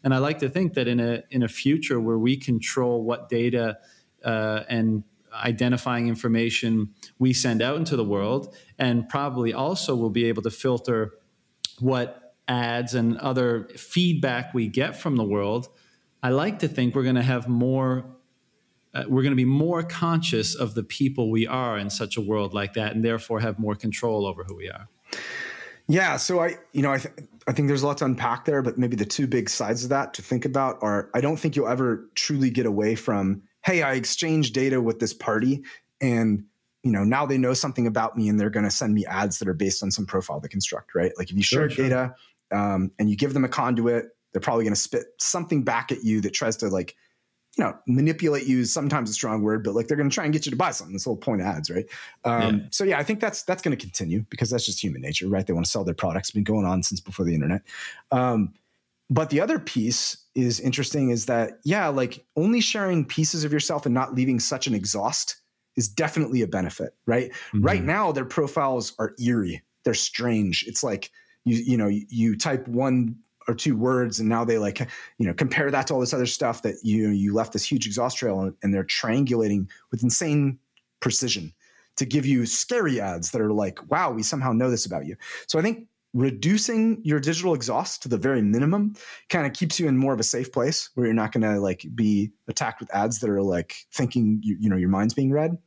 And 0.03 0.13
I 0.13 0.19
like 0.19 0.39
to 0.39 0.49
think 0.49 0.75
that 0.75 0.87
in 0.87 0.99
a 0.99 1.23
in 1.31 1.41
a 1.41 1.47
future 1.47 1.99
where 1.99 2.19
we 2.19 2.37
control 2.37 3.03
what 3.03 3.29
data 3.29 3.79
uh, 4.23 4.61
and 4.69 5.03
identifying 5.33 6.07
information 6.07 6.93
we 7.17 7.33
send 7.33 7.63
out 7.63 7.77
into 7.77 7.95
the 7.95 8.05
world, 8.05 8.55
and 8.77 9.09
probably 9.09 9.53
also 9.53 9.95
will 9.95 10.11
be 10.11 10.25
able 10.25 10.43
to 10.43 10.51
filter 10.51 11.13
what 11.79 12.35
ads 12.47 12.93
and 12.93 13.17
other 13.17 13.69
feedback 13.75 14.53
we 14.53 14.67
get 14.67 14.95
from 14.95 15.15
the 15.15 15.23
world 15.23 15.67
I 16.23 16.29
like 16.29 16.59
to 16.59 16.69
think 16.69 16.95
we're 16.95 17.03
going 17.03 17.15
to 17.15 17.21
have 17.21 17.47
more 17.47 18.05
uh, 18.93 19.03
we're 19.07 19.23
going 19.23 19.31
to 19.31 19.35
be 19.35 19.45
more 19.45 19.81
conscious 19.81 20.55
of 20.55 20.75
the 20.75 20.83
people 20.83 21.31
we 21.31 21.47
are 21.47 21.77
in 21.77 21.89
such 21.89 22.15
a 22.15 22.21
world 22.21 22.53
like 22.53 22.73
that 22.73 22.93
and 22.93 23.03
therefore 23.03 23.39
have 23.39 23.57
more 23.59 23.75
control 23.75 24.25
over 24.25 24.43
who 24.43 24.55
we 24.55 24.69
are 24.69 24.87
yeah 25.87 26.15
so 26.15 26.39
i 26.39 26.55
you 26.71 26.81
know 26.81 26.93
i, 26.93 26.97
th- 26.97 27.13
I 27.47 27.51
think 27.51 27.67
there's 27.67 27.81
a 27.81 27.87
lot 27.87 27.97
to 27.97 28.05
unpack 28.05 28.45
there 28.45 28.61
but 28.61 28.77
maybe 28.77 28.95
the 28.95 29.05
two 29.05 29.27
big 29.27 29.49
sides 29.49 29.83
of 29.83 29.89
that 29.89 30.13
to 30.13 30.21
think 30.21 30.45
about 30.45 30.77
are 30.81 31.09
i 31.13 31.21
don't 31.21 31.37
think 31.37 31.55
you'll 31.55 31.67
ever 31.67 32.07
truly 32.15 32.49
get 32.49 32.65
away 32.65 32.95
from 32.95 33.41
hey 33.65 33.81
i 33.81 33.93
exchanged 33.93 34.53
data 34.53 34.79
with 34.79 34.99
this 34.99 35.13
party 35.13 35.63
and 35.99 36.43
you 36.83 36.91
know 36.91 37.03
now 37.03 37.25
they 37.25 37.37
know 37.37 37.53
something 37.53 37.87
about 37.87 38.15
me 38.15 38.29
and 38.29 38.39
they're 38.39 38.49
going 38.49 38.65
to 38.65 38.71
send 38.71 38.93
me 38.93 39.05
ads 39.07 39.39
that 39.39 39.47
are 39.47 39.53
based 39.53 39.81
on 39.83 39.91
some 39.91 40.05
profile 40.05 40.39
they 40.39 40.47
construct 40.47 40.93
right 40.93 41.11
like 41.17 41.29
if 41.31 41.35
you 41.35 41.43
share 41.43 41.69
sure. 41.69 41.89
data 41.89 42.15
um, 42.51 42.91
and 42.99 43.09
you 43.09 43.15
give 43.15 43.33
them 43.33 43.43
a 43.43 43.49
conduit 43.49 44.12
they're 44.33 44.41
probably 44.41 44.65
going 44.65 44.73
to 44.73 44.79
spit 44.79 45.05
something 45.19 45.63
back 45.63 45.91
at 45.91 46.03
you 46.03 46.19
that 46.21 46.33
tries 46.33 46.57
to 46.57 46.67
like 46.67 46.95
you 47.57 47.63
know 47.63 47.77
manipulate 47.87 48.47
you 48.47 48.65
sometimes 48.65 49.09
a 49.09 49.13
strong 49.13 49.41
word 49.43 49.63
but 49.63 49.75
like 49.75 49.87
they're 49.87 49.97
going 49.97 50.09
to 50.09 50.13
try 50.13 50.23
and 50.23 50.33
get 50.33 50.45
you 50.45 50.49
to 50.49 50.55
buy 50.55 50.71
something. 50.71 50.93
This 50.93 51.05
whole 51.05 51.17
point 51.17 51.41
of 51.41 51.47
ads 51.47 51.69
right? 51.69 51.85
Um, 52.25 52.41
yeah. 52.41 52.65
so 52.71 52.83
yeah 52.83 52.99
i 52.99 53.03
think 53.03 53.19
that's 53.19 53.43
that's 53.43 53.61
going 53.61 53.75
to 53.75 53.81
continue 53.81 54.25
because 54.29 54.49
that's 54.49 54.65
just 54.65 54.83
human 54.83 55.01
nature 55.01 55.27
right? 55.27 55.45
They 55.45 55.53
want 55.53 55.65
to 55.65 55.71
sell 55.71 55.83
their 55.83 55.93
products. 55.93 56.29
It's 56.29 56.33
been 56.33 56.43
going 56.43 56.65
on 56.65 56.83
since 56.83 56.99
before 56.99 57.25
the 57.25 57.33
internet. 57.33 57.61
Um, 58.11 58.53
but 59.09 59.29
the 59.29 59.41
other 59.41 59.59
piece 59.59 60.17
is 60.33 60.59
interesting 60.59 61.09
is 61.09 61.27
that 61.27 61.59
yeah 61.63 61.87
like 61.87 62.25
only 62.35 62.61
sharing 62.61 63.05
pieces 63.05 63.43
of 63.43 63.53
yourself 63.53 63.85
and 63.85 63.93
not 63.93 64.15
leaving 64.15 64.39
such 64.39 64.65
an 64.65 64.73
exhaust 64.73 65.37
is 65.75 65.87
definitely 65.87 66.41
a 66.41 66.47
benefit 66.47 66.95
right? 67.05 67.31
Mm-hmm. 67.31 67.61
right 67.61 67.83
now 67.83 68.11
their 68.11 68.25
profiles 68.25 68.93
are 68.97 69.13
eerie. 69.23 69.61
They're 69.83 69.93
strange. 69.93 70.63
It's 70.67 70.83
like 70.83 71.11
you 71.45 71.57
you 71.57 71.77
know 71.77 71.87
you, 71.87 72.05
you 72.09 72.37
type 72.37 72.67
one 72.67 73.17
or 73.47 73.53
two 73.53 73.75
words 73.75 74.19
and 74.19 74.29
now 74.29 74.43
they 74.43 74.57
like 74.57 74.79
you 75.17 75.27
know 75.27 75.33
compare 75.33 75.69
that 75.71 75.87
to 75.87 75.93
all 75.93 75.99
this 75.99 76.13
other 76.13 76.25
stuff 76.25 76.61
that 76.61 76.75
you 76.83 77.09
you 77.09 77.33
left 77.33 77.53
this 77.53 77.69
huge 77.69 77.85
exhaust 77.85 78.17
trail 78.17 78.41
and, 78.41 78.55
and 78.63 78.73
they're 78.73 78.83
triangulating 78.83 79.67
with 79.91 80.03
insane 80.03 80.57
precision 80.99 81.53
to 81.95 82.05
give 82.05 82.25
you 82.25 82.45
scary 82.45 82.99
ads 82.99 83.31
that 83.31 83.41
are 83.41 83.51
like 83.51 83.79
wow 83.91 84.11
we 84.11 84.23
somehow 84.23 84.51
know 84.51 84.69
this 84.69 84.85
about 84.85 85.05
you. 85.05 85.15
So 85.47 85.59
i 85.59 85.61
think 85.61 85.87
reducing 86.13 87.01
your 87.03 87.19
digital 87.19 87.55
exhaust 87.55 88.03
to 88.03 88.07
the 88.07 88.17
very 88.17 88.41
minimum 88.41 88.95
kind 89.29 89.47
of 89.47 89.53
keeps 89.53 89.79
you 89.79 89.87
in 89.87 89.97
more 89.97 90.13
of 90.13 90.19
a 90.19 90.23
safe 90.23 90.51
place 90.51 90.91
where 90.93 91.07
you're 91.07 91.13
not 91.15 91.31
going 91.31 91.41
to 91.41 91.59
like 91.59 91.87
be 91.95 92.31
attacked 92.47 92.79
with 92.79 92.93
ads 92.93 93.19
that 93.19 93.31
are 93.31 93.41
like 93.41 93.75
thinking 93.91 94.39
you, 94.43 94.55
you 94.59 94.69
know 94.69 94.77
your 94.77 94.89
mind's 94.89 95.15
being 95.15 95.31
read. 95.31 95.57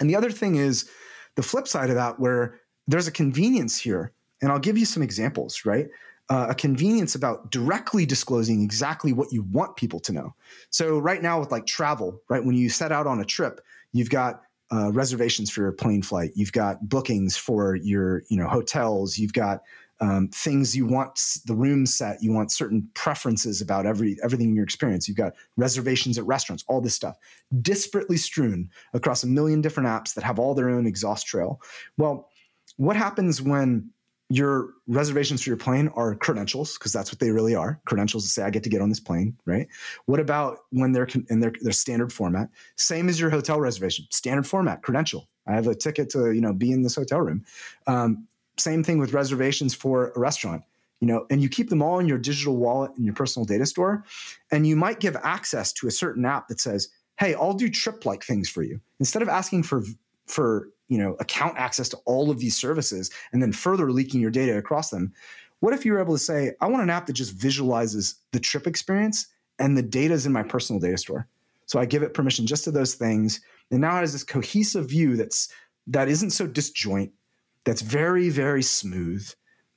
And 0.00 0.08
the 0.08 0.16
other 0.16 0.30
thing 0.30 0.56
is 0.56 0.88
the 1.34 1.42
flip 1.42 1.66
side 1.66 1.90
of 1.90 1.96
that 1.96 2.20
where 2.20 2.60
there's 2.86 3.06
a 3.06 3.12
convenience 3.12 3.78
here 3.78 4.12
and 4.42 4.50
i'll 4.50 4.58
give 4.58 4.78
you 4.78 4.84
some 4.84 5.02
examples 5.02 5.64
right 5.64 5.88
uh, 6.30 6.46
a 6.50 6.54
convenience 6.54 7.14
about 7.14 7.50
directly 7.50 8.06
disclosing 8.06 8.62
exactly 8.62 9.12
what 9.12 9.32
you 9.32 9.42
want 9.42 9.76
people 9.76 10.00
to 10.00 10.12
know. 10.12 10.34
So 10.70 10.98
right 10.98 11.22
now 11.22 11.38
with 11.38 11.50
like 11.50 11.66
travel, 11.66 12.22
right, 12.28 12.44
when 12.44 12.54
you 12.54 12.68
set 12.68 12.92
out 12.92 13.06
on 13.06 13.20
a 13.20 13.24
trip, 13.24 13.60
you've 13.92 14.10
got 14.10 14.42
uh, 14.72 14.90
reservations 14.92 15.50
for 15.50 15.60
your 15.60 15.72
plane 15.72 16.02
flight, 16.02 16.30
you've 16.34 16.52
got 16.52 16.88
bookings 16.88 17.36
for 17.36 17.76
your 17.76 18.22
you 18.28 18.36
know 18.36 18.48
hotels, 18.48 19.18
you've 19.18 19.34
got 19.34 19.62
um, 20.00 20.28
things 20.28 20.74
you 20.74 20.86
want 20.86 21.20
the 21.46 21.54
room 21.54 21.86
set, 21.86 22.22
you 22.22 22.32
want 22.32 22.50
certain 22.50 22.88
preferences 22.94 23.60
about 23.60 23.86
every 23.86 24.16
everything 24.24 24.48
in 24.48 24.54
your 24.54 24.64
experience. 24.64 25.06
You've 25.06 25.16
got 25.16 25.34
reservations 25.56 26.18
at 26.18 26.24
restaurants, 26.26 26.64
all 26.66 26.80
this 26.80 26.94
stuff, 26.94 27.16
disparately 27.56 28.18
strewn 28.18 28.70
across 28.94 29.22
a 29.22 29.26
million 29.26 29.60
different 29.60 29.88
apps 29.88 30.14
that 30.14 30.24
have 30.24 30.38
all 30.38 30.54
their 30.54 30.70
own 30.70 30.86
exhaust 30.86 31.26
trail. 31.26 31.60
Well, 31.98 32.30
what 32.76 32.96
happens 32.96 33.40
when 33.40 33.90
your 34.30 34.70
reservations 34.86 35.42
for 35.42 35.50
your 35.50 35.56
plane 35.56 35.88
are 35.94 36.14
credentials 36.14 36.78
because 36.78 36.92
that's 36.92 37.12
what 37.12 37.18
they 37.18 37.30
really 37.30 37.54
are 37.54 37.80
credentials 37.84 38.24
to 38.24 38.30
say 38.30 38.42
i 38.42 38.50
get 38.50 38.62
to 38.62 38.70
get 38.70 38.80
on 38.80 38.88
this 38.88 39.00
plane 39.00 39.36
right? 39.46 39.68
What 40.06 40.20
about 40.20 40.60
when 40.70 40.92
they're 40.92 41.08
in 41.28 41.40
their, 41.40 41.52
their 41.60 41.72
standard 41.72 42.12
format? 42.12 42.48
Same 42.76 43.08
as 43.08 43.20
your 43.20 43.30
hotel 43.30 43.60
reservation 43.60 44.06
standard 44.10 44.46
format 44.46 44.82
credential. 44.82 45.28
I 45.46 45.52
have 45.54 45.66
a 45.66 45.74
ticket 45.74 46.10
to 46.10 46.32
you 46.32 46.40
know 46.40 46.52
be 46.52 46.72
in 46.72 46.82
this 46.82 46.94
hotel 46.94 47.20
room. 47.20 47.44
Um, 47.86 48.26
same 48.56 48.82
thing 48.82 48.98
with 48.98 49.12
reservations 49.12 49.74
for 49.74 50.12
a 50.14 50.18
restaurant 50.18 50.62
you 51.00 51.08
know 51.08 51.26
and 51.28 51.42
you 51.42 51.48
keep 51.48 51.70
them 51.70 51.82
all 51.82 51.98
in 51.98 52.06
your 52.06 52.18
digital 52.18 52.56
wallet 52.56 52.92
in 52.96 53.04
your 53.04 53.14
personal 53.14 53.44
data 53.44 53.66
store 53.66 54.04
and 54.52 54.64
you 54.64 54.76
might 54.76 55.00
give 55.00 55.16
access 55.24 55.72
to 55.72 55.88
a 55.88 55.90
certain 55.90 56.24
app 56.24 56.46
that 56.46 56.60
says 56.60 56.88
hey 57.18 57.34
i'll 57.34 57.52
do 57.52 57.68
trip 57.68 58.06
like 58.06 58.22
things 58.22 58.48
for 58.48 58.62
you. 58.62 58.80
Instead 59.00 59.22
of 59.22 59.28
asking 59.28 59.62
for 59.62 59.82
for 60.26 60.68
you 60.88 60.98
know 60.98 61.16
account 61.20 61.56
access 61.56 61.88
to 61.88 61.96
all 62.04 62.30
of 62.30 62.38
these 62.38 62.56
services 62.56 63.10
and 63.32 63.42
then 63.42 63.52
further 63.52 63.90
leaking 63.90 64.20
your 64.20 64.30
data 64.30 64.56
across 64.56 64.90
them 64.90 65.12
what 65.60 65.72
if 65.72 65.84
you 65.84 65.92
were 65.92 66.00
able 66.00 66.14
to 66.14 66.18
say 66.22 66.52
i 66.60 66.66
want 66.66 66.82
an 66.82 66.90
app 66.90 67.06
that 67.06 67.14
just 67.14 67.32
visualizes 67.34 68.16
the 68.32 68.40
trip 68.40 68.66
experience 68.66 69.28
and 69.58 69.76
the 69.76 69.82
data 69.82 70.14
is 70.14 70.26
in 70.26 70.32
my 70.32 70.42
personal 70.42 70.80
data 70.80 70.98
store? 70.98 71.28
So 71.66 71.78
i 71.78 71.84
give 71.84 72.02
it 72.02 72.14
permission 72.14 72.46
just 72.46 72.64
to 72.64 72.70
those 72.70 72.94
things 72.94 73.40
and 73.70 73.80
now 73.80 73.96
it 73.96 74.00
has 74.00 74.12
this 74.12 74.24
cohesive 74.24 74.88
view 74.88 75.16
that's 75.16 75.48
that 75.86 76.08
isn't 76.08 76.30
so 76.30 76.46
disjoint 76.46 77.12
that's 77.64 77.82
very 77.82 78.28
very 78.28 78.62
smooth 78.62 79.26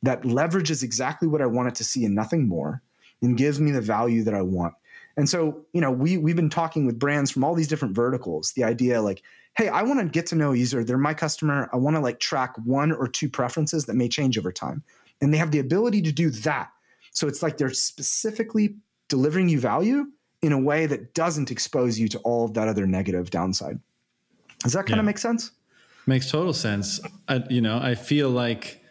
that 0.03 0.23
leverages 0.23 0.83
exactly 0.83 1.27
what 1.27 1.41
i 1.41 1.45
want 1.45 1.69
it 1.69 1.75
to 1.75 1.83
see 1.83 2.05
and 2.05 2.13
nothing 2.13 2.47
more 2.47 2.81
and 3.21 3.37
gives 3.37 3.59
me 3.59 3.71
the 3.71 3.81
value 3.81 4.23
that 4.23 4.33
i 4.33 4.41
want. 4.41 4.73
And 5.15 5.27
so 5.27 5.65
you 5.73 5.81
know 5.81 5.91
we 5.91 6.17
we've 6.17 6.35
been 6.35 6.49
talking 6.49 6.85
with 6.85 6.99
brands 6.99 7.31
from 7.31 7.43
all 7.43 7.55
these 7.55 7.67
different 7.67 7.95
verticals 7.95 8.51
the 8.51 8.63
idea 8.63 9.01
like 9.01 9.23
hey, 9.57 9.69
I 9.69 9.81
want 9.81 9.99
to 9.99 10.05
get 10.05 10.27
to 10.27 10.35
know 10.35 10.53
a 10.53 10.55
user. 10.55 10.83
They're 10.83 10.97
my 10.97 11.15
customer. 11.15 11.67
I 11.73 11.77
want 11.77 11.95
to 11.95 11.99
like 11.99 12.19
track 12.19 12.55
one 12.63 12.91
or 12.91 13.07
two 13.07 13.27
preferences 13.27 13.85
that 13.85 13.95
may 13.95 14.07
change 14.07 14.37
over 14.37 14.51
time. 14.51 14.83
And 15.19 15.33
they 15.33 15.37
have 15.37 15.51
the 15.51 15.59
ability 15.59 16.03
to 16.03 16.11
do 16.11 16.29
that. 16.29 16.69
So 17.11 17.27
it's 17.27 17.41
like 17.41 17.57
they're 17.57 17.73
specifically 17.73 18.75
delivering 19.09 19.49
you 19.49 19.59
value 19.59 20.05
in 20.43 20.51
a 20.51 20.59
way 20.59 20.85
that 20.85 21.15
doesn't 21.15 21.49
expose 21.49 21.97
you 21.97 22.07
to 22.09 22.19
all 22.19 22.45
of 22.45 22.53
that 22.53 22.67
other 22.67 22.85
negative 22.85 23.31
downside. 23.31 23.79
Does 24.59 24.73
that 24.73 24.85
kind 24.85 24.97
yeah. 24.97 24.99
of 24.99 25.05
make 25.05 25.17
sense? 25.17 25.51
Makes 26.05 26.29
total 26.29 26.53
sense. 26.53 26.99
I, 27.27 27.43
you 27.49 27.61
know, 27.61 27.79
I 27.81 27.95
feel 27.95 28.29
like 28.29 28.83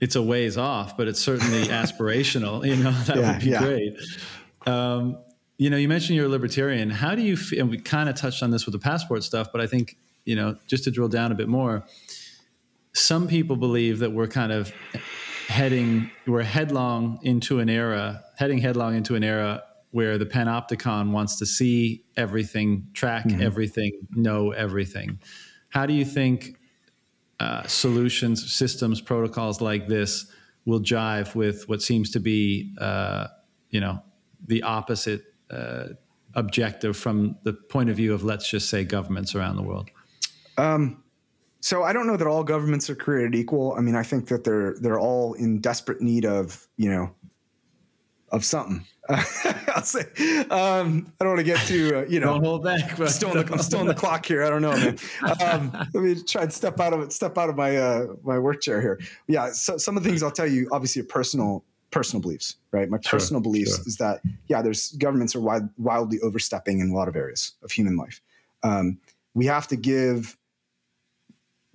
it's 0.00 0.16
a 0.16 0.22
ways 0.22 0.58
off, 0.58 0.98
but 0.98 1.08
it's 1.08 1.20
certainly 1.20 1.62
aspirational. 1.64 2.66
You 2.66 2.76
know, 2.76 2.92
that 2.92 3.16
yeah, 3.16 3.32
would 3.32 3.40
be 3.40 3.50
yeah. 3.50 3.58
great. 3.60 3.96
Um, 4.66 5.18
you 5.56 5.70
know, 5.70 5.76
you 5.76 5.88
mentioned 5.88 6.16
you're 6.16 6.26
a 6.26 6.28
libertarian. 6.30 6.90
How 6.90 7.14
do 7.14 7.22
you 7.22 7.36
feel? 7.36 7.60
And 7.60 7.70
we 7.70 7.78
kind 7.78 8.08
of 8.08 8.16
touched 8.16 8.42
on 8.42 8.50
this 8.50 8.66
with 8.66 8.72
the 8.72 8.78
passport 8.78 9.22
stuff, 9.22 9.48
but 9.52 9.60
I 9.60 9.66
think, 9.66 9.96
you 10.24 10.34
know, 10.36 10.56
just 10.66 10.84
to 10.84 10.90
drill 10.90 11.08
down 11.08 11.32
a 11.32 11.34
bit 11.34 11.48
more, 11.48 11.84
some 12.92 13.28
people 13.28 13.56
believe 13.56 13.98
that 14.00 14.12
we're 14.12 14.28
kind 14.28 14.52
of 14.52 14.72
heading, 15.48 16.10
we're 16.26 16.42
headlong 16.42 17.18
into 17.22 17.60
an 17.60 17.68
era, 17.68 18.24
heading 18.36 18.58
headlong 18.58 18.94
into 18.96 19.14
an 19.14 19.22
era 19.24 19.62
where 19.90 20.18
the 20.18 20.26
panopticon 20.26 21.12
wants 21.12 21.36
to 21.36 21.46
see 21.46 22.04
everything, 22.16 22.88
track 22.94 23.24
mm-hmm. 23.24 23.42
everything, 23.42 23.92
know 24.10 24.50
everything. 24.50 25.20
How 25.68 25.86
do 25.86 25.92
you 25.92 26.04
think 26.04 26.56
uh, 27.38 27.64
solutions, 27.66 28.52
systems, 28.52 29.00
protocols 29.00 29.60
like 29.60 29.86
this 29.86 30.26
will 30.64 30.80
jive 30.80 31.34
with 31.34 31.68
what 31.68 31.82
seems 31.82 32.10
to 32.12 32.20
be, 32.20 32.74
uh, 32.80 33.28
you 33.70 33.80
know, 33.80 34.02
the 34.46 34.62
opposite 34.62 35.33
uh, 35.50 35.88
objective 36.34 36.96
from 36.96 37.36
the 37.44 37.52
point 37.52 37.90
of 37.90 37.96
view 37.96 38.12
of 38.14 38.24
let's 38.24 38.48
just 38.48 38.68
say 38.68 38.84
governments 38.84 39.34
around 39.34 39.56
the 39.56 39.62
world? 39.62 39.90
Um, 40.58 41.02
So 41.60 41.82
I 41.82 41.94
don't 41.94 42.06
know 42.06 42.18
that 42.18 42.26
all 42.26 42.44
governments 42.44 42.90
are 42.90 42.94
created 42.94 43.34
equal. 43.34 43.72
I 43.72 43.80
mean, 43.80 43.96
I 43.96 44.02
think 44.02 44.28
that 44.28 44.44
they're 44.44 44.76
they're 44.80 45.00
all 45.00 45.32
in 45.32 45.60
desperate 45.60 46.02
need 46.02 46.26
of 46.26 46.68
you 46.76 46.90
know 46.90 47.14
of 48.28 48.44
something. 48.44 48.84
I'll 49.08 49.82
say 49.82 50.02
um, 50.50 51.10
I 51.18 51.24
don't 51.24 51.28
want 51.34 51.38
to 51.38 51.44
get 51.44 51.58
too 51.66 51.96
uh, 51.96 52.04
you 52.06 52.20
know. 52.20 52.34
Don't 52.34 52.44
hold 52.44 52.64
back. 52.64 53.00
I'm 53.00 53.08
still, 53.08 53.30
on 53.30 53.36
the, 53.36 53.52
I'm 53.52 53.60
still 53.60 53.80
on 53.80 53.86
the 53.86 53.94
clock 53.94 54.26
here. 54.26 54.44
I 54.44 54.50
don't 54.50 54.60
know, 54.60 54.72
man. 54.72 54.98
Um, 55.42 55.72
let 55.94 56.02
me 56.02 56.22
try 56.22 56.42
and 56.42 56.52
step 56.52 56.80
out 56.80 56.92
of 56.92 57.00
it. 57.00 57.12
Step 57.12 57.38
out 57.38 57.48
of 57.48 57.56
my 57.56 57.76
uh, 57.78 58.08
my 58.22 58.38
work 58.38 58.60
chair 58.60 58.82
here. 58.82 59.00
Yeah. 59.26 59.52
So 59.52 59.78
some 59.78 59.96
of 59.96 60.02
the 60.02 60.08
things 60.10 60.22
I'll 60.22 60.30
tell 60.30 60.46
you, 60.46 60.68
obviously, 60.70 61.00
are 61.00 61.06
personal 61.06 61.64
personal 61.94 62.20
beliefs. 62.20 62.56
Right. 62.72 62.90
My 62.90 62.98
sure, 63.00 63.18
personal 63.18 63.40
beliefs 63.40 63.76
sure. 63.76 63.84
is 63.86 63.96
that 63.98 64.20
yeah, 64.48 64.60
there's 64.60 64.92
governments 64.92 65.36
are 65.36 65.40
wild, 65.40 65.68
wildly 65.78 66.18
overstepping 66.20 66.80
in 66.80 66.90
a 66.90 66.94
lot 66.94 67.06
of 67.06 67.14
areas 67.14 67.52
of 67.62 67.70
human 67.70 67.96
life. 67.96 68.20
Um, 68.64 68.98
we 69.34 69.46
have 69.46 69.68
to 69.68 69.76
give 69.76 70.36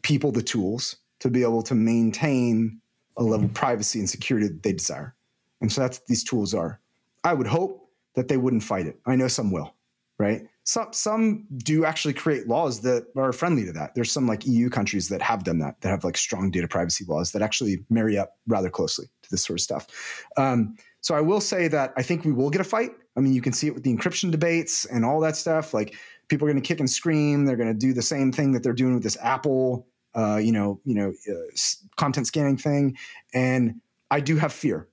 people 0.04 0.32
the 0.32 0.42
tools 0.42 0.98
to 1.20 1.30
be 1.30 1.42
able 1.44 1.64
to 1.64 1.76
maintain 1.76 2.82
a 3.16 3.24
level 3.24 3.46
of 3.46 3.54
privacy 3.54 4.00
and 4.00 4.10
security 4.10 4.48
that 4.48 4.62
they 4.62 4.74
desire. 4.74 5.16
And 5.62 5.72
so 5.72 5.82
that's 5.82 6.00
what 6.00 6.08
these 6.08 6.24
tools 6.24 6.54
are. 6.54 6.80
I 7.24 7.34
would 7.34 7.48
hope 7.48 7.90
that 8.16 8.28
they 8.28 8.38
wouldn't 8.38 8.64
fight 8.64 8.88
it. 8.88 9.00
I 9.06 9.16
know 9.16 9.28
some 9.28 9.52
will, 9.52 9.74
right? 10.18 10.48
Some 10.64 10.92
some 10.92 11.48
do 11.58 11.86
actually 11.86 12.14
create 12.14 12.48
laws 12.48 12.82
that 12.82 13.08
are 13.16 13.34
friendly 13.34 13.66
to 13.66 13.72
that. 13.74 13.96
There's 13.96 14.12
some 14.12 14.28
like 14.28 14.46
EU 14.46 14.70
countries 14.70 15.08
that 15.10 15.22
have 15.22 15.44
done 15.44 15.60
that, 15.60 15.80
that 15.82 15.90
have 15.90 16.04
like 16.04 16.18
strong 16.18 16.52
data 16.52 16.68
privacy 16.68 17.06
laws 17.08 17.32
that 17.32 17.42
actually 17.42 17.86
marry 17.90 18.18
up 18.18 18.38
rather 18.48 18.70
closely 18.70 19.10
this 19.30 19.44
sort 19.44 19.60
of 19.60 19.62
stuff. 19.62 20.26
Um, 20.38 20.76
so 21.02 21.16
I 21.16 21.22
will 21.22 21.42
say 21.42 21.68
that 21.70 21.94
I 21.96 22.04
think 22.04 22.26
we 22.26 22.32
will 22.32 22.50
get 22.50 22.62
a 22.62 22.66
fight. 22.66 22.92
I 23.16 23.22
mean, 23.22 23.34
you 23.34 23.42
can 23.42 23.54
see 23.54 23.68
it 23.68 23.74
with 23.74 23.84
the 23.84 23.96
encryption 23.96 24.32
debates 24.32 24.86
and 24.86 25.06
all 25.06 25.20
that 25.22 25.36
stuff. 25.36 25.74
Like 25.74 25.96
people 26.28 26.48
are 26.48 26.52
going 26.52 26.62
to 26.62 26.68
kick 26.68 26.80
and 26.80 26.90
scream. 26.90 27.46
They're 27.46 27.58
going 27.58 27.74
to 27.74 27.78
do 27.78 27.94
the 27.94 28.02
same 28.02 28.32
thing 28.32 28.52
that 28.54 28.64
they're 28.64 28.74
doing 28.74 28.94
with 28.94 29.04
this 29.04 29.18
Apple, 29.22 29.88
uh, 30.16 30.38
you 30.38 30.52
know, 30.52 30.80
you 30.84 30.96
know, 30.96 31.14
uh, 31.30 31.56
content 31.96 32.28
scanning 32.28 32.58
thing. 32.58 32.98
And 33.34 33.82
I 34.12 34.20
do 34.20 34.38
have 34.38 34.54
fear. 34.54 34.88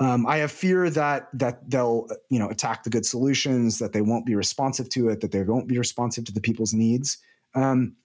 Um, 0.00 0.26
I 0.26 0.36
have 0.36 0.52
fear 0.52 0.90
that 0.90 1.28
that 1.32 1.68
they'll 1.68 2.06
you 2.30 2.38
know 2.38 2.48
attack 2.48 2.84
the 2.84 2.90
good 2.90 3.04
solutions, 3.04 3.80
that 3.80 3.92
they 3.92 4.00
won't 4.00 4.26
be 4.26 4.36
responsive 4.36 4.88
to 4.90 5.08
it, 5.08 5.20
that 5.20 5.32
they 5.32 5.42
won't 5.42 5.66
be 5.66 5.76
responsive 5.76 6.24
to 6.26 6.32
the 6.32 6.40
people's 6.40 6.72
needs. 6.72 7.18
Um, 7.54 7.96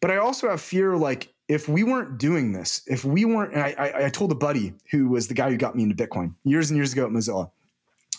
but 0.00 0.10
I 0.10 0.16
also 0.16 0.48
have 0.48 0.62
fear 0.62 0.96
like 0.96 1.34
if 1.50 1.68
we 1.68 1.82
weren't 1.82 2.16
doing 2.16 2.52
this, 2.52 2.82
if 2.86 3.04
we 3.04 3.24
weren't, 3.24 3.52
and 3.52 3.62
I, 3.62 3.74
I, 3.76 4.06
I 4.06 4.08
told 4.08 4.30
a 4.30 4.36
buddy 4.36 4.72
who 4.92 5.08
was 5.08 5.26
the 5.26 5.34
guy 5.34 5.50
who 5.50 5.56
got 5.56 5.74
me 5.74 5.82
into 5.82 5.96
Bitcoin 5.96 6.32
years 6.44 6.70
and 6.70 6.76
years 6.76 6.92
ago 6.92 7.04
at 7.04 7.10
Mozilla, 7.10 7.50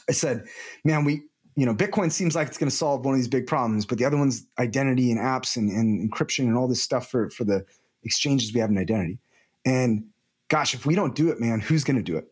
I 0.10 0.12
said, 0.12 0.48
man, 0.84 1.06
we 1.06 1.24
you 1.56 1.66
know, 1.66 1.74
Bitcoin 1.74 2.12
seems 2.12 2.36
like 2.36 2.48
it's 2.48 2.58
going 2.58 2.70
to 2.70 2.76
solve 2.76 3.06
one 3.06 3.14
of 3.14 3.20
these 3.20 3.28
big 3.28 3.46
problems, 3.46 3.86
but 3.86 3.98
the 3.98 4.06
other 4.06 4.18
one's 4.18 4.46
identity 4.58 5.12
and 5.12 5.20
apps 5.20 5.58
and, 5.58 5.70
and 5.70 6.10
encryption 6.10 6.46
and 6.46 6.58
all 6.58 6.68
this 6.68 6.82
stuff 6.82 7.10
for, 7.10 7.30
for 7.30 7.44
the 7.44 7.66
exchanges 8.04 8.54
we 8.54 8.60
have 8.60 8.70
an 8.70 8.78
identity. 8.78 9.20
And 9.66 10.06
gosh, 10.48 10.74
if 10.74 10.86
we 10.86 10.96
don't 10.96 11.14
do 11.14 11.30
it, 11.30 11.40
man, 11.40 11.60
who's 11.60 11.84
going 11.84 11.98
to 11.98 12.04
do 12.04 12.18
it? 12.18 12.26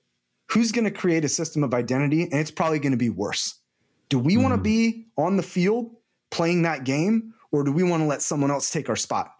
Who's 0.47 0.71
going 0.71 0.85
to 0.85 0.91
create 0.91 1.25
a 1.25 1.29
system 1.29 1.63
of 1.63 1.73
identity? 1.73 2.23
And 2.23 2.35
it's 2.35 2.51
probably 2.51 2.79
going 2.79 2.93
to 2.93 2.97
be 2.97 3.09
worse. 3.09 3.59
Do 4.07 4.19
we 4.19 4.35
mm. 4.35 4.43
want 4.43 4.53
to 4.55 4.61
be 4.61 5.07
on 5.17 5.37
the 5.37 5.43
field 5.43 5.91
playing 6.29 6.61
that 6.63 6.85
game, 6.85 7.33
or 7.51 7.63
do 7.63 7.71
we 7.71 7.83
want 7.83 8.01
to 8.01 8.07
let 8.07 8.21
someone 8.21 8.51
else 8.51 8.71
take 8.71 8.89
our 8.89 8.95
spot? 8.95 9.31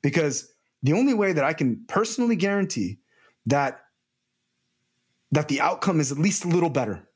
Because 0.00 0.53
the 0.84 0.92
only 0.92 1.14
way 1.14 1.32
that 1.32 1.42
I 1.42 1.52
can 1.52 1.84
personally 1.88 2.36
guarantee 2.36 2.98
that 3.46 3.80
that 5.32 5.48
the 5.48 5.60
outcome 5.60 5.98
is 5.98 6.12
at 6.12 6.18
least 6.18 6.44
a 6.44 6.48
little 6.48 6.70
better 6.70 7.08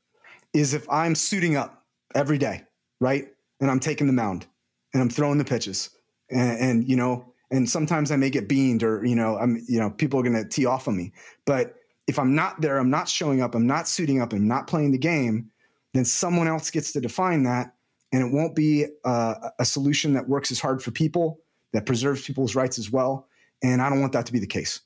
is 0.53 0.73
if 0.73 0.89
I'm 0.89 1.15
suiting 1.15 1.55
up 1.55 1.85
every 2.13 2.37
day, 2.37 2.63
right? 2.99 3.29
And 3.61 3.71
I'm 3.71 3.79
taking 3.79 4.07
the 4.07 4.13
mound 4.13 4.45
and 4.93 5.01
I'm 5.01 5.09
throwing 5.09 5.37
the 5.37 5.45
pitches. 5.45 5.91
And, 6.29 6.59
and, 6.59 6.89
you 6.89 6.97
know, 6.97 7.33
and 7.51 7.69
sometimes 7.69 8.11
I 8.11 8.17
may 8.17 8.29
get 8.29 8.49
beamed 8.49 8.83
or, 8.83 9.05
you 9.05 9.15
know, 9.15 9.37
I'm, 9.37 9.63
you 9.69 9.79
know, 9.79 9.89
people 9.89 10.19
are 10.19 10.23
going 10.23 10.35
to 10.35 10.47
tee 10.47 10.65
off 10.65 10.87
on 10.87 10.97
me. 10.97 11.13
But 11.45 11.75
if 12.07 12.19
I'm 12.19 12.35
not 12.35 12.59
there, 12.59 12.77
I'm 12.77 12.89
not 12.89 13.07
showing 13.07 13.41
up, 13.41 13.55
I'm 13.55 13.67
not 13.67 13.87
suiting 13.87 14.21
up, 14.21 14.33
I'm 14.33 14.47
not 14.47 14.67
playing 14.67 14.91
the 14.91 14.97
game, 14.97 15.49
then 15.93 16.03
someone 16.03 16.47
else 16.47 16.71
gets 16.71 16.91
to 16.93 17.01
define 17.01 17.43
that. 17.43 17.73
And 18.11 18.21
it 18.23 18.33
won't 18.33 18.55
be 18.55 18.87
uh, 19.05 19.35
a 19.59 19.65
solution 19.65 20.13
that 20.13 20.27
works 20.27 20.51
as 20.51 20.59
hard 20.59 20.83
for 20.83 20.91
people, 20.91 21.39
that 21.71 21.85
preserves 21.85 22.25
people's 22.25 22.55
rights 22.55 22.79
as 22.79 22.91
well. 22.91 23.28
And 23.61 23.81
I 23.81 23.89
don't 23.89 24.01
want 24.01 24.13
that 24.13 24.25
to 24.25 24.33
be 24.33 24.39
the 24.39 24.47
case. 24.47 24.81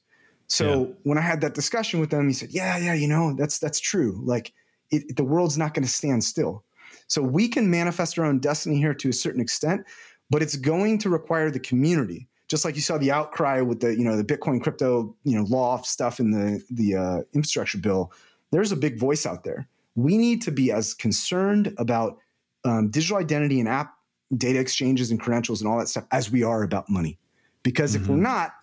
So 0.48 0.86
yeah. 0.86 0.94
when 1.04 1.18
I 1.18 1.22
had 1.22 1.42
that 1.42 1.54
discussion 1.54 2.00
with 2.00 2.10
them, 2.10 2.28
he 2.28 2.34
said, 2.34 2.50
"Yeah, 2.52 2.78
yeah, 2.78 2.94
you 2.94 3.08
know, 3.08 3.34
that's 3.34 3.60
that's 3.60 3.80
true. 3.80 4.22
Like 4.24 4.54
it, 4.92 5.16
the 5.16 5.24
world's 5.24 5.58
not 5.58 5.74
going 5.74 5.84
to 5.84 5.92
stand 5.92 6.24
still. 6.24 6.64
So 7.08 7.22
we 7.22 7.48
can 7.48 7.70
manifest 7.70 8.18
our 8.18 8.26
own 8.26 8.40
destiny 8.40 8.78
here 8.78 8.94
to 8.94 9.10
a 9.10 9.14
certain 9.14 9.42
extent, 9.42 9.86
but 10.30 10.42
it's 10.42 10.56
going 10.56 10.98
to 11.00 11.10
require 11.10 11.52
the 11.52 11.60
community. 11.60 12.28
Just 12.48 12.66
like 12.66 12.76
you 12.76 12.82
saw 12.82 12.98
the 12.98 13.12
outcry 13.12 13.62
with 13.62 13.80
the 13.80 13.96
you 13.96 14.04
know 14.04 14.18
the 14.18 14.24
Bitcoin 14.24 14.62
crypto 14.62 15.16
you 15.24 15.36
know 15.38 15.44
law 15.44 15.82
stuff 15.82 16.20
in 16.20 16.32
the 16.32 16.64
the 16.70 16.96
uh, 16.96 17.22
infrastructure 17.34 17.78
bill, 17.78 18.12
there's 18.52 18.72
a 18.72 18.76
big 18.76 19.00
voice 19.00 19.26
out 19.26 19.44
there. 19.44 19.68
We 19.96 20.18
need 20.18 20.42
to 20.44 20.52
be 20.52 20.72
as 20.72 20.94
concerned 20.94 21.74
about 21.78 22.18
um, 22.66 22.90
digital 22.90 23.18
identity 23.18 23.60
and 23.60 23.70
app 23.70 23.94
data 24.38 24.60
exchanges 24.60 25.12
and 25.12 25.20
credentials 25.20 25.62
and 25.62 25.70
all 25.70 25.78
that 25.78 25.88
stuff 25.88 26.06
as 26.12 26.32
we 26.32 26.44
are 26.44 26.64
about 26.64 26.90
money. 26.90 27.18
Because 27.64 27.94
mm-hmm. 27.94 28.04
if 28.04 28.10
we're 28.10 28.16
mm-hmm. 28.16 28.24
not, 28.24 28.54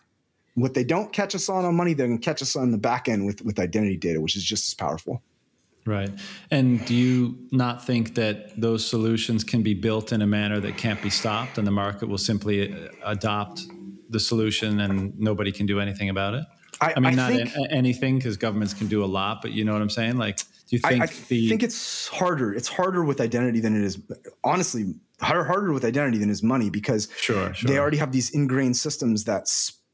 what 0.61 0.74
they 0.74 0.85
don't 0.85 1.12
catch 1.12 1.35
us 1.35 1.49
on 1.49 1.65
on 1.65 1.74
money, 1.74 1.95
they're 1.95 2.07
going 2.07 2.19
to 2.19 2.24
catch 2.24 2.43
us 2.43 2.57
on 2.57 2.70
the 2.70 2.78
back 2.78 3.09
end 3.09 3.27
with 3.27 3.43
with 3.43 3.59
identity 3.59 3.97
data, 3.97 4.20
which 4.20 4.37
is 4.37 4.45
just 4.45 4.66
as 4.69 4.74
powerful. 4.74 5.23
Right. 5.87 6.11
And 6.51 6.85
do 6.85 6.95
you 6.95 7.39
not 7.53 7.85
think 7.85 8.15
that 8.15 8.61
those 8.61 8.87
solutions 8.87 9.45
can 9.45 9.62
be 9.62 9.74
built 9.74 10.12
in 10.12 10.23
a 10.23 10.27
manner 10.27 10.61
that 10.61 10.77
can't 10.77 11.01
be 11.03 11.11
stopped 11.11 11.59
and 11.59 11.66
the 11.66 11.73
market 11.73 12.09
will 12.09 12.19
simply 12.19 12.73
uh, 12.73 12.89
adopt 13.05 13.62
the 14.11 14.20
solution 14.20 14.81
and 14.81 15.19
nobody 15.19 15.51
can 15.51 15.66
do 15.66 15.81
anything 15.81 16.11
about 16.11 16.35
it? 16.35 16.45
I, 16.81 16.95
I 16.97 17.01
mean, 17.01 17.19
I 17.19 17.31
not 17.31 17.32
think, 17.32 17.51
anything 17.70 18.19
because 18.19 18.37
governments 18.37 18.74
can 18.74 18.89
do 18.89 19.05
a 19.05 19.07
lot, 19.07 19.43
but 19.43 19.53
you 19.53 19.65
know 19.65 19.73
what 19.73 19.82
I'm 19.82 19.91
saying? 19.91 20.16
Like, 20.16 20.39
do 20.39 20.77
you 20.77 20.78
think 20.78 21.03
I, 21.03 21.05
I 21.05 21.09
the. 21.28 21.49
think 21.49 21.62
it's 21.62 22.09
harder. 22.09 22.55
It's 22.55 22.69
harder 22.69 23.05
with 23.05 23.20
identity 23.20 23.61
than 23.61 23.74
it 23.74 23.82
is, 23.82 23.99
honestly, 24.45 24.95
harder, 25.20 25.45
harder 25.45 25.73
with 25.73 25.85
identity 25.85 26.19
than 26.19 26.31
is 26.31 26.43
money 26.43 26.70
because 26.70 27.09
sure, 27.19 27.53
sure. 27.55 27.70
they 27.70 27.78
already 27.78 27.97
have 27.97 28.12
these 28.12 28.31
ingrained 28.31 28.77
systems 28.77 29.24
that 29.24 29.49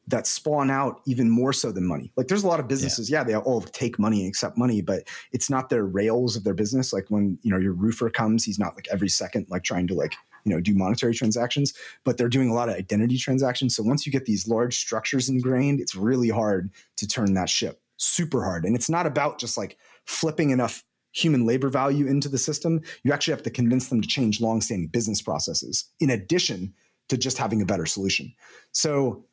that 0.08 0.26
spawn 0.26 0.70
out 0.70 1.00
even 1.06 1.28
more 1.28 1.52
so 1.52 1.72
than 1.72 1.84
money. 1.84 2.12
Like 2.16 2.28
there's 2.28 2.44
a 2.44 2.46
lot 2.46 2.60
of 2.60 2.68
businesses, 2.68 3.10
yeah, 3.10 3.18
yeah 3.20 3.24
they 3.24 3.36
all 3.36 3.60
take 3.60 3.98
money 3.98 4.20
and 4.20 4.28
accept 4.28 4.56
money, 4.56 4.80
but 4.80 5.02
it's 5.32 5.50
not 5.50 5.68
their 5.68 5.84
rails 5.84 6.36
of 6.36 6.44
their 6.44 6.54
business. 6.54 6.92
Like 6.92 7.06
when, 7.08 7.38
you 7.42 7.50
know, 7.50 7.58
your 7.58 7.72
roofer 7.72 8.08
comes, 8.08 8.44
he's 8.44 8.58
not 8.58 8.76
like 8.76 8.86
every 8.90 9.08
second 9.08 9.46
like 9.50 9.64
trying 9.64 9.88
to 9.88 9.94
like, 9.94 10.14
you 10.44 10.52
know, 10.52 10.60
do 10.60 10.74
monetary 10.74 11.12
transactions, 11.12 11.74
but 12.04 12.18
they're 12.18 12.28
doing 12.28 12.48
a 12.48 12.54
lot 12.54 12.68
of 12.68 12.76
identity 12.76 13.18
transactions. 13.18 13.74
So 13.74 13.82
once 13.82 14.06
you 14.06 14.12
get 14.12 14.26
these 14.26 14.46
large 14.46 14.76
structures 14.76 15.28
ingrained, 15.28 15.80
it's 15.80 15.96
really 15.96 16.28
hard 16.28 16.70
to 16.98 17.08
turn 17.08 17.34
that 17.34 17.50
ship. 17.50 17.80
Super 17.96 18.44
hard. 18.44 18.64
And 18.64 18.76
it's 18.76 18.90
not 18.90 19.06
about 19.06 19.40
just 19.40 19.58
like 19.58 19.76
flipping 20.04 20.50
enough 20.50 20.84
human 21.12 21.46
labor 21.46 21.68
value 21.68 22.06
into 22.06 22.28
the 22.28 22.38
system. 22.38 22.80
You 23.02 23.12
actually 23.12 23.32
have 23.32 23.42
to 23.42 23.50
convince 23.50 23.88
them 23.88 24.02
to 24.02 24.06
change 24.06 24.40
long-standing 24.40 24.88
business 24.88 25.20
processes 25.20 25.86
in 25.98 26.10
addition 26.10 26.74
to 27.08 27.16
just 27.16 27.38
having 27.38 27.62
a 27.62 27.66
better 27.66 27.86
solution. 27.86 28.32
So 28.72 29.24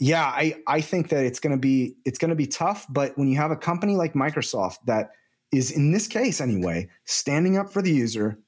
yeah, 0.00 0.24
I, 0.24 0.56
I 0.66 0.80
think 0.80 1.10
that 1.10 1.26
it's 1.26 1.38
going 1.38 1.52
to 1.52 1.60
be 1.60 1.94
it's 2.06 2.18
going 2.18 2.30
to 2.30 2.34
be 2.34 2.46
tough. 2.46 2.86
But 2.88 3.16
when 3.16 3.28
you 3.28 3.36
have 3.36 3.50
a 3.50 3.56
company 3.56 3.94
like 3.94 4.14
Microsoft 4.14 4.78
that 4.86 5.10
is 5.52 5.70
in 5.70 5.92
this 5.92 6.08
case 6.08 6.40
anyway 6.40 6.88
standing 7.04 7.58
up 7.58 7.70
for 7.70 7.82
the 7.82 7.92
user, 7.92 8.38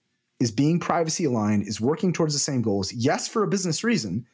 is 0.41 0.51
being 0.51 0.81
privacy 0.81 1.25
aligned, 1.25 1.69
is 1.69 1.79
working 1.79 2.13
towards 2.13 2.33
the 2.33 2.41
same 2.41 2.63
goals. 2.63 2.93
Yes, 2.93 3.29
for 3.29 3.43
a 3.43 3.47
business 3.47 3.85
reason, 3.85 4.27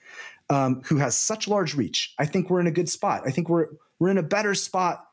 um, 0.48 0.80
who 0.84 0.96
has 0.96 1.18
such 1.18 1.48
large 1.48 1.74
reach. 1.74 2.14
I 2.18 2.24
think 2.24 2.48
we're 2.48 2.60
in 2.60 2.68
a 2.68 2.72
good 2.72 2.88
spot. 2.88 3.22
I 3.26 3.32
think 3.32 3.48
we're 3.48 3.66
we're 3.98 4.10
in 4.10 4.18
a 4.18 4.22
better 4.22 4.54
spot 4.54 5.04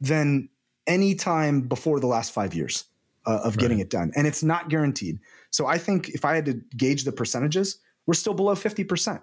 than 0.00 0.48
any 0.86 1.16
time 1.16 1.62
before 1.62 1.98
the 1.98 2.06
last 2.06 2.32
five 2.32 2.54
years 2.54 2.84
uh, 3.26 3.40
of 3.42 3.56
right. 3.56 3.58
getting 3.58 3.80
it 3.80 3.90
done, 3.90 4.12
and 4.14 4.28
it's 4.28 4.44
not 4.44 4.68
guaranteed. 4.68 5.18
So 5.50 5.66
I 5.66 5.76
think 5.76 6.10
if 6.10 6.24
I 6.24 6.36
had 6.36 6.44
to 6.44 6.60
gauge 6.76 7.02
the 7.02 7.10
percentages, 7.10 7.80
we're 8.06 8.14
still 8.14 8.34
below 8.34 8.54
fifty 8.54 8.84
percent. 8.84 9.22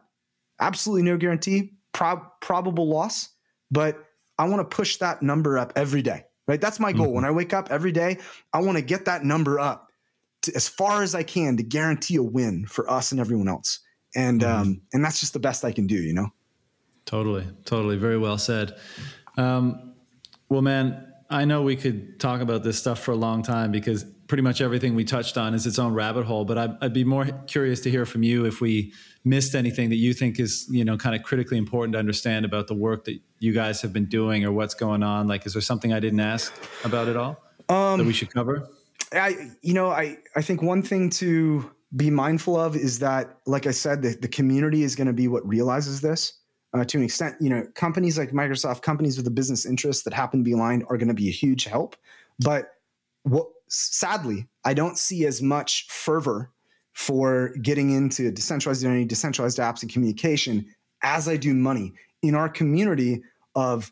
Absolutely 0.60 1.04
no 1.04 1.16
guarantee 1.16 1.76
prob- 1.96 2.30
probable 2.42 2.88
loss, 2.88 3.30
but 3.72 4.06
I 4.38 4.48
want 4.48 4.70
to 4.70 4.76
push 4.76 4.98
that 4.98 5.24
number 5.24 5.58
up 5.58 5.72
every 5.76 6.02
day, 6.02 6.26
right? 6.48 6.60
That's 6.60 6.80
my 6.80 6.92
goal. 6.92 7.08
Mm-hmm. 7.08 7.16
When 7.16 7.26
I 7.26 7.32
wake 7.32 7.54
up 7.54 7.72
every 7.72 7.94
day, 7.94 8.20
I 8.54 8.62
want 8.62 8.78
to 8.78 8.84
get 8.84 9.06
that 9.06 9.24
number 9.24 9.60
up 9.60 9.90
to, 10.44 10.54
as 10.56 10.68
far 10.68 11.04
as 11.04 11.16
I 11.16 11.24
can 11.24 11.56
to 11.58 11.64
guarantee 11.64 12.18
a 12.18 12.24
win 12.24 12.66
for 12.68 12.90
us 12.92 13.12
and 13.12 13.22
everyone 13.22 13.48
else. 13.48 13.80
And 14.14 14.42
mm-hmm. 14.42 14.62
um, 14.62 14.82
and 14.94 15.04
that's 15.04 15.20
just 15.20 15.34
the 15.34 15.40
best 15.40 15.64
I 15.64 15.72
can 15.72 15.88
do, 15.88 15.96
you 15.96 16.14
know. 16.14 16.28
Totally, 17.06 17.48
totally, 17.64 17.98
very 17.98 18.18
well 18.18 18.38
said. 18.38 18.76
Um, 19.38 19.94
well, 20.50 20.62
man, 20.62 21.14
I 21.30 21.46
know 21.46 21.64
we 21.64 21.76
could 21.76 22.20
talk 22.20 22.42
about 22.42 22.64
this 22.64 22.78
stuff 22.78 23.00
for 23.00 23.12
a 23.12 23.16
long 23.16 23.42
time 23.42 23.72
because 23.72 24.04
pretty 24.28 24.44
much 24.44 24.62
everything 24.62 24.96
we 24.96 25.04
touched 25.04 25.38
on 25.38 25.54
is 25.54 25.66
its 25.66 25.80
own 25.80 25.94
rabbit 25.94 26.26
hole. 26.26 26.46
But 26.46 26.58
I'd, 26.58 26.78
I'd 26.82 26.94
be 26.94 27.04
more 27.04 27.26
curious 27.48 27.82
to 27.82 27.92
hear 27.92 28.06
from 28.06 28.24
you 28.24 28.46
if 28.46 28.62
we 28.62 28.94
missed 29.26 29.56
anything 29.56 29.90
that 29.90 29.96
you 29.96 30.14
think 30.14 30.40
is 30.40 30.68
you 30.70 30.86
know 30.86 30.96
kind 30.96 31.16
of 31.16 31.24
critically 31.24 31.58
important 31.58 31.94
to 31.94 32.00
understand 32.00 32.46
about 32.46 32.68
the 32.68 32.74
work 32.74 33.04
that 33.06 33.20
you 33.40 33.52
guys 33.52 33.82
have 33.82 33.92
been 33.92 34.06
doing 34.06 34.46
or 34.46 34.52
what's 34.52 34.76
going 34.76 35.04
on 35.04 35.28
like 35.28 35.46
is 35.46 35.54
there 35.54 35.62
something 35.62 35.92
i 35.92 36.00
didn't 36.00 36.20
ask 36.20 36.54
about 36.86 37.08
at 37.08 37.18
all 37.18 37.42
um, 37.68 37.98
that 37.98 38.06
we 38.06 38.14
should 38.14 38.32
cover 38.32 38.70
i 39.14 39.52
you 39.62 39.74
know 39.74 39.90
i 39.90 40.16
i 40.36 40.42
think 40.42 40.62
one 40.62 40.82
thing 40.82 41.10
to 41.10 41.70
be 41.96 42.10
mindful 42.10 42.56
of 42.56 42.76
is 42.76 43.00
that 43.00 43.40
like 43.48 43.66
i 43.66 43.72
said 43.72 44.02
the, 44.02 44.10
the 44.22 44.28
community 44.28 44.84
is 44.84 44.96
going 44.96 45.08
to 45.08 45.14
be 45.14 45.28
what 45.28 45.46
realizes 45.48 46.02
this 46.02 46.40
uh, 46.76 46.84
to 46.84 46.98
an 46.98 47.04
extent. 47.04 47.36
You 47.40 47.50
know, 47.50 47.68
companies 47.74 48.18
like 48.18 48.32
Microsoft, 48.32 48.82
companies 48.82 49.18
with 49.18 49.26
a 49.28 49.32
business 49.32 49.66
interest 49.66 50.04
that 50.04 50.14
happen 50.14 50.42
to 50.42 50.44
be 50.44 50.52
aligned, 50.52 50.84
are 50.90 50.98
going 50.98 51.08
to 51.08 51.14
be 51.14 51.30
a 51.30 51.32
huge 51.32 51.64
help. 51.64 51.96
But 52.40 52.74
what, 53.24 53.48
sadly, 53.70 54.48
I 54.64 54.74
don't 54.74 54.98
see 54.98 55.26
as 55.26 55.42
much 55.42 55.88
fervor 55.88 56.52
for 56.94 57.54
getting 57.62 57.92
into 57.92 58.32
decentralized 58.32 58.84
identity, 58.84 59.06
decentralized 59.06 59.58
apps, 59.58 59.82
and 59.82 59.92
communication 59.92 60.66
as 61.02 61.28
I 61.28 61.38
do 61.38 61.54
money 61.54 61.94
in 62.22 62.36
our 62.36 62.50
community 62.50 63.22
of 63.56 63.92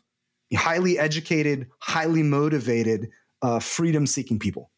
highly 0.54 0.98
educated, 0.98 1.66
highly 1.80 2.22
motivated, 2.22 3.10
uh, 3.42 3.60
freedom-seeking 3.60 4.38
people, 4.38 4.70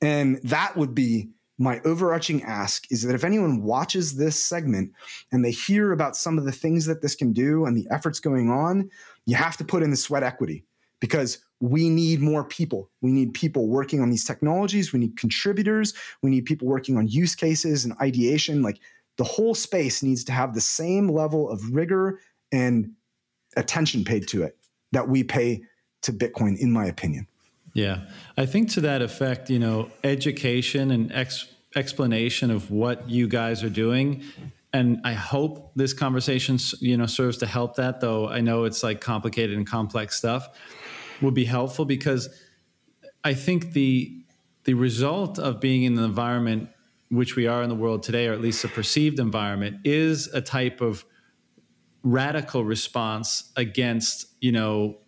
and 0.00 0.40
that 0.42 0.76
would 0.76 0.94
be 0.94 1.28
my 1.58 1.80
overarching 1.84 2.42
ask 2.44 2.90
is 2.90 3.02
that 3.02 3.14
if 3.14 3.24
anyone 3.24 3.62
watches 3.62 4.16
this 4.16 4.42
segment 4.42 4.92
and 5.32 5.44
they 5.44 5.50
hear 5.50 5.92
about 5.92 6.16
some 6.16 6.38
of 6.38 6.44
the 6.44 6.52
things 6.52 6.86
that 6.86 7.02
this 7.02 7.16
can 7.16 7.32
do 7.32 7.66
and 7.66 7.76
the 7.76 7.86
efforts 7.90 8.20
going 8.20 8.48
on, 8.48 8.88
you 9.26 9.34
have 9.34 9.56
to 9.56 9.64
put 9.64 9.82
in 9.82 9.90
the 9.90 9.96
sweat 9.96 10.22
equity 10.22 10.64
because 11.00 11.38
we 11.60 11.90
need 11.90 12.20
more 12.20 12.44
people. 12.44 12.88
We 13.00 13.10
need 13.10 13.34
people 13.34 13.66
working 13.66 14.00
on 14.00 14.10
these 14.10 14.24
technologies. 14.24 14.92
We 14.92 15.00
need 15.00 15.16
contributors. 15.16 15.94
We 16.22 16.30
need 16.30 16.44
people 16.44 16.68
working 16.68 16.96
on 16.96 17.08
use 17.08 17.34
cases 17.34 17.84
and 17.84 17.94
ideation. 18.00 18.62
Like 18.62 18.78
the 19.16 19.24
whole 19.24 19.54
space 19.54 20.02
needs 20.02 20.22
to 20.24 20.32
have 20.32 20.54
the 20.54 20.60
same 20.60 21.08
level 21.08 21.50
of 21.50 21.74
rigor 21.74 22.20
and 22.52 22.92
attention 23.56 24.04
paid 24.04 24.28
to 24.28 24.44
it 24.44 24.56
that 24.92 25.08
we 25.08 25.24
pay 25.24 25.62
to 26.02 26.12
Bitcoin, 26.12 26.56
in 26.58 26.70
my 26.70 26.86
opinion. 26.86 27.26
Yeah. 27.78 28.00
I 28.36 28.46
think 28.46 28.70
to 28.70 28.80
that 28.82 29.02
effect, 29.02 29.50
you 29.50 29.58
know, 29.58 29.90
education 30.02 30.90
and 30.90 31.12
ex- 31.12 31.46
explanation 31.76 32.50
of 32.50 32.70
what 32.70 33.08
you 33.08 33.28
guys 33.28 33.62
are 33.62 33.70
doing 33.70 34.24
and 34.72 35.00
I 35.04 35.14
hope 35.14 35.72
this 35.76 35.92
conversation, 35.92 36.58
you 36.80 36.96
know, 36.96 37.06
serves 37.06 37.38
to 37.38 37.46
help 37.46 37.76
that. 37.76 38.00
Though 38.00 38.28
I 38.28 38.40
know 38.40 38.64
it's 38.64 38.82
like 38.82 39.00
complicated 39.00 39.56
and 39.56 39.66
complex 39.66 40.16
stuff, 40.16 40.48
would 41.22 41.34
be 41.34 41.44
helpful 41.44 41.84
because 41.84 42.28
I 43.24 43.34
think 43.34 43.72
the 43.72 44.14
the 44.64 44.74
result 44.74 45.38
of 45.38 45.60
being 45.60 45.84
in 45.84 45.94
the 45.94 46.02
environment 46.02 46.68
which 47.10 47.36
we 47.36 47.46
are 47.46 47.62
in 47.62 47.70
the 47.70 47.74
world 47.74 48.02
today, 48.02 48.26
or 48.26 48.34
at 48.34 48.42
least 48.42 48.62
a 48.64 48.68
perceived 48.68 49.18
environment, 49.18 49.78
is 49.84 50.26
a 50.34 50.42
type 50.42 50.82
of 50.82 51.06
radical 52.02 52.62
response 52.64 53.50
against 53.56 54.26
you 54.40 54.52
know 54.52 54.98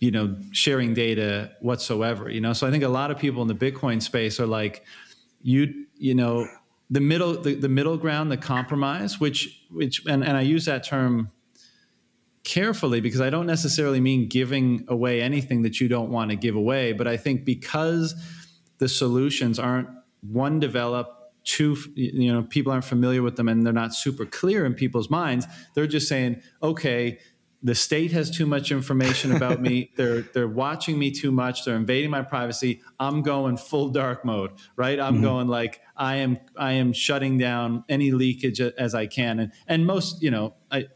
you 0.00 0.10
know 0.10 0.36
sharing 0.52 0.94
data 0.94 1.52
whatsoever 1.60 2.28
you 2.30 2.40
know? 2.40 2.52
So 2.52 2.66
i 2.66 2.70
think 2.70 2.82
a 2.82 2.88
lot 2.88 3.10
of 3.10 3.18
people 3.18 3.42
in 3.42 3.48
the 3.48 3.54
bitcoin 3.54 4.02
space 4.02 4.40
are 4.40 4.46
like 4.46 4.84
you 5.42 5.86
you 5.96 6.14
know 6.14 6.48
the 6.90 7.00
middle 7.00 7.40
the, 7.40 7.54
the 7.54 7.68
middle 7.68 7.96
ground 7.96 8.32
the 8.32 8.36
compromise 8.36 9.20
which 9.20 9.64
which 9.70 10.04
and, 10.06 10.24
and 10.24 10.36
i 10.36 10.40
use 10.40 10.64
that 10.64 10.84
term 10.84 11.30
carefully 12.42 13.00
because 13.00 13.20
i 13.20 13.30
don't 13.30 13.46
necessarily 13.46 14.00
mean 14.00 14.28
giving 14.28 14.84
away 14.88 15.22
anything 15.22 15.62
that 15.62 15.80
you 15.80 15.88
don't 15.88 16.10
want 16.10 16.30
to 16.30 16.36
give 16.36 16.56
away 16.56 16.92
but 16.92 17.06
i 17.06 17.16
think 17.16 17.44
because 17.44 18.14
the 18.78 18.88
solutions 18.88 19.58
aren't 19.58 19.88
one 20.22 20.58
developed 20.58 21.16
two 21.44 21.76
you 21.94 22.32
know 22.32 22.42
people 22.42 22.72
aren't 22.72 22.84
familiar 22.84 23.22
with 23.22 23.36
them 23.36 23.48
and 23.48 23.64
they're 23.64 23.72
not 23.72 23.94
super 23.94 24.26
clear 24.26 24.66
in 24.66 24.74
people's 24.74 25.08
minds 25.08 25.46
they're 25.74 25.86
just 25.86 26.08
saying 26.08 26.40
okay 26.62 27.18
the 27.62 27.74
state 27.74 28.10
has 28.12 28.30
too 28.30 28.46
much 28.46 28.72
information 28.72 29.34
about 29.34 29.60
me 29.60 29.90
they're 29.96 30.22
they're 30.22 30.48
watching 30.48 30.98
me 30.98 31.10
too 31.10 31.30
much 31.30 31.64
they're 31.64 31.76
invading 31.76 32.10
my 32.10 32.22
privacy 32.22 32.80
i'm 32.98 33.22
going 33.22 33.56
full 33.56 33.88
dark 33.88 34.24
mode 34.24 34.50
right 34.76 34.98
i'm 34.98 35.14
mm-hmm. 35.14 35.24
going 35.24 35.48
like 35.48 35.80
i 35.96 36.16
am 36.16 36.38
i 36.56 36.72
am 36.72 36.92
shutting 36.92 37.36
down 37.38 37.84
any 37.88 38.10
leakage 38.12 38.60
as 38.60 38.94
i 38.94 39.06
can 39.06 39.38
and 39.40 39.52
and 39.66 39.86
most 39.86 40.22
you 40.22 40.30
know 40.30 40.54
i 40.70 40.86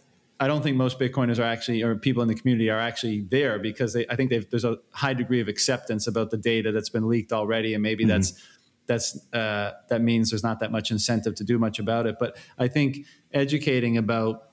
I 0.40 0.48
don't 0.48 0.62
think 0.62 0.76
most 0.76 0.98
Bitcoiners 0.98 1.38
are 1.38 1.44
actually, 1.44 1.82
or 1.82 1.94
people 1.94 2.20
in 2.20 2.28
the 2.28 2.34
community 2.34 2.68
are 2.68 2.80
actually 2.80 3.20
there 3.30 3.58
because 3.58 3.92
they, 3.92 4.04
I 4.10 4.16
think 4.16 4.32
there's 4.50 4.64
a 4.64 4.78
high 4.90 5.14
degree 5.14 5.40
of 5.40 5.46
acceptance 5.46 6.08
about 6.08 6.30
the 6.30 6.36
data 6.36 6.72
that's 6.72 6.88
been 6.88 7.08
leaked 7.08 7.32
already, 7.32 7.72
and 7.72 7.82
maybe 7.82 8.02
mm-hmm. 8.02 8.10
that's 8.10 8.42
that's 8.86 9.32
uh, 9.32 9.72
that 9.88 10.02
means 10.02 10.30
there's 10.30 10.42
not 10.42 10.60
that 10.60 10.72
much 10.72 10.90
incentive 10.90 11.34
to 11.36 11.44
do 11.44 11.58
much 11.58 11.78
about 11.78 12.06
it. 12.06 12.16
But 12.18 12.36
I 12.58 12.68
think 12.68 13.06
educating 13.32 13.96
about 13.96 14.50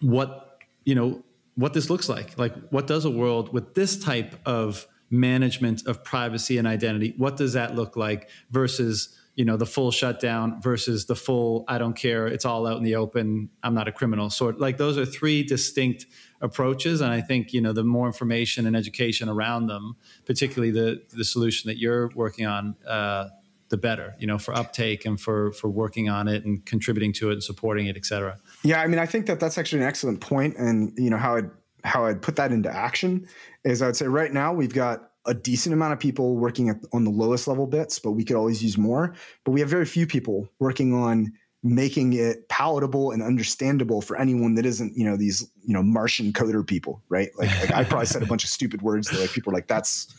what 0.00 0.58
you 0.84 0.94
know 0.94 1.22
what 1.56 1.74
this 1.74 1.90
looks 1.90 2.08
like. 2.08 2.38
Like, 2.38 2.54
what 2.70 2.86
does 2.86 3.04
a 3.04 3.10
world 3.10 3.52
with 3.52 3.74
this 3.74 3.98
type 3.98 4.36
of 4.46 4.86
management 5.10 5.86
of 5.86 6.04
privacy 6.04 6.58
and 6.58 6.66
identity? 6.68 7.14
What 7.16 7.36
does 7.36 7.54
that 7.54 7.74
look 7.74 7.96
like 7.96 8.28
versus 8.50 9.16
you 9.34 9.44
know 9.44 9.58
the 9.58 9.66
full 9.66 9.90
shutdown 9.90 10.62
versus 10.62 11.04
the 11.04 11.14
full 11.14 11.64
I 11.68 11.76
don't 11.76 11.94
care, 11.94 12.26
it's 12.26 12.46
all 12.46 12.66
out 12.66 12.78
in 12.78 12.82
the 12.82 12.96
open. 12.96 13.50
I'm 13.62 13.74
not 13.74 13.86
a 13.86 13.92
criminal. 13.92 14.30
Sort 14.30 14.58
like 14.58 14.78
those 14.78 14.96
are 14.96 15.04
three 15.04 15.42
distinct 15.42 16.06
approaches, 16.40 17.02
and 17.02 17.12
I 17.12 17.20
think 17.20 17.52
you 17.52 17.60
know 17.60 17.72
the 17.72 17.84
more 17.84 18.06
information 18.06 18.66
and 18.66 18.74
education 18.74 19.28
around 19.28 19.66
them, 19.66 19.96
particularly 20.24 20.70
the 20.72 21.02
the 21.10 21.24
solution 21.24 21.68
that 21.68 21.78
you're 21.78 22.10
working 22.14 22.46
on. 22.46 22.76
Uh, 22.86 23.28
the 23.68 23.76
better, 23.76 24.14
you 24.18 24.26
know, 24.26 24.38
for 24.38 24.54
uptake 24.54 25.04
and 25.04 25.20
for 25.20 25.52
for 25.52 25.68
working 25.68 26.08
on 26.08 26.28
it 26.28 26.44
and 26.44 26.64
contributing 26.66 27.12
to 27.14 27.30
it 27.30 27.34
and 27.34 27.42
supporting 27.42 27.86
it, 27.86 27.96
et 27.96 28.04
cetera. 28.04 28.38
Yeah, 28.62 28.80
I 28.80 28.86
mean, 28.86 28.98
I 28.98 29.06
think 29.06 29.26
that 29.26 29.40
that's 29.40 29.58
actually 29.58 29.82
an 29.82 29.88
excellent 29.88 30.20
point, 30.20 30.56
and 30.56 30.92
you 30.96 31.10
know 31.10 31.18
how 31.18 31.36
I'd 31.36 31.50
how 31.84 32.04
I'd 32.04 32.20
put 32.22 32.36
that 32.36 32.52
into 32.52 32.70
action 32.70 33.26
is 33.64 33.82
I'd 33.82 33.96
say 33.96 34.06
right 34.06 34.32
now 34.32 34.52
we've 34.52 34.74
got 34.74 35.10
a 35.24 35.34
decent 35.34 35.72
amount 35.72 35.92
of 35.92 35.98
people 35.98 36.36
working 36.36 36.68
at, 36.68 36.76
on 36.92 37.04
the 37.04 37.10
lowest 37.10 37.48
level 37.48 37.66
bits, 37.66 37.98
but 37.98 38.12
we 38.12 38.24
could 38.24 38.36
always 38.36 38.62
use 38.62 38.78
more. 38.78 39.14
But 39.44 39.52
we 39.52 39.60
have 39.60 39.68
very 39.68 39.84
few 39.84 40.06
people 40.06 40.48
working 40.60 40.94
on 40.94 41.32
making 41.62 42.12
it 42.12 42.48
palatable 42.48 43.10
and 43.10 43.22
understandable 43.22 44.00
for 44.00 44.16
anyone 44.16 44.54
that 44.54 44.64
isn't, 44.64 44.96
you 44.96 45.04
know, 45.04 45.16
these, 45.16 45.50
you 45.64 45.74
know, 45.74 45.82
Martian 45.82 46.32
coder 46.32 46.64
people, 46.64 47.02
right? 47.08 47.30
Like, 47.36 47.50
like 47.60 47.72
I 47.72 47.82
probably 47.82 48.06
said 48.06 48.22
a 48.22 48.26
bunch 48.26 48.44
of 48.44 48.50
stupid 48.50 48.82
words 48.82 49.08
that 49.10 49.18
like 49.18 49.32
people 49.32 49.52
are 49.52 49.54
like, 49.54 49.66
that's 49.66 50.14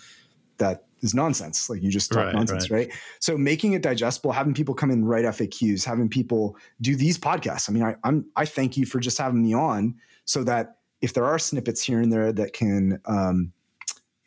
that 0.58 0.87
is 1.02 1.14
nonsense. 1.14 1.70
Like 1.70 1.82
you 1.82 1.92
just 1.92 2.12
talk 2.12 2.26
right, 2.26 2.36
nonsense, 2.36 2.70
right. 2.70 2.88
right. 2.88 2.98
So 3.20 3.38
making 3.38 3.74
it 3.74 3.82
digestible, 3.82 4.32
having 4.32 4.54
people 4.54 4.74
come 4.76 4.92
in 4.92 5.06
write 5.06 5.26
FAQs, 5.26 5.84
having 5.86 6.10
people 6.10 6.58
do 6.82 6.96
these 6.96 7.18
podcasts. 7.18 7.70
I 7.70 7.74
mean, 7.74 7.84
I, 7.84 7.96
I'm 8.04 8.26
I 8.36 8.46
thank 8.46 8.78
you 8.78 8.86
for 8.86 9.00
just 9.00 9.18
having 9.18 9.44
me 9.44 9.54
on 9.54 9.96
so 10.26 10.44
that 10.44 10.78
if 11.02 11.14
there 11.14 11.26
are 11.26 11.40
snippets 11.40 11.82
here 11.82 12.02
and 12.02 12.12
there 12.12 12.32
that 12.32 12.54
can 12.54 13.00
um, 13.06 13.52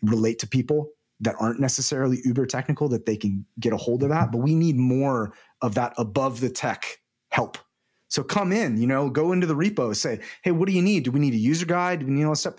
relate 0.03 0.39
to 0.41 0.47
people 0.47 0.91
that 1.21 1.35
aren't 1.39 1.61
necessarily 1.61 2.21
uber 2.25 2.47
technical, 2.47 2.89
that 2.89 3.07
they 3.07 3.17
can 3.17 3.45
get 3.59 3.73
a 3.73 3.77
hold 3.77 4.03
of 4.03 4.09
that. 4.09 4.33
But 4.33 4.39
we 4.39 4.55
need 4.55 4.77
more 4.77 5.35
of 5.61 5.75
that 5.75 5.93
above 5.99 6.41
the 6.41 6.49
tech 6.49 7.01
help. 7.29 7.59
So 8.09 8.25
come 8.25 8.53
in, 8.53 8.77
you 8.77 8.87
know, 8.87 9.09
go 9.09 9.33
into 9.33 9.47
the 9.47 9.55
repo, 9.55 9.95
say, 9.95 10.21
hey, 10.43 10.51
what 10.51 10.67
do 10.67 10.75
you 10.75 10.83
need? 10.83 11.05
Do 11.05 11.13
we 11.13 11.21
need 11.21 11.35
a 11.35 11.39
user 11.39 11.67
guide? 11.67 12.01
Do 12.01 12.07
we 12.07 12.13
need 12.13 12.25
all 12.25 12.33
this 12.33 12.41
stuff? 12.41 12.55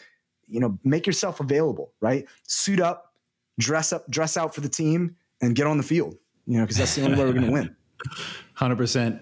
You 0.47 0.59
know, 0.59 0.77
make 0.83 1.05
yourself 1.05 1.39
available, 1.39 1.93
right? 1.99 2.25
Suit 2.47 2.79
up, 2.79 3.10
dress 3.61 3.93
up, 3.93 4.09
dress 4.09 4.37
out 4.37 4.53
for 4.53 4.61
the 4.61 4.69
team, 4.69 5.15
and 5.41 5.55
get 5.55 5.67
on 5.67 5.77
the 5.77 5.83
field. 5.83 6.15
You 6.47 6.57
know, 6.57 6.63
because 6.63 6.77
that's 6.77 6.95
the 6.95 7.03
only 7.03 7.17
way 7.17 7.25
we're 7.25 7.33
going 7.33 7.45
to 7.45 7.51
win. 7.51 7.75
Hundred 8.53 8.73
um, 8.73 8.77
percent. 8.77 9.21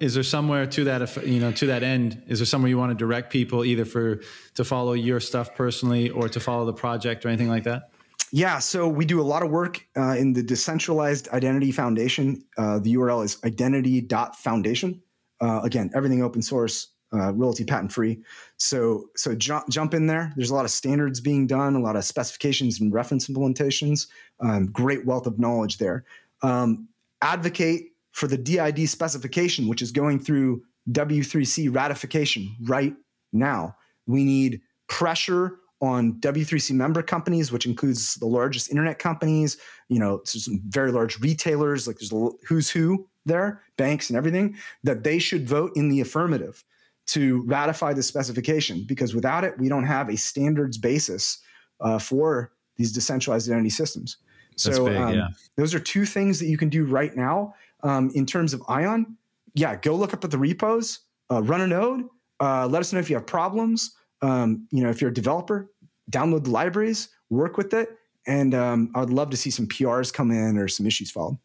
Is 0.00 0.14
there 0.14 0.22
somewhere 0.22 0.66
to 0.66 0.84
that, 0.84 1.26
you 1.26 1.40
know, 1.40 1.52
to 1.52 1.66
that 1.66 1.82
end? 1.82 2.22
Is 2.26 2.38
there 2.38 2.46
somewhere 2.46 2.68
you 2.68 2.78
want 2.78 2.90
to 2.90 2.94
direct 2.94 3.32
people 3.32 3.64
either 3.64 3.84
for 3.84 4.20
to 4.54 4.64
follow 4.64 4.92
your 4.92 5.20
stuff 5.20 5.54
personally 5.54 6.10
or 6.10 6.28
to 6.28 6.40
follow 6.40 6.64
the 6.66 6.72
project 6.72 7.24
or 7.24 7.28
anything 7.28 7.48
like 7.48 7.64
that? 7.64 7.90
Yeah, 8.32 8.60
so 8.60 8.86
we 8.86 9.04
do 9.04 9.20
a 9.20 9.22
lot 9.22 9.42
of 9.42 9.50
work 9.50 9.84
uh, 9.96 10.14
in 10.16 10.32
the 10.32 10.42
Decentralized 10.42 11.28
Identity 11.30 11.72
Foundation. 11.72 12.44
Uh, 12.56 12.78
the 12.78 12.94
URL 12.94 13.24
is 13.24 13.38
identity.foundation. 13.44 15.02
Uh, 15.40 15.60
again, 15.64 15.90
everything 15.94 16.22
open 16.22 16.42
source 16.42 16.88
uh, 17.12 17.32
royalty 17.32 17.64
patent 17.64 17.92
free. 17.92 18.20
So 18.56 19.10
so 19.16 19.34
jump 19.34 19.68
jump 19.68 19.94
in 19.94 20.06
there. 20.06 20.32
There's 20.36 20.50
a 20.50 20.54
lot 20.54 20.64
of 20.64 20.70
standards 20.70 21.20
being 21.20 21.46
done, 21.46 21.74
a 21.74 21.80
lot 21.80 21.96
of 21.96 22.04
specifications 22.04 22.80
and 22.80 22.92
reference 22.92 23.28
implementations. 23.28 24.06
Um, 24.40 24.66
great 24.66 25.06
wealth 25.06 25.26
of 25.26 25.38
knowledge 25.38 25.78
there. 25.78 26.04
Um, 26.42 26.88
advocate 27.22 27.92
for 28.12 28.26
the 28.26 28.38
DID 28.38 28.88
specification, 28.88 29.68
which 29.68 29.82
is 29.82 29.92
going 29.92 30.18
through 30.20 30.62
W3C 30.90 31.74
ratification 31.74 32.54
right 32.62 32.94
now. 33.32 33.76
We 34.06 34.24
need 34.24 34.60
pressure 34.88 35.58
on 35.80 36.14
W3C 36.20 36.72
member 36.72 37.02
companies, 37.02 37.50
which 37.50 37.66
includes 37.66 38.16
the 38.16 38.26
largest 38.26 38.70
internet 38.70 38.98
companies, 38.98 39.56
you 39.88 39.98
know, 39.98 40.20
some 40.24 40.60
very 40.68 40.92
large 40.92 41.18
retailers, 41.20 41.86
like 41.86 41.98
there's 41.98 42.12
who's 42.46 42.68
who 42.68 43.08
there, 43.24 43.62
banks 43.76 44.10
and 44.10 44.16
everything, 44.16 44.56
that 44.84 45.04
they 45.04 45.18
should 45.18 45.48
vote 45.48 45.72
in 45.76 45.88
the 45.88 46.00
affirmative 46.00 46.64
to 47.12 47.42
ratify 47.42 47.92
the 47.92 48.02
specification 48.02 48.84
because 48.86 49.14
without 49.14 49.44
it, 49.44 49.58
we 49.58 49.68
don't 49.68 49.84
have 49.84 50.08
a 50.08 50.16
standards 50.16 50.78
basis 50.78 51.38
uh, 51.80 51.98
for 51.98 52.52
these 52.76 52.92
decentralized 52.92 53.48
identity 53.48 53.70
systems. 53.70 54.18
So 54.56 54.86
big, 54.86 54.96
um, 54.96 55.14
yeah. 55.14 55.28
those 55.56 55.74
are 55.74 55.80
two 55.80 56.04
things 56.04 56.38
that 56.38 56.46
you 56.46 56.58
can 56.58 56.68
do 56.68 56.84
right 56.84 57.14
now 57.16 57.54
um, 57.82 58.10
in 58.14 58.26
terms 58.26 58.52
of 58.52 58.62
Ion. 58.68 59.16
Yeah, 59.54 59.76
go 59.76 59.94
look 59.94 60.14
up 60.14 60.24
at 60.24 60.30
the 60.30 60.38
repos, 60.38 61.00
uh, 61.30 61.42
run 61.42 61.62
a 61.62 61.66
node, 61.66 62.04
uh, 62.40 62.66
let 62.66 62.80
us 62.80 62.92
know 62.92 62.98
if 62.98 63.10
you 63.10 63.16
have 63.16 63.26
problems. 63.26 63.96
Um, 64.22 64.66
you 64.70 64.82
know, 64.82 64.90
if 64.90 65.00
you're 65.00 65.10
a 65.10 65.14
developer, 65.14 65.70
download 66.10 66.44
the 66.44 66.50
libraries, 66.50 67.08
work 67.30 67.56
with 67.56 67.72
it, 67.72 67.96
and 68.26 68.54
um, 68.54 68.90
I 68.94 69.00
would 69.00 69.10
love 69.10 69.30
to 69.30 69.36
see 69.36 69.50
some 69.50 69.66
PRs 69.66 70.12
come 70.12 70.30
in 70.30 70.58
or 70.58 70.68
some 70.68 70.86
issues 70.86 71.10
followed. 71.10 71.38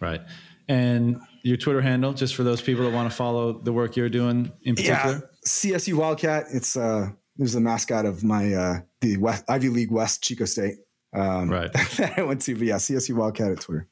Right, 0.00 0.22
and 0.68 1.20
your 1.46 1.56
Twitter 1.56 1.80
handle, 1.80 2.12
just 2.12 2.34
for 2.34 2.42
those 2.42 2.60
people 2.60 2.84
that 2.84 2.92
want 2.92 3.08
to 3.08 3.16
follow 3.16 3.52
the 3.52 3.72
work 3.72 3.96
you're 3.96 4.08
doing 4.08 4.50
in 4.62 4.74
particular? 4.74 5.14
Yeah, 5.14 5.46
CSU 5.46 5.94
Wildcat. 5.94 6.46
It's 6.52 6.76
uh, 6.76 7.08
it 7.38 7.42
was 7.42 7.52
the 7.52 7.60
mascot 7.60 8.04
of 8.04 8.24
my 8.24 8.52
uh, 8.52 8.80
the 9.00 9.16
West, 9.18 9.44
Ivy 9.48 9.68
League 9.68 9.92
West 9.92 10.24
Chico 10.24 10.44
State. 10.44 10.74
Um, 11.14 11.48
right. 11.48 11.70
I 12.18 12.22
went 12.22 12.42
to, 12.42 12.54
but 12.54 12.64
yeah, 12.66 12.76
CSU 12.76 13.14
Wildcat 13.14 13.52
at 13.52 13.60
Twitter. 13.60 13.88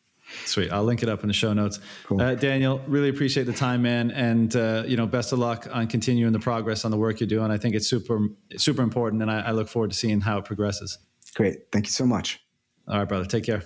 Sweet. 0.46 0.72
I'll 0.72 0.84
link 0.84 1.02
it 1.02 1.08
up 1.08 1.22
in 1.22 1.28
the 1.28 1.34
show 1.34 1.52
notes. 1.52 1.80
Cool. 2.04 2.20
Uh, 2.20 2.34
Daniel, 2.34 2.80
really 2.88 3.10
appreciate 3.10 3.44
the 3.44 3.52
time, 3.52 3.82
man, 3.82 4.10
and 4.10 4.56
uh, 4.56 4.82
you 4.86 4.96
know, 4.96 5.06
best 5.06 5.32
of 5.32 5.38
luck 5.38 5.68
on 5.70 5.86
continuing 5.86 6.32
the 6.32 6.40
progress 6.40 6.84
on 6.84 6.90
the 6.90 6.96
work 6.96 7.20
you're 7.20 7.28
doing. 7.28 7.50
I 7.50 7.58
think 7.58 7.74
it's 7.74 7.88
super, 7.88 8.18
super 8.56 8.82
important, 8.82 9.22
and 9.22 9.30
I, 9.30 9.40
I 9.40 9.50
look 9.52 9.68
forward 9.68 9.90
to 9.90 9.96
seeing 9.96 10.20
how 10.20 10.38
it 10.38 10.44
progresses. 10.44 10.98
Great. 11.34 11.70
Thank 11.70 11.86
you 11.86 11.92
so 11.92 12.06
much. 12.06 12.40
All 12.88 12.98
right, 12.98 13.08
brother. 13.08 13.26
Take 13.26 13.44
care. 13.44 13.62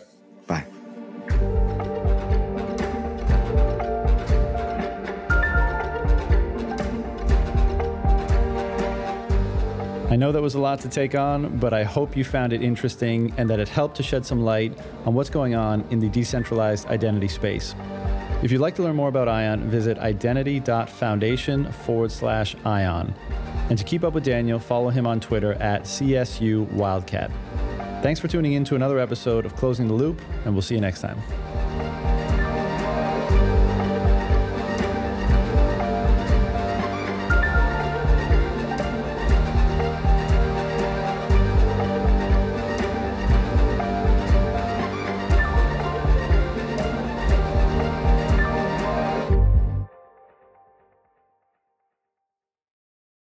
Bye. 0.46 0.66
Know 10.18 10.32
that 10.32 10.42
was 10.42 10.54
a 10.54 10.60
lot 10.60 10.80
to 10.80 10.88
take 10.88 11.14
on, 11.14 11.58
but 11.58 11.72
I 11.72 11.84
hope 11.84 12.16
you 12.16 12.24
found 12.24 12.52
it 12.52 12.62
interesting 12.62 13.32
and 13.36 13.48
that 13.48 13.60
it 13.60 13.68
helped 13.68 13.96
to 13.96 14.02
shed 14.02 14.26
some 14.26 14.42
light 14.42 14.76
on 15.06 15.14
what's 15.14 15.30
going 15.30 15.54
on 15.54 15.84
in 15.90 16.00
the 16.00 16.08
decentralized 16.08 16.86
identity 16.88 17.28
space. 17.28 17.74
If 18.42 18.52
you'd 18.52 18.60
like 18.60 18.74
to 18.76 18.82
learn 18.82 18.96
more 18.96 19.08
about 19.08 19.28
ION, 19.28 19.68
visit 19.68 19.98
identity.foundation 19.98 21.72
forward 21.72 22.12
slash 22.12 22.54
ION. 22.64 23.14
And 23.68 23.78
to 23.78 23.84
keep 23.84 24.04
up 24.04 24.12
with 24.14 24.24
Daniel, 24.24 24.58
follow 24.58 24.90
him 24.90 25.06
on 25.06 25.20
Twitter 25.20 25.54
at 25.54 25.82
CSU 25.82 26.70
Wildcat. 26.72 27.30
Thanks 28.02 28.20
for 28.20 28.28
tuning 28.28 28.52
in 28.52 28.64
to 28.66 28.76
another 28.76 28.98
episode 28.98 29.44
of 29.44 29.56
Closing 29.56 29.88
the 29.88 29.94
Loop, 29.94 30.20
and 30.44 30.54
we'll 30.54 30.62
see 30.62 30.76
you 30.76 30.80
next 30.80 31.00
time. 31.00 31.18